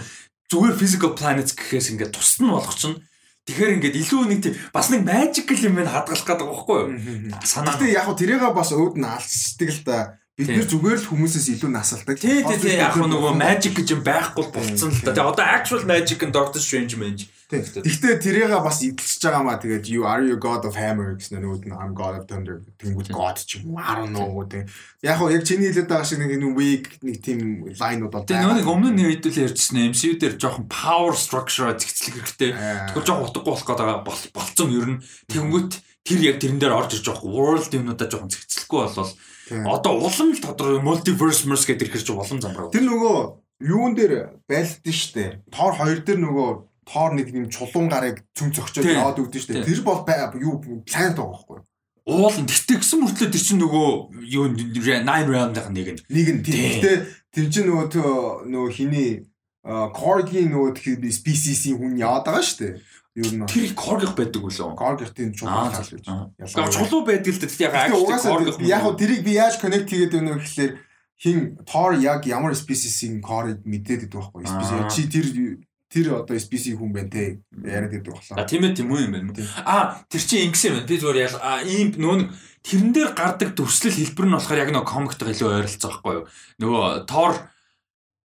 [0.55, 3.02] зүгээр physical planets гэхээс ингээд тусна болгох чинь
[3.44, 6.92] Тэгэхээр ингээд илүү нэг тийм бас нэг magical юм хадгалах гэдэг байгаа байхгүй юу?
[7.44, 7.76] Санаа.
[7.76, 9.98] Гэтэ яг хөө тэрийгээ бас өөд нь алцдаг л да.
[10.34, 12.18] Бид нэр зүгээр л хүмүүсээс илүү насалдаг.
[12.18, 12.74] Тий, тий, тий.
[12.74, 15.14] Яг нөгөө magic гэж юм байхгүй болцсон л да.
[15.14, 17.30] Тэгээ одоо actual magic and Doctor Strange мэнж.
[17.54, 21.70] Гэхдээ тэрийгээ бас идэлж байгаа маа тэгээд you are you god of hammer гэсэн нүүд
[21.70, 24.66] нь I'm god of thunder тэнгүүд god ч юм I don't know тий.
[25.06, 28.26] Яг хоо яг чиний хэлээд байгаа шиг нэг нэг weak нэг тийм лайнууд бол.
[28.26, 32.50] Тэгээ нөгөө нэг өмнө нь хэдүүл ярьжсэн MCU дээр жоохон power structure зэгцлэх хэрэгтэй.
[32.90, 35.02] Тэгвэл жоохон утгагүй болох гэдэг болцсон ер нь.
[35.30, 35.70] Тэнгүүд
[36.02, 39.14] тэр яг тэрэн дээр орж ирж байгаа world юмудаа жоохон зэгцлэхгүй болол
[39.50, 42.73] Одоо улам л тодорхой multiverse merge гэдэг ихэр чи улам замраа.
[42.73, 43.16] Тэр нөгөө
[43.68, 45.31] юун дээр байлдсан шүү дээ.
[45.52, 46.48] Тор 2 дээр нөгөө
[46.89, 49.68] тор нэг юм чулуун гарыг цөм зөгчөөд яваад өгдөн дээ.
[49.68, 50.05] Тэр бол
[50.40, 51.64] юу планет байгаа байхгүй юу?
[52.05, 53.89] Уул нь тэгтээ гисэн мөртлөө тэр чинь нөгөө
[54.28, 56.00] юу 9 round-ын нэг нь.
[56.12, 56.97] Нэг нь тэгтээ
[57.32, 59.24] тэр чинь нөгөө нөгөө хиний
[59.64, 62.73] Коргийн нөгөө species-ийн хүн яваад байгаа шүү дээ.
[63.15, 64.75] Юу нь тэр коргих байдаг үлээ.
[64.75, 66.02] Коргих тийм чулуу тал гэж.
[66.34, 67.62] Ялгаа чулуу байдаг л дээ.
[67.62, 70.73] Яг акт яг хөө тэрийг би яаж коннект хийгээд өгнө гэхэлэр
[71.23, 74.43] хин Тор яг ямар спесисийн корыг мэдээд идэх байхгүй.
[74.51, 75.26] Спеси чи тэр
[75.86, 78.34] тэр одоо спеси хүн байна те яриад идэх болохоор.
[78.43, 79.31] А тийм ээ тийм үү юм байна.
[79.62, 80.86] А тэр чи ингэсэн юм.
[80.91, 81.39] Би зүгээр ял
[81.70, 82.34] ийм нөө
[82.67, 86.26] тэрэн дээр гардаг төрслөл хэлбэр нь болохоор яг нэг комиктойгоо илүү ойролцоо байхгүй юу.
[86.59, 87.33] Нөгөө Тор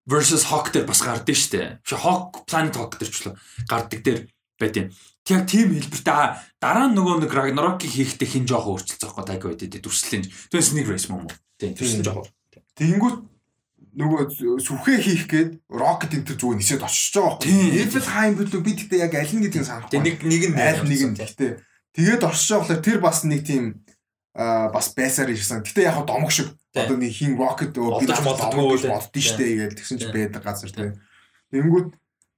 [0.06, 1.82] versus Hawk дээр бас гардаг шүү дээ.
[1.90, 3.34] Hawk Planet Hawk дээр ч л
[3.66, 4.88] гардаг дээр юм.
[5.26, 6.22] Яг тийм хэлбэртэй
[6.62, 10.24] дараа нь нөгөө нэг Ragnarok-ийг хийхдээ хин жоох өөрчлөлт захгүй таг байд дээ дүрслэн.
[10.54, 11.34] Тэгээс нэг race мөн үү?
[11.58, 12.30] Тийм дүрслэн жоох.
[12.78, 13.18] Тэгэнгүүт
[13.96, 14.22] нөгөө
[14.60, 17.80] сүхээ хийх гээд rocket энэ төр зүгээр нисээд очиж байгаа байхгүй.
[17.80, 20.00] Evil хаан бүлүү би тэгтээ яг аль нь гэдгийг санахгүй.
[20.04, 21.52] Нэг нэг нь аль нэг нь тэгтээ.
[21.96, 23.80] Тэгээд очиж байгаа тэр бас нэг тийм
[24.36, 25.64] а бас байсаар ирсэн.
[25.64, 29.96] Гэтэ яг домог шиг одоо нэг хин rocket өө би боддгоо боддоо штэ гэж тэгсэн
[29.96, 31.00] чи байдаг газар тийм.
[31.48, 31.88] Тэнгүүд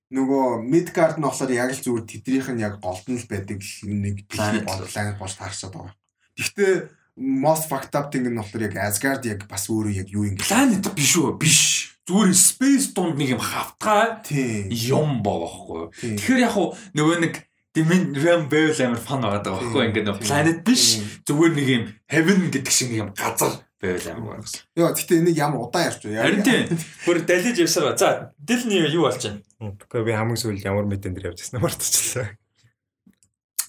[0.08, 4.24] нөгөө Midgard нь болохоор яг л зүгээр тэднийх нь яг голд нь л байдаг нэг
[4.24, 5.94] планет планет болж таарчаад байгаа.
[6.32, 6.72] Гэхдээ
[7.20, 10.88] most fucked up thing нь болохоор яг Asgard яг бас өөрөө яг юу юм планет
[10.96, 11.36] биш үү?
[11.36, 11.92] Биш.
[12.08, 14.24] Зүгээр space дунд нэг юм хавтгай
[14.72, 15.92] юм байхгүй.
[16.16, 16.56] Тэгэхээр яг
[16.96, 17.34] нөгөө нэг
[17.76, 19.92] Dimen Ram Bevel амар фан байгаа байхгүй.
[19.92, 21.04] Ингээд планет биш.
[21.28, 24.62] Зүгээр нэг юм heaven гэдэг шиг юм газар байвал амар гэсэн.
[24.74, 26.18] Йоо гэтээ энийг ямар удаан ярьж вэ?
[26.18, 26.78] Харин тийм.
[27.06, 27.98] Бүр далиж явсаар ба.
[27.98, 29.42] За, дэлний юу болж байна?
[29.62, 32.34] Тэгэхгүй би хамгийн сүүл ямар мэдэн дээр явж байснаа мартчихлаа.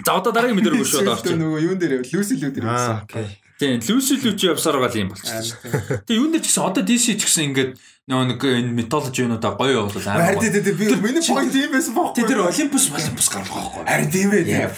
[0.05, 1.35] За одоо дараагийн мэдэр өгөх шууд орчих.
[1.37, 3.03] Нөгөө юун дээр явл Люси лүү дээр явсан.
[3.03, 3.27] Окей.
[3.59, 5.59] Тийм, Люси лүү чи явсаар байгаа юм болчихсон.
[6.07, 7.71] Тэгээ юун дээр ч гэсэн одоо DC ч гэсэн ингээд
[8.07, 10.39] нөгөө нэг энэ металлж юунуудаа гоё явуулал амар.
[10.39, 12.15] Харин тийм би миний point тийм байсан бохоо.
[12.15, 13.83] Тэр Олимпус Олимпус гарах байхгүй.
[13.85, 14.71] Харин тийм ээ.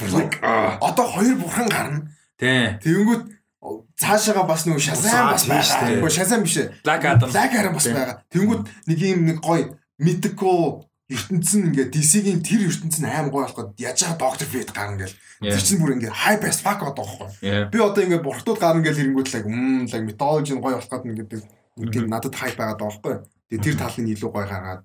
[0.82, 2.00] Одоо хоёр бурхан гарна.
[2.42, 2.82] Тийм.
[2.82, 3.24] Тэнгүүт
[3.62, 5.90] цаашаага бас нөгөө шазам бас байгаа.
[5.98, 6.58] Нөгөө шазам биш.
[6.86, 7.30] Black Adam.
[7.30, 8.16] Black Adam бас байгаа.
[8.34, 9.70] Тэнгүүд нэг юм нэг гоё
[10.02, 10.82] mythical
[11.12, 15.16] ертөнцийн ингээ DC-гийн тэр ертөнцийн аим гоё болоход яаж байгаа доктор Фейт гарна гэл.
[15.44, 17.30] Тэр чинь бүр ингээ hype as fuck одоо байхгүй.
[17.70, 21.94] Би одоо ингээ бурхтууд гарна гэл хэрэггүүт лаг мм лаг mythology гоё болох гэдэг ингээд
[21.94, 23.16] тийм надад hype байгаа даа байхгүй.
[23.52, 24.82] Тэгээ тэр талын илүү гоё гаргаад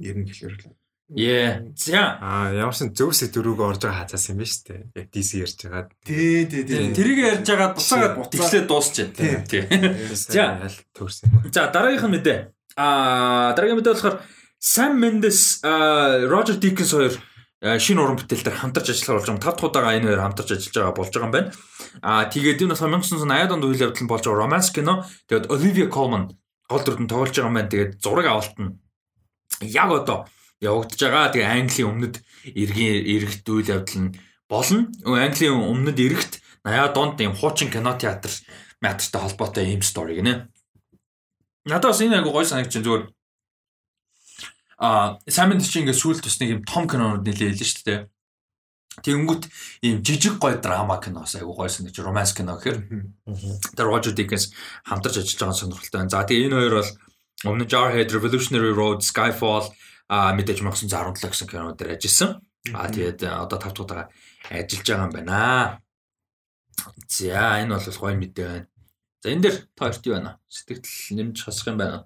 [0.00, 1.62] ер нь гэхэлэр л Яа.
[1.78, 2.18] За.
[2.18, 4.90] Аа, ямарсан зөвс дөрөв орж байгаа хацаас юм ба штэ.
[4.90, 5.86] Яг DC ярьж байгаа.
[6.02, 6.90] Тий, тий, тий.
[6.90, 9.46] Тэрийг ярьж байгаа буцаагаад тэгслээ дуусч байна.
[9.46, 9.62] Тий.
[10.18, 10.66] За,
[10.98, 11.46] төрсөн юм.
[11.54, 12.38] За, дараагийнх нь мэдээ.
[12.74, 14.18] Аа, дараагийн мэдээ болохоор
[14.58, 17.14] Sam Mendes, Roger Deakins хоёр
[17.62, 19.44] шинэ уран бүтээл дээр хамтарч ажиллах болж байгаа.
[19.46, 21.50] Тав дахь удаага энэ хоёр хамтарч ажиллаж байгаа болж байгаа юм байна.
[22.02, 25.06] Аа, тэгээд энэ бас 1980-аад онд үйл явдал болж байгаа романс кино.
[25.30, 26.34] Тэгээд Olivia Colman
[26.66, 27.70] гол дүрдэн тоглож байгаа юм байна.
[27.70, 28.74] Тэгээд зураг авалт нь
[29.70, 30.26] яг одоо
[30.60, 31.32] явагдаж байгаа.
[31.32, 32.14] Тэгээ Английн өмнөд
[32.54, 34.16] иргэн иргэд үйл явдал нь
[34.48, 34.88] болно.
[35.04, 36.32] Английн өмнөд иргэд
[36.64, 38.30] 80-аад онд юм хуучин кино театр
[38.80, 40.48] театртай холбоотой ийм стори гинэ.
[41.64, 43.10] Надад бас энэ айгу гой санагч зүгээр
[44.78, 48.00] а Саймон чи ингээд сүүл тус нэг юм том кинонууд нэлээ хэлсэн шүү дээ.
[48.96, 49.44] Тэнгүүт
[49.82, 52.78] ийм жижиг гой драма киноос айгу гой санагч романс кино гэхээр
[53.76, 54.52] тэр Roger Deakins
[54.84, 56.12] хамтарч ажиллаж байгаа сонирхолтой байна.
[56.12, 56.90] За тэгээ энэ хоёр бол
[57.44, 59.72] өмнө Jarhead, Revolutionary Road, Skyfall
[60.08, 62.42] а мэдээж 1917 гэсэн кино дээр ажилласан.
[62.74, 64.02] А тэгээд одоо 5 дахь удаа
[64.50, 65.80] ажиллаж байгаа юм байна.
[67.08, 68.66] За энэ бол гоё мэдээ байна.
[69.22, 70.38] За энэ дээр та хоёрт юу байна?
[70.46, 70.82] Сэтгэл
[71.16, 71.98] нэмж хасах юм байна.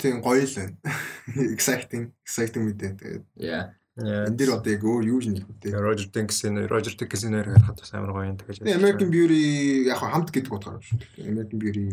[0.00, 0.76] Тийм гоё л байна.
[1.56, 2.92] Exciting, exciting мэдээ.
[3.00, 3.76] Тэгээд яа.
[4.00, 5.76] Энэ дээр одоо яг өөр юу нэг үү?
[5.76, 8.64] Roger Deakins-ийн Roger нэр харахад бас амар гоё юм тэгэж.
[8.64, 10.96] American Beauty яг хамт гэдэг утгаар шүү.
[11.28, 11.84] American Beauty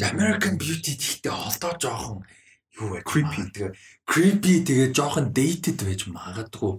[0.00, 2.24] American Beauty гэхдээ олдоо жоохон
[2.78, 3.02] юу вэ?
[3.02, 3.72] Creepy тэгээ
[4.06, 6.74] creepy тэгээ жоохон dated байж магадгүй.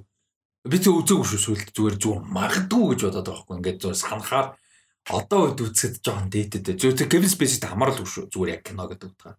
[0.69, 3.55] Би тэг үзээгүй шүү сүлд зүгээр зүгээр магадгүй гэж бодоод байгаа байхгүй.
[3.57, 4.47] Ингээд зүгээр санахаар
[5.09, 6.63] одоо үед үзэхэд жоохон dated.
[6.77, 8.29] Зүгээр Kevin Spacey-тэй хамаарал шүү.
[8.29, 9.37] Зүгээр яг кино гэдэг утгаар.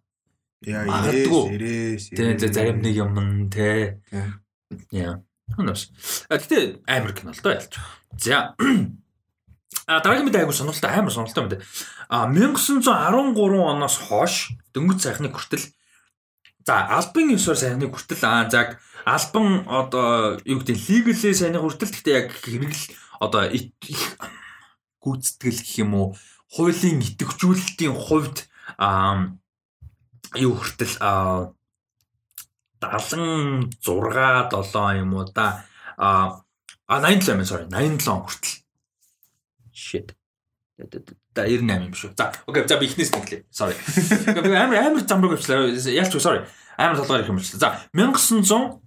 [0.63, 1.43] Яа, Магадгүй.
[1.59, 2.03] ирээс.
[2.15, 3.99] Тэ зарим нэг юм нь тэ.
[4.91, 5.19] Яа.
[5.51, 5.91] Хонос.
[6.31, 7.75] А гэтээ амар кино л доо ялч.
[8.19, 8.55] За.
[9.83, 11.61] А дараагийн мэдээ айгу сонирхолтой амар сонирхолтой мэдээ.
[12.07, 15.65] А 1913 оноос хойш дөнгөж сайхны хүртэл
[16.65, 22.15] за альбан 9-оор сайхны хүртэл а за альбан одоо юу гэдэг лиглээ сайхны хүртэл гэхдээ
[22.15, 22.83] яг хэрэгэл
[23.19, 23.43] одоо
[25.03, 26.07] гүйцэтгэл гэх юм уу
[26.55, 28.47] хуулийн идэвхжүүлэлтийн хувьд
[28.79, 29.27] а
[30.39, 31.51] юу хүртэл а
[32.79, 35.67] 76 7 юм уу да
[35.97, 36.43] а
[36.87, 38.55] 87 юм sorry 87 хүртэл.
[39.73, 40.15] Shit
[41.33, 42.13] да 98 юм шүү.
[42.17, 43.43] За окей за би ихнээс нэглээ.
[43.51, 43.75] Sorry.
[44.37, 45.77] Амар амар замбар гөвчлээ.
[45.93, 46.45] Ялч sorry.
[46.77, 47.59] Амар толгойр их юм болчихлоо.
[47.59, 48.79] За 1900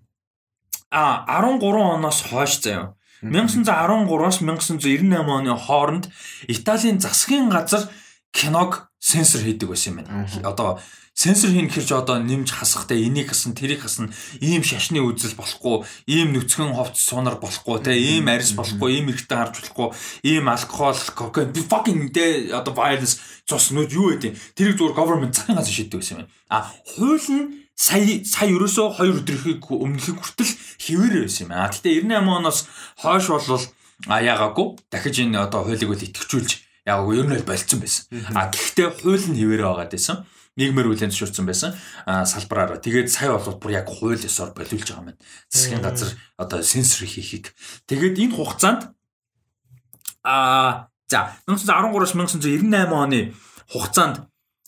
[0.90, 2.94] а 13 оноос хойш заяа.
[3.22, 6.08] 1913-аас 1998 оны хооронд
[6.46, 7.88] Италийн засгийн газар
[8.32, 10.28] киног сенсор хийдэг байсан юм байна.
[10.44, 10.80] Одоо
[11.16, 14.12] сенсор хийн гэхэр ч одоо нэмж хасахтай энийг хасан тэрийг хасан
[14.44, 19.40] ийм шашны үзэл болохгүй ийм нүцгэн ховц сунар болохгүй те ийм арьс болохгүй ийм эргэтэн
[19.40, 19.88] харж болохгүй
[20.28, 23.16] ийм алкогол кокаин fucking те одоо violence
[23.48, 26.28] цус нүд юу гэдэг тэрийг зүгээр government газар шийддэг байсан юм.
[26.52, 30.52] А хууль нь сая сая ерөөсөө 2 өдрийнхийг өмнөхийг хүртэл
[30.84, 31.56] хിവэр байсан юм.
[31.56, 32.68] А гэтээ 98 оноос
[33.00, 33.64] хойш бол
[34.04, 36.50] а яагаагүй дахиж энэ одоо хуулийг үл итгэжүүлж
[36.84, 38.04] яг ер нь бол болцсон байсан.
[38.36, 42.80] А гэхдээ хууль нь хിവэр байгаад байсан нийгмээр хүлэн зөвшөөрсөн байсан салбараар.
[42.80, 45.22] Тэгээд сая болоод бүр яг хууль ёсоор болиулж байгаа юм байна.
[45.52, 46.10] Засгийн газар
[46.40, 47.52] одоо сенсор хийхийг.
[47.84, 48.96] Тэгээд энэ хугацаанд
[50.24, 53.34] а за 1913-аас 1998 оны
[53.70, 54.26] хугацаанд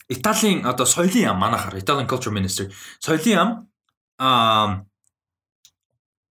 [0.09, 3.51] Италийн одоо соёлын яам манахаар Italian Culture Ministry соёлын яам
[4.19, 4.85] а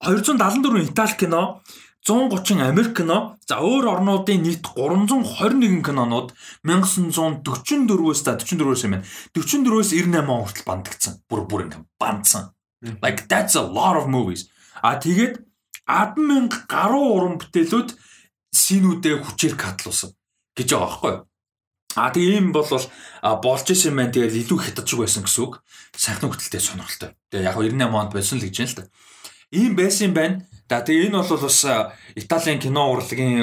[0.00, 1.62] 274 Итали кино
[2.06, 6.30] 130 Америк кино, за өөр орнуудын нийт 321 кинонууд
[6.62, 9.06] 1944-өөс та 44-өөс юм байна.
[9.34, 11.14] 44-өөс 98 он хүртэл бандагдсан.
[11.26, 12.54] Бүр бүр ингэ бандсан.
[13.02, 14.46] Like that's a lot of movies.
[14.86, 15.42] А тэгээд
[15.90, 17.98] 100000 гаруй уран бүтээлүүд
[18.54, 20.14] синүүдээ хүчээр катлуулсан
[20.54, 21.26] гэж байгаа байхгүй юу?
[21.96, 22.68] А тэгээ ийм бол
[23.42, 24.14] болж исэн юм байна.
[24.14, 25.58] Тэгээд илүү хятадчг байсан гэсэн үг.
[25.96, 27.10] Сайхан хөтөлтэй сонирхолтой.
[27.32, 28.84] Тэгээ яг 98 онд болсон л гэж байна л да.
[29.50, 30.36] Ийм байсан юм байна.
[30.66, 31.62] За тэгээ энэ бол бас
[32.18, 33.38] Италийн кино урлагийн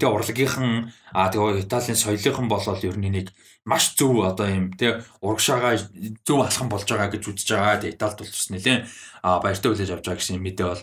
[0.00, 3.28] тэгээ урлагийнхан аа тэгээ Италийн соёлынхан болол ер нь нэг
[3.68, 5.76] маш зөв одоо юм тэгээ урагшаага
[6.24, 7.76] зөв алхам болж байгаа гэж үзэж байгаа.
[7.84, 8.80] Тэгээ Италид бол бас нэлээд
[9.44, 10.82] баяртай хүлээж авч байгаа гэсэн мэдээ бол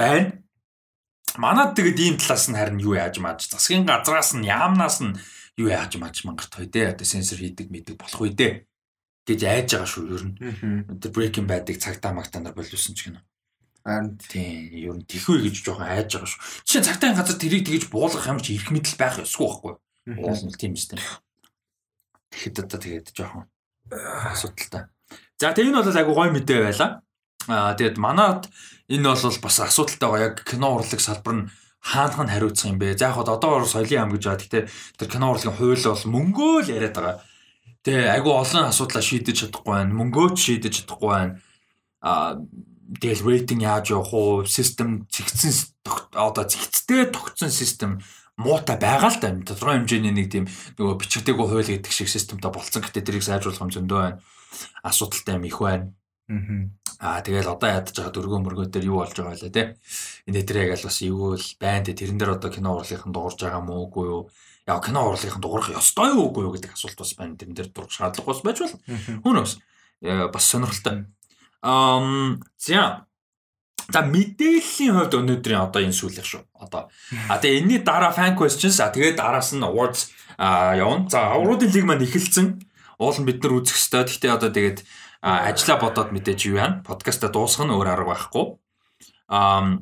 [0.00, 0.28] байна.
[1.36, 5.20] Манад тэгэд ийм талаас нь харин юу яаж мааж засгийн газраас нь яамнаас нь
[5.60, 6.96] юу яаж мааж мангарт хой дээ.
[6.96, 8.64] Одоо сенсор хийдэг мэдэг болох үе дээ
[9.28, 10.34] гэж айж байгаа шүү ер нь.
[10.96, 13.20] Тэр Breaking Bad-ыг цагтаа магтаанаар боловсон ч гэнэ.
[13.86, 16.42] Харин Тийм, ер нь тэхвэ гэж жоохон айж байгаа шүү.
[16.66, 19.74] Жишээ цагтаа газар тэрийг тэгэж буулгах юм чи ирэх мэдэл байх ёсгүй байхгүй.
[20.26, 20.98] Уулна л тийм үстэй.
[22.34, 23.46] Тэгэхэд одоо тэгээд жоохон
[24.34, 24.90] асуудалтай.
[25.38, 27.06] За тэг энэ бол айгу гой мэдээ байлаа.
[27.46, 28.50] Аа тэгээд манад
[28.90, 30.26] энэ бол бас асуудалтай байгаа.
[30.34, 31.48] Яг кино урлаг салбар нь
[31.78, 32.98] хаанах нь хариуцсан юм бэ?
[32.98, 34.42] За яг одоо соёлын ам гэж байгаа.
[34.42, 34.60] Гэтэ
[34.98, 37.22] тэр кино урлагийн хууль бол мөнгөө л яриад байгаа.
[37.86, 39.94] Тэгээ айгу олон асуудлаа шийдэж чадахгүй байна.
[39.94, 41.38] Мөнгөө ч шийдэж чадахгүй байна.
[42.02, 42.42] Аа
[43.00, 45.52] тэгэл рейтинг яаж явах уу систем зэгцэн
[46.14, 48.02] одоо зэгцтэй тогтсон систем
[48.36, 50.44] муутай байгаа л да тодорхой хэмжээний нэг тийм
[50.78, 54.20] нөгөө бичигдээгүй хууль гэдэг шиг системтэй болцсон гэхдээ тэрийг сайжруулах юм зөндөө байна
[54.82, 55.92] асуудалтай юм их байна
[56.98, 59.78] Аа тэгэл одоо ядаж байгаа дөргөө мөргөө дээр юу болж байгаа вэ те.
[60.26, 61.94] Энэ дээр яг л бас юу л байна те.
[61.94, 64.22] Тэрэн дээр одоо кино урлагийнхан дуурж байгаа мó үгүй юу?
[64.66, 67.38] Яг кино урлагийнхан дуурах ёстой юу үгүй юу гэдэг асуулт бас байна.
[67.38, 68.80] Тэрэн дээр дурах шаардлага бас байж болно.
[69.22, 69.52] Хүн ус
[70.02, 71.06] бас сонирхолтой.
[71.66, 73.06] Ам за
[73.90, 76.42] За мэдээллийн хувьд өнөөдрийн одоо энэ сүүлэх шүү.
[76.58, 76.90] Одоо
[77.30, 81.06] а тэгээ энэний дараа fan questions а тэгээ дараас нь awards явна.
[81.06, 82.66] За авруудын лиг маань эхэлсэн.
[82.98, 84.02] Уул нь бид нар үзэх ёстой.
[84.06, 84.82] Гэхдээ одоо тэгээд
[85.22, 86.82] ажилла бодоод мэдээж юу яана.
[86.82, 88.58] Подкаста дуусгах нь өөр арга байхгүй.
[89.30, 89.78] Аа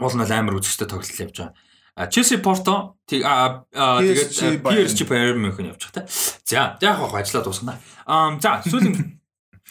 [0.00, 2.08] уул нь амар үзэх ёстой тоглолт явж байгаа.
[2.08, 6.12] Челси Порто тэгээд PSG Bayern München явж байгаа те.
[6.48, 7.76] За яг яг ажилла дуусгана.
[8.08, 9.20] Аа за сүүлийн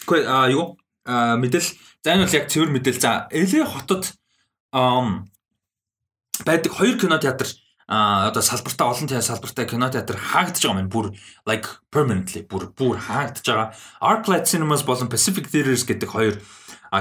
[0.54, 1.72] юу мэдээлэл
[2.02, 3.02] за энэ бол яг цэвэр мэдээлэл.
[3.02, 4.04] За LA хотод
[6.46, 7.48] байдаг хоёр кино театр
[7.88, 11.12] а одоо салбартаа олон театр салбартай кино театр хаагдж байгаа юм бүр
[11.46, 16.40] like permanently бүр бүр хаагдж байгаа Arclight Cinemas болон Pacific Theatres гэдэг хоёр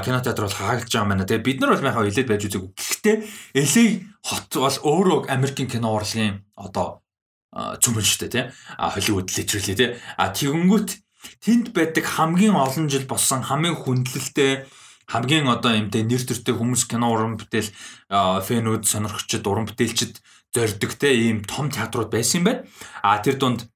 [0.04, 1.26] кино театр бол хаагдж байгаа юм байна.
[1.30, 2.72] Тэгээ бид нар бол яхаа хилээд байж үзээгүй.
[2.76, 3.16] Гэхдээ
[3.56, 3.86] LA
[4.26, 7.02] хот бол өөрөө Америкийн кино урлагийн одоо
[7.52, 8.46] цөмөн шүү дээ тий.
[8.80, 9.90] А Hollywood literally тий.
[10.18, 10.90] А тэгэнгүүт
[11.44, 14.66] тэнд байдаг хамгийн олон жил болсон хамгийн хүндлэлтэй
[15.12, 17.70] хамгийн одоо юмтэй нэр төртэй хүмүүс кино уран бүтээл
[18.48, 20.24] фэнүүд сонирхчид уран бүтээлчид
[20.56, 22.64] зорддог те ийм том театрууд байсан юм байна.
[23.04, 23.68] А тэр дунд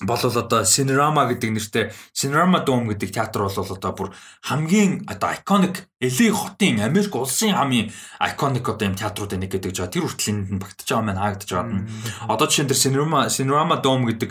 [0.00, 4.14] болол одоо Cinerama гэдэг нэртэй Cinerama Dome гэдэг театр бол одоо бүр
[4.46, 7.90] хамгийн одоо iconic LA хотын Америк улсын хамгийн
[8.22, 11.50] iconic одоо юм театрууд нэг гэдэг жаа тэр хүртэл энд нь багтаж байгаа маань хаагдаж
[11.50, 11.86] байгаа нь
[12.30, 14.30] одоо жишээн дээр Cinerama Cinerama Dome гэдэг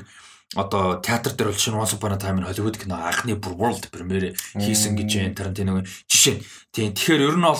[0.55, 3.91] одоо театр дээр бол шинэ Once Upon a Time in Hollywood кино анхны бүр world
[3.91, 6.39] premiere хийсэн гэж байна Тарантиногийн жишээ.
[6.71, 7.59] Тийм тэгэхээр ер нь бол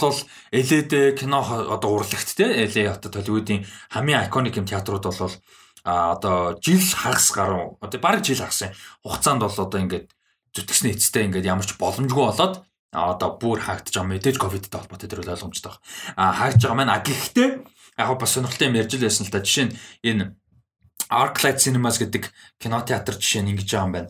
[0.56, 5.36] LA-д кино одоо урлагт те LA хотод Hollywood-ийн хамгийн iconic юм театрууд бол
[5.84, 8.72] а одоо жил хагас гаруй одоо бараг жил хагас
[9.04, 10.08] хугацаанд бол одоо ингээд
[10.56, 12.64] зүтгэсний эцтэй ингээд ямар ч боломжгүй болоод
[12.96, 15.84] одоо бүр хаагдж байгаа мэдээж ковидтэй холбоотой тэр ойлгомжтой байна.
[16.16, 17.50] А хаагдж байгаа маань а гэхдээ
[18.00, 19.76] яг бас сонирхолтой юм ярьж л байсан л та жишээ нь
[20.08, 20.24] энэ
[21.10, 24.10] Arclight Cinemas гэдэг кинотеатр жишээ нь ингэж байгаа юм байна.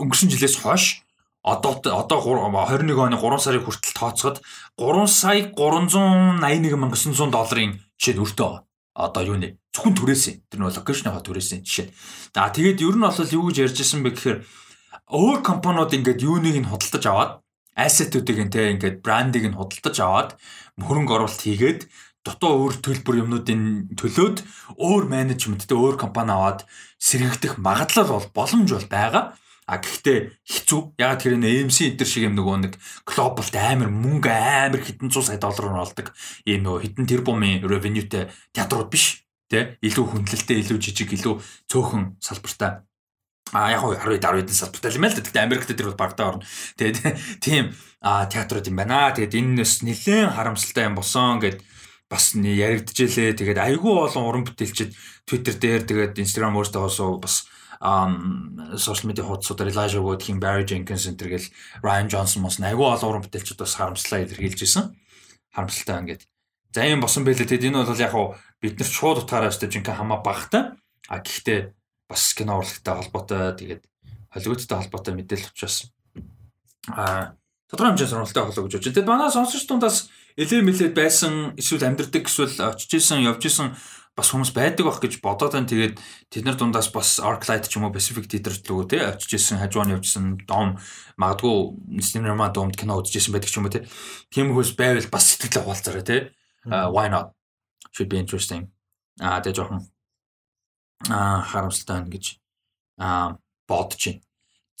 [0.00, 1.06] Өнгөрсөн жилээс хойш
[1.46, 4.42] одоо одоо 21 оны 3 сарын хүртэл тооцоход
[4.76, 8.66] 3 сая 381 мянга 900 долларын жишээ өртөө
[8.96, 10.34] одоо юу нэ зөвхөн түрээсэн.
[10.48, 11.92] Тэр нь локейшныхоо түрээсэн жишээ.
[12.34, 14.38] За тэгээд ер нь бол юу гэж ярьж исэн бэ гэхээр
[15.12, 17.32] өөр компаниуд ингээд юуныг нь худалдаж аваад
[17.76, 20.30] ассетүүдийг нь те ингээд брендийг нь худалдаж аваад
[20.80, 21.80] хөрөнгө оруулалт хийгээд
[22.26, 24.42] дотоо өөр төлбөр юмнуудын төлөөд
[24.74, 26.66] өөр менежменттэй өөр компани аваад
[26.98, 29.24] сэргэгдэх магадлал бол боломж бол байгаа.
[29.66, 30.94] А гэхдээ хэцүү.
[30.98, 35.26] Яг тэр энэ AMC энэ шиг юм нөгөө нэг глобалт амар мөнгө амар хэдэн зуун
[35.26, 36.14] сая доллараар олдог
[36.46, 39.26] ийм нөгөө хэдэн тэрбумын ревенютэй театрууд биш.
[39.50, 41.38] Тэ илүү хүндлэлтэй, илүү жижиг, илүү
[41.70, 42.82] цөөхөн салбартай
[43.52, 45.22] А яг хоо 10 10 салбартай юм л да.
[45.22, 46.42] Тэгтээ Америкт тэр бол багтаа орно.
[46.74, 46.98] Тэгээд
[47.38, 47.70] тийм
[48.02, 49.14] театрууд юм байна.
[49.14, 51.62] Тэгээд энэ нэс нэлээд харамсалтай юм босон гэд
[52.10, 53.38] бас яригдчихлээ.
[53.38, 54.94] Тэгээд айгүй олон уран бүтээлчид
[55.26, 57.46] Twitter дээр тэгээд Instagram өөртөө бас
[57.80, 61.50] сошиал медиа хуудасуудаар Elijah Wood, Kim Barry Jenkins энэ гэл
[61.84, 64.96] Ryan Johnson мос айгүй олон уран бүтээлчид бас харамслаа илэрхийлж исэн.
[65.52, 66.22] Харамсалтай ингээд.
[66.72, 67.44] За юм босон байлээ.
[67.44, 70.72] Тэгээд энэ бол яг хуу бид нар шууд утгаараа өстэй жинхэнэ хамаа багтай.
[71.12, 71.76] А гэхдээ
[72.08, 73.82] бас кино урлагтай холбоотой тэгээд
[74.36, 75.88] Холливуудтай холбоотой мэдээлэл учраас
[76.92, 77.32] а
[77.72, 78.92] тодорхой хэмжээний сонирхолтой болоо гэж бодож.
[78.92, 83.72] Тэгэд манай сонсогч дундаас элэ мэлээд байсан эсвэл амьдрдаг эсвэл очиж исэн явж исэн
[84.16, 85.68] бас хүмүүс байдаг байх гэж бодоод байна.
[85.68, 86.00] Тэгээд
[86.32, 89.96] тэд нар дундаас бас Arclight ч юм уу Pacific Theater лгөө те очиж исэн хажууны
[90.00, 90.80] явжсэн дом
[91.20, 93.84] магадгүй Cinema Dome кино үзэж исэн байдаг ч юм уу те.
[94.32, 96.16] Тийм хөөс байвал бас сэтгэлээ хуваалцаарай те.
[96.64, 97.36] Why not?
[97.92, 98.72] Should be interesting.
[99.20, 99.84] Аа тэгээ жоохон
[101.12, 102.24] аа харамсалтай байна гэж
[102.96, 103.36] аа
[103.68, 104.20] бодож байна.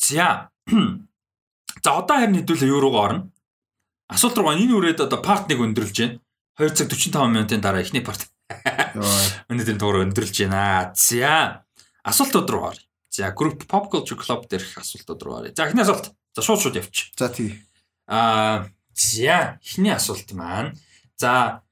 [0.00, 0.48] За.
[1.84, 3.35] За одоо харин хэдүүлээ юу руугаа орно.
[4.06, 6.22] Асуулт руу энэ үрээд одоо part 1 өндөрлж байна.
[6.62, 8.22] 2 цаг 45 минутын дараа эхний part.
[9.50, 10.94] Өнөөдрийн дугаар өндөрлж байна.
[10.94, 11.66] За
[12.06, 12.86] асуултууд руу оръё.
[13.10, 15.54] За group pop culture club дээрх асуултууд руу оръё.
[15.58, 16.14] За эхний асуулт.
[16.34, 17.10] За шууд шууд явчих.
[17.18, 17.58] За тий.
[18.06, 20.78] Аа за эхний асуулт маань.
[21.18, 21.66] За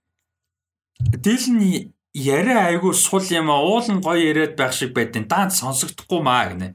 [0.98, 6.50] дээлний яриа айгүй сул юм аа уулын гоё яриад байх шиг байдیں۔ Даант сонсогдохгүй маа
[6.50, 6.74] гинэ.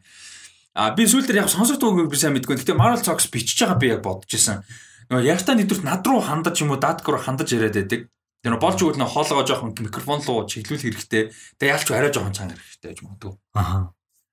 [0.71, 2.55] А би сүүлд яг сонсогдоогүй би сайн мэдгүй.
[2.55, 4.63] Гэтэ Marvel Talks бичиж байгаа би яг бодож исэн
[5.09, 8.13] нөгөө яртаа нэдвэрт над руу хандаж юм уу датк руу хандаж яриад байдаг.
[8.39, 11.33] Тэр нөгөө болж өгөл нөө хоолгоо жоохон микрофон руу чиглүүлэх хэрэгтэй.
[11.57, 13.33] Тэгээ ялч арай жоохон цаана хэрэгтэй гэж магадгүй.
[13.57, 13.89] Аха.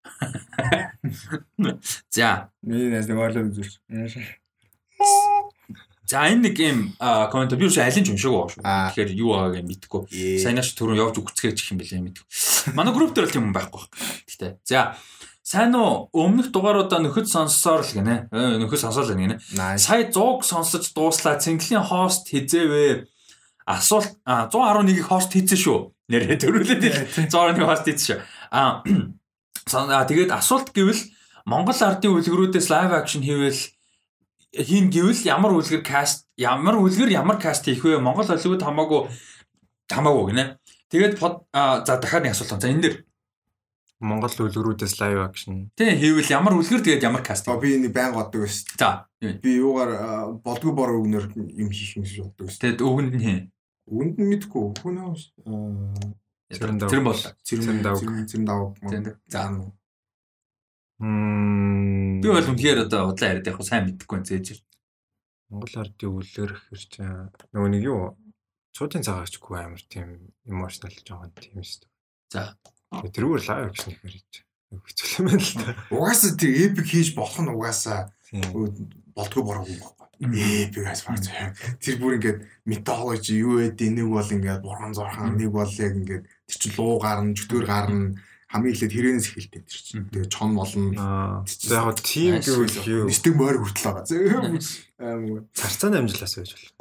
[2.15, 2.53] За.
[2.63, 3.81] Миний нэг орлоо үзүүлж.
[6.07, 8.63] За энэ нэг юм коммент би юу алин ч уншаагүй байгаа шүү.
[8.63, 10.07] Тэгэхээр юу байгааг мэдэхгүй.
[10.39, 12.31] Саянааш түрүү явж үгцгээч гэх юм бэлээ мэдэхгүй.
[12.79, 13.91] Манай групп дээр л юм байхгүй байна.
[14.31, 14.63] Гэтэ.
[14.63, 14.95] За
[15.47, 16.11] Сайн уу?
[16.11, 18.27] Өмнөх дугааруудаа нөхөд сонссоор л гинэ.
[18.35, 19.39] Э, нөхөд сонсоол гинэ.
[19.79, 21.39] Сая 100-г сонсож дууслаа.
[21.39, 23.07] Цэнгэлийн хост хизээвэ?
[23.63, 25.79] Асуулт 111-ийг хост хийсэн шүү.
[26.11, 28.19] Нэрээ төрүүлээд 111 хост хийсэн шүү.
[29.95, 30.99] А тэгээд асуулт гэвэл
[31.47, 33.63] Монгол ардын үлгэрүүдээс лайв акшн хийвэл
[34.51, 37.99] хийн гэвэл ямар үлгэр каст ямар үлгэр ямар каст хийх вэ?
[37.99, 39.11] Монгол Холливуд хамаагүй
[39.91, 40.59] хамаагүй гинэ.
[40.87, 42.63] Тэгээд за дахиад нэг асуулт.
[42.63, 42.95] За энэ дэр
[44.01, 45.73] Монгол үлгэрүүдээс live action.
[45.73, 47.49] Тий, хийвэл ямар үлгэр тэгээд ямар каст.
[47.49, 48.69] Би энэ байнга боддог байсан.
[48.77, 49.09] За.
[49.21, 52.61] Би юугаар болдгоо бор өгнөр юм хийх юм шиг боддог байсан.
[52.61, 53.41] Тэгээд өгөнд нь хин.
[53.89, 54.65] Өгөнд нь мэдгүй.
[54.85, 55.23] Хүнээс
[56.47, 58.05] Зэрэн тэр бол зэрэн давг.
[58.29, 58.79] Зэрэн давг.
[59.27, 59.51] За.
[61.01, 62.21] Мм.
[62.23, 64.63] Би бол үнэхээр одоо удлаа яриад яг сайн мэдэхгүй зээж.
[65.51, 66.93] Монгол ардын үлгэр хэрч
[67.53, 68.15] нөгөө нэг юу
[68.77, 71.93] цуудын цагаагчгүй амар тийм эмоционал жоохон тийм шүү дээ.
[72.31, 72.43] За.
[72.93, 74.15] Тэрүүгээр лайв акшн хийхээр
[74.87, 75.71] хэцүү юм байна л та.
[75.95, 78.01] Угаасаа тэр эпик хийж болох нь угаасаа
[79.15, 80.07] болдгоо бороогүй байхгүй.
[80.17, 81.21] Эпик ас баг.
[81.83, 83.75] Тэр бүр ингээд метологи юу вэ?
[83.75, 88.17] Нэг бол ингээд бурхан зорхон, нэг бол яг ингээд тэр чинь луу гарна, чөтгөр гарна,
[88.57, 90.09] хамгийн эхлээд хэрээнээс эхэлдэг тэр чинь.
[90.09, 91.45] Тэгээ чон болно.
[91.45, 93.07] За яг тийм гэвэл?
[93.07, 94.57] Нэстэг морь хүртэл байгаа.
[94.97, 95.45] Аа.
[95.53, 96.73] Зарцааны амжилтаас байж болох.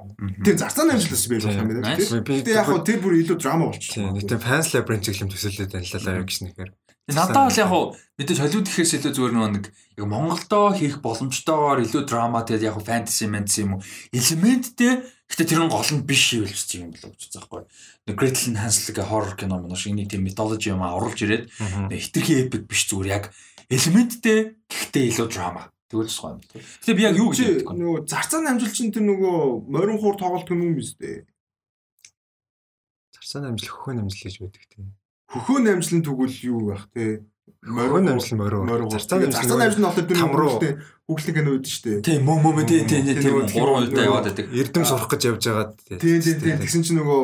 [0.42, 2.00] Тийм зарцааны амжилтаас байж болох юм байна.
[2.00, 4.00] Тэгээ яг тэр бүр илүү драма болчих.
[4.00, 4.40] Тийм.
[4.40, 6.72] Фанс лабринт чиглэм төсөөлөд танилцалаа гэж нэхэр.
[7.06, 7.86] Надад бол яг хуу
[8.18, 13.30] мэдээж Холливуд гэхээс илүү зүгээр нэг яг Монголдоо хийх боломжтойгоор илүү драма тэгээд яг фэнтези
[13.30, 17.22] мэнс юм уу элементтэй Гэтэ тэр нь гол нь биш юм л юм болоо гэж
[17.34, 17.64] байгаа байхгүй.
[18.06, 21.50] Нэг Gretel Hansel гэх horror кино мөн шиг нэг тийм mythology юм оруулж ирээд
[21.90, 23.24] хитрхи epic биш зүгээр яг
[23.74, 25.74] элементтэй гэхдээ илүү драма.
[25.90, 26.42] Тэгвэл сухай юм.
[26.46, 30.78] Гэтэ би яг юу гэж нөгөө зарцааны амжилт чинь тэр нөгөө морин хуур тоглолт юм
[30.78, 31.26] биз дээ.
[33.18, 34.94] Зарцааны амжилт хөхөн амжилт гэж байдаг тийм.
[35.30, 37.26] Хөхөн амжилт тэгвэл юу байх те?
[37.66, 38.90] Морин амжилт морин.
[38.90, 41.98] Зарцааны амжилт нь болохоор тэр нөгөө Хүүхлэг кино үүд шүү дээ.
[42.02, 44.50] Тийм мөн мөн тийм тийм тийм 3 удаа яваад байдаг.
[44.50, 47.22] Эрдэм сурах гэж явж байгаад тийм тийм тийм тэгсэн чинь нөгөө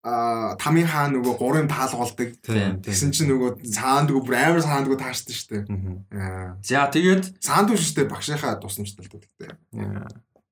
[0.00, 2.32] а тамийн хаа нөгөө гурын таалгалдаг.
[2.40, 6.56] Тэгсэн чинь нөгөө цаандгүй бүр амар цаандгүй таашдаг шүү дээ.
[6.64, 9.52] За тэгээд цаандгүй шүү дээ багшийнхаа тусламжтай л дээ.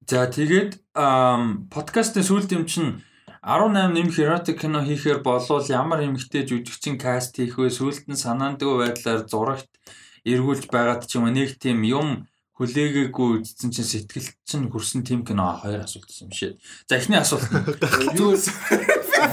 [0.04, 0.72] За тэгээд
[1.72, 3.00] подкастын сүүлд юм чинь
[3.42, 7.70] 18 нэмэх erotic кино хийхээр болвол ямар эмгтэй жүжигчин каст хийх вэ?
[7.70, 9.70] Сүүлд нь санаандгүй байдлаар зурагт
[10.26, 12.26] эргүүлж байгаад ч юм нэг тийм юм
[12.58, 16.58] хүлээгээгүй үзсэн чинь сэтгэл чинь хүрсэн тим кино хоёр асуулт юм шээ.
[16.91, 17.47] За эхний асуулт
[18.18, 18.34] юу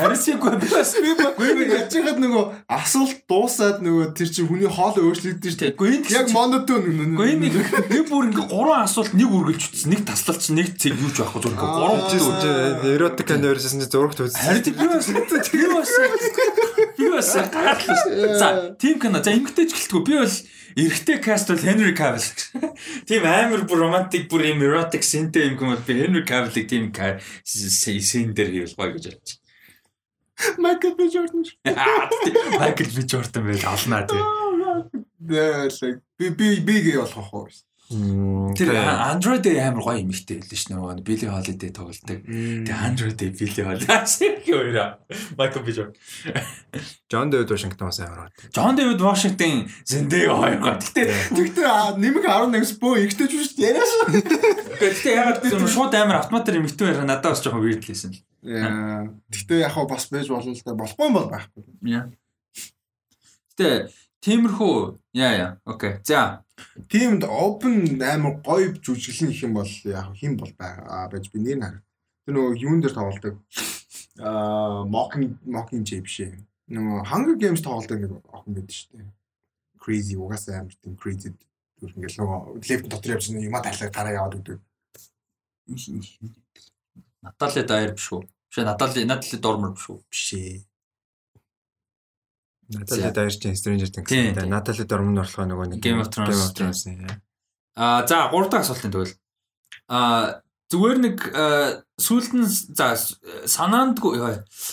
[0.02, 2.44] харисгүй бас би би яаж яагаад нөгөө
[2.78, 5.76] асуулт дуусаад нөгөө тэр чинь хүний хоол өөрчлөгдөн шүү дээ.
[6.16, 7.16] Яг монотон үнэ.
[7.20, 7.54] Гүй нэг
[7.92, 9.94] би бүр ингээ гурван асуулт нэг үргэлж утсан.
[9.94, 12.90] Нэг таслалт чинь нэг цэг юуч байхгүй зүгээр гурван утсан.
[12.96, 14.42] Эротик ерөөсөн чинь зурагт үзсэн.
[14.42, 15.08] Харин би бас
[15.54, 15.92] би бас
[16.98, 17.30] би бас
[18.40, 20.36] За тим кино за эмгтээч гэлтгүү би бол
[20.76, 22.28] Эрэгтэй каст бол Henry Cavill.
[23.08, 26.92] Тийм амар бүр романтик бүр erotic синтэй юм хүмүүс би Henry Cavill-ыг тийм
[28.04, 29.40] син дээр хийвэл гоё гэж бодчих.
[30.58, 31.44] Michael B Jordan.
[32.60, 34.22] Michael B Jordan байл олнаа тий.
[36.18, 37.48] Би би би гээ болох уу?
[37.86, 42.18] Тэр Android амар гоё юм ихтэй хэлсэн ш нь нөгөө Billy Holiday тоглолдог.
[42.26, 44.98] Тэгээ Android Billy Holiday хоёроо
[45.38, 45.94] Michael B Jordan.
[47.10, 48.50] John David Washington бас амар гоё.
[48.50, 50.82] John David Washington Zendaya хоёр гоё.
[50.82, 51.04] Гэтэ
[51.38, 53.92] тэгтээ нэмэг 11-с бөө ихтэй ч биш яриаш.
[54.82, 58.18] Гэтэ ягаад тэр шууд амар автоматар юм ихтэй байхаа надад бас жоохон weird лээсэн.
[58.42, 59.14] Яа.
[59.30, 61.62] Гэтэ яг бас байж болно л да болохгүй бол байхгүй.
[61.86, 62.10] Яа.
[63.54, 63.94] Гэтэ
[64.26, 64.76] тиймэрхүү
[65.22, 65.52] яа яа.
[65.66, 66.00] Окей.
[66.04, 66.46] За
[66.90, 71.60] Тиймд open амар гоё жүжиглэн их юм бол яг хим бол байгаа байж би нэр
[71.62, 71.84] хараг.
[72.26, 73.36] Тэр нөгөө юун дээр тоглолдог.
[74.20, 76.40] Аа Mocking Mocking Jay биш ээ.
[76.72, 79.12] Нөгөө Hunger Games тоглолдог нэг охин байдаг шүү дээ.
[79.84, 81.36] Crazy угаасаа амар тийм crazy
[81.80, 82.40] түр ингээл нөгөө
[82.70, 84.60] лефт дотор явж юма тайлаа гараа яваад өгдөг.
[87.22, 88.24] Натали даяр биш үү?
[88.24, 90.00] Биш Натали Натали Дормер биш үү?
[90.08, 90.64] Биш ээ.
[92.70, 94.50] Натали Дайрч Stranger Things гэдэг.
[94.50, 96.82] Натали Дормон орлогоо нөгөө нэг Game of Thrones.
[97.76, 99.14] Аа за 3 дахь асуултын тэгвэл
[99.92, 100.42] аа
[100.74, 101.18] зүгээр нэг
[102.02, 102.98] сүүлд нь за
[103.46, 104.18] санаандгүй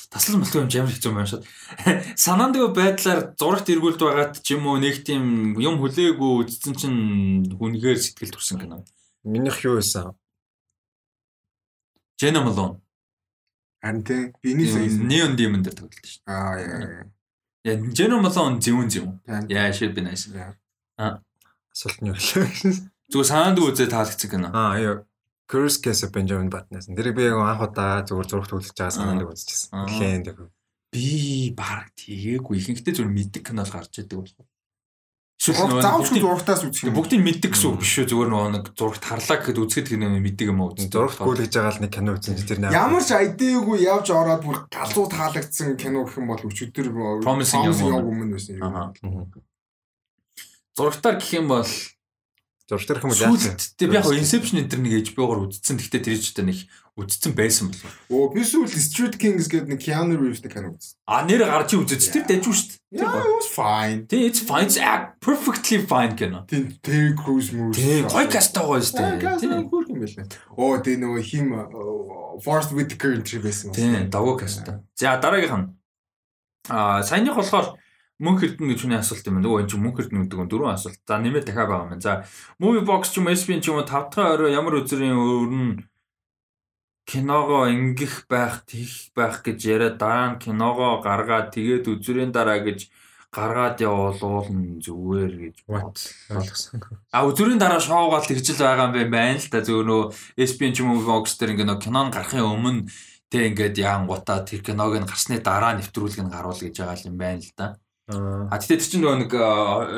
[0.08, 1.44] таслан болтго юм ямар хэцүү юм байна шууд.
[2.24, 7.00] Санаандгүй байдлаар зурагт эргүүлд байгаад ч юм уу нэг тийм юм хүлээгүй үзсэн чинь
[7.52, 8.86] хүнгээр сэтгэл төрсэн кино.
[9.20, 10.16] Минийх юу байсан?
[12.16, 12.80] Jenna Malone.
[13.82, 14.70] Харин тийм биний
[15.10, 16.22] Neon Demon дээр тоглолт шүү.
[16.24, 17.04] Аа яа.
[17.62, 19.06] Yeah, Jenna Malone зөвүүн зөв.
[19.48, 20.26] Yeah, should be nice.
[20.98, 21.22] Аа.
[21.70, 22.50] Асуулт нь юу вэ?
[23.12, 24.50] Зүгээр санаанд үзээ таалагдсан кино.
[24.50, 25.06] Аа, яа.
[25.46, 26.90] Curse Case of Benjamin Button-аас.
[26.90, 29.86] Тэр би яг анх удаа зүгээр зурагт үзэж байгаа санаанд үзчихсэн.
[29.94, 30.42] Хэн тэг.
[30.90, 32.58] Би баг тгээгүй.
[32.58, 34.48] Ихэнхдээ зүгээр мэддэг кинол гарч идэг болох.
[35.42, 36.94] Эсвэл заавч зурагтаас үзэх юм.
[36.94, 38.06] Бүгдийг мэддэг гэсэн үг биш үү?
[38.14, 40.70] Зүгээр нөгөө нэг зурагт харлаа гэхэд үзэхэд кино мэддэг юм уу?
[40.78, 42.78] Зурагт гүйлгэж байгаа л нэг кино үзсэн чи тэр нээр.
[42.78, 46.86] Ямар ч айдээгүй явж ороод бүр галзуу таалагдсан кино гэх юм бол өчигдөр
[47.26, 49.34] Promising Young Woman байсан юм.
[50.78, 51.66] Зурагтаар гэх юм бол
[52.72, 53.52] зурагтаар хүмүүс яах вэ?
[53.76, 55.76] Тэг би яг Inception энэ төр нэг HBO-гоор үзсэн.
[55.76, 56.58] Гэхдээ тэр ч гэдэг нэг
[56.96, 57.92] үзсэн байсан болов.
[58.08, 60.96] Оо би сүүл Street Kings гэдэг нэг Keanu Reeves-тэй кино үзсэн.
[61.04, 62.80] А нэр гарч үзэж тэр дайжгүй шүү дээ.
[62.96, 64.00] Yeah, it was fine.
[64.08, 64.68] Тий, it's fine.
[64.68, 64.80] It's
[65.20, 66.48] perfectly fine кино.
[66.48, 67.76] Тий, Terry Crews мөр.
[67.76, 69.36] Тий, гой кастаа гоё шүү дээ.
[69.40, 70.26] Тий, гүр юм байлаа.
[70.56, 71.46] Оо, тий нөгөө хим
[72.40, 73.76] Forest Whitaker энэ байсан.
[73.76, 74.80] Тий, давуу кастаа.
[74.96, 75.68] За дараагийнх нь
[76.68, 77.74] а саяных болохоор
[78.22, 79.42] мөнх эрдэнэ гэж хүний асуулт юм.
[79.42, 81.00] Нөгөө энэ чинь мөнх эрдэнэ гэдэг нь дөрвөн асуулт.
[81.02, 82.00] За нэмээд дахиад байгаа юм.
[82.00, 82.22] За
[82.62, 85.90] movie box ч юм уу SPN ч юм уу 5 дахь орой ямар үзрийн өрн
[87.02, 92.86] киногоо ингэх байх, тийх байх гэж яриад дараа нь киногоо гаргаад тэгээд үзүрийн дараа гэж
[93.32, 94.46] гаргаад явуулвал
[94.84, 96.78] зүгээр гэж ойлгосон.
[97.10, 100.94] А үзүрийн дараа шоугаал тэгжил байгаа юм байна л да зөв нөө SPN ч юм
[100.94, 102.86] уу Vox дээр ингээ нөө кинон гарахын өмнө
[103.32, 107.16] тэг ингээд яан гутаа тэр киног нь гарсны дараа нэвтрүүлэг нь гаруул гэж байгаа юм
[107.16, 107.66] байна л да.
[108.10, 109.32] А тэгтээ тэр чинь нөгөө нэг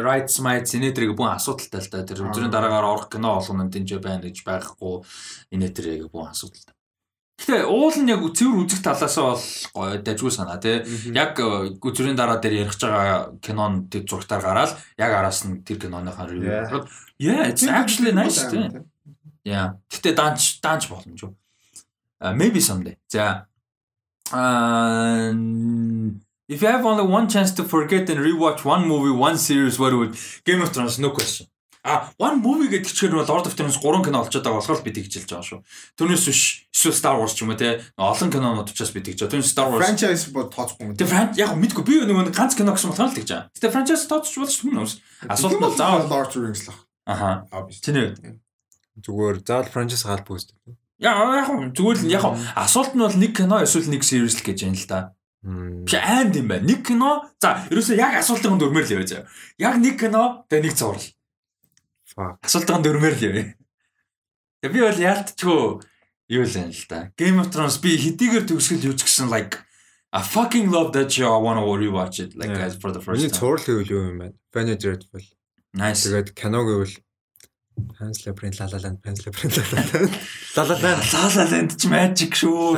[0.05, 2.05] rights mites инээдрийг бүхэн асуудалтай л да.
[2.05, 5.01] Тэр үзрийн дараагаар орох кино олгоно тэнцээ байна гэж байхгүй
[5.57, 6.77] инээдрийг бүхэн асуудалтай.
[7.41, 9.17] Гэтэ уул нь яг цэвэр үзэх талаас
[9.73, 10.85] бол дажгүй санаа тий.
[11.17, 16.29] Яг үзрийн дараа дээр ярих байгаа кинон тэр зургатаар гараад яг араас нь тэр киноныхаа
[16.29, 16.53] review.
[17.17, 18.69] Yeah, it's actually nice тий.
[19.49, 19.81] Yeah.
[19.89, 21.35] Гэтэ данч данч боломж юу.
[22.21, 23.01] Maybe someday.
[23.09, 23.49] За.
[24.31, 25.33] Аа
[26.47, 29.95] If you have only one chance to forget and rewatch one movie, one series, what
[29.95, 30.15] would
[30.45, 31.47] Game of Thrones no question.
[31.87, 34.81] А one movie гэдэг чинь бол Lord of the Rings 3 кино олцоод байгаа болохоор
[34.85, 35.61] би тэгж хэлж байгаа шүү.
[36.01, 36.41] Түүнээс биш
[36.73, 39.33] эсвэл Star Wars ч юм уу те олон кинонууд учраас би тэгж байгаа.
[39.37, 40.97] Түүнээс Star Wars franchise бод тооцохгүй юм.
[40.97, 43.53] Тэгээ франч яг мэдгүй би нэг ганц кино гэсэн болохоор л тэгж байгаа.
[43.53, 44.81] Гэтэ franchise тооцож болж юм.
[45.29, 46.79] Асуулт нь заавал Lord of the Rings л баг.
[47.05, 47.29] Аха.
[47.85, 48.17] Тэний
[49.05, 50.57] зүгээр заавал franchise гаалбгүй үстэй.
[51.05, 52.25] Яа яг зүгээр л яг
[52.57, 55.13] асуулт нь бол нэг кино эсвэл нэг series л гэж юм л да.
[55.45, 56.65] Биш айнд юм байна.
[56.65, 59.29] Нэг кино за ерөөсөө яг асуултын дөрмөр л яваа заа.
[59.61, 61.05] Яг нэг кино тэгээ нэг зурвал.
[62.41, 63.47] Асуултын дөрмөр л яваа.
[64.65, 65.61] Тэгээ би бол яалтчгүй
[66.33, 67.13] юу л юм л да.
[67.21, 69.61] Game of Thrones би хэдийгээр төгсгөл юуч гэсэн like
[70.15, 71.37] I fucking love that show.
[71.37, 72.65] I want to rewatch it like yeah.
[72.65, 73.29] guys for the first time.
[73.29, 74.33] Энэ цуврал гэвэл юу юм бэ?
[74.49, 75.21] Fanny Dreadful.
[75.77, 76.09] Nice.
[76.09, 76.97] Тэгээд кино гэвэл
[77.99, 79.57] Pan's Labyrinth La La Land Pan's Labyrinth
[80.57, 82.75] La La Land La La Land ч magic шүү.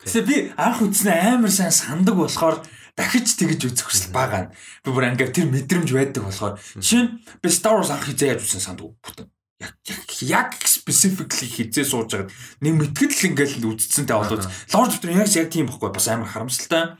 [0.00, 2.60] Тэгсэн би анх үзснээ амар сайн сандаг болохоор
[2.96, 4.48] дахиж тэгэж үзэх хүсэл байгаа.
[4.84, 7.10] Би бүр ингээд тэр мэдрэмж байдаг болохоор жишээ нь
[7.44, 9.28] би Star Wars анх хизээ яаж үзсэн сандаг бүтэн.
[9.60, 9.76] Яг
[10.24, 12.32] яг specifically хизээ сууж байгаа.
[12.64, 16.28] Нэг мэтгэл л ингээд үзцэнтэй болоод Lord of the Rings яг тийм байхгүй бас амар
[16.28, 16.96] харамсалтай.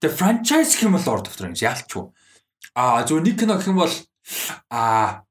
[0.00, 2.04] Тэгээ franchise гэх юм бол Lord of the Rings яалчгүй.
[2.76, 3.94] Аа зөв нэг кино гэх юм бол
[4.68, 5.25] аа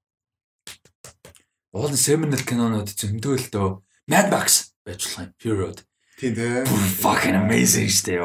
[1.76, 3.70] Уул seminal кинонууд зөндөө л дөө
[4.08, 5.58] Mad Max байж болох юм.
[5.60, 5.84] Road.
[6.16, 6.64] Тийм дээ.
[7.04, 8.16] Fucking amazing штэ.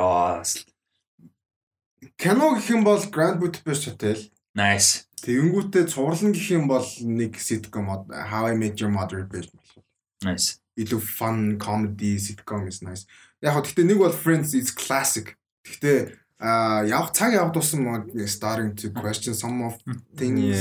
[2.15, 4.31] Кино гэх юм бол Grand Budapest Hotel.
[4.55, 5.11] Nice.
[5.27, 9.83] Тэгэнгүүтээ цувралн гэх юм бол нэг sitcom How I Met Your Mother байж болох.
[10.23, 10.62] Nice.
[10.79, 13.03] Илүү fun comedy sitcom is nice.
[13.43, 15.35] Яг хөө гэхдээ нэг бол Friends is classic.
[15.67, 17.85] Гэхдээ а явах цаг явах тусам
[18.25, 19.77] starting to question some of
[20.17, 20.57] things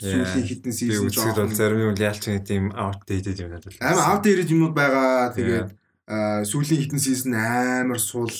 [0.00, 4.72] сүүлийн хитэн season жоо бол зарим юм нэг тийм outdated юм надад амар outdated юмуд
[4.72, 5.28] байгаа.
[5.36, 5.76] Тэгээд
[6.48, 8.32] сүүлийн хитэн season амар сул.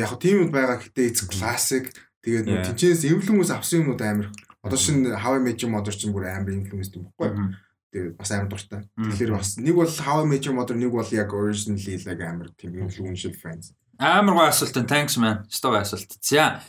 [0.00, 1.92] Яг тийм юм байгаа гэхдээ it's classic.
[2.24, 4.32] Тэгээд тэнцээс influence авсан юмуд амар.
[4.64, 7.52] Одоо шинэ How I Met Your Mother ч бүр амар influence юм баггүй
[7.92, 8.80] тэгээд бас амар дуртай.
[8.96, 12.48] Тэгэхээр бас нэг бол How I Met Your Mother нэг бол яг originally like амар
[12.56, 15.42] тийм influential friends Амар гой асуулт энэ thanks man.
[15.50, 16.06] Стог асуулт.
[16.22, 16.62] За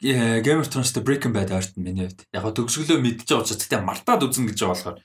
[0.00, 2.28] Game of Thrones-тэй Breaking Bad арт нь миний хувьд.
[2.36, 4.98] Яг төгсгөлөө мэдчихэж байгаа учраас тэгтээ мартаад үзэн гэж байгаа болохоор.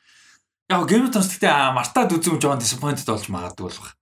[0.68, 3.96] Яг Game of Thrones тэгтээ мартаад үзэн жоон disappointed болж магадгүй болох.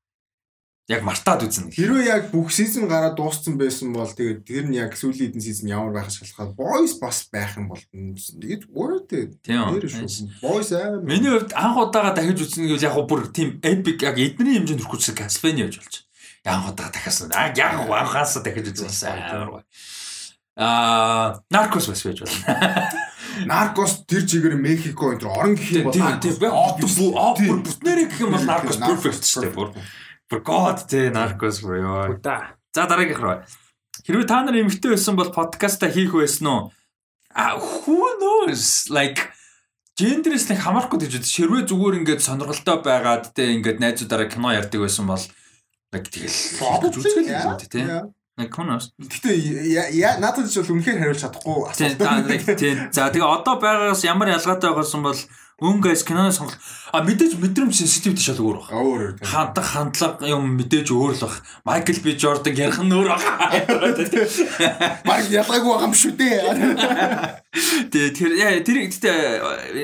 [0.90, 1.70] Яг мартаад үзэн.
[1.70, 5.70] Хэрвээ яг бүх season гараад дууссан байсан бол тэгээд тэр нь яг сүүлийн хэдэн season
[5.70, 9.38] ямар байх шалтгаан boys бас байх юм бол тэгээд worth it.
[9.46, 10.42] Тэр шүү.
[10.42, 10.98] Boys аа.
[11.06, 15.06] Миний хувьд анх удаага дахиж үзсэн гэж яг бүр тийм epic яг эдний хэмжээнд хүрэх
[15.06, 16.09] гэсэн Castlevania гэж болж яг
[16.46, 19.64] удаа дахиас аа яг анхаас дахиж үзсэн.
[20.60, 22.92] Аа наркос бас байж болно.
[23.46, 25.96] Наркос тэр чигээр Мехико энэ орон гэх юм бол
[27.40, 29.70] бүр бүтнээрээ гэх юм бол наркос perfect шүү дээ бүр.
[30.28, 32.20] For god тий наркос бүр ёо.
[32.20, 33.40] За дараагийнх руу.
[34.04, 36.62] Хэрвээ та нар эмгтэй байсан бол подкаста хийх байсан уу?
[37.32, 39.32] А who knows like
[39.96, 41.24] гендерээс нэг хамаарахгүй гэж үү.
[41.24, 45.24] Хэрвээ зүгээр ингээд сонирхолтой байгаад те ингээд найзуудаараа кино ярьдаг байсан бол
[45.90, 46.38] Нэг тэгэл
[46.94, 47.86] үзэл л үү тий.
[48.40, 48.96] Нэг конос.
[48.96, 49.36] Гэтэ
[50.22, 52.00] надад ч бол үнэхээр хариулж чадахгүй асуулт.
[52.62, 52.72] Тий.
[52.94, 55.20] За тэгээ одоо байгаагаас ямар ялгаатай байгуулсан бол
[55.60, 56.56] өн гайс киноны сонголт
[56.96, 58.72] а мэдээж мэдрэмж сенситивтэй шал өөр баг.
[58.72, 59.20] Өөр.
[59.20, 61.36] Хандаг хандлага юм мэдээж өөр л баг.
[61.68, 63.24] Майкл Би Жордан ярих нь өөр баг.
[65.10, 66.40] Баг ялгаагүй байгаа юм шүү дээ.
[67.92, 68.32] Тэгээ тэр
[68.64, 69.20] тэр гэхдээ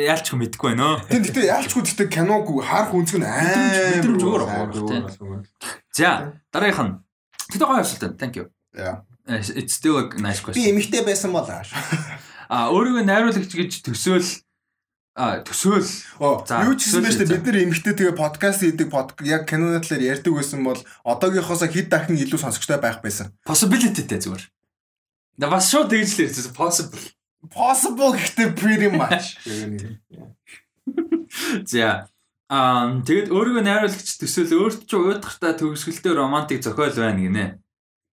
[0.07, 1.03] яалчгүй мэдгүй байна.
[1.11, 4.71] Тэг гэхдээ яалчгүй гэхдээ киног харах үнцг нь аа мэдрэмж өөр баг.
[5.95, 6.93] За дараагийнх нь.
[7.55, 8.19] Тэгтээ гоё асуулт.
[8.19, 8.51] Thank you.
[8.75, 9.07] Yeah.
[9.27, 10.59] It's still a nice question.
[10.59, 11.63] Би эмэгтэй байсан бол аа.
[12.45, 14.45] А өөрийгөө найруулагч гэж төсөөл
[15.15, 15.87] А төсөөл.
[16.19, 18.91] Юу ч гэсэн байж та бид нар эмгтэй тэгээ подкаст хийдэг
[19.23, 20.75] яг киноны талаар ярьдаг байсан бол
[21.07, 23.31] одоогийнхоос хэд дахин илүү сонсогчтой байх байсан.
[23.47, 24.43] Possibilityтэй зүгээр.
[25.39, 26.99] Да бас шууд тэгж л ярьсан possible.
[27.47, 29.39] Possible гэхдээ pretty much.
[31.71, 32.11] За
[32.45, 37.45] Аа тэгэд өөрийгөө найруулагч төсөөл өөрт ч уйдахтай төгсгөлтэй романтик зохиол байна гинэ.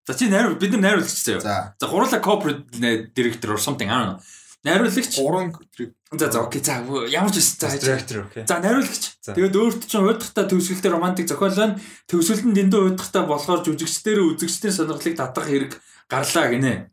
[0.08, 1.76] За чи найруул бид нар найруулагч заяа.
[1.76, 2.64] За хуруула corporate
[3.12, 4.20] director or something I don't know.
[4.64, 5.20] Найруулагч.
[5.20, 5.52] Гурван
[6.12, 6.62] За за окей.
[6.64, 7.68] За ямар ч байсан.
[7.68, 8.46] За директор окей.
[8.46, 9.20] За найруулагч.
[9.20, 11.80] Тэгээд өөрт чинь уйдахтай төгсгөлтэй романтик зохиол байна.
[12.08, 15.76] Төгсгөлд нь дэндүү уйдахтай болохоор жүжигчдэр үзэгчдийн сонирхлыг татах хэрэг
[16.08, 16.88] гарлаа гинэ.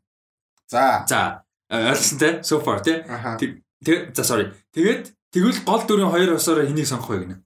[0.67, 1.05] За.
[1.07, 3.05] За ойлгосон те so far те.
[3.85, 4.51] Тэг за sorry.
[4.73, 7.37] Тэгээд тэгвэл гол дүрийн хоёр осоороо хэнийг сонгох вэ гэнэ?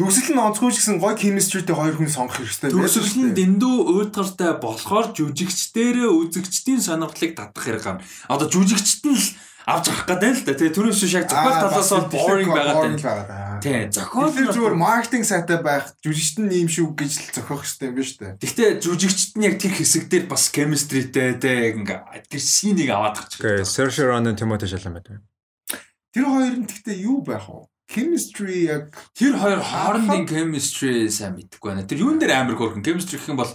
[0.00, 2.72] Төгсөл нь онцгүй ч гэсэн гоё chemistryтэй хоёр хүн сонгох хэрэгтэй.
[2.72, 8.04] Төгсөл нь дэндүү өөдгартай болохоор жүжигчдэрээ үзэгчдийн сонирхлыг татах хэрэг гарна.
[8.32, 9.26] Одоо жүжигчд нь л
[9.68, 10.52] авч авах гэдэг л да.
[10.56, 13.60] Тэгээ түрүүс шиг яг зохиол талаас бол boring байгаад байна.
[13.60, 17.88] Тий, зохиол Тэр зүгээр маркетинг сайтай байх, жүжигчт нь ийм шүү гэж л зохиох хэрэгтэй
[17.92, 18.26] юм ба штэ.
[18.40, 23.20] Гэхдээ жүжигчд нь яг тэр хэсэг дээр бас chemistryтэй те яг ингээ тэр синийг аваад
[23.20, 23.36] гарч
[23.68, 25.20] Saoirse Ronan Timothée Chalamet.
[26.10, 27.66] Тэр хоёр нь гэхдээ юу байх вэ?
[27.90, 31.86] Chemistry яг Тэр хоёр хоорондын chemistry сайн мэдэхгүй байна.
[31.86, 33.50] Тэр юун дээр амар хөөрхөн chemistry гэх юм бол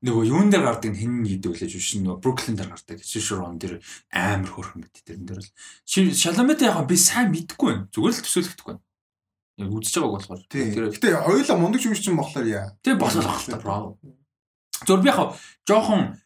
[0.00, 3.04] нөгөө юун дээр гардаг нь хин үлээж биш нөгөө Brooklyn дээр гардаг.
[3.04, 5.52] Shishron дээр амар хөөрхөн мэд тэрэн дээр л.
[5.84, 7.88] Шаламет яг би сайн мэдэхгүй байна.
[7.92, 8.84] Зүгээр л төсөөлөхдөггүй байна.
[9.60, 10.40] Яг үзэж байгааг болохоор.
[10.48, 12.72] тэр гэхдээ хоёулаа мундаг жүжигч юм болохоор яа.
[12.80, 14.00] Тэг болох байх та браво.
[14.88, 15.36] Зөв би яг
[15.68, 16.16] жоохон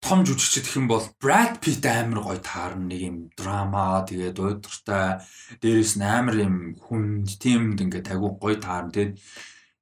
[0.00, 2.88] том жүжигчд гэх юм бол Brad Pitt амар гоё таарна.
[2.88, 5.20] Нэг юм драма тэгээд уйдгартай
[5.60, 8.90] дээрээс нь амар юм хүнд тиймд ингээд агуу гоё таарна.
[8.90, 9.14] Тэгээд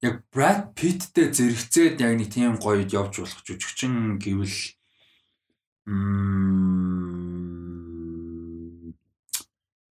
[0.03, 4.59] яг Brad Pittтэй зэрэгцээд яг нэг тийм гоёд явж болох жүжигчин гэвэл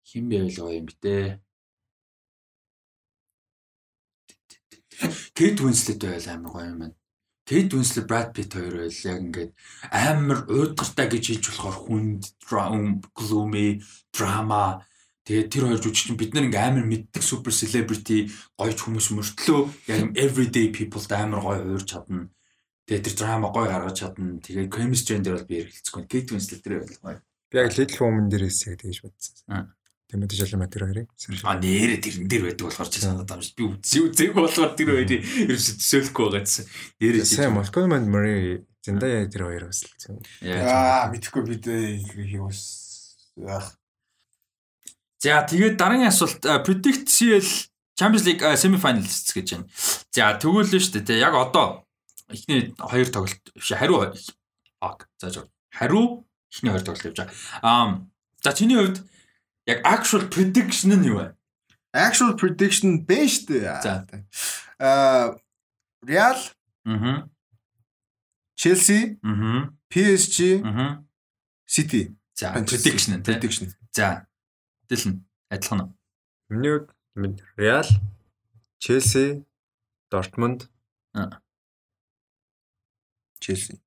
[0.09, 1.43] хин байвал гоё юм битээ
[5.35, 7.02] Кейт Уинслет байл амар гоё юм байна.
[7.53, 9.53] Кейт Уинслет Brad Pitt хоёр байл яг ингээд
[9.93, 12.23] амар уйдгартай гэж хэлж болохоор хүнд
[13.13, 14.81] gloomy drama
[15.29, 20.17] тэгээд тэр хоёр жүжигчин бид нар ингээм амар мэддэг супер celebrity гоёч хүмүүс мөртлөө яг
[20.17, 22.33] everyday people амар гоё уурч чадна.
[22.89, 24.41] Тэгээд тэр драма гоё гаргаж чадна.
[24.41, 26.09] Тэгээд chemistry дээр бол би ярилцгүй.
[26.09, 27.21] Кейт Уинслет тэр байл гоё.
[27.53, 29.77] Би яг Little Woman дээрээс яг тэгж бодсон.
[30.13, 30.21] Аа.
[30.21, 31.09] Тимоти Шаламет тэр хоёрыг.
[31.43, 33.57] А нэрэ тэрэн дээр байдаг болохоор чи санаад байгаа юм.
[33.57, 36.65] Би үзээ үзээг болохоор тэр хоёрыг ерөөсө төсөөлөхгүй байгаа гэсэн.
[37.01, 37.35] Нэрэ чи.
[37.41, 40.19] Сайн Malcolm and Marie Zendaya тэр хоёр бас л зөв.
[40.43, 42.61] Аа мэдхгүй бид хийх ус.
[43.39, 43.79] Яах.
[45.23, 47.47] За тэгээд дараагийн асуулт а, predict CL
[47.95, 49.71] Champions League semi-finals гэж байна.
[50.11, 51.23] За тэгвэл л шүү дээ.
[51.23, 51.87] Яг одоо
[52.27, 54.11] эхний хоёр тоглолт биш хариу
[54.83, 55.07] fuck.
[55.23, 55.47] За за.
[55.71, 57.33] Хариу эхний хоёр тоглолт явж байгаа.
[57.63, 58.03] Аа
[58.43, 58.99] за чиний хувьд
[59.67, 61.37] яг actual prediction нь юу вэ?
[61.95, 63.83] Actual prediction бэ штэ.
[63.83, 64.07] За.
[64.79, 65.37] Аа
[66.03, 66.39] Real,
[66.85, 67.29] Аа.
[68.57, 69.71] Chelsea, Аа.
[69.91, 71.05] PSG, Аа.
[71.67, 72.15] City.
[72.35, 73.23] За prediction нь.
[73.23, 73.71] Prediction.
[73.93, 74.27] За.
[74.89, 75.91] Дэлэн адилхан уу?
[76.49, 76.71] Миний
[77.15, 77.87] хувьд Real,
[78.83, 79.45] Chelsea,
[80.11, 80.69] Dortmund.
[81.15, 81.41] Аа
[83.41, 83.79] Chelsea.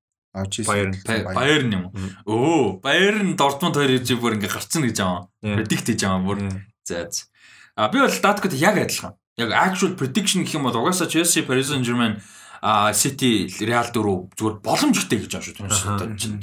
[0.68, 0.94] Bayern.
[1.32, 1.92] Баяр юм уу?
[2.28, 5.00] Өө, Баяр нь Дортмунд хоёр ирж бүр ингээ гарцсан гэж.
[5.00, 5.56] Yeah.
[5.56, 6.38] Predict хийж байгаа бүр.
[6.84, 7.08] За.
[7.08, 7.32] за.
[7.76, 9.16] А би бол Даткот яг адилхан.
[9.38, 12.20] Яг actual prediction гэх юм бол угаасаа Chelsea, Paris Saint-Germain,
[12.96, 15.92] City, Real дөрөв зүгээр боломжтой гэж байгаа шүү.
[15.92, 16.40] Одоо чинь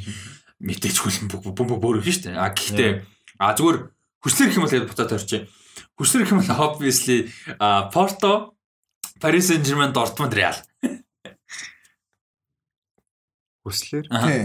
[0.61, 2.37] мэдээж хүлэн бөмбөг бөөрөх шүү дээ.
[2.37, 2.91] А гэхдээ
[3.41, 3.79] а зүгээр
[4.21, 5.49] хүслэр гэх юм бол буцаад орчих.
[5.97, 7.33] Хүслэр гэх юм бол obviously
[7.91, 8.61] Porto,
[9.19, 10.57] Paris Saint-Germain, Dortmund, Real.
[13.63, 14.07] Хүслэр.
[14.11, 14.27] Аа.
[14.27, 14.43] Тий.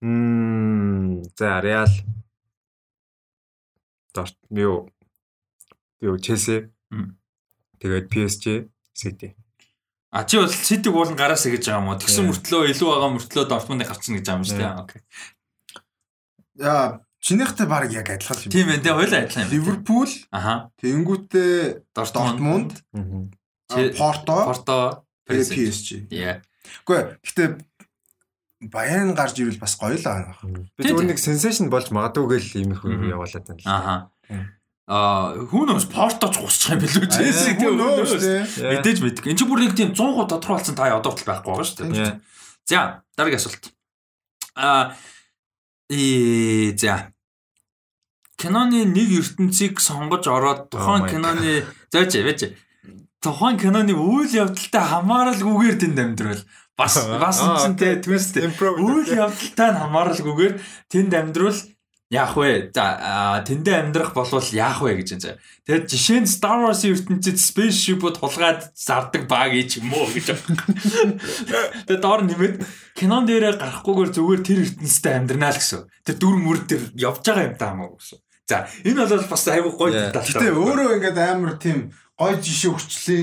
[0.00, 1.90] Мм за Real.
[4.14, 4.90] Дорт юу
[6.00, 6.16] юу.
[6.90, 7.16] Мм.
[7.80, 9.36] Тэгээд PSG, City.
[10.10, 12.00] А чи бол City буулан гараасаа гэж байгаа юм уу?
[12.00, 14.72] Тэгсэн мөртлөө илүү байгаа мөртлөө Дортмундыг гарцсан гэж байгаа юм шүү дээ.
[14.82, 15.00] Окей.
[16.58, 18.50] Яа, чинийхтэй баг яг адилхан юм.
[18.50, 19.52] Тийм ээ, тэ хоёлаа адилхан юм.
[19.54, 20.74] Ливерпул, Аха.
[20.82, 22.72] тэнгүүтээ Дортмунд,
[23.70, 24.78] Порто, Порто,
[25.30, 25.88] тэгээ PSG.
[26.10, 26.42] Яа.
[26.84, 27.48] Гэхдээ гэтээ
[28.60, 30.36] Баян гарч ирвэл бас гоё л аа.
[30.76, 33.08] Би зөвхөн нэг sensation болж магадгүй л ийм их Мгм.
[33.08, 34.12] явуулаад байна л.
[34.28, 34.42] Тийм.
[34.90, 37.24] Аа, хүн өөс Порточ гусчих юм билүү чи.
[37.56, 38.42] Хүн нөөс тий.
[38.68, 39.32] Мэдээж мэдгүй.
[39.32, 42.20] Энд чи бүр нэг тийм 100% тодорхойлсон та одоо хүртэл байхгүй байгаа шүү дээ.
[42.68, 43.64] За, дараагийн асуулт.
[44.60, 44.92] Аа,
[45.88, 47.14] и за.
[48.36, 52.40] Киноны нэг ертөнцийг сонгож ороод тухайн киноны зөөч вэж.
[53.20, 56.42] Тухайн киноны үйл явдалтай хамааралгүйгээр тэнд амьдрал.
[56.72, 58.00] Бас бас үнцэнтэй.
[58.48, 58.80] Improv.
[58.80, 60.54] Үйл явдалтай нь хамааралгүйгээр
[60.88, 61.60] тэнд амьдрал
[62.10, 62.72] яах вэ?
[62.74, 65.38] За тэндээ амьдрах болвол яах вэ гэж байна.
[65.68, 70.34] Тэгээд жишээ нь Star Wars-ийн ертөнцид spaceship-ууд хулгайд зардаг баг ч юм уу гэж.
[71.86, 72.66] Тэгээд доор нэмээд
[72.98, 75.86] кинон дээрээ гарахгүйгээр зүгээр тэр ертөнцтэй амьдрнаа л гэсэн.
[76.02, 78.18] Тэр дүр мөр тэр явж байгаа юм даа мó гэсэн.
[78.50, 80.50] За энэ бол бас айгүй гоё талтай.
[80.50, 83.22] Гэтэ өөрөө ингээд амар тийм гоё жишээ өгчлээ.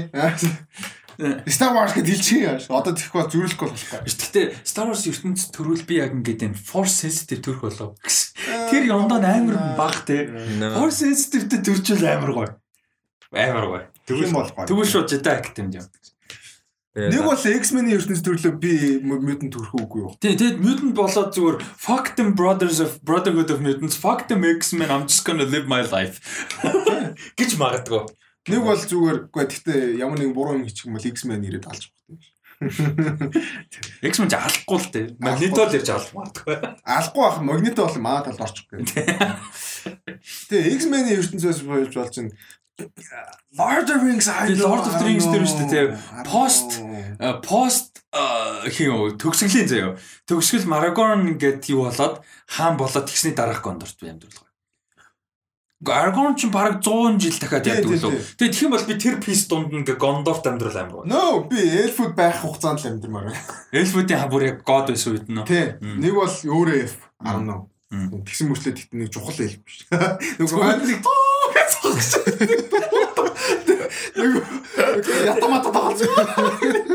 [1.50, 2.66] Star Wars гэдээ хэлчих юм яаш.
[2.70, 4.00] Одоо тэгэх бол зүрлэхгүй болохгүй.
[4.06, 8.38] Гэхдээ Star Wars ертөнцид төрүүл би яг ингээд энэ force sensitive төрөх болов гэсэн.
[8.70, 10.30] Тэр юмдаа амар баг те.
[10.30, 10.78] No.
[10.78, 12.50] Force sensitive-тэй төрчүүл амар гоё.
[13.34, 13.84] Амар гоё.
[14.06, 14.70] Тийм бол гоё.
[14.70, 15.90] Тэгвэл шууд Jedi Academy юм.
[16.98, 18.74] Нэг бол X-Men-ийн ертөнц төрлөө би
[19.06, 20.14] mutant төрөх үгүй юу?
[20.18, 24.90] Тий, тэгэд mutant болоод зүгээр fuck them brothers of brotherhood of mutants, fuck them X-Men
[24.90, 26.18] I'm just gonna live my life.
[27.38, 28.10] гэж магадгүй.
[28.48, 31.92] Нэг бол зүгээр үгүй гэхдээ ямар нэгэн буруу юм хийчих юм бол X-Men ирээд алж
[31.92, 32.20] багтана.
[34.12, 35.06] X-Men ч алахгүй л дээ.
[35.22, 36.56] Magneto л ярьж алах магадгүй.
[36.82, 38.88] Алахгүй бах Magneto бол маа талд орчих гээ.
[40.50, 42.32] Тэгээ X-Men-ийн ертөнцөөс болж болж чинь
[43.58, 44.28] Lord of the Rings
[44.62, 45.88] Lord of the Rings дээр шүү дээ.
[46.30, 46.78] Post
[47.44, 48.02] пост
[48.74, 49.94] хин төгсгөлийн заяа.
[50.30, 54.47] Төгсгөл Maragorn гэд юу болоод хаан болоод тэгсний дараах гондорт би амьдрал.
[55.86, 58.18] Argon ч бараг 100 жил дахиад яадаг лөө.
[58.34, 61.06] Тэгээ тэгэх юм бол би тэр пис дунд нь гондорт амьдрал амар.
[61.06, 63.46] No, би Elfwood байх хугацаанд л амьдрмаар байна.
[63.70, 65.46] Elfwood-ийн хабар яг god байсан үед нь.
[65.46, 65.78] Тий.
[65.78, 67.70] Нэг бол өөрөө Elf 18.
[68.26, 69.86] Тэгсэн мөрчлөө тэгтэн нэг чухал Elf биш.
[70.42, 71.06] Нөгөө хандлыг
[75.26, 76.00] ятамата таалж.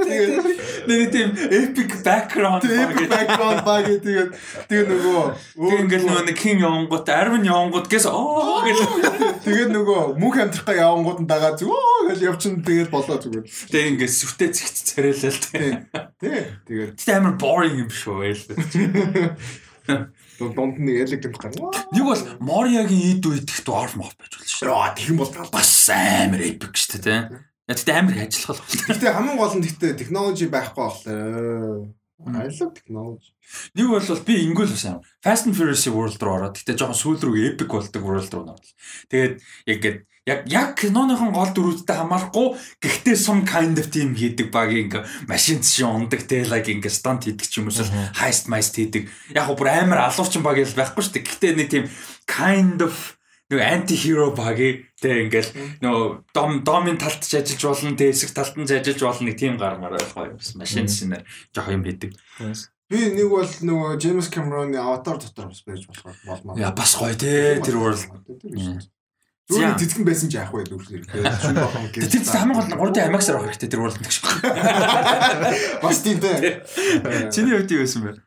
[0.07, 4.31] Тэгээд нэг тийм epic background epic background баг тэгээд
[4.69, 5.23] тэгээд нөгөө
[5.83, 8.79] ингээл нөгөө нэг king явангууд Arwen явангууд гэс оо гэж
[9.47, 13.47] тэгээд нөгөө мөнх амьдрахгаа явангууд нь дагаа зүгөө гэж явчин тэгээд болоо зүгээр.
[13.47, 15.71] Тэгээд ингээд сүртэй зэгц царайлал тий.
[16.21, 16.41] Тий.
[16.67, 18.43] Тэгээд амар boring юм шүү байл.
[20.51, 21.55] дунд нь elegant гар.
[21.95, 24.67] Нэг бол Moria-гийн ид их dwarf mob байж болно шүү.
[24.67, 27.21] Яа, тэгэн бол бас амар epic шүү дээ.
[27.71, 28.83] Тэгтээ амар ажиллах бол.
[28.91, 31.87] Тэгтээ хамгийн гол нь тэгтээ технологи байхгүй болохоор
[32.23, 33.31] I love technology.
[33.75, 35.07] Нэг бол би ингүүл бас амар.
[35.23, 38.67] Fast and Furious World руу ороод тэгтээ жоохон сүүл рүү epic болдог World руу ороод.
[39.11, 39.35] Тэгээд
[39.67, 44.70] яг гээд яг яг киноныхон гол дүрүүдтэй хамаарахгүй гэхдээ some kind of team хийдэг баг
[44.70, 47.83] ингээ машин шиг ундаг те лаг ингээ stunt хийдэг ч юм уу
[48.23, 49.10] heist heist хийдэг.
[49.34, 51.26] Яг бүр амар алуурчин баг ял байхгүй шүү дээ.
[51.26, 51.84] Гэхдээ нэг тийм
[52.31, 53.18] kind of
[53.51, 54.62] нэг анти хиро баг
[55.02, 59.26] те ингээл нөө дом домын талд ч ажиллаж болно те эсрэг талд нь ажиллаж болно
[59.26, 62.15] нэг тийм гармаар байхгүй машин шинээр жоох юм хийдэг
[62.92, 66.60] Би нэг бол нөгөө Джеймс Кэмероны аватар дотор бас байж болох болмоо.
[66.60, 68.05] Яа бас гоё те тэр world.
[69.51, 71.03] Зүгээр цэцгэн байсан ч яах вэ дүүрсээр.
[71.11, 74.17] Тэр хамгийн гол нь 3D IMAX-аар авах хэрэгтэй тэр ууланд гэж.
[75.83, 76.62] Бас тийм дээ.
[77.35, 78.23] Чиний хувьд юу байсан бэ?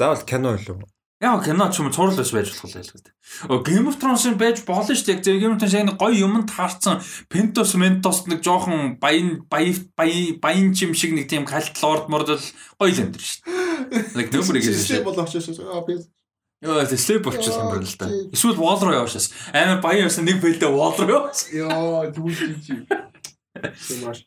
[0.00, 0.80] Заавал кино илүү.
[1.20, 3.12] Яг кино ч юм уу цуврал бас байж болох л байлгүй.
[3.48, 5.40] Оо Game of Thrones-ын байж болно шүү дээ.
[5.40, 7.00] Game of Thrones яг нэг гоё юмд таарсан
[7.32, 12.44] Pentos Mentos нэг жоохон баян баян баян чим шиг нэг тийм калт лорд мордол
[12.76, 14.12] гоё л амьдрын шүү дээ.
[14.12, 15.08] Like нөмрийг хэлсэн.
[15.08, 15.64] Болооч шээ.
[15.72, 15.84] Аа
[16.66, 18.06] Яа, слеп болчихсон юм байна л да.
[18.34, 19.30] Эсвэл wall руу яваашаас.
[19.54, 21.54] Амар баян явсан нэг бэлдээ wall руу явсан.
[21.54, 22.82] Яа, дүүл чи.
[23.86, 24.26] Сэмаш.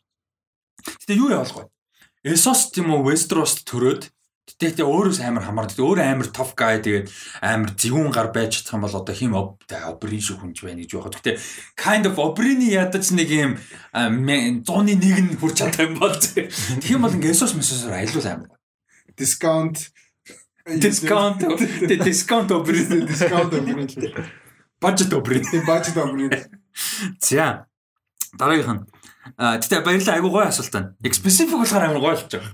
[0.87, 1.67] Гэтэ юу вэ?
[2.23, 4.11] Эсос тийм үү Westeros төрөөд
[4.59, 5.79] тэгтээ өөрөөс амар хамаардаг.
[5.79, 7.07] Өөр амар tough guy тэгээд
[7.39, 11.15] амар зэвүүн гар байж юм бол одоо хим обрин шиг хүнж байна гэж байгаа.
[11.15, 11.39] Гэтэ
[11.79, 13.51] kind of обрины ядаж нэг юм
[13.93, 16.51] 100-ны 1 нь хүрч чадах юм бол тэг
[16.89, 18.51] юм бол ингээ эсос мессосоор айлуул амар.
[19.15, 19.93] Discount
[20.77, 21.41] Дискаунт
[22.05, 23.89] дискаунт обрин дискаунт обрин
[24.81, 26.31] бажет обрин бажет обрин
[27.19, 27.65] За
[28.37, 28.85] дараагийнх нь
[29.37, 30.95] Гэтэ баярлалаа айгуу гоё асуулт байна.
[31.13, 32.49] Специфик болохоор амар гоё болж байгаа.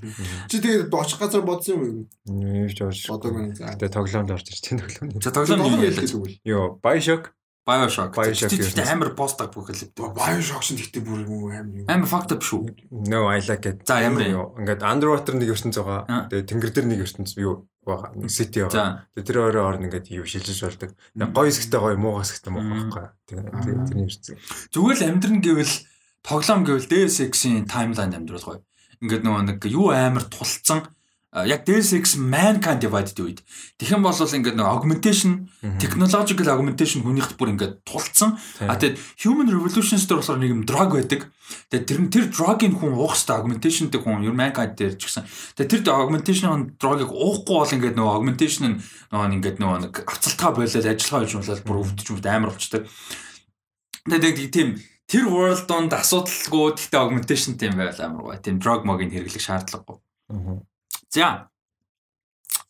[0.50, 2.04] Чи тэгээд очих газар бодсон юм уу?
[2.28, 3.00] Нэрч орж.
[3.08, 3.56] Бодоогүй.
[3.56, 5.16] Гэтэ тоглоомд орж ирж тэн тоглоом.
[5.22, 6.42] За тоглоом юу ялээ.
[6.44, 7.32] Йоо, Bioshock
[7.66, 8.14] Bioshock.
[8.14, 9.90] Bioshock Гэтэ амар постаг бүхэл.
[9.98, 11.90] Bioshock шин гэтээ бүр юм амар.
[11.90, 12.70] Амар fucked up шүү.
[12.92, 13.82] No, I like it.
[13.90, 14.54] За ямар юм.
[14.60, 16.30] Ингээд underwater нэг ертөнц байгаа.
[16.30, 17.66] Тэгээ тэнгэр дээр нэг ертөнц юу
[18.28, 19.06] City байгаа.
[19.14, 20.92] Тэгээ тэр өөрөө орн ингээд юу шилжиж болдог.
[21.14, 23.06] Гоё хэсэгтэй гоё, муу хэсэгтэй муу байхгүй.
[23.30, 24.34] Тэгээ тэрний ертөнц.
[24.74, 25.76] Зүгээр л амьдрын гэвэл
[26.26, 28.60] тоглоом гэвэл DSX-ийн таймлайн амьдрал гоё.
[29.06, 30.90] Ингээд нөгөө нэг юу амар тулцсан
[31.44, 33.44] яг DSX mankind divided үед.
[33.76, 35.52] Тэгэх юм бол ингээд нэг augmentation
[35.84, 38.40] technological augmentation хүнийхд бүр ингээд тулцсан.
[38.64, 41.28] А тэгээд human revolutions дээр болохоор нэг юм drug байдаг.
[41.68, 45.12] Тэгээд тэр нь тэр drug-ийн хүн уух хэвээр augmentation дэх хүн ер mankind дээр ч
[45.12, 45.28] гэсэн.
[45.60, 48.80] Тэгээд тэр augmentation drug-ыг уухгүй бол ингээд нөгөө augmentation нь
[49.12, 52.88] нөгөө ингээд нөгөө нэг авцалтаа болоод ажиллагаа хийж болоод бүр өвдөж өвд амар болчтой.
[54.08, 59.12] Тэгээд тийм тэр world донд асуудалгүй гэхдээ augmentation тийм байл амар гоо тийм drug mog-ийн
[59.12, 60.00] хэрэглэх шаардлагагүй
[61.16, 61.48] За.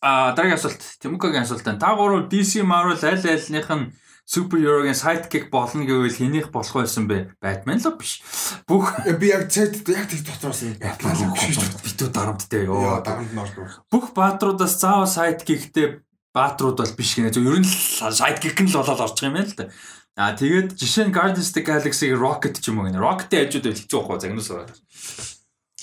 [0.00, 1.82] А дараагийн асуулт Тимукагийн асуулт байна.
[1.82, 3.90] Та гурав DC Marvel аль альных нь
[4.26, 7.34] суперхерогийн sidekick болно гэвэл хэнийх болох байсан бэ?
[7.42, 8.22] Batman л биш.
[8.70, 10.78] Бүх би яг цайд яг тэг дотроос юм.
[10.78, 13.02] Битүү дарамттай ёо.
[13.02, 13.82] Дарамт нь ордог.
[13.90, 17.34] Бүх баатруудаас заавал sidekickтэй баатрууд бол биш гэнэ.
[17.34, 19.70] Зөв ер нь sidekick нь л болоод орчих юм байна л да.
[20.14, 23.02] А тэгээд жишээ нь Guardians of the Galaxy Rocket ч юм уу гэнэ.
[23.02, 24.74] Rocket-ийн хажууд хэцүү байхгүй загнуус байгаа.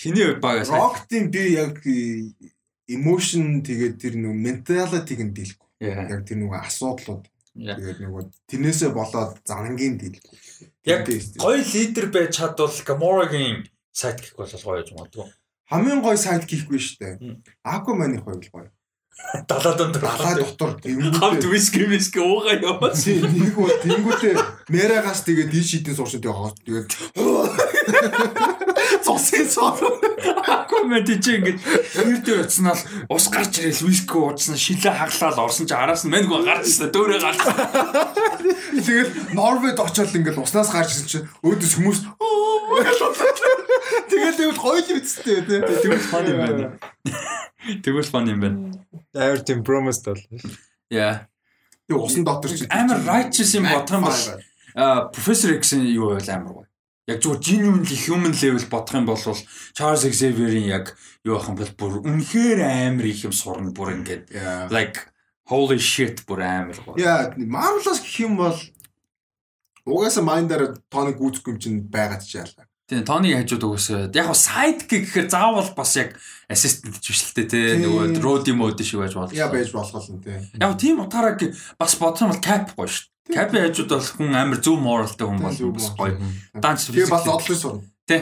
[0.03, 1.79] Хиний багаас Rocket-ийн би яг
[2.89, 5.69] emotion тэгээд тэр нэг mentality-г нь дийлэхгүй.
[5.83, 7.25] Яг тэр нэг асуудлууд.
[7.53, 10.37] Тэгээд нөгөө тэрнээсээ болоод зангийн дийлэхгүй.
[10.89, 11.07] Яг
[11.39, 15.29] гоё лидер байж чадвал Gamora-гийн sidekick бол гоё гэж магадгүй.
[15.69, 17.17] хамгийн гоё сайд гихгүй штэ.
[17.63, 18.69] Aquaman-ийн хувь гоё.
[19.47, 22.89] Далаа дотор Далаа дотор хамт виски виски уугаа яваа.
[22.93, 24.33] нэг бол тэнгүүтээ
[24.73, 26.53] мерагаас тэгээд дий шидийн сууршид яваа.
[26.65, 26.89] Тэгээд
[29.05, 29.77] цосын цоо.
[30.69, 31.57] Коммент чи ингэж
[31.93, 36.41] хэрдээ утснаа л ус гарч ирэл виски уудсан шилээ хаглаад орсон чи араас нь мэнгүй
[36.47, 37.39] гарч ирсэн дөөрэ гарч.
[38.73, 41.99] Тэгээд Норвегид очиод ингээл уснаас гарч ирсэн чинь өөдөөс хүмүүс
[44.09, 45.59] Тэгээд тэгвэл гоё л үсттэй тий.
[45.61, 46.65] Тэгвэл фан юм байна.
[47.83, 48.57] Тэгвэл фан юм байна.
[49.13, 50.21] Амар тийм promise бол.
[50.89, 51.27] Яа.
[51.85, 54.21] Тэг усан дотор чи Амар righteous юм бодох юм бол
[54.75, 56.67] а профессор X-ийн юу байл амар гоё.
[57.07, 59.19] Яг зүгээр genuinely human level бодох юм бол
[59.75, 60.95] Charles Xavier-ийн яг
[61.27, 64.31] юу ах юм бол бүр үнэхээр амар их юм сурна бүр ингээд
[64.71, 65.03] like
[65.51, 66.95] holy shit бүр амар гоё.
[66.95, 68.55] Яа, Marvel-аас гэх юм бол
[69.83, 72.67] угаасаа майндаар тооны гүйцэхгүй юм чинь байгаа ч яалаа.
[72.87, 76.15] Тийм тооны хажууд угсаа яг хаа sidekick гэхээр заавал бас яг
[76.47, 79.35] assistant биш л тээ тий нөгөө road mode шиг байж болно.
[79.35, 80.39] Яа байж болох юм тий.
[80.55, 83.11] Яг тийм утгаараа г- бас бодсон бол cap гоё шүү.
[83.31, 86.17] Cap-ийн хажууд бол хүн амар зөв moralтай хүн бол бас гоё.
[86.59, 87.81] Данч Тэгээ бас одлын сурна.
[88.07, 88.21] тий.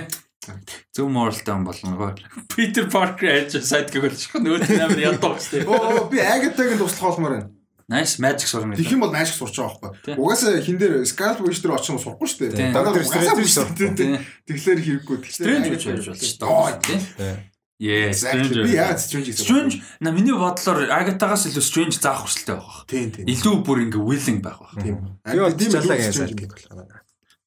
[0.93, 2.13] Зөв moralтай хүн болно гоё.
[2.53, 5.65] Peter Parker хажууд sidekick бол шиг нөгөө амар ядуу шүү.
[5.65, 5.65] дээ.
[5.65, 7.49] Оо би Агатагийн туслах болмоор байна.
[7.91, 8.77] Nice magic сурна.
[8.77, 10.15] Тэгэх юм бол наашиг сурч байгаа байхгүй.
[10.15, 12.71] Угаасаа хин дээр Scarlet Witch дээр очих юм сурахгүй шүү дээ.
[12.71, 14.21] Дараа нь Strange дээ.
[14.47, 15.17] Тэгэхээр хэрэггүй.
[15.27, 16.45] Strange гэж байж болж шүү.
[16.47, 17.50] Оо, дээ.
[17.81, 17.89] Тий.
[17.89, 18.45] Yes, Exactly.
[18.45, 18.61] Strange.
[18.61, 19.41] Би яагаад Strange гэсэн.
[19.41, 22.85] Strange на миний бодлоор Agatha-гаас илүү Strange заах хүсэлтэй байх.
[22.85, 23.25] Тийм тийм.
[23.25, 24.73] Илүү бүр ингээ willing байх байх.
[24.77, 24.97] Тийм.
[25.25, 26.37] Би бол Тийм л T'Challa-гийн Strange сайд юм.
[26.37, 27.01] гэх болох.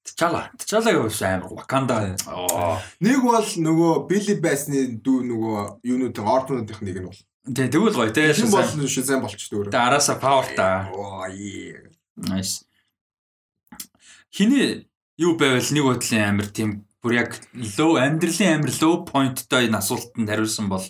[0.04, 0.42] T'Challa.
[0.58, 1.96] T'Challa-гийн хувьд амар Wakanda.
[2.26, 2.82] Оо.
[2.98, 7.20] Нэг бол нөгөө Billy Bass-ны дүү нөгөө юунуудын орднуудынх нэг нь бол.
[7.54, 8.34] Тэ тэгвэл гоё те.
[8.34, 9.70] Тийм бол шизэн болчтой өөрөө.
[9.70, 10.90] Тэ араасаа power та.
[10.90, 11.86] Оо yeah.
[12.18, 12.66] Nice.
[14.34, 17.36] Хиний юу байвал нэг бодлын амир тийм бүр яг
[17.76, 20.86] low амьдралын амир low point-той энэ асуултанд хариулсан бол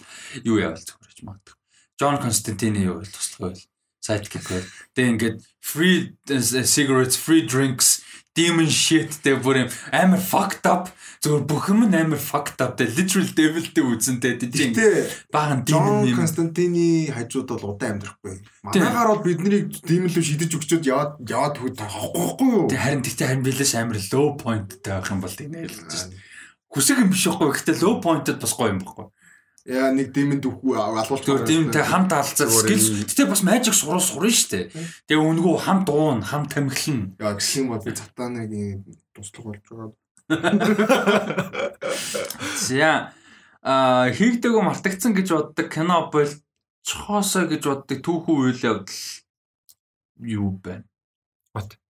[0.46, 1.56] юу явал зүгээр гэж магадгүй.
[1.98, 3.62] John Constantine юу байл туслах байл.
[3.98, 4.68] Sidekick байл.
[4.94, 7.98] Тэ ингээд free uh, cigarettes, free drinks,
[8.34, 10.90] demon shit тэ бүр юм амар fucked up
[11.22, 14.74] зүгээр бүх юм амар fucked up тэ literal devil-тэй үзэнтэй тийм
[15.30, 16.18] баахан demon юм.
[16.18, 18.42] Константины хажууд бол удаан амьдрахгүй.
[18.66, 22.66] Манайгаар бол биднийг димэлүү шидэж өгчөөд яваад яваад хүүд авахгүй юу?
[22.74, 26.18] Харин тэгтээ харин билээс амар low point-тай байх юм бол тийм шүү дээ.
[26.74, 27.54] Хүсэг юм биш байхгүй.
[27.54, 29.13] Гэхдээ low point-д бас гоё юм байхгүй.
[29.64, 31.08] Яа нэг димэнд үхүү алуулах.
[31.08, 33.08] Зүгээр тийм тэ хамт алцаа юм.
[33.08, 34.76] Гэтэ бас magic суруу сурна шүү дээ.
[35.08, 37.16] Тэгээ өнгөө хамт уун, хамт тамхилна.
[37.16, 38.84] Яа гэх юм бол би цатанагийн
[39.16, 39.96] туслах болж байгаа.
[42.68, 43.16] За
[43.64, 49.00] а хийгдэгөө мартагдсан гэж боддог кино болцохоосоо гэж боддог түүхэн үйл явдал
[50.20, 50.84] юу байна?
[51.56, 51.80] Бат.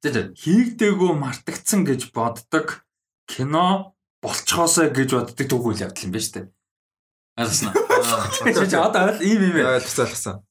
[0.00, 2.88] За хийгдэгөө мартагдсан гэж боддог
[3.28, 6.46] кино болцохоосоо гэж боддог үйл явдал юм байна шүү дээ.
[7.38, 7.72] Ойлгосноо.
[8.66, 9.78] Чи одоо ойл ийм юм байна.
[9.78, 10.42] Ойлгосон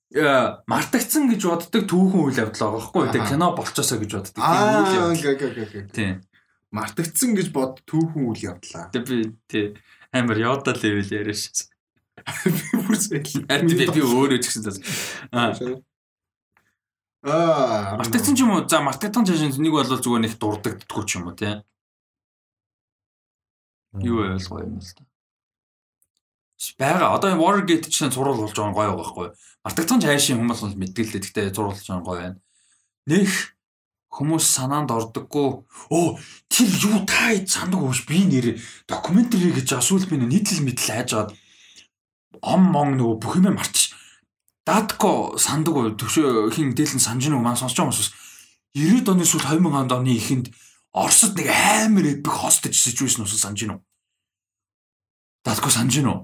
[0.72, 3.12] мартагдсан гэж боддог түүхэн үйл явдал байгаа байхгүй юу?
[3.12, 3.34] Тэгээ Аха.
[3.36, 4.40] кино болцоосоо гэж боддог.
[4.40, 5.12] Тийм үйл Аа явдал.
[5.12, 5.84] окей окей окей.
[5.92, 6.14] Тийм.
[6.72, 8.88] Мартагдсан гэж бод түүхэн үйл явдлаа.
[8.96, 9.18] Тэгээ би
[9.52, 9.66] тий
[10.16, 11.68] амар яода левел яриаш.
[12.48, 13.44] Би бүр зээл.
[13.52, 14.80] Харин би би өөрөө ч гэсэн зас.
[15.32, 15.52] Аа.
[17.28, 18.64] Аа Мартагдсан ч юм уу?
[18.68, 21.60] За мартагдсан жишээнд нэг бол зүгээр нэг дурддаггүй ч юм уу тий.
[24.04, 25.04] Юу гоё юм л та.
[26.78, 29.28] Бага одоо Watergate чинь зурвал болж байгаа гоё байхгүй?
[29.64, 31.22] Мартагдсан чайшийн хүмүүс бол мэдгэлээ.
[31.22, 32.40] Гэхдээ зурвалж байгаа нь гоё байна.
[33.06, 33.32] Нэх
[34.10, 35.50] хүмүүс санаанд ордоггүй.
[35.94, 36.18] Оо
[36.50, 38.58] тэр юу та сандаг ууш би нэр
[38.90, 41.32] докюментари гэж асуул би нийтлэл мэтэл хайж аваад
[42.42, 43.94] ом мон нөгөө бүх юм мартчих.
[44.66, 48.12] Датко сандаг уу төвшөө хин дээлэн санаж нэг маань сонсож байгаа хүмүүс
[48.74, 50.48] 90-ад оны сүүл 2000-ад оны эхэнд
[50.98, 53.80] Оросд нэг амар эпик хостэж situation ус санаж гинөө.
[55.48, 56.18] Датко санаж гинөө.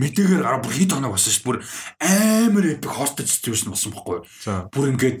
[0.00, 1.46] Мэдээгээр гараа бүр хит хоног болсон шүү дээ.
[1.46, 1.58] Бүр
[2.00, 4.72] амар эпик хостэж situation болсон байхгүй юу?
[4.72, 5.18] Бүр ингээд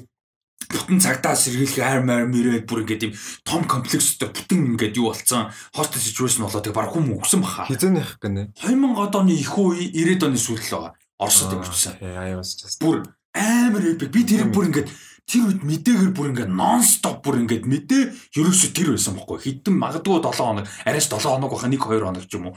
[0.72, 3.12] бүтэн цагтаа сэргийлэх аймаар мөрөөд бүр ингээд юм
[3.44, 7.68] том комплекстэй бүтэн ингээд юу болцсон хостэж situation болоод тэг баг хүм өгсөн баха.
[7.68, 8.56] Хизээнийх гэнэ.
[8.56, 10.96] 2000 оны их үе 90-ад оны сүүлд л байгаа.
[11.20, 12.80] Was just.
[12.80, 13.04] Бүр
[13.36, 14.10] амар эпик.
[14.10, 14.88] Би тэрийг бүр ингээд
[15.28, 18.02] тэр үед мэдээгээр бүр ингээд нон стоп бүр ингээд мэдээ
[18.36, 19.38] ерөөсө тэр байсан байхгүй.
[19.38, 22.56] Хитэн магадгүй 7 хоног, арайс 7 хоног баха 1 2 хоног ч юм уу.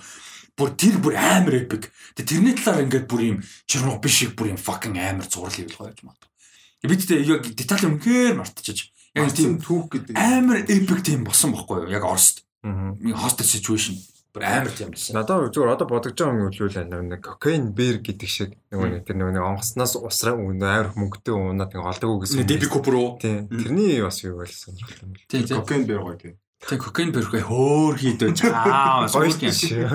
[0.55, 1.91] Бүр тэр бүр амар эпик.
[2.15, 5.75] Тэгээ тэрний талаар ингээд бүр юм чирног биш шиг бүр юм fucking амар зурлал хийвэл
[5.75, 6.19] гоё юм аа.
[6.87, 8.95] Бид тэ яг деталь үнээр мартчихж.
[9.15, 10.15] Яг тийм түүх гэдэг.
[10.15, 11.91] амар эпик тийм болсон байхгүй юу?
[11.91, 12.47] Яг Оросд.
[12.63, 13.11] Мгм.
[13.19, 13.99] Hostage situation
[14.35, 15.15] бүр амар тийм байсан.
[15.15, 16.99] Надад зүгээр одоо бодож байгаа юм үлүүл байна.
[17.03, 21.71] Нэг кокаин бэр гэдэг шиг нөгөө нэг тэр нөгөө нэг онгоцноос усраа амар хөнгөтэй уунаад
[21.71, 22.43] ингээ олдог уу гэсэн.
[22.43, 23.09] Дэби Купер уу?
[23.15, 23.47] Тийм.
[23.47, 25.27] Тэрний бас юу байл сонирхолтой юм бэл.
[25.31, 25.43] Тийм.
[25.55, 26.35] Кокейн бэр гоё тийм.
[26.69, 29.05] Тэг кокаин перхэ хөөр хийдөө чаа.
[29.05, 29.85] Шүү.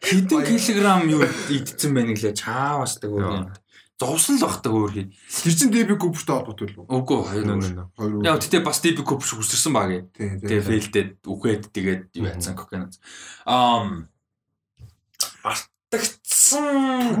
[0.00, 3.52] Хэдэн килограмм юу идсэн байх гэлээ чаавасдаг өөр юм.
[4.00, 5.06] Зовсон л багтаг өөр хий.
[5.28, 6.88] Тэр чин DB Cooper-тэй холбоотой л үү?
[6.88, 8.24] Үгүй хоёр?
[8.24, 10.08] Яг тэгтээ бас DB Cooper шиг үсэрсэн баг.
[10.16, 12.88] Тэгээ фейлдээд үхээд тэгээд юу яцсан кокаин.
[13.44, 14.08] Ам
[15.90, 17.18] мартагдсан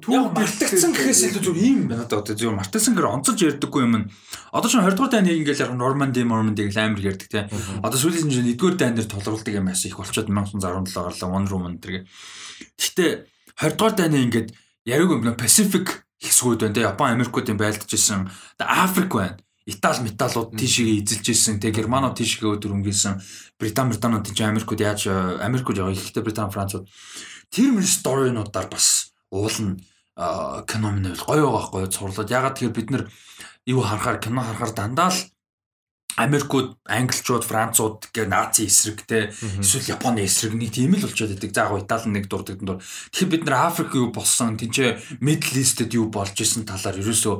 [0.00, 3.82] түүх Яг мартагдсан гэхээс илүү зүгээр юм байна одоо одоо зүгээр мартагдсан гэхээр онцолж ярьдаггүй
[3.84, 4.08] юм.
[4.48, 7.52] Одоо ч 20 дугаар дайны ингээл яг Норманди Норманди гэл амар ярьдаг те.
[7.84, 11.64] Одоо сүүлийн чинь 1-р дайн дээр толруулдаг юм байсан их болчиход 1917 гарлаа One Room
[11.68, 12.08] энэ
[12.80, 13.28] Гэхдээ
[13.60, 14.48] 20 дугаар дайны ингээд
[14.88, 16.88] яриаг юм Pacific хэсгүүд байна те.
[16.88, 18.32] Япон Америкуудын байлдаж исэн.
[18.56, 19.36] Африк байна.
[19.68, 21.60] Итали металлууд тийшээ эзэлж исэн.
[21.60, 23.20] Тэгээ Германууд тийшээ өдөр өнгөсөн.
[23.60, 25.12] Британи Британууд тийч Америкууд яаж
[25.44, 26.88] Америкууд яг ихтэй Британи Францууд
[27.50, 29.76] тэр мөр сторинуудаар бас уулна
[30.70, 33.04] кино минь гоё байгаа гоё цуурлаад ягаад тэгэхээр бид нар
[33.66, 35.20] юу харахаар кино харахаар дандаа л
[36.16, 39.30] Америкууд, Англичууд, Францууд гэ наци эсрэгтэй
[39.62, 41.54] эсвэл Японы эсрэг нэг тийм л болчиход байдаг.
[41.54, 42.82] За яг Итали нэг дурдаг дур.
[43.14, 47.34] Тэгэхээр бид нар Африк юу болсон, тэнцээ Middle East-д юу болж исэн талаар ерөөсөө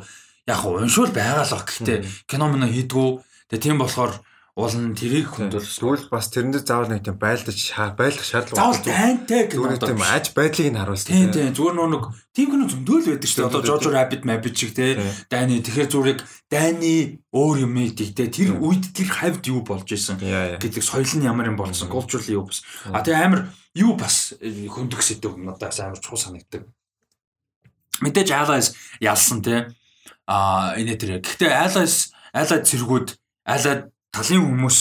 [0.48, 1.66] яг уншвал байгаа л баг.
[1.66, 1.98] Гэхдээ
[2.30, 3.08] кино мөн хийдгүү.
[3.50, 4.22] Тэгээ тийм болохоор
[4.60, 5.64] уулын тэрийг хөндөөл.
[5.64, 7.58] Тэгвэл бас тэрэндээ заавал нэг тийм байлдаж
[7.97, 11.08] байлах шаардлага Заавал дайнтай Зүгээр кино тийм аж байдлыг нь харуулсан.
[11.08, 12.05] Тийм тийм зүгээр нөө нэг
[12.36, 13.48] тийм кино зөндөл байдаг шүү дээ.
[13.48, 14.86] Одоо Jojo Rabbit Rabbit шиг те
[15.32, 16.20] Дайны тэгэхээр зүрийг
[16.52, 21.48] Дайны өөр юм те тэр үед тэр хавьд юу болж исэн гэдэг соёл нь ямар
[21.48, 22.60] юм болсон cultural юу бас.
[22.92, 26.68] А тэгээ амар юу бас э, хөндөг сэдв юм надаас амар чухал санагддаг.
[28.05, 29.72] Мэдээж Allies ялсан те.
[30.26, 31.24] А энэ тэр.
[31.24, 33.08] Гэхдээ Allies Allied цэргүүд
[33.47, 34.78] Allied талын хүмүүс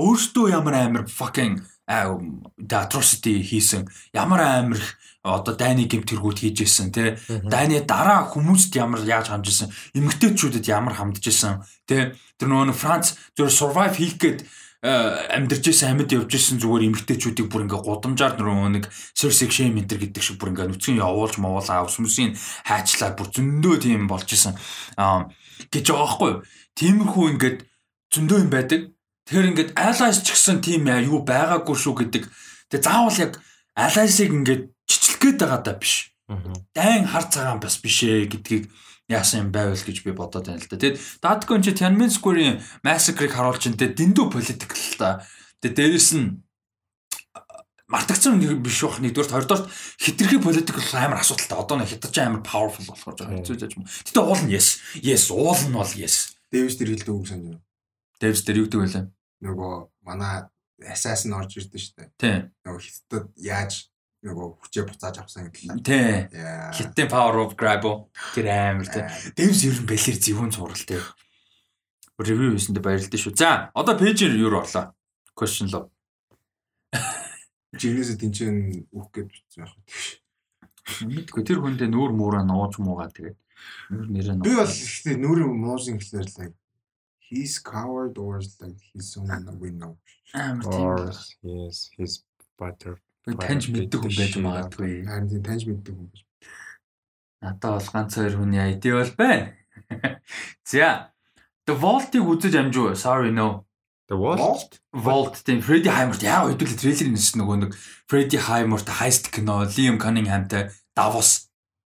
[0.00, 4.82] өөрсдөө ямар амар fucking atrocity хийсэн ямар амар
[5.22, 10.66] одоо дайны гэмт тэргүүд хийж исэн те дайны дараа хүмүүст ямар яаж хамж исэн эмгтээчүүдэд
[10.66, 12.18] ямар хамдж исэн те.
[12.38, 14.42] Тэр нөгөө Франц зөв survive хийх гээд
[14.82, 18.84] амьдарч исэн амьд явж исэн зүгээр эмгтээчүүдийг бүр ингээ гудамжаар нөгөө нэг
[19.14, 22.34] сэрсэг шэм энтер гэдэг шиг бүр ингээ нүцгэн явуулж мовуулаа хүмүүсийн
[22.66, 24.58] хайчлаа бүр зөндөө тийм болж исэн
[25.70, 26.32] гэж байгаа байхгүй
[26.74, 27.58] тиймэрхүү ингээд
[28.12, 28.92] зөндөө юм байдаг
[29.26, 32.24] Тэгэхээр ингээд allies ч гэсэн тийм юу байгаагүй шүү гэдэг.
[32.74, 33.32] Тэгээ заавал яг
[33.78, 36.10] allies-ыг ингээд чичлэх гээд байгаа даа биш.
[36.74, 38.66] Дайн хар цагаан бас биш ээ гэдгийг
[39.06, 40.74] яасан юм байвал гэж би бодоод байна л да.
[40.74, 45.22] Тэгэд Dadcon чи Tiananmen Square-ийн massacre-ыг харуулж ин тэ дэндүү political л та.
[45.62, 46.42] Тэгээ дээрэс нь
[47.86, 49.70] мартагцсан биш бах нэгдүгээр хоёрдугаар
[50.02, 51.56] хитрхи политик амар асуудалтай.
[51.62, 53.86] Одоо нэг хятад амар powerful болохоор жоо хэцүү зааж юм.
[53.86, 54.82] Гэтэ уул нь yes.
[54.98, 56.34] Yes, уул нь бол yes.
[56.50, 57.71] Дэвис тэр хэлдэг үг санаж байна.
[58.22, 59.10] Дэвс дээр юу гэдэг вэ?
[59.42, 59.72] Нөгөө
[60.06, 60.46] манай
[60.86, 62.14] assassin орж ирдэ штэ.
[62.14, 62.54] Тийм.
[62.62, 63.90] Нөгөө хиттад яаж
[64.22, 65.82] нөгөө хүчээ буцааж авсан гэдэг.
[65.82, 66.30] Тийм.
[66.70, 67.82] Хиттийн power of grab
[68.34, 69.02] тэр амар тий.
[69.34, 71.02] Дэвс ер нь бэлэр зөвүүн цуврал тий.
[72.22, 73.34] Ревю хийсэндээ баярлалаа шүү.
[73.34, 74.94] За, одоо пэйжээр юу орлоо?
[75.34, 75.90] Question log.
[77.74, 79.74] Жигнэсээ тэнцэн үг гэж бичсэн байх.
[81.02, 83.38] Мэдгүй тэр хүндээ нүүр муураа нууж муугаа тэгээд
[83.90, 86.54] нүүр нэрээ Би бол ихтэй нүрийн муузын гэхлээр like
[87.32, 88.76] he's coward or like
[89.60, 89.96] we know.
[90.34, 91.16] амар Or тийм.
[91.42, 92.12] yes, his
[92.58, 92.94] butter.
[93.26, 94.92] Таньж мэддэг хүн байж магадгүй.
[95.08, 96.22] Харин тийм таньж мэддэг юм биш.
[97.42, 99.52] Надад бол ганц хоёр хүний ID бол байна.
[100.70, 101.12] За.
[101.66, 102.94] The Vault-ыг үзэж амжуу.
[102.98, 103.64] Sorry no.
[104.08, 104.40] The Wall.
[104.92, 107.78] Vault тийм Freddy Heimer яг хэдүүл трейлерын нэс нөгөө нэг
[108.10, 111.48] Freddy Heimer heist кино Liam Cunningham-тай Davos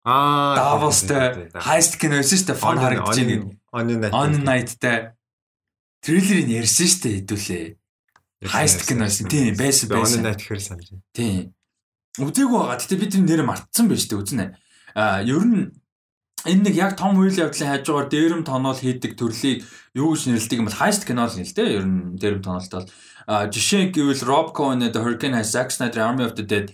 [0.05, 0.53] Аа.
[0.53, 2.61] Davos-тай heist кино байсан шүү дээ.
[2.61, 4.13] Фон харагдаж байна.
[4.13, 4.99] On Night-тай
[6.05, 7.65] трейлерыг ярьсан шүү дээ хэдүүлээ.
[8.53, 9.25] Heist кино байсан.
[9.25, 10.21] Тийм байсан байсан.
[10.21, 11.03] night гэхэр санаж байна.
[11.17, 11.41] Тийм.
[12.21, 12.77] Үзээгүй байгаа.
[12.77, 14.45] Гэтэ би тэр нэр мартсан байж тээ үзнэ.
[14.93, 15.73] Аа ер нь
[16.45, 19.65] энэ нэг яг том үйл явдлын хажуугаар дээрэм тоноол хийдэг төрлийг
[19.97, 21.81] юу гэж нэрлэдэг юм бол heist кино л нэлтэй.
[21.81, 22.87] Ер нь дээрэм тоноолт бол
[23.25, 26.69] аа жишээ гэвэл Rob Cohen The Hurricane has Zack Snyder Army of the Dead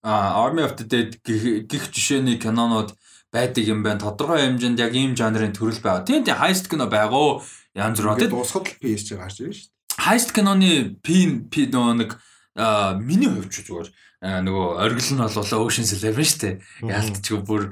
[0.00, 2.96] аа Army of the Dead гих жишээний кинонууд
[3.28, 4.00] байдаг юм байна.
[4.00, 6.08] Тодорхой хэмжээнд яг ийм жанрын төрөл байгаа.
[6.08, 7.44] Тийм тийм heist кино байгоо
[7.76, 8.16] янз бүр.
[8.16, 10.04] Тэгээд дуусахад л PSG гарч ирнэ шүү дээ.
[10.06, 10.70] Heist киноны
[11.04, 12.10] пин пи нөгөө нэг
[12.56, 13.88] аа миний хувьд ч зүгээр
[14.22, 16.54] аа, нөгөө оргил нь бол Ocean's Eleven шүү дээ.
[16.84, 17.62] Яалтчгүй бүр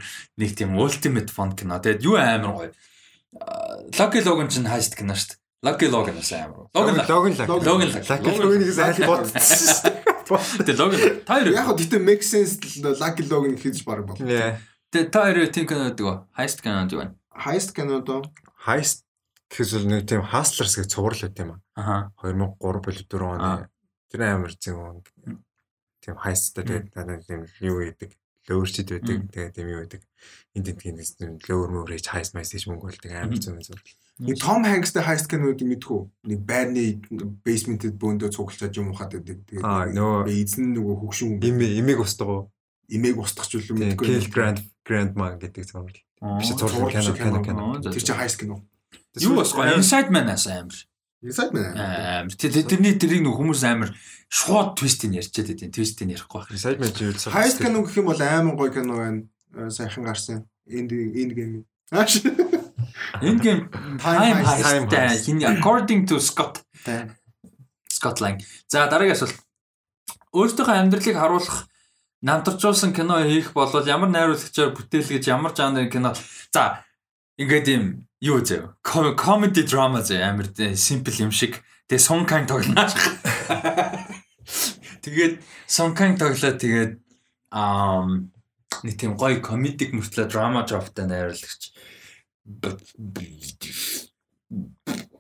[0.41, 1.81] нэг тийм ultimate fun кино.
[1.81, 2.73] Тэгээд юу амар гоё.
[3.99, 5.41] Lucky Logan ч heist кино шүү дээ.
[5.63, 6.69] Lucky Logan бас амар.
[6.73, 9.93] Logan логин Logan Лаки Логинээс айл бодсон.
[10.65, 14.17] Тэгээд Logan та хоёр Яг хөө гэтээ make sense л Lucky Logan хийж баг бол.
[14.17, 16.33] Тэгээд та хоёр тийм кино гэдэг?
[16.33, 17.15] Heist кино гэдэг байна.
[17.37, 18.25] Heist кино доо.
[18.65, 19.05] Heist
[19.51, 22.11] гэхэл нэг тийм Hustlers гэх цуврал байт юм аа.
[22.23, 23.35] 2003 болов 4 Аа.
[23.35, 23.69] оны.
[24.11, 25.03] Тэр амар зэн.
[26.01, 28.15] Тийм Heistтай тэгээд надад тийм юу гэдэг.
[28.49, 29.31] лөөрчд байдаг.
[29.31, 30.03] Тэгээд тийм юу байдаг.
[30.57, 33.83] Энд тентгийн лөөр мөр хийж хайс хийж мөнгө болдог амар зүүн зүүн.
[34.21, 36.01] Нэг Том Хэнкстэй хайст кинод мэдхүү.
[36.27, 36.99] Нэг байрны
[37.45, 39.45] basement-д бөөндөө цуглаж юм ухаад байдаг.
[39.63, 42.51] Аа, нөгөө- тэгээд эзэн нөгөө хөгшин Имээ имийг устдаг уу?
[42.91, 45.95] имийг устгах үлээ Тийм, Kill Grand Grandma гэдэг зураг.
[46.41, 47.63] Биш зураг кино кино кино.
[47.81, 48.61] Тэр чинь хайст кино.
[49.19, 50.77] Юу бас гоё Inside Man-аас амар.
[51.23, 51.75] Inside Man.
[51.75, 52.33] Амар.
[52.39, 53.91] Тэр- тэр- Тэрний тэрийг нэг хүмүүс амар
[54.31, 56.55] шууд твистийг ярьчаад байдیں۔ Твистийг ярихгүй байх.
[56.55, 59.23] Side man юу л Хайст кино гэх юм бол амар гоё кино байна.
[59.55, 60.47] Э, Сайхан гарсан.
[60.71, 61.65] Энд энд гэм.
[61.91, 62.23] Ааш.
[63.21, 63.67] End game
[63.99, 64.63] time Heist.
[64.65, 65.25] Heist Heist.
[65.27, 66.63] хин according to Scott.
[67.91, 68.39] Scott Lang.
[68.71, 69.35] За дараагийн асуулт.
[70.33, 71.67] Өөртөөхөө амьдралыг харуулах
[72.23, 76.15] намтарчуулсан кино хийх болвол ямар найруулагчаар бүтээл гэж ямар жанрын кино.
[76.55, 76.87] За
[77.37, 78.75] ингээд юм юу зөө.
[79.17, 81.63] Comedy drama зөө амар simple юм шиг.
[81.89, 82.87] Тэгээ Kang тоглоно.
[85.03, 85.41] Тэгээд
[85.97, 87.01] Kang тоглоо тэгээд
[87.51, 88.05] аа
[88.85, 91.73] нэг тийм гоё комедик мөртлөө драма жоптай найруулагч.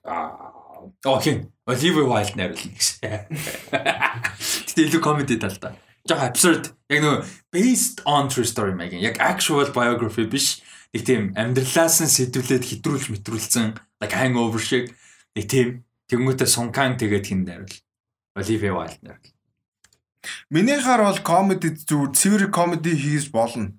[0.04, 0.50] Аа
[1.04, 1.46] Окей.
[1.66, 3.28] Оливер Вайлд найруулна гэсэн.
[3.70, 5.76] Гэтэ илүү комеди талтай.
[6.08, 6.72] Жог absurd.
[6.90, 7.20] Яг нөгөө
[7.54, 8.96] based on true story маяг.
[8.98, 10.60] Яг actual biography биш.
[10.90, 14.90] Нэг тийм амьдралаас нь сэтвлээд хэдрүүлж мэтрүүлсэн like hangover шиг
[15.36, 15.68] нэг тийм
[16.10, 17.78] тэнгуүтэ Суnkан тэгээд хин найруул.
[18.34, 19.34] Оливер Вайлд найруул.
[20.50, 23.72] Минийхаар бол comedy зүгээр цэвэр comedy хийж болно.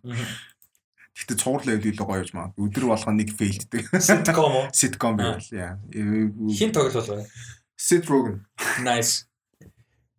[1.12, 2.56] Гэхдээ цуврал level илүү гоё гэж маа.
[2.56, 3.92] Өдөр болгоо нэг failддэг.
[4.00, 4.66] Sitcom уу?
[4.72, 5.76] Sitcom байвал яа.
[5.92, 7.28] Хин тоглол байна.
[7.76, 8.46] Seth Rogen.
[8.80, 9.28] Nice.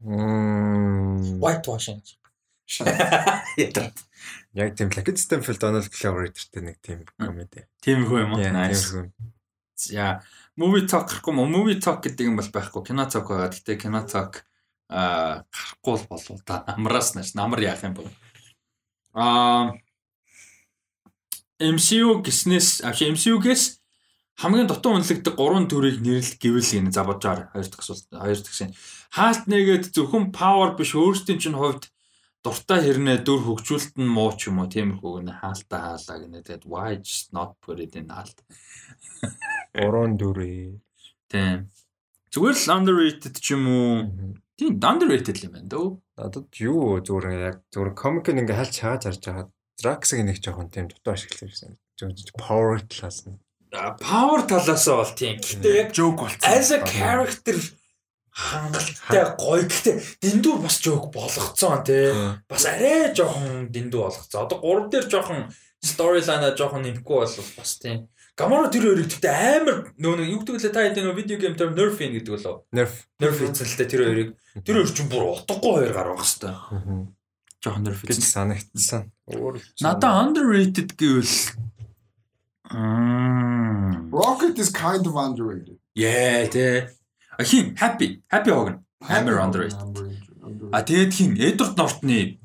[0.05, 1.41] Мм.
[1.41, 2.03] White washing.
[4.53, 7.65] Яг тийм Lucky Stanfield Donald Glover гэдэг нэг тийм комеди.
[7.81, 8.45] Тийм хөө юм уу?
[8.45, 8.93] Nice.
[9.77, 10.21] За
[10.61, 13.49] movie talk гэхгүй мó movie talk гэдэг юм бол байхгүй кино talk байгаа.
[13.49, 14.45] Гэтэ кино talk
[14.93, 18.11] аа гарахгүй л болов та намраас нааш намар яах юм бол.
[19.17, 19.73] Аа
[21.63, 23.79] MCU гиснээс авши MCU-гээс
[24.43, 28.57] хамгийн дутуу үнэлэгдэх гурван төрийг нэрлэл гэвэл энэ за бодожаар хоёр дахь асуулт хоёр дахь
[28.57, 28.75] шин
[29.15, 31.92] хаалт нэгээд зөвхөн power биш өөрсдийн чинь хувьд
[32.43, 36.65] дуртай хэрнээ дүр хөгжүүлэлт нь муу ч юм уу тиймэрхүү гэнэ хаалтаа хаалаа гэнэ тэгээд
[36.67, 38.43] why just not put it in хаалт
[39.73, 40.77] Уран дүрээ.
[41.33, 41.73] Тийм.
[42.29, 44.37] Зүгээр л underrated ч юм уу.
[44.61, 45.89] Тийм underrated л юм байна дөө.
[46.21, 49.47] Надад юу зүгээр яг зүгээр комик ингээ хальт чааж харж байгаа.
[49.81, 51.81] Drax-ыг нэг жоохон тийм дутуу ашиглаж байсан.
[51.97, 53.41] Зөв power талаас нь.
[53.73, 55.41] Power талаас нь бол тийм.
[55.41, 56.45] Гэтэ яг Joke болсон.
[56.45, 57.57] as a character
[58.33, 59.69] хангалттай гоё.
[59.69, 59.93] Гэтэ
[60.25, 62.09] дэндүү бас жоок болгоцсон тий.
[62.49, 64.49] Бас арай жоохон дэндүү болгоцсон.
[64.49, 65.41] Одоо 3 дээр жоохон
[65.85, 68.09] storyline-а жоохон нэмэхгүй бол бас тийм.
[68.33, 71.53] Гамора тэр хоёрыг гэхдээ амар нөө нэг юу гэдэг лээ та хэдийн нөө видео гейм
[71.53, 72.65] дээр nerf in гэдэг болов.
[72.73, 72.95] Nerf.
[73.21, 74.31] Nerf дээ тэр хоёрыг.
[74.65, 76.57] Тэр хоёр чинь бүр утгагүй хоёр гарах хэвээр.
[76.73, 77.13] Мгм.
[77.61, 78.33] Жоохон nerf гэж хийсэн.
[78.33, 79.03] санагдсан.
[79.85, 81.37] Надаа underrated гэвэл.
[82.73, 85.77] Rocket is kind of underrated.
[85.93, 86.89] Yeah, тэ.
[87.39, 88.85] А хин happy, happy Hogan.
[89.09, 89.79] Амар underrated.
[90.73, 91.35] А тэгээд хин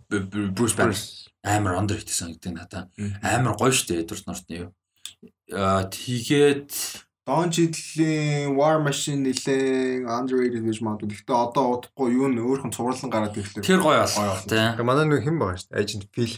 [0.10, 0.96] Б- Б- Bruce Banner
[1.44, 2.90] амар underrated санагддаг надаа.
[3.22, 4.72] Амар гоё штэ Edward Norton юу.
[5.52, 6.72] А тэгээд
[7.28, 11.12] Don Cheadle-ийн War Machine нэлээ underrated гэж магадгүй.
[11.12, 13.68] Гэхдээ одоо удахгүй юу н өөрхөн цувралан гараад ирэхлээр.
[13.68, 14.48] тэр гоё Гоё бол болсон.
[14.48, 14.80] тэ.
[14.80, 15.82] Манай нэг хэн байгаа шүү дээ.
[15.84, 16.32] Agent Phil.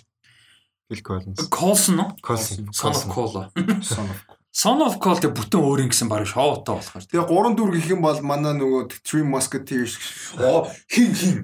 [0.89, 1.37] Phil Collins.
[1.53, 2.17] Colson уу?
[2.25, 2.65] Colson.
[2.73, 3.53] Son of Cola.
[3.85, 4.17] Son of.
[4.59, 7.05] Son of Cola тэг бүтэн өөр юм гэсэн баг шоутай болохоор.
[7.07, 9.95] Тэгээ гурван дүр гэх юм бол манай нөгөө Three Musketeers
[10.35, 11.37] Оо хин хин.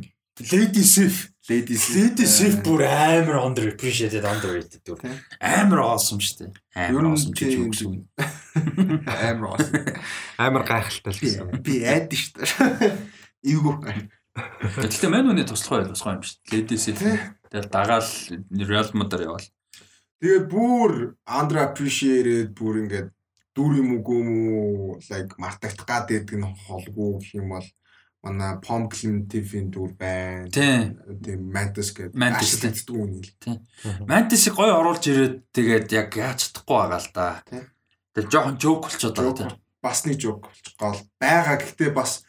[0.52, 1.32] Lady Sif.
[1.48, 5.00] Ladies Lady Sif бүр амар under appreciated underrated дүр.
[5.40, 6.52] Амар awesome штэ.
[6.76, 8.03] Ер Амар awesome гэж юу гэсэн үг.
[9.08, 9.72] амар ус.
[10.35, 11.64] Амар гайхалтай л гэсэн.
[11.64, 12.92] Би айд шүү дээ.
[13.56, 13.95] Эвгүй.
[14.76, 16.52] Гэхдээ мань үний туслах ойлгосгоо юм шүү дээ.
[16.52, 17.00] Lady Sif.
[17.00, 18.11] Тэгэл дагаал
[18.52, 19.48] Real Madrid явал.
[20.22, 20.92] Тэгээ бүр
[21.27, 23.10] under appreciated бүр ингээд
[23.56, 27.68] дүр юм үгүй юм уу like мартагдах гад гэдэг нь холгүй гэх юм бол
[28.26, 30.50] манай Pom Clementif-ийн дүр байна.
[30.50, 30.98] Тийм.
[31.22, 32.18] Тийм Mantis гэдэг.
[32.18, 32.74] Mantis, тийм.
[32.74, 33.30] гэдэг үн л.
[34.10, 37.27] Mantis-ийг гоё оруулж ирээд тэгээд яг яаж чадахгүй байгаа л да.
[37.45, 37.66] Тийм.
[38.18, 39.52] Тэгээд жоохон joke болчиход байгаа тийм.
[39.85, 41.56] Бас нэг жок болж гол байгаа.
[41.61, 42.25] Гэхдээ бас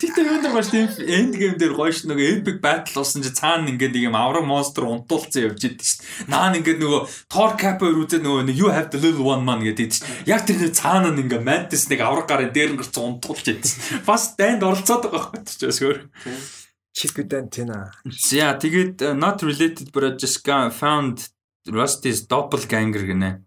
[0.00, 3.70] Тэгтээ нэг баш тийм end game дээр гоё ш нөгөө epic battle болсон чи цаана
[3.70, 6.02] ингээд нэг юм авраг монстр унтуулсан явж идэв ш.
[6.28, 7.00] Наан ингээд нөгөө
[7.32, 10.04] Thor cap өрөөдөө нөгөө нэг you have the little one man гэдэг ш.
[10.28, 13.66] Яг тэр нэг цаана нь ингээд mantis нэг авраг гарын дээр нь гарч унтуулж идэв
[13.66, 14.02] ш.
[14.08, 15.98] Бас дайнд оролцоод байгаа байхгүй ч өөр.
[16.96, 17.92] Chicken Tina.
[18.08, 20.40] За тэгээд uh, not related but just
[20.80, 21.28] found
[21.68, 23.44] Rusty's doppelganger гинэ.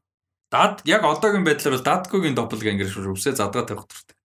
[0.51, 4.17] Дад яг одоогийн байдлаар бол Dadko-гийн doppelganger шүү өвсөө задгаа тавих дуртай.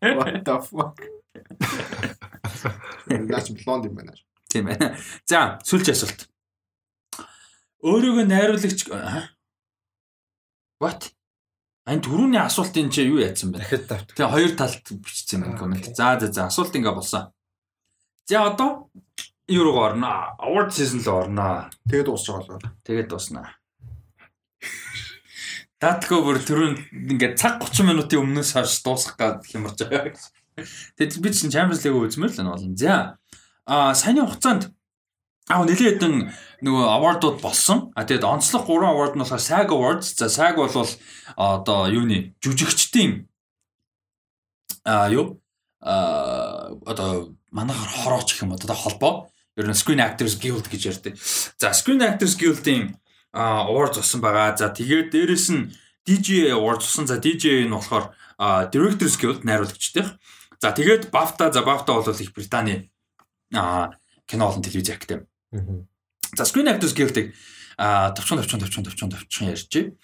[0.00, 0.96] What the fuck.
[3.06, 4.12] Наач блонд юм байна.
[4.48, 4.96] Тийм байна.
[5.24, 6.28] За, сүүлч асуулт.
[7.80, 8.84] Өөрөөгөө найруулагч
[10.80, 11.12] What?
[11.88, 13.62] Ань түрүүний асуултын чи юу яатсан бэ?
[13.62, 14.12] Дахиад давт.
[14.14, 15.88] Тэгээ хоёр талд бичсэн байна комент.
[15.96, 17.32] За за за асуулт ингээ болсон.
[18.28, 18.90] За одоо
[19.48, 20.36] юу руу орно?
[20.38, 21.70] Award season руу орно.
[21.88, 22.76] Тэгээд байгаа л.
[22.84, 23.59] Тэгээд дуусна.
[25.80, 30.12] Даатко бүр түрүүн ингээ цаг 30 минутын өмнөөс хойш дуусгах гад хямарч байгаа.
[31.00, 32.76] Тэгээд би чинь Champions League үзмээр л байна.
[32.76, 33.16] За
[33.64, 34.68] а саяны хугацаанд
[35.50, 36.30] Аа нэлээд хэдэн
[36.62, 37.90] нөгөө awardууд болсон.
[37.98, 40.14] А тэгээд онцлог 3 award нь болохоор SAG Awards.
[40.14, 40.70] За SAG бол
[41.34, 43.26] одоо юуны жүжигчдийн
[44.86, 45.42] а юу
[45.82, 49.26] а одоо манайхаар хорооч гэх юм одоо холбоо.
[49.58, 51.18] Ер нь Screen Actors Guild гэж ярьдаг.
[51.58, 52.94] За Screen Actors Guild-ийн
[53.34, 54.56] award зосон байгаа.
[54.56, 55.70] За тэгээд дээрэс нь
[56.06, 57.06] DJ award зосон.
[57.06, 58.14] За DJ нь болохоор
[58.72, 60.18] Directors Guild найруулагчдын.
[60.60, 62.90] За тэгээд BAFTA за BAFTA бол их Британий
[63.50, 65.26] кино болон телевиз актив.
[66.34, 67.34] За Screen Actors Guild-ыг
[67.76, 69.94] а товчхон товчхон товчхон товчхон товчхон ярьж.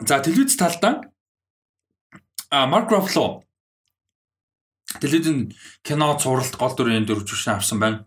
[0.00, 1.02] За телевиз талдаа
[2.50, 3.42] а Mark Ruffalo
[5.00, 5.52] телевизэн
[5.82, 8.06] кино цувралт гол дүрийн дөрвжүүлсэн авсан байна.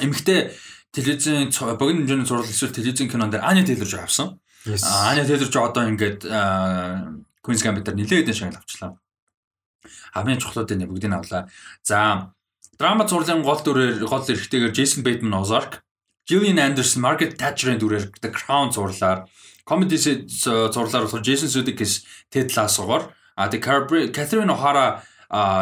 [0.00, 0.52] Эмэгтэй
[0.92, 4.40] телевизэн богино хэмжээний цуврал эсвэл телевизэн кинон дээр Anya Taylor-Joy авсан.
[4.66, 6.24] Anya Taylor-Joy одоо ингээд
[7.44, 8.96] Queen's Gambit-аар нэлээд шагнал авчлаа.
[10.12, 11.48] Хамгийн чухлуудын бүгдийг авлаа.
[11.82, 12.32] За
[12.78, 15.82] Драма зурлын гол дүрээр гол эрэгтэйгээр Jason Bateman Ozark,
[16.30, 19.26] Gillian Anderson, Margaret Thatcher-ийн дүрээр The Crown зурлаар,
[19.66, 25.02] comedy зурлаар болохоор Jason Sudeikis Ted Lasso-гоор, а тэгээ Catherine O'Hara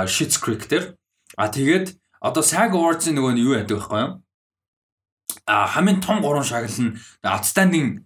[0.05, 0.93] Schitt's Creek дээр,
[1.41, 4.07] а тэгээд одоо SAG Awards-ийн нөгөө нь юу яадаг вэ хөөе?
[5.47, 8.03] Хамгийн том гурван шагнал нь outstanding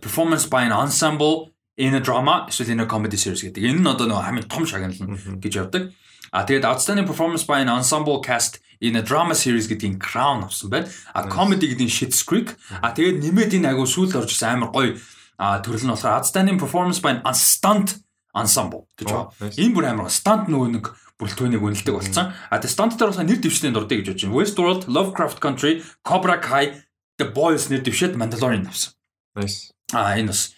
[0.00, 3.62] performance by an ensemble in a drama эсвэл in a comedy series гэдэг.
[3.62, 5.90] Энэ нь одоо нөгөө хамгийн том шагнал нь гэж явдаг.
[6.30, 10.70] А тэгээд outstanding performance by an ensemble cast in a drama series гэдгийн crown авсан
[10.70, 10.88] байна.
[11.12, 12.54] А comedy гэдгийн Schitt's Creek.
[12.80, 14.96] А тэгээд нэмээд энэ агуу сүүлд орж ирсэн амар гоё
[15.38, 17.98] төрөл нь болохоор outstanding performance by an stunt
[18.32, 19.28] ensemble гэж байна.
[19.58, 20.84] Энэ бүр амар stunt нөгөө нэг
[21.22, 22.34] бүрэлдэхүүнийг үнэлдэг болсон.
[22.50, 24.34] А тэгээд stunt дээр бас нэр дэвшний дурдъя гэж бодож байна.
[24.34, 26.82] Westworld, Lovecraft Country, Cobra Kai,
[27.22, 28.98] The Boys нэр дэвшээд Mandalorian авсан.
[29.38, 29.70] Nice.
[29.94, 30.50] А энэ бас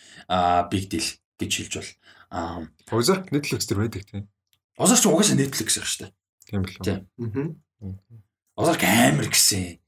[0.72, 1.04] big deal
[1.36, 1.90] гэж хэлж бол.
[2.32, 4.32] Аа Ozark Netflix дээр байдаг тийм.
[4.80, 6.10] Озарч угаасаа Netflix байх штэ.
[6.48, 7.04] Тийм билүү.
[7.20, 7.60] Тийм.
[8.56, 9.78] Озарк амар гэсэн.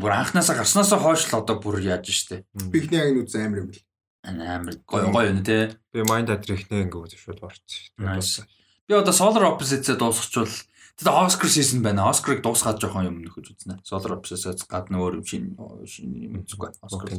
[0.00, 2.48] Бүр анханасаа гарснасаа хойш л одоо бүр яаж штэ.
[2.72, 3.84] Бигний аг нь үз амар юм бэл.
[4.24, 5.76] Амар гоё гоё юм те.
[5.92, 7.92] Би Mind Atrix-ний ингээ шууд орчих.
[8.88, 10.48] Би одоо Solar Opposites-ээ дуусчихвал
[10.96, 12.08] тэгээд Oscar season байна.
[12.08, 13.84] Oscar-ыг дуусгаад жоохон юм нөхөж үзнэ.
[13.84, 15.52] Solar Opposites-ээс гадна өөр юм шин
[16.00, 16.72] юм зүггүй.
[16.80, 17.12] Oscar.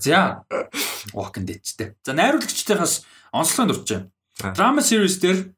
[0.00, 0.48] За.
[1.12, 1.92] Walking Dead-тэй.
[2.00, 3.04] За найруулагчдынхаас
[3.36, 4.08] онцлог дурч байна.
[4.56, 5.52] Drama series дээр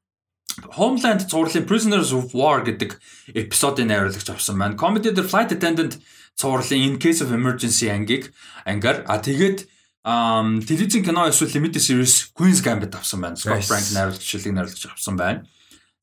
[0.74, 2.98] Homeland цувралын Prisoners of War гэдэг
[3.38, 4.74] эпизодын найруулагч авсан байна.
[4.74, 6.02] Comedy дээр Flight Attendant
[6.34, 8.34] цувралын In Case of Emergency ангийг
[8.66, 9.70] ангаар а тэгээд
[10.04, 13.36] телевизэн кино эсвэл limited series Queen's Gambit авсан байна.
[13.36, 15.44] Scott Frank найруулагч шилдэг найруулагч авсан байна.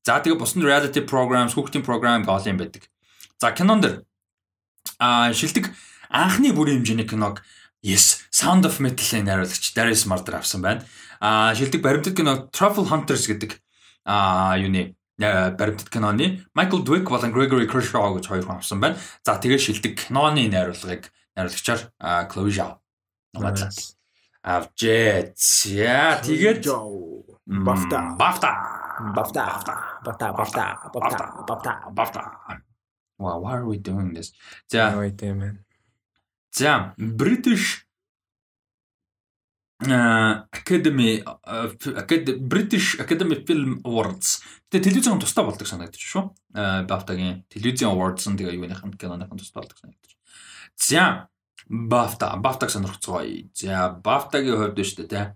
[0.05, 2.85] За тэгээд бусад reality programs, хүүхдийн program гол юм байдаг.
[3.41, 4.03] За кинон дэр
[4.99, 5.71] а шилдэг
[6.09, 7.41] анхны бүрийн хэмжээний киног
[7.85, 10.85] Yes, Sound of Metal-ийн найруулагч Darius Marder авсан байна.
[11.19, 13.57] А шилдэг баримтат кино Truffle Hunters гэдэг
[14.05, 18.97] а юуны баримтат киноны Michael Dwick болон Gregory Kershaw гэж хоёр хүн авсан байна.
[19.23, 21.89] За тэгээ шилдэг киноны найруулгыг найруулагчаар
[22.29, 22.84] Chloe Zhao
[23.35, 23.69] Номадлал.
[24.41, 25.33] Авжээ.
[25.35, 26.63] За тэгээд
[27.45, 28.15] бафта.
[28.17, 28.51] Бафта.
[29.13, 29.43] Бафта.
[30.05, 30.31] Бафта.
[30.31, 30.63] Бафта.
[30.93, 31.43] Бафта.
[31.47, 31.71] Бафта.
[31.91, 32.21] Бафта.
[33.17, 34.33] Wow, why are we doing this?
[34.67, 34.91] За.
[36.51, 37.85] За, British
[39.81, 41.23] Academy
[42.39, 44.41] British Academy Film Awards.
[44.71, 46.23] Тэгээ телевизэн тусдаа болдог санагдаж шүү.
[46.87, 50.15] Бафтагийн телевизэн awards нь тэгээ юуных нь киноных нь тусдаа болдог санагдаж.
[50.79, 51.27] За
[51.69, 53.49] BAFTA, BAFTA-г сонирхцгоё.
[53.53, 55.33] За, BAFTA-гийн хувьд нь шүү дээ, тэ.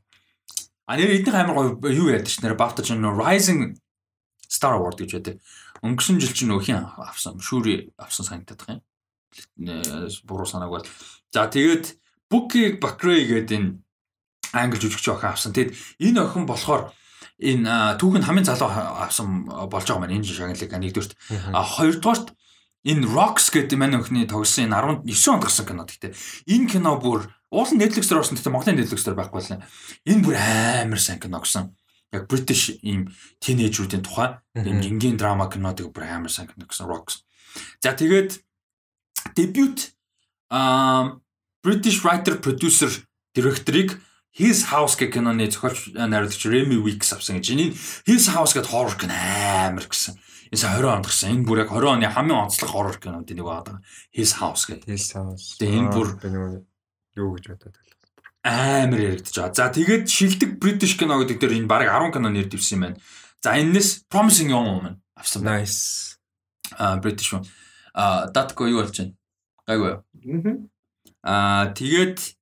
[0.86, 3.78] А нэр эднийх амар гоё юу яадаг ш нэр BAFTA чинь Rising
[4.46, 5.36] Star Award гэж байдаг.
[5.82, 8.82] Өнгөрсөн жил чинь нөхин авсан, шүүри авсан санагдаад байна.
[10.26, 10.86] Буруу санааг бол.
[11.34, 11.98] За, тэгээд
[12.30, 13.70] Буки Бакрей гэдэг энэ
[14.54, 15.54] англи жүжигч охин авсан.
[15.54, 16.94] Тэгэд энэ охин болохоор
[17.42, 21.14] энэ түүх нь хамгийн залуу авсан болж байгаа маань энэ шагналыг нэгдүгürt.
[21.54, 22.34] А хоёрдугаарт
[22.86, 26.14] энэ Rocks гэдэг маань охины тогсон энэ 19 онд гарсан кино гэхдээ
[26.48, 29.68] энэ кино бүр уул нь Netflix дээр орсон гэхдээ Монголын Netflix дээр байхгүй байна.
[30.06, 31.76] Энэ бүр амар сайн кино гэсэн.
[32.14, 33.12] Яг British ийм
[33.44, 37.26] тинейжруудын тухай ийм жингийн драма кинодыг бүр амар сайн кино гэсэн Rocks.
[37.84, 38.40] За тэгээд
[39.36, 39.92] debut
[40.50, 41.20] а
[41.66, 42.90] British writer producer
[43.36, 44.00] директорыг
[44.32, 47.50] His House гэх киноны зохиолч найруулагч Remy Weeks авсан гэж.
[47.50, 47.74] Энэ
[48.06, 50.16] His House гэдэг horror кино амар гэсэн.
[50.50, 51.34] Эс 20 онд гарсан.
[51.38, 53.82] Энэ бүр яг 20 оны хамгийн онцлог хоррор кинод нэг байгаа.
[54.10, 54.90] His House гэдэг.
[54.90, 55.58] His House.
[55.62, 56.08] Тэгээ энэ бүр
[57.18, 57.78] юу гэж бодоод
[58.44, 59.54] амар яригдчих жаа.
[59.54, 62.98] За тэгээд шилдэг British кино гэдэг дээр энэ баг 10 кино нэр дэвсэн юм байна.
[63.44, 65.44] За энэс Promising Young Woman авсан.
[65.44, 66.18] Nice.
[66.78, 67.46] А British one.
[67.94, 69.14] А датко юу болж байна?
[69.68, 70.02] Гайгүй.
[71.24, 72.40] Аа тэгээд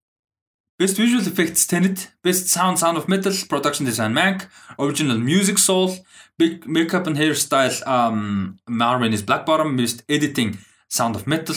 [0.78, 4.46] Best Visual Effects Tenet, Best Sound Sound of Metal, Production Design Mank,
[4.78, 5.98] Original Music Soul,
[6.38, 11.56] Big Makeup and Hairstyle um, Marvin is Black Bottom, Best Editing Sound of Metal,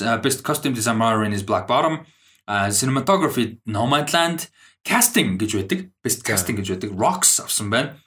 [0.00, 2.06] uh, Best Costume Design Marvin is Black Bottom,
[2.46, 4.48] uh, Cinematography Nomadland,
[4.84, 5.90] Casting гэж байдаг.
[6.02, 6.94] Best Casting гэж байдаг.
[6.98, 7.98] Rocks авсан байна.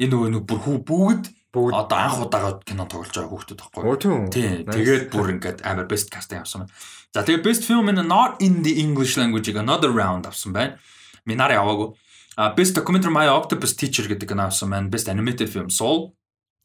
[0.00, 4.28] Энэ нөгөө нэг бүр хүү бүгд бүгд одоо анх удаага кино тоглож байгаа хүүхдүүд байхгүй.
[4.32, 4.52] Тийм.
[4.64, 6.72] Тэгээд бүр ингээд амар best casting авсан байна.
[7.12, 10.80] За тэгээд best film in not in the English language another round авсан байна.
[11.28, 11.92] Минаар яваагүй.
[12.56, 14.88] Best documentary My Octopus Teacher гэдэг кино авсан байна.
[14.88, 16.16] Best animated film Soul.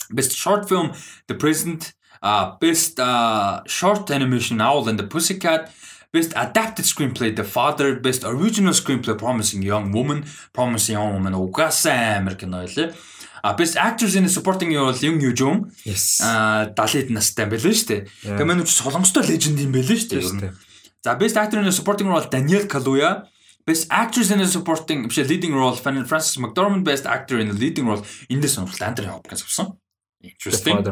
[0.09, 0.95] Best short film
[1.27, 1.91] The President.
[2.23, 5.69] Uh, best uh, short animation Owl and the Pussycat.
[6.15, 10.23] Best Adapted Screenplay The Father, Best Original Screenplay Promising Young Woman,
[10.53, 12.95] Promising Young Woman угаасаа амар кино байлээ.
[13.43, 15.75] А Best Actors in a Supporting Role Юм Ю Жун.
[16.23, 18.01] А 70-д настай байлээ шүү дээ.
[18.31, 20.55] Тэгээ мань ч солонгостой леженд юм байлээ шүү дээ.
[21.03, 23.27] За Best Actor in a Supporting Role Daniel Kaluuya.
[23.65, 27.87] Best Actress in a Supporting биш Leading Role Francis McDormand Best Actor in a Leading
[27.89, 29.77] Role эндээс сонирхолт Anthony Hopkins авсан.
[30.21, 30.85] Interesting.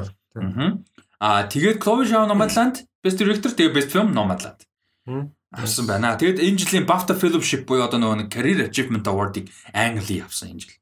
[1.19, 4.65] Аа тэгээд Chloe Zhao Nomadland Best Director тэгээ Best Film Nomadland
[5.53, 6.17] авсан байна.
[6.17, 10.73] Тэгэд энэ жилийн BAFTA Fellowship буюу одоо нөгөө Career Achievement Award-ыг Англи авсан энэ жил.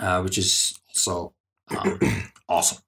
[0.00, 1.32] Uh, which is also
[2.48, 2.80] awesome.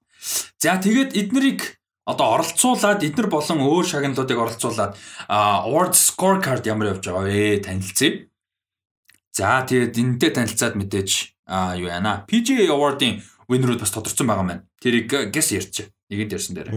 [0.57, 4.97] За тэгээд эднэрийг одоо оролцуулаад эднэр болон өөр шагналуудыг оролцуулаад
[5.29, 8.27] award scorecard ямар явж байгаа вэ танилцъя.
[9.31, 11.11] За тэгээд энэтэй танилцаад мэдээж
[11.77, 12.25] юу яана.
[12.27, 14.65] PGA Award-ын winner-ууд бас тодорцсон байгаа маань.
[14.81, 15.93] Тэрийг guess ярьчих.
[16.09, 16.69] Нэгэнд ярьсан дээр.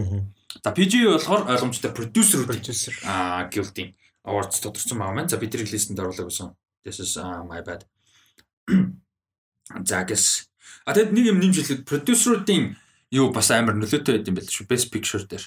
[0.63, 5.29] За PGA болохоор ойлгомжтой producer producer аа guild-ийн awards тодорцсон байгаа маань.
[5.29, 6.55] За бидний листэнд оруулаг байсан.
[6.85, 7.83] This is uh, my bad.
[9.89, 10.47] За guess.
[10.85, 12.77] А тэгэд нэг юм нэмж хэлэхэд продюсеруудын
[13.15, 14.67] юу бас амар нөлөөтэй байд юм байл шүү.
[14.67, 15.45] Best Picture дээр.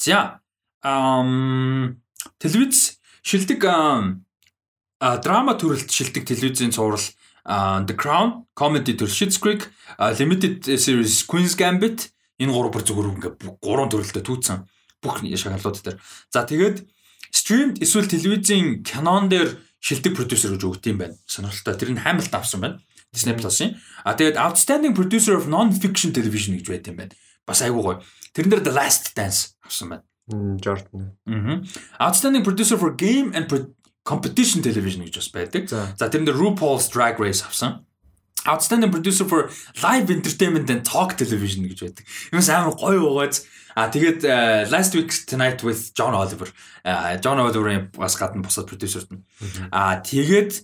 [0.00, 0.40] За
[0.80, 2.00] ам
[2.40, 7.04] телевиз шилдэг а драма төрөлт шилдэг телевизийн цуврал
[7.46, 9.68] The Crown, Comedy төр Schitt's Creek,
[9.98, 12.10] Limited Series Queen's Gambit
[12.40, 14.66] энэ гурав бүр зүгээр ингээ гурван төрөлтөд түүцсэн
[15.00, 16.00] бүх шагналууд дээр.
[16.32, 16.84] За тэгээд
[17.32, 21.16] streamed эсвэл телевизийн кинон дээр шилдэг продюсер гэж өгд юм байна.
[21.24, 21.76] Сонирхолтой.
[21.78, 22.76] Тэр нь Hamilton авсан байна.
[23.16, 23.80] Disney Plus-ын.
[24.04, 27.16] А тэгээд Outstanding Producer of Non-Fiction Television гэж байт юм байна.
[27.48, 28.04] Бас айгүй гоё.
[28.36, 30.04] Тэрэн дээр The Last Dance авсан байна.
[30.60, 31.16] Jordan.
[31.26, 31.62] Аа.
[32.04, 33.48] Outstanding Producer for Game and
[34.04, 35.66] Competition Television гэж бас байдаг.
[35.70, 37.86] За тэрэн дээр RuPaul's Drag Race авсан.
[38.46, 39.50] Outstanding Producer for
[39.82, 42.04] Live Entertainment and Talk Television гэж байдаг.
[42.30, 43.42] Юмс амар гоё байгааз.
[43.74, 44.22] А тэгээд
[44.70, 46.48] Last Week Tonight with John Oliver.
[47.20, 49.26] John Oliver-ийн бас гадна босоод продюсерт нь.
[49.70, 50.62] А тэгээд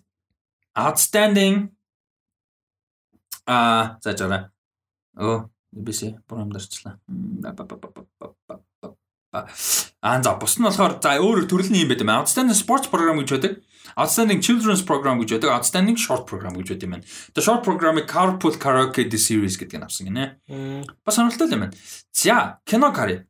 [0.78, 1.74] Outstanding
[3.46, 4.50] а за жаа.
[5.16, 6.98] Оо, бисээ програмдарчлаа.
[9.32, 12.12] Аа за бус нь болохоор за өөр төрөлний юм байт юм.
[12.12, 13.52] Outstanding Sports Program гэж байдаг.
[13.96, 15.56] Outstanding Children's Program гэж байдаг.
[15.56, 17.04] Outstanding Short Program гэж байдаг юм байна.
[17.32, 20.36] The Short Program-ыг Carpool Karaoke The Series гэдэг нь авсан гинэ.
[21.00, 21.74] Бас сонирхолтой юм байна.
[22.12, 23.24] За, кино кари.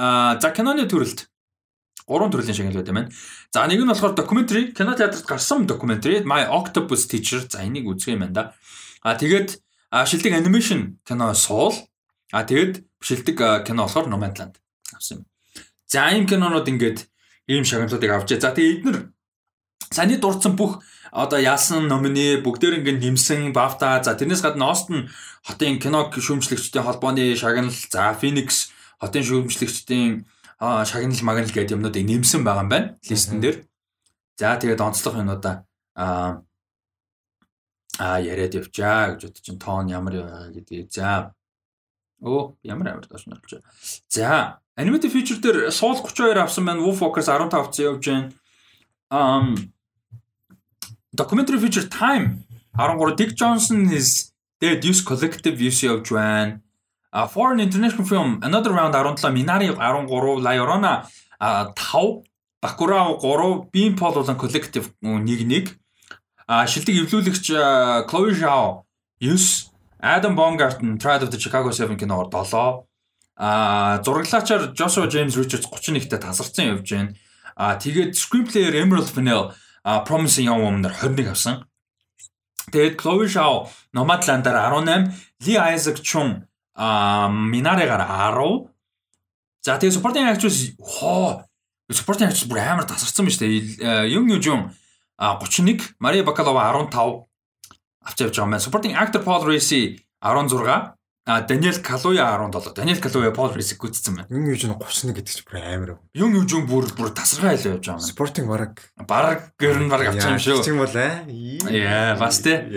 [0.00, 1.28] Аа, за киноны төрөлт
[2.08, 3.12] гурван төрлийн шагнал байдаг юм байна.
[3.52, 7.44] За, нэг нь болохоор documentary, кино театрт гарсан documentary My Octopus Teacher.
[7.44, 8.44] За, энийг үзэх юм байна да.
[9.06, 9.62] Аа, тэгээд
[9.94, 11.78] шилдэг анимашн кино Soul.
[12.34, 14.58] Аа, тэгээд шилдэг кино болохоор Nomadland
[14.90, 15.26] авсан юм.
[15.86, 17.06] За, энэ кинонууд ингээд
[17.46, 18.42] ийм шагналуудыг авчээ.
[18.42, 18.98] За, тэгээд эдгээр
[19.94, 20.82] Саяны дурдсан бүх
[21.14, 25.06] одоо яасан номины бүгдээр ингээд нэмсэн Бафта за тэрнээс гадна Остон
[25.46, 30.26] хотын кино шүүмжлэгчдийн холбооны шагнал за Phoenix хотын шүүмжлэгчдийн
[30.58, 33.62] шагнал магнал гэдэг юмнуудыг нэмсэн байгаа юм байна листэн дээр.
[34.34, 35.62] За тэгээд онцлог юмудаа
[37.98, 41.32] а яриад явчаа гэж бодож чинь тоон ямар гэдгийг за
[42.22, 43.68] Оо ямар амар доош нь болж байна.
[44.08, 46.80] За animated feature дээр Soul 32 авсан байна.
[46.80, 48.32] Wolf Walkers 15 цаа явж байна.
[49.10, 49.72] Um
[51.12, 52.44] documentary feature time
[52.76, 56.60] 13 Dick Johnson is Dead Use Collective use явж байна.
[57.12, 61.04] A foreign international film Another Round 17 Minari 13 La Llorona
[61.40, 62.24] 5
[62.60, 65.85] Bacurau 3 Bean болон Collective 1-1 а
[66.46, 67.46] шилдэг эвлүүлэгч
[68.06, 68.86] Chloe Zhao
[69.18, 72.86] 9 Adam Baumgarten Trial of the Chicago 7 киноор 7
[73.36, 77.14] а зураглаачаар Joshua James Richards 31-т тасарсан явж байна.
[77.56, 79.52] А тэгээд screenplayer Emerald Fennell
[79.84, 81.66] Promising Young Woman-аар 21 авсан.
[82.72, 85.12] Тэгээд Chloe Zhao Nomadland-аар 18,
[85.44, 88.70] Lee Isaac Chung а Минарегаар 10.
[89.62, 91.44] За тэгээ supporting actress хоо
[91.92, 94.08] supporting actress бүр амар тасарсан ба штэ.
[94.08, 94.70] Юм юу юм
[95.18, 97.26] 31, Мария Бакалова 15
[98.06, 98.64] авч явж байгаа юм байна.
[98.64, 100.96] Supporting actor Paul Racy 16,
[101.28, 102.72] А Даниэл Калуя 17.
[102.72, 104.28] Даниэл Калуя Пол Рисик гүйтсэн байна.
[104.30, 105.98] Юм юуж 31 гэдэг чинь бүр амар.
[106.14, 108.06] Юм юуж бүр бүр тасархай хэлээ явж байгаа юм.
[108.06, 110.62] Спортинг бараг бараг гэрн бараг авчих юм шүү.
[110.62, 111.26] Тийм бол аа.
[111.26, 112.70] Яа, бас тэ.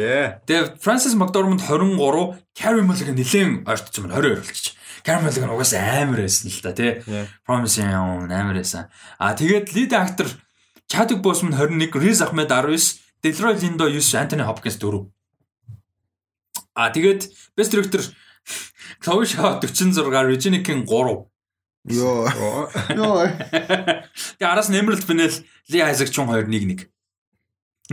[0.50, 4.74] Тэгээ Фрэнсис Макдормонд 23, Кари Муллиган нэлээд ойртсон байна 22 болчих.
[5.06, 7.06] Кари Муллиган угаасаа амар байсан л та тий.
[7.46, 8.90] Promising амар байсан.
[9.22, 10.26] А тэгээд лид актер
[10.92, 15.06] Chadwick Boseman 21, Riz Ahmed 19, Delroy Lindo 9, Anthony Hopkins 4.
[16.74, 18.02] А тэгээд Best Director
[19.04, 21.30] Chloe Shaw 46, Regina King 3.
[21.90, 22.28] Йоо.
[22.96, 23.28] Йоо.
[24.40, 25.36] Тэгээ араас нь Emerald Fennell,
[25.70, 26.90] Lee Isaac Chung 2 1 1.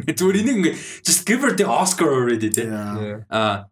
[0.05, 2.69] Зүгээр энийг ингээ just give her the Oscar already тий.
[3.29, 3.69] Аа.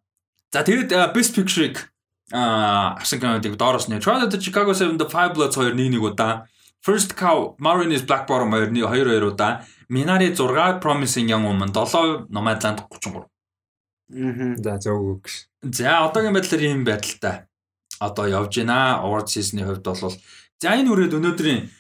[0.52, 1.92] За тэгээд Best Picture-ыг
[2.32, 6.00] аа асан гэнэдэг доороос нь Trial of the Chicago 7 The Five Bloods 2 1
[6.00, 6.48] 1 удаа.
[6.84, 9.64] First Cow Maureen is Black Bottom 2 2 2 удаа.
[9.88, 13.24] Minari 6 Promising Young Woman 7 Nomadland 33.
[14.12, 14.56] Аа.
[14.56, 15.28] За зөв үг.
[15.62, 17.48] За одоогийн байдлаар ийм байдалтай.
[18.00, 19.00] Одоо явж байна.
[19.00, 20.12] Award season-ы хувьд бол
[20.60, 21.72] за энэ үрээд өнөөдрийн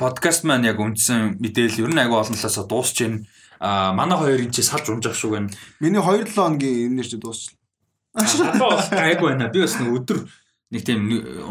[0.00, 3.28] подкаст маань яг үндсэн мэдээлэл ер нь агай олон талаас дуусч байна.
[3.60, 5.52] А манай хоёрын чи салж унжах шүү гэн.
[5.84, 7.60] Миний 2-7 хоногийн энэ нэр чи дуусчихлаа.
[8.56, 9.52] Одоо бас гайгүй байна.
[9.52, 10.24] Би бас нэг өдөр
[10.72, 11.00] нэг тийм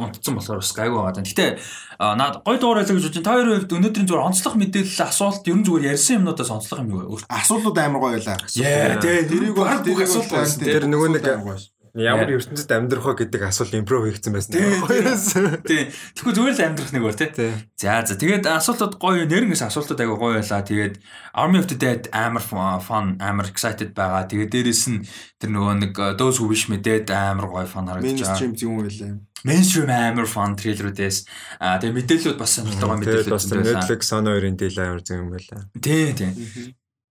[0.01, 1.21] унтцсан болохоор бас гайгүй байгаа.
[1.21, 1.45] Гэтэ
[2.01, 3.21] наад гой дуурайлаа гэж бодчих.
[3.21, 6.89] Та хоёрын хувьд өнөөдрийн зүгээр онцлог мэдээлэл асуулт ер нь зүгээр ярьсан юмнуудаас онцлог юм
[6.97, 7.29] юу вэ?
[7.29, 8.41] Асуултууд амар гоё байлаа.
[8.57, 10.65] Яа, тэгээ тэрийг бол асуулт байсан.
[10.65, 11.25] Тэр нөгөө нэг
[11.91, 14.55] Ямар ертөнцид амьдрах вэ гэдэг асуулт импров хийгдсэн байсан.
[15.67, 15.91] Тийм.
[15.91, 17.51] Тэгэхгүй зүгээр л амьдрах нэг өөр тий.
[17.75, 20.63] За за тэгээд асуултууд гоё нэрнгээс асуултууд аяга гоё байлаа.
[20.63, 21.03] Тэгээд
[21.35, 24.23] Army of the Dead амар fun амар excited байгаа.
[24.23, 25.03] Тэгээд дээрэс нь
[25.35, 28.39] тэр нөгөө нэг Those Who Wish Me Dead амар гоё fun харагдаж байгаа.
[28.39, 29.11] Mainstream юм байлаа.
[29.43, 31.17] Mainstream амар fun трейлерүүдээс
[31.59, 33.67] аа тэгээд мэдээлэлүүд бас сонирхолтой мэдээлэлүүд байсан.
[33.67, 35.67] Netflix Son 2-ын дийл амар зөв юм байлаа.
[35.75, 36.31] Тий, тий.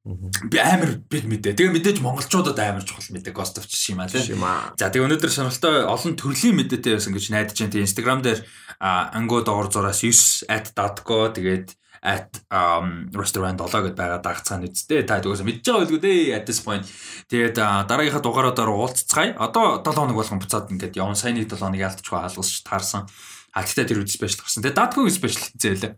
[0.01, 1.53] Би амар биг мэдээ.
[1.61, 3.37] Тэгээ мэдээж монголчуудад амар чухал мэдээ.
[3.37, 4.41] Ghost of Tsushima тийм.
[4.81, 7.85] За тэгээ өнөөдөр сонирхолтой олон төрлийн мэдээтэй байсан гэж найдаж байна.
[7.85, 8.41] Instagram дээр
[8.81, 15.21] ангуу доор зураас 9 @dadko тэгээд at um restaurant 7 гэдээ байгаа дагцаан үсттэй та
[15.21, 16.89] тэгээс мэдж байгаа байлгүй дээ at this point.
[17.29, 21.13] Тэгээд дараагийнхаа дугаараар уулзцгаая одоо 7 хоног болгон буцаад ингээд явна.
[21.13, 23.05] Саяны 7 хоног ялтчихгүй хаалгасч таарсан
[23.53, 24.65] а тэгтээ тэр үд спешиал гарсан.
[24.65, 25.93] Тэгээд дадкогийн спешиал хийzээлээ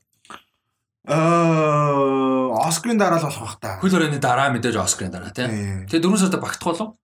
[1.06, 3.78] Аа Оскарын дараа л болох бах та.
[3.82, 5.86] Хөл хорионы дараа мэдээж Оскарын дараа тийм.
[5.90, 6.94] Тэгээ дөрөв сарда багтах болов?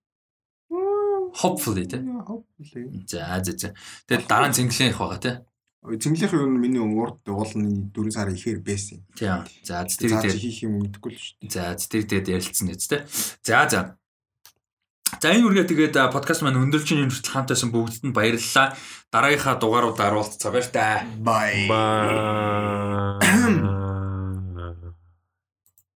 [1.43, 2.23] Hopefully тийм.
[2.23, 3.03] Hopefully.
[3.07, 3.69] За за за.
[4.07, 5.37] Тэгээ дараа нь цэнгэлэн их байгаа тийм.
[5.83, 9.03] Цэнгэлийнх юу миний урд уулны 4 сарын ихээр байсан.
[9.19, 9.43] Тийм.
[9.63, 11.51] За тэр дээр хийх юм мэдэхгүй л шүү дээ.
[11.51, 13.03] За тэр дээр ярилцсан үст тийм.
[13.43, 13.99] За за.
[15.19, 18.75] За энэ үргээ тэгээд подкаст маань өндөрлжин юм хүртэл хамт байсан бүгдд нь баярлалаа.
[19.11, 21.03] Дараагийнхаа дугааруудаар уулзцаа баяр та.
[21.19, 21.67] Bye.
[21.67, 23.19] Bye.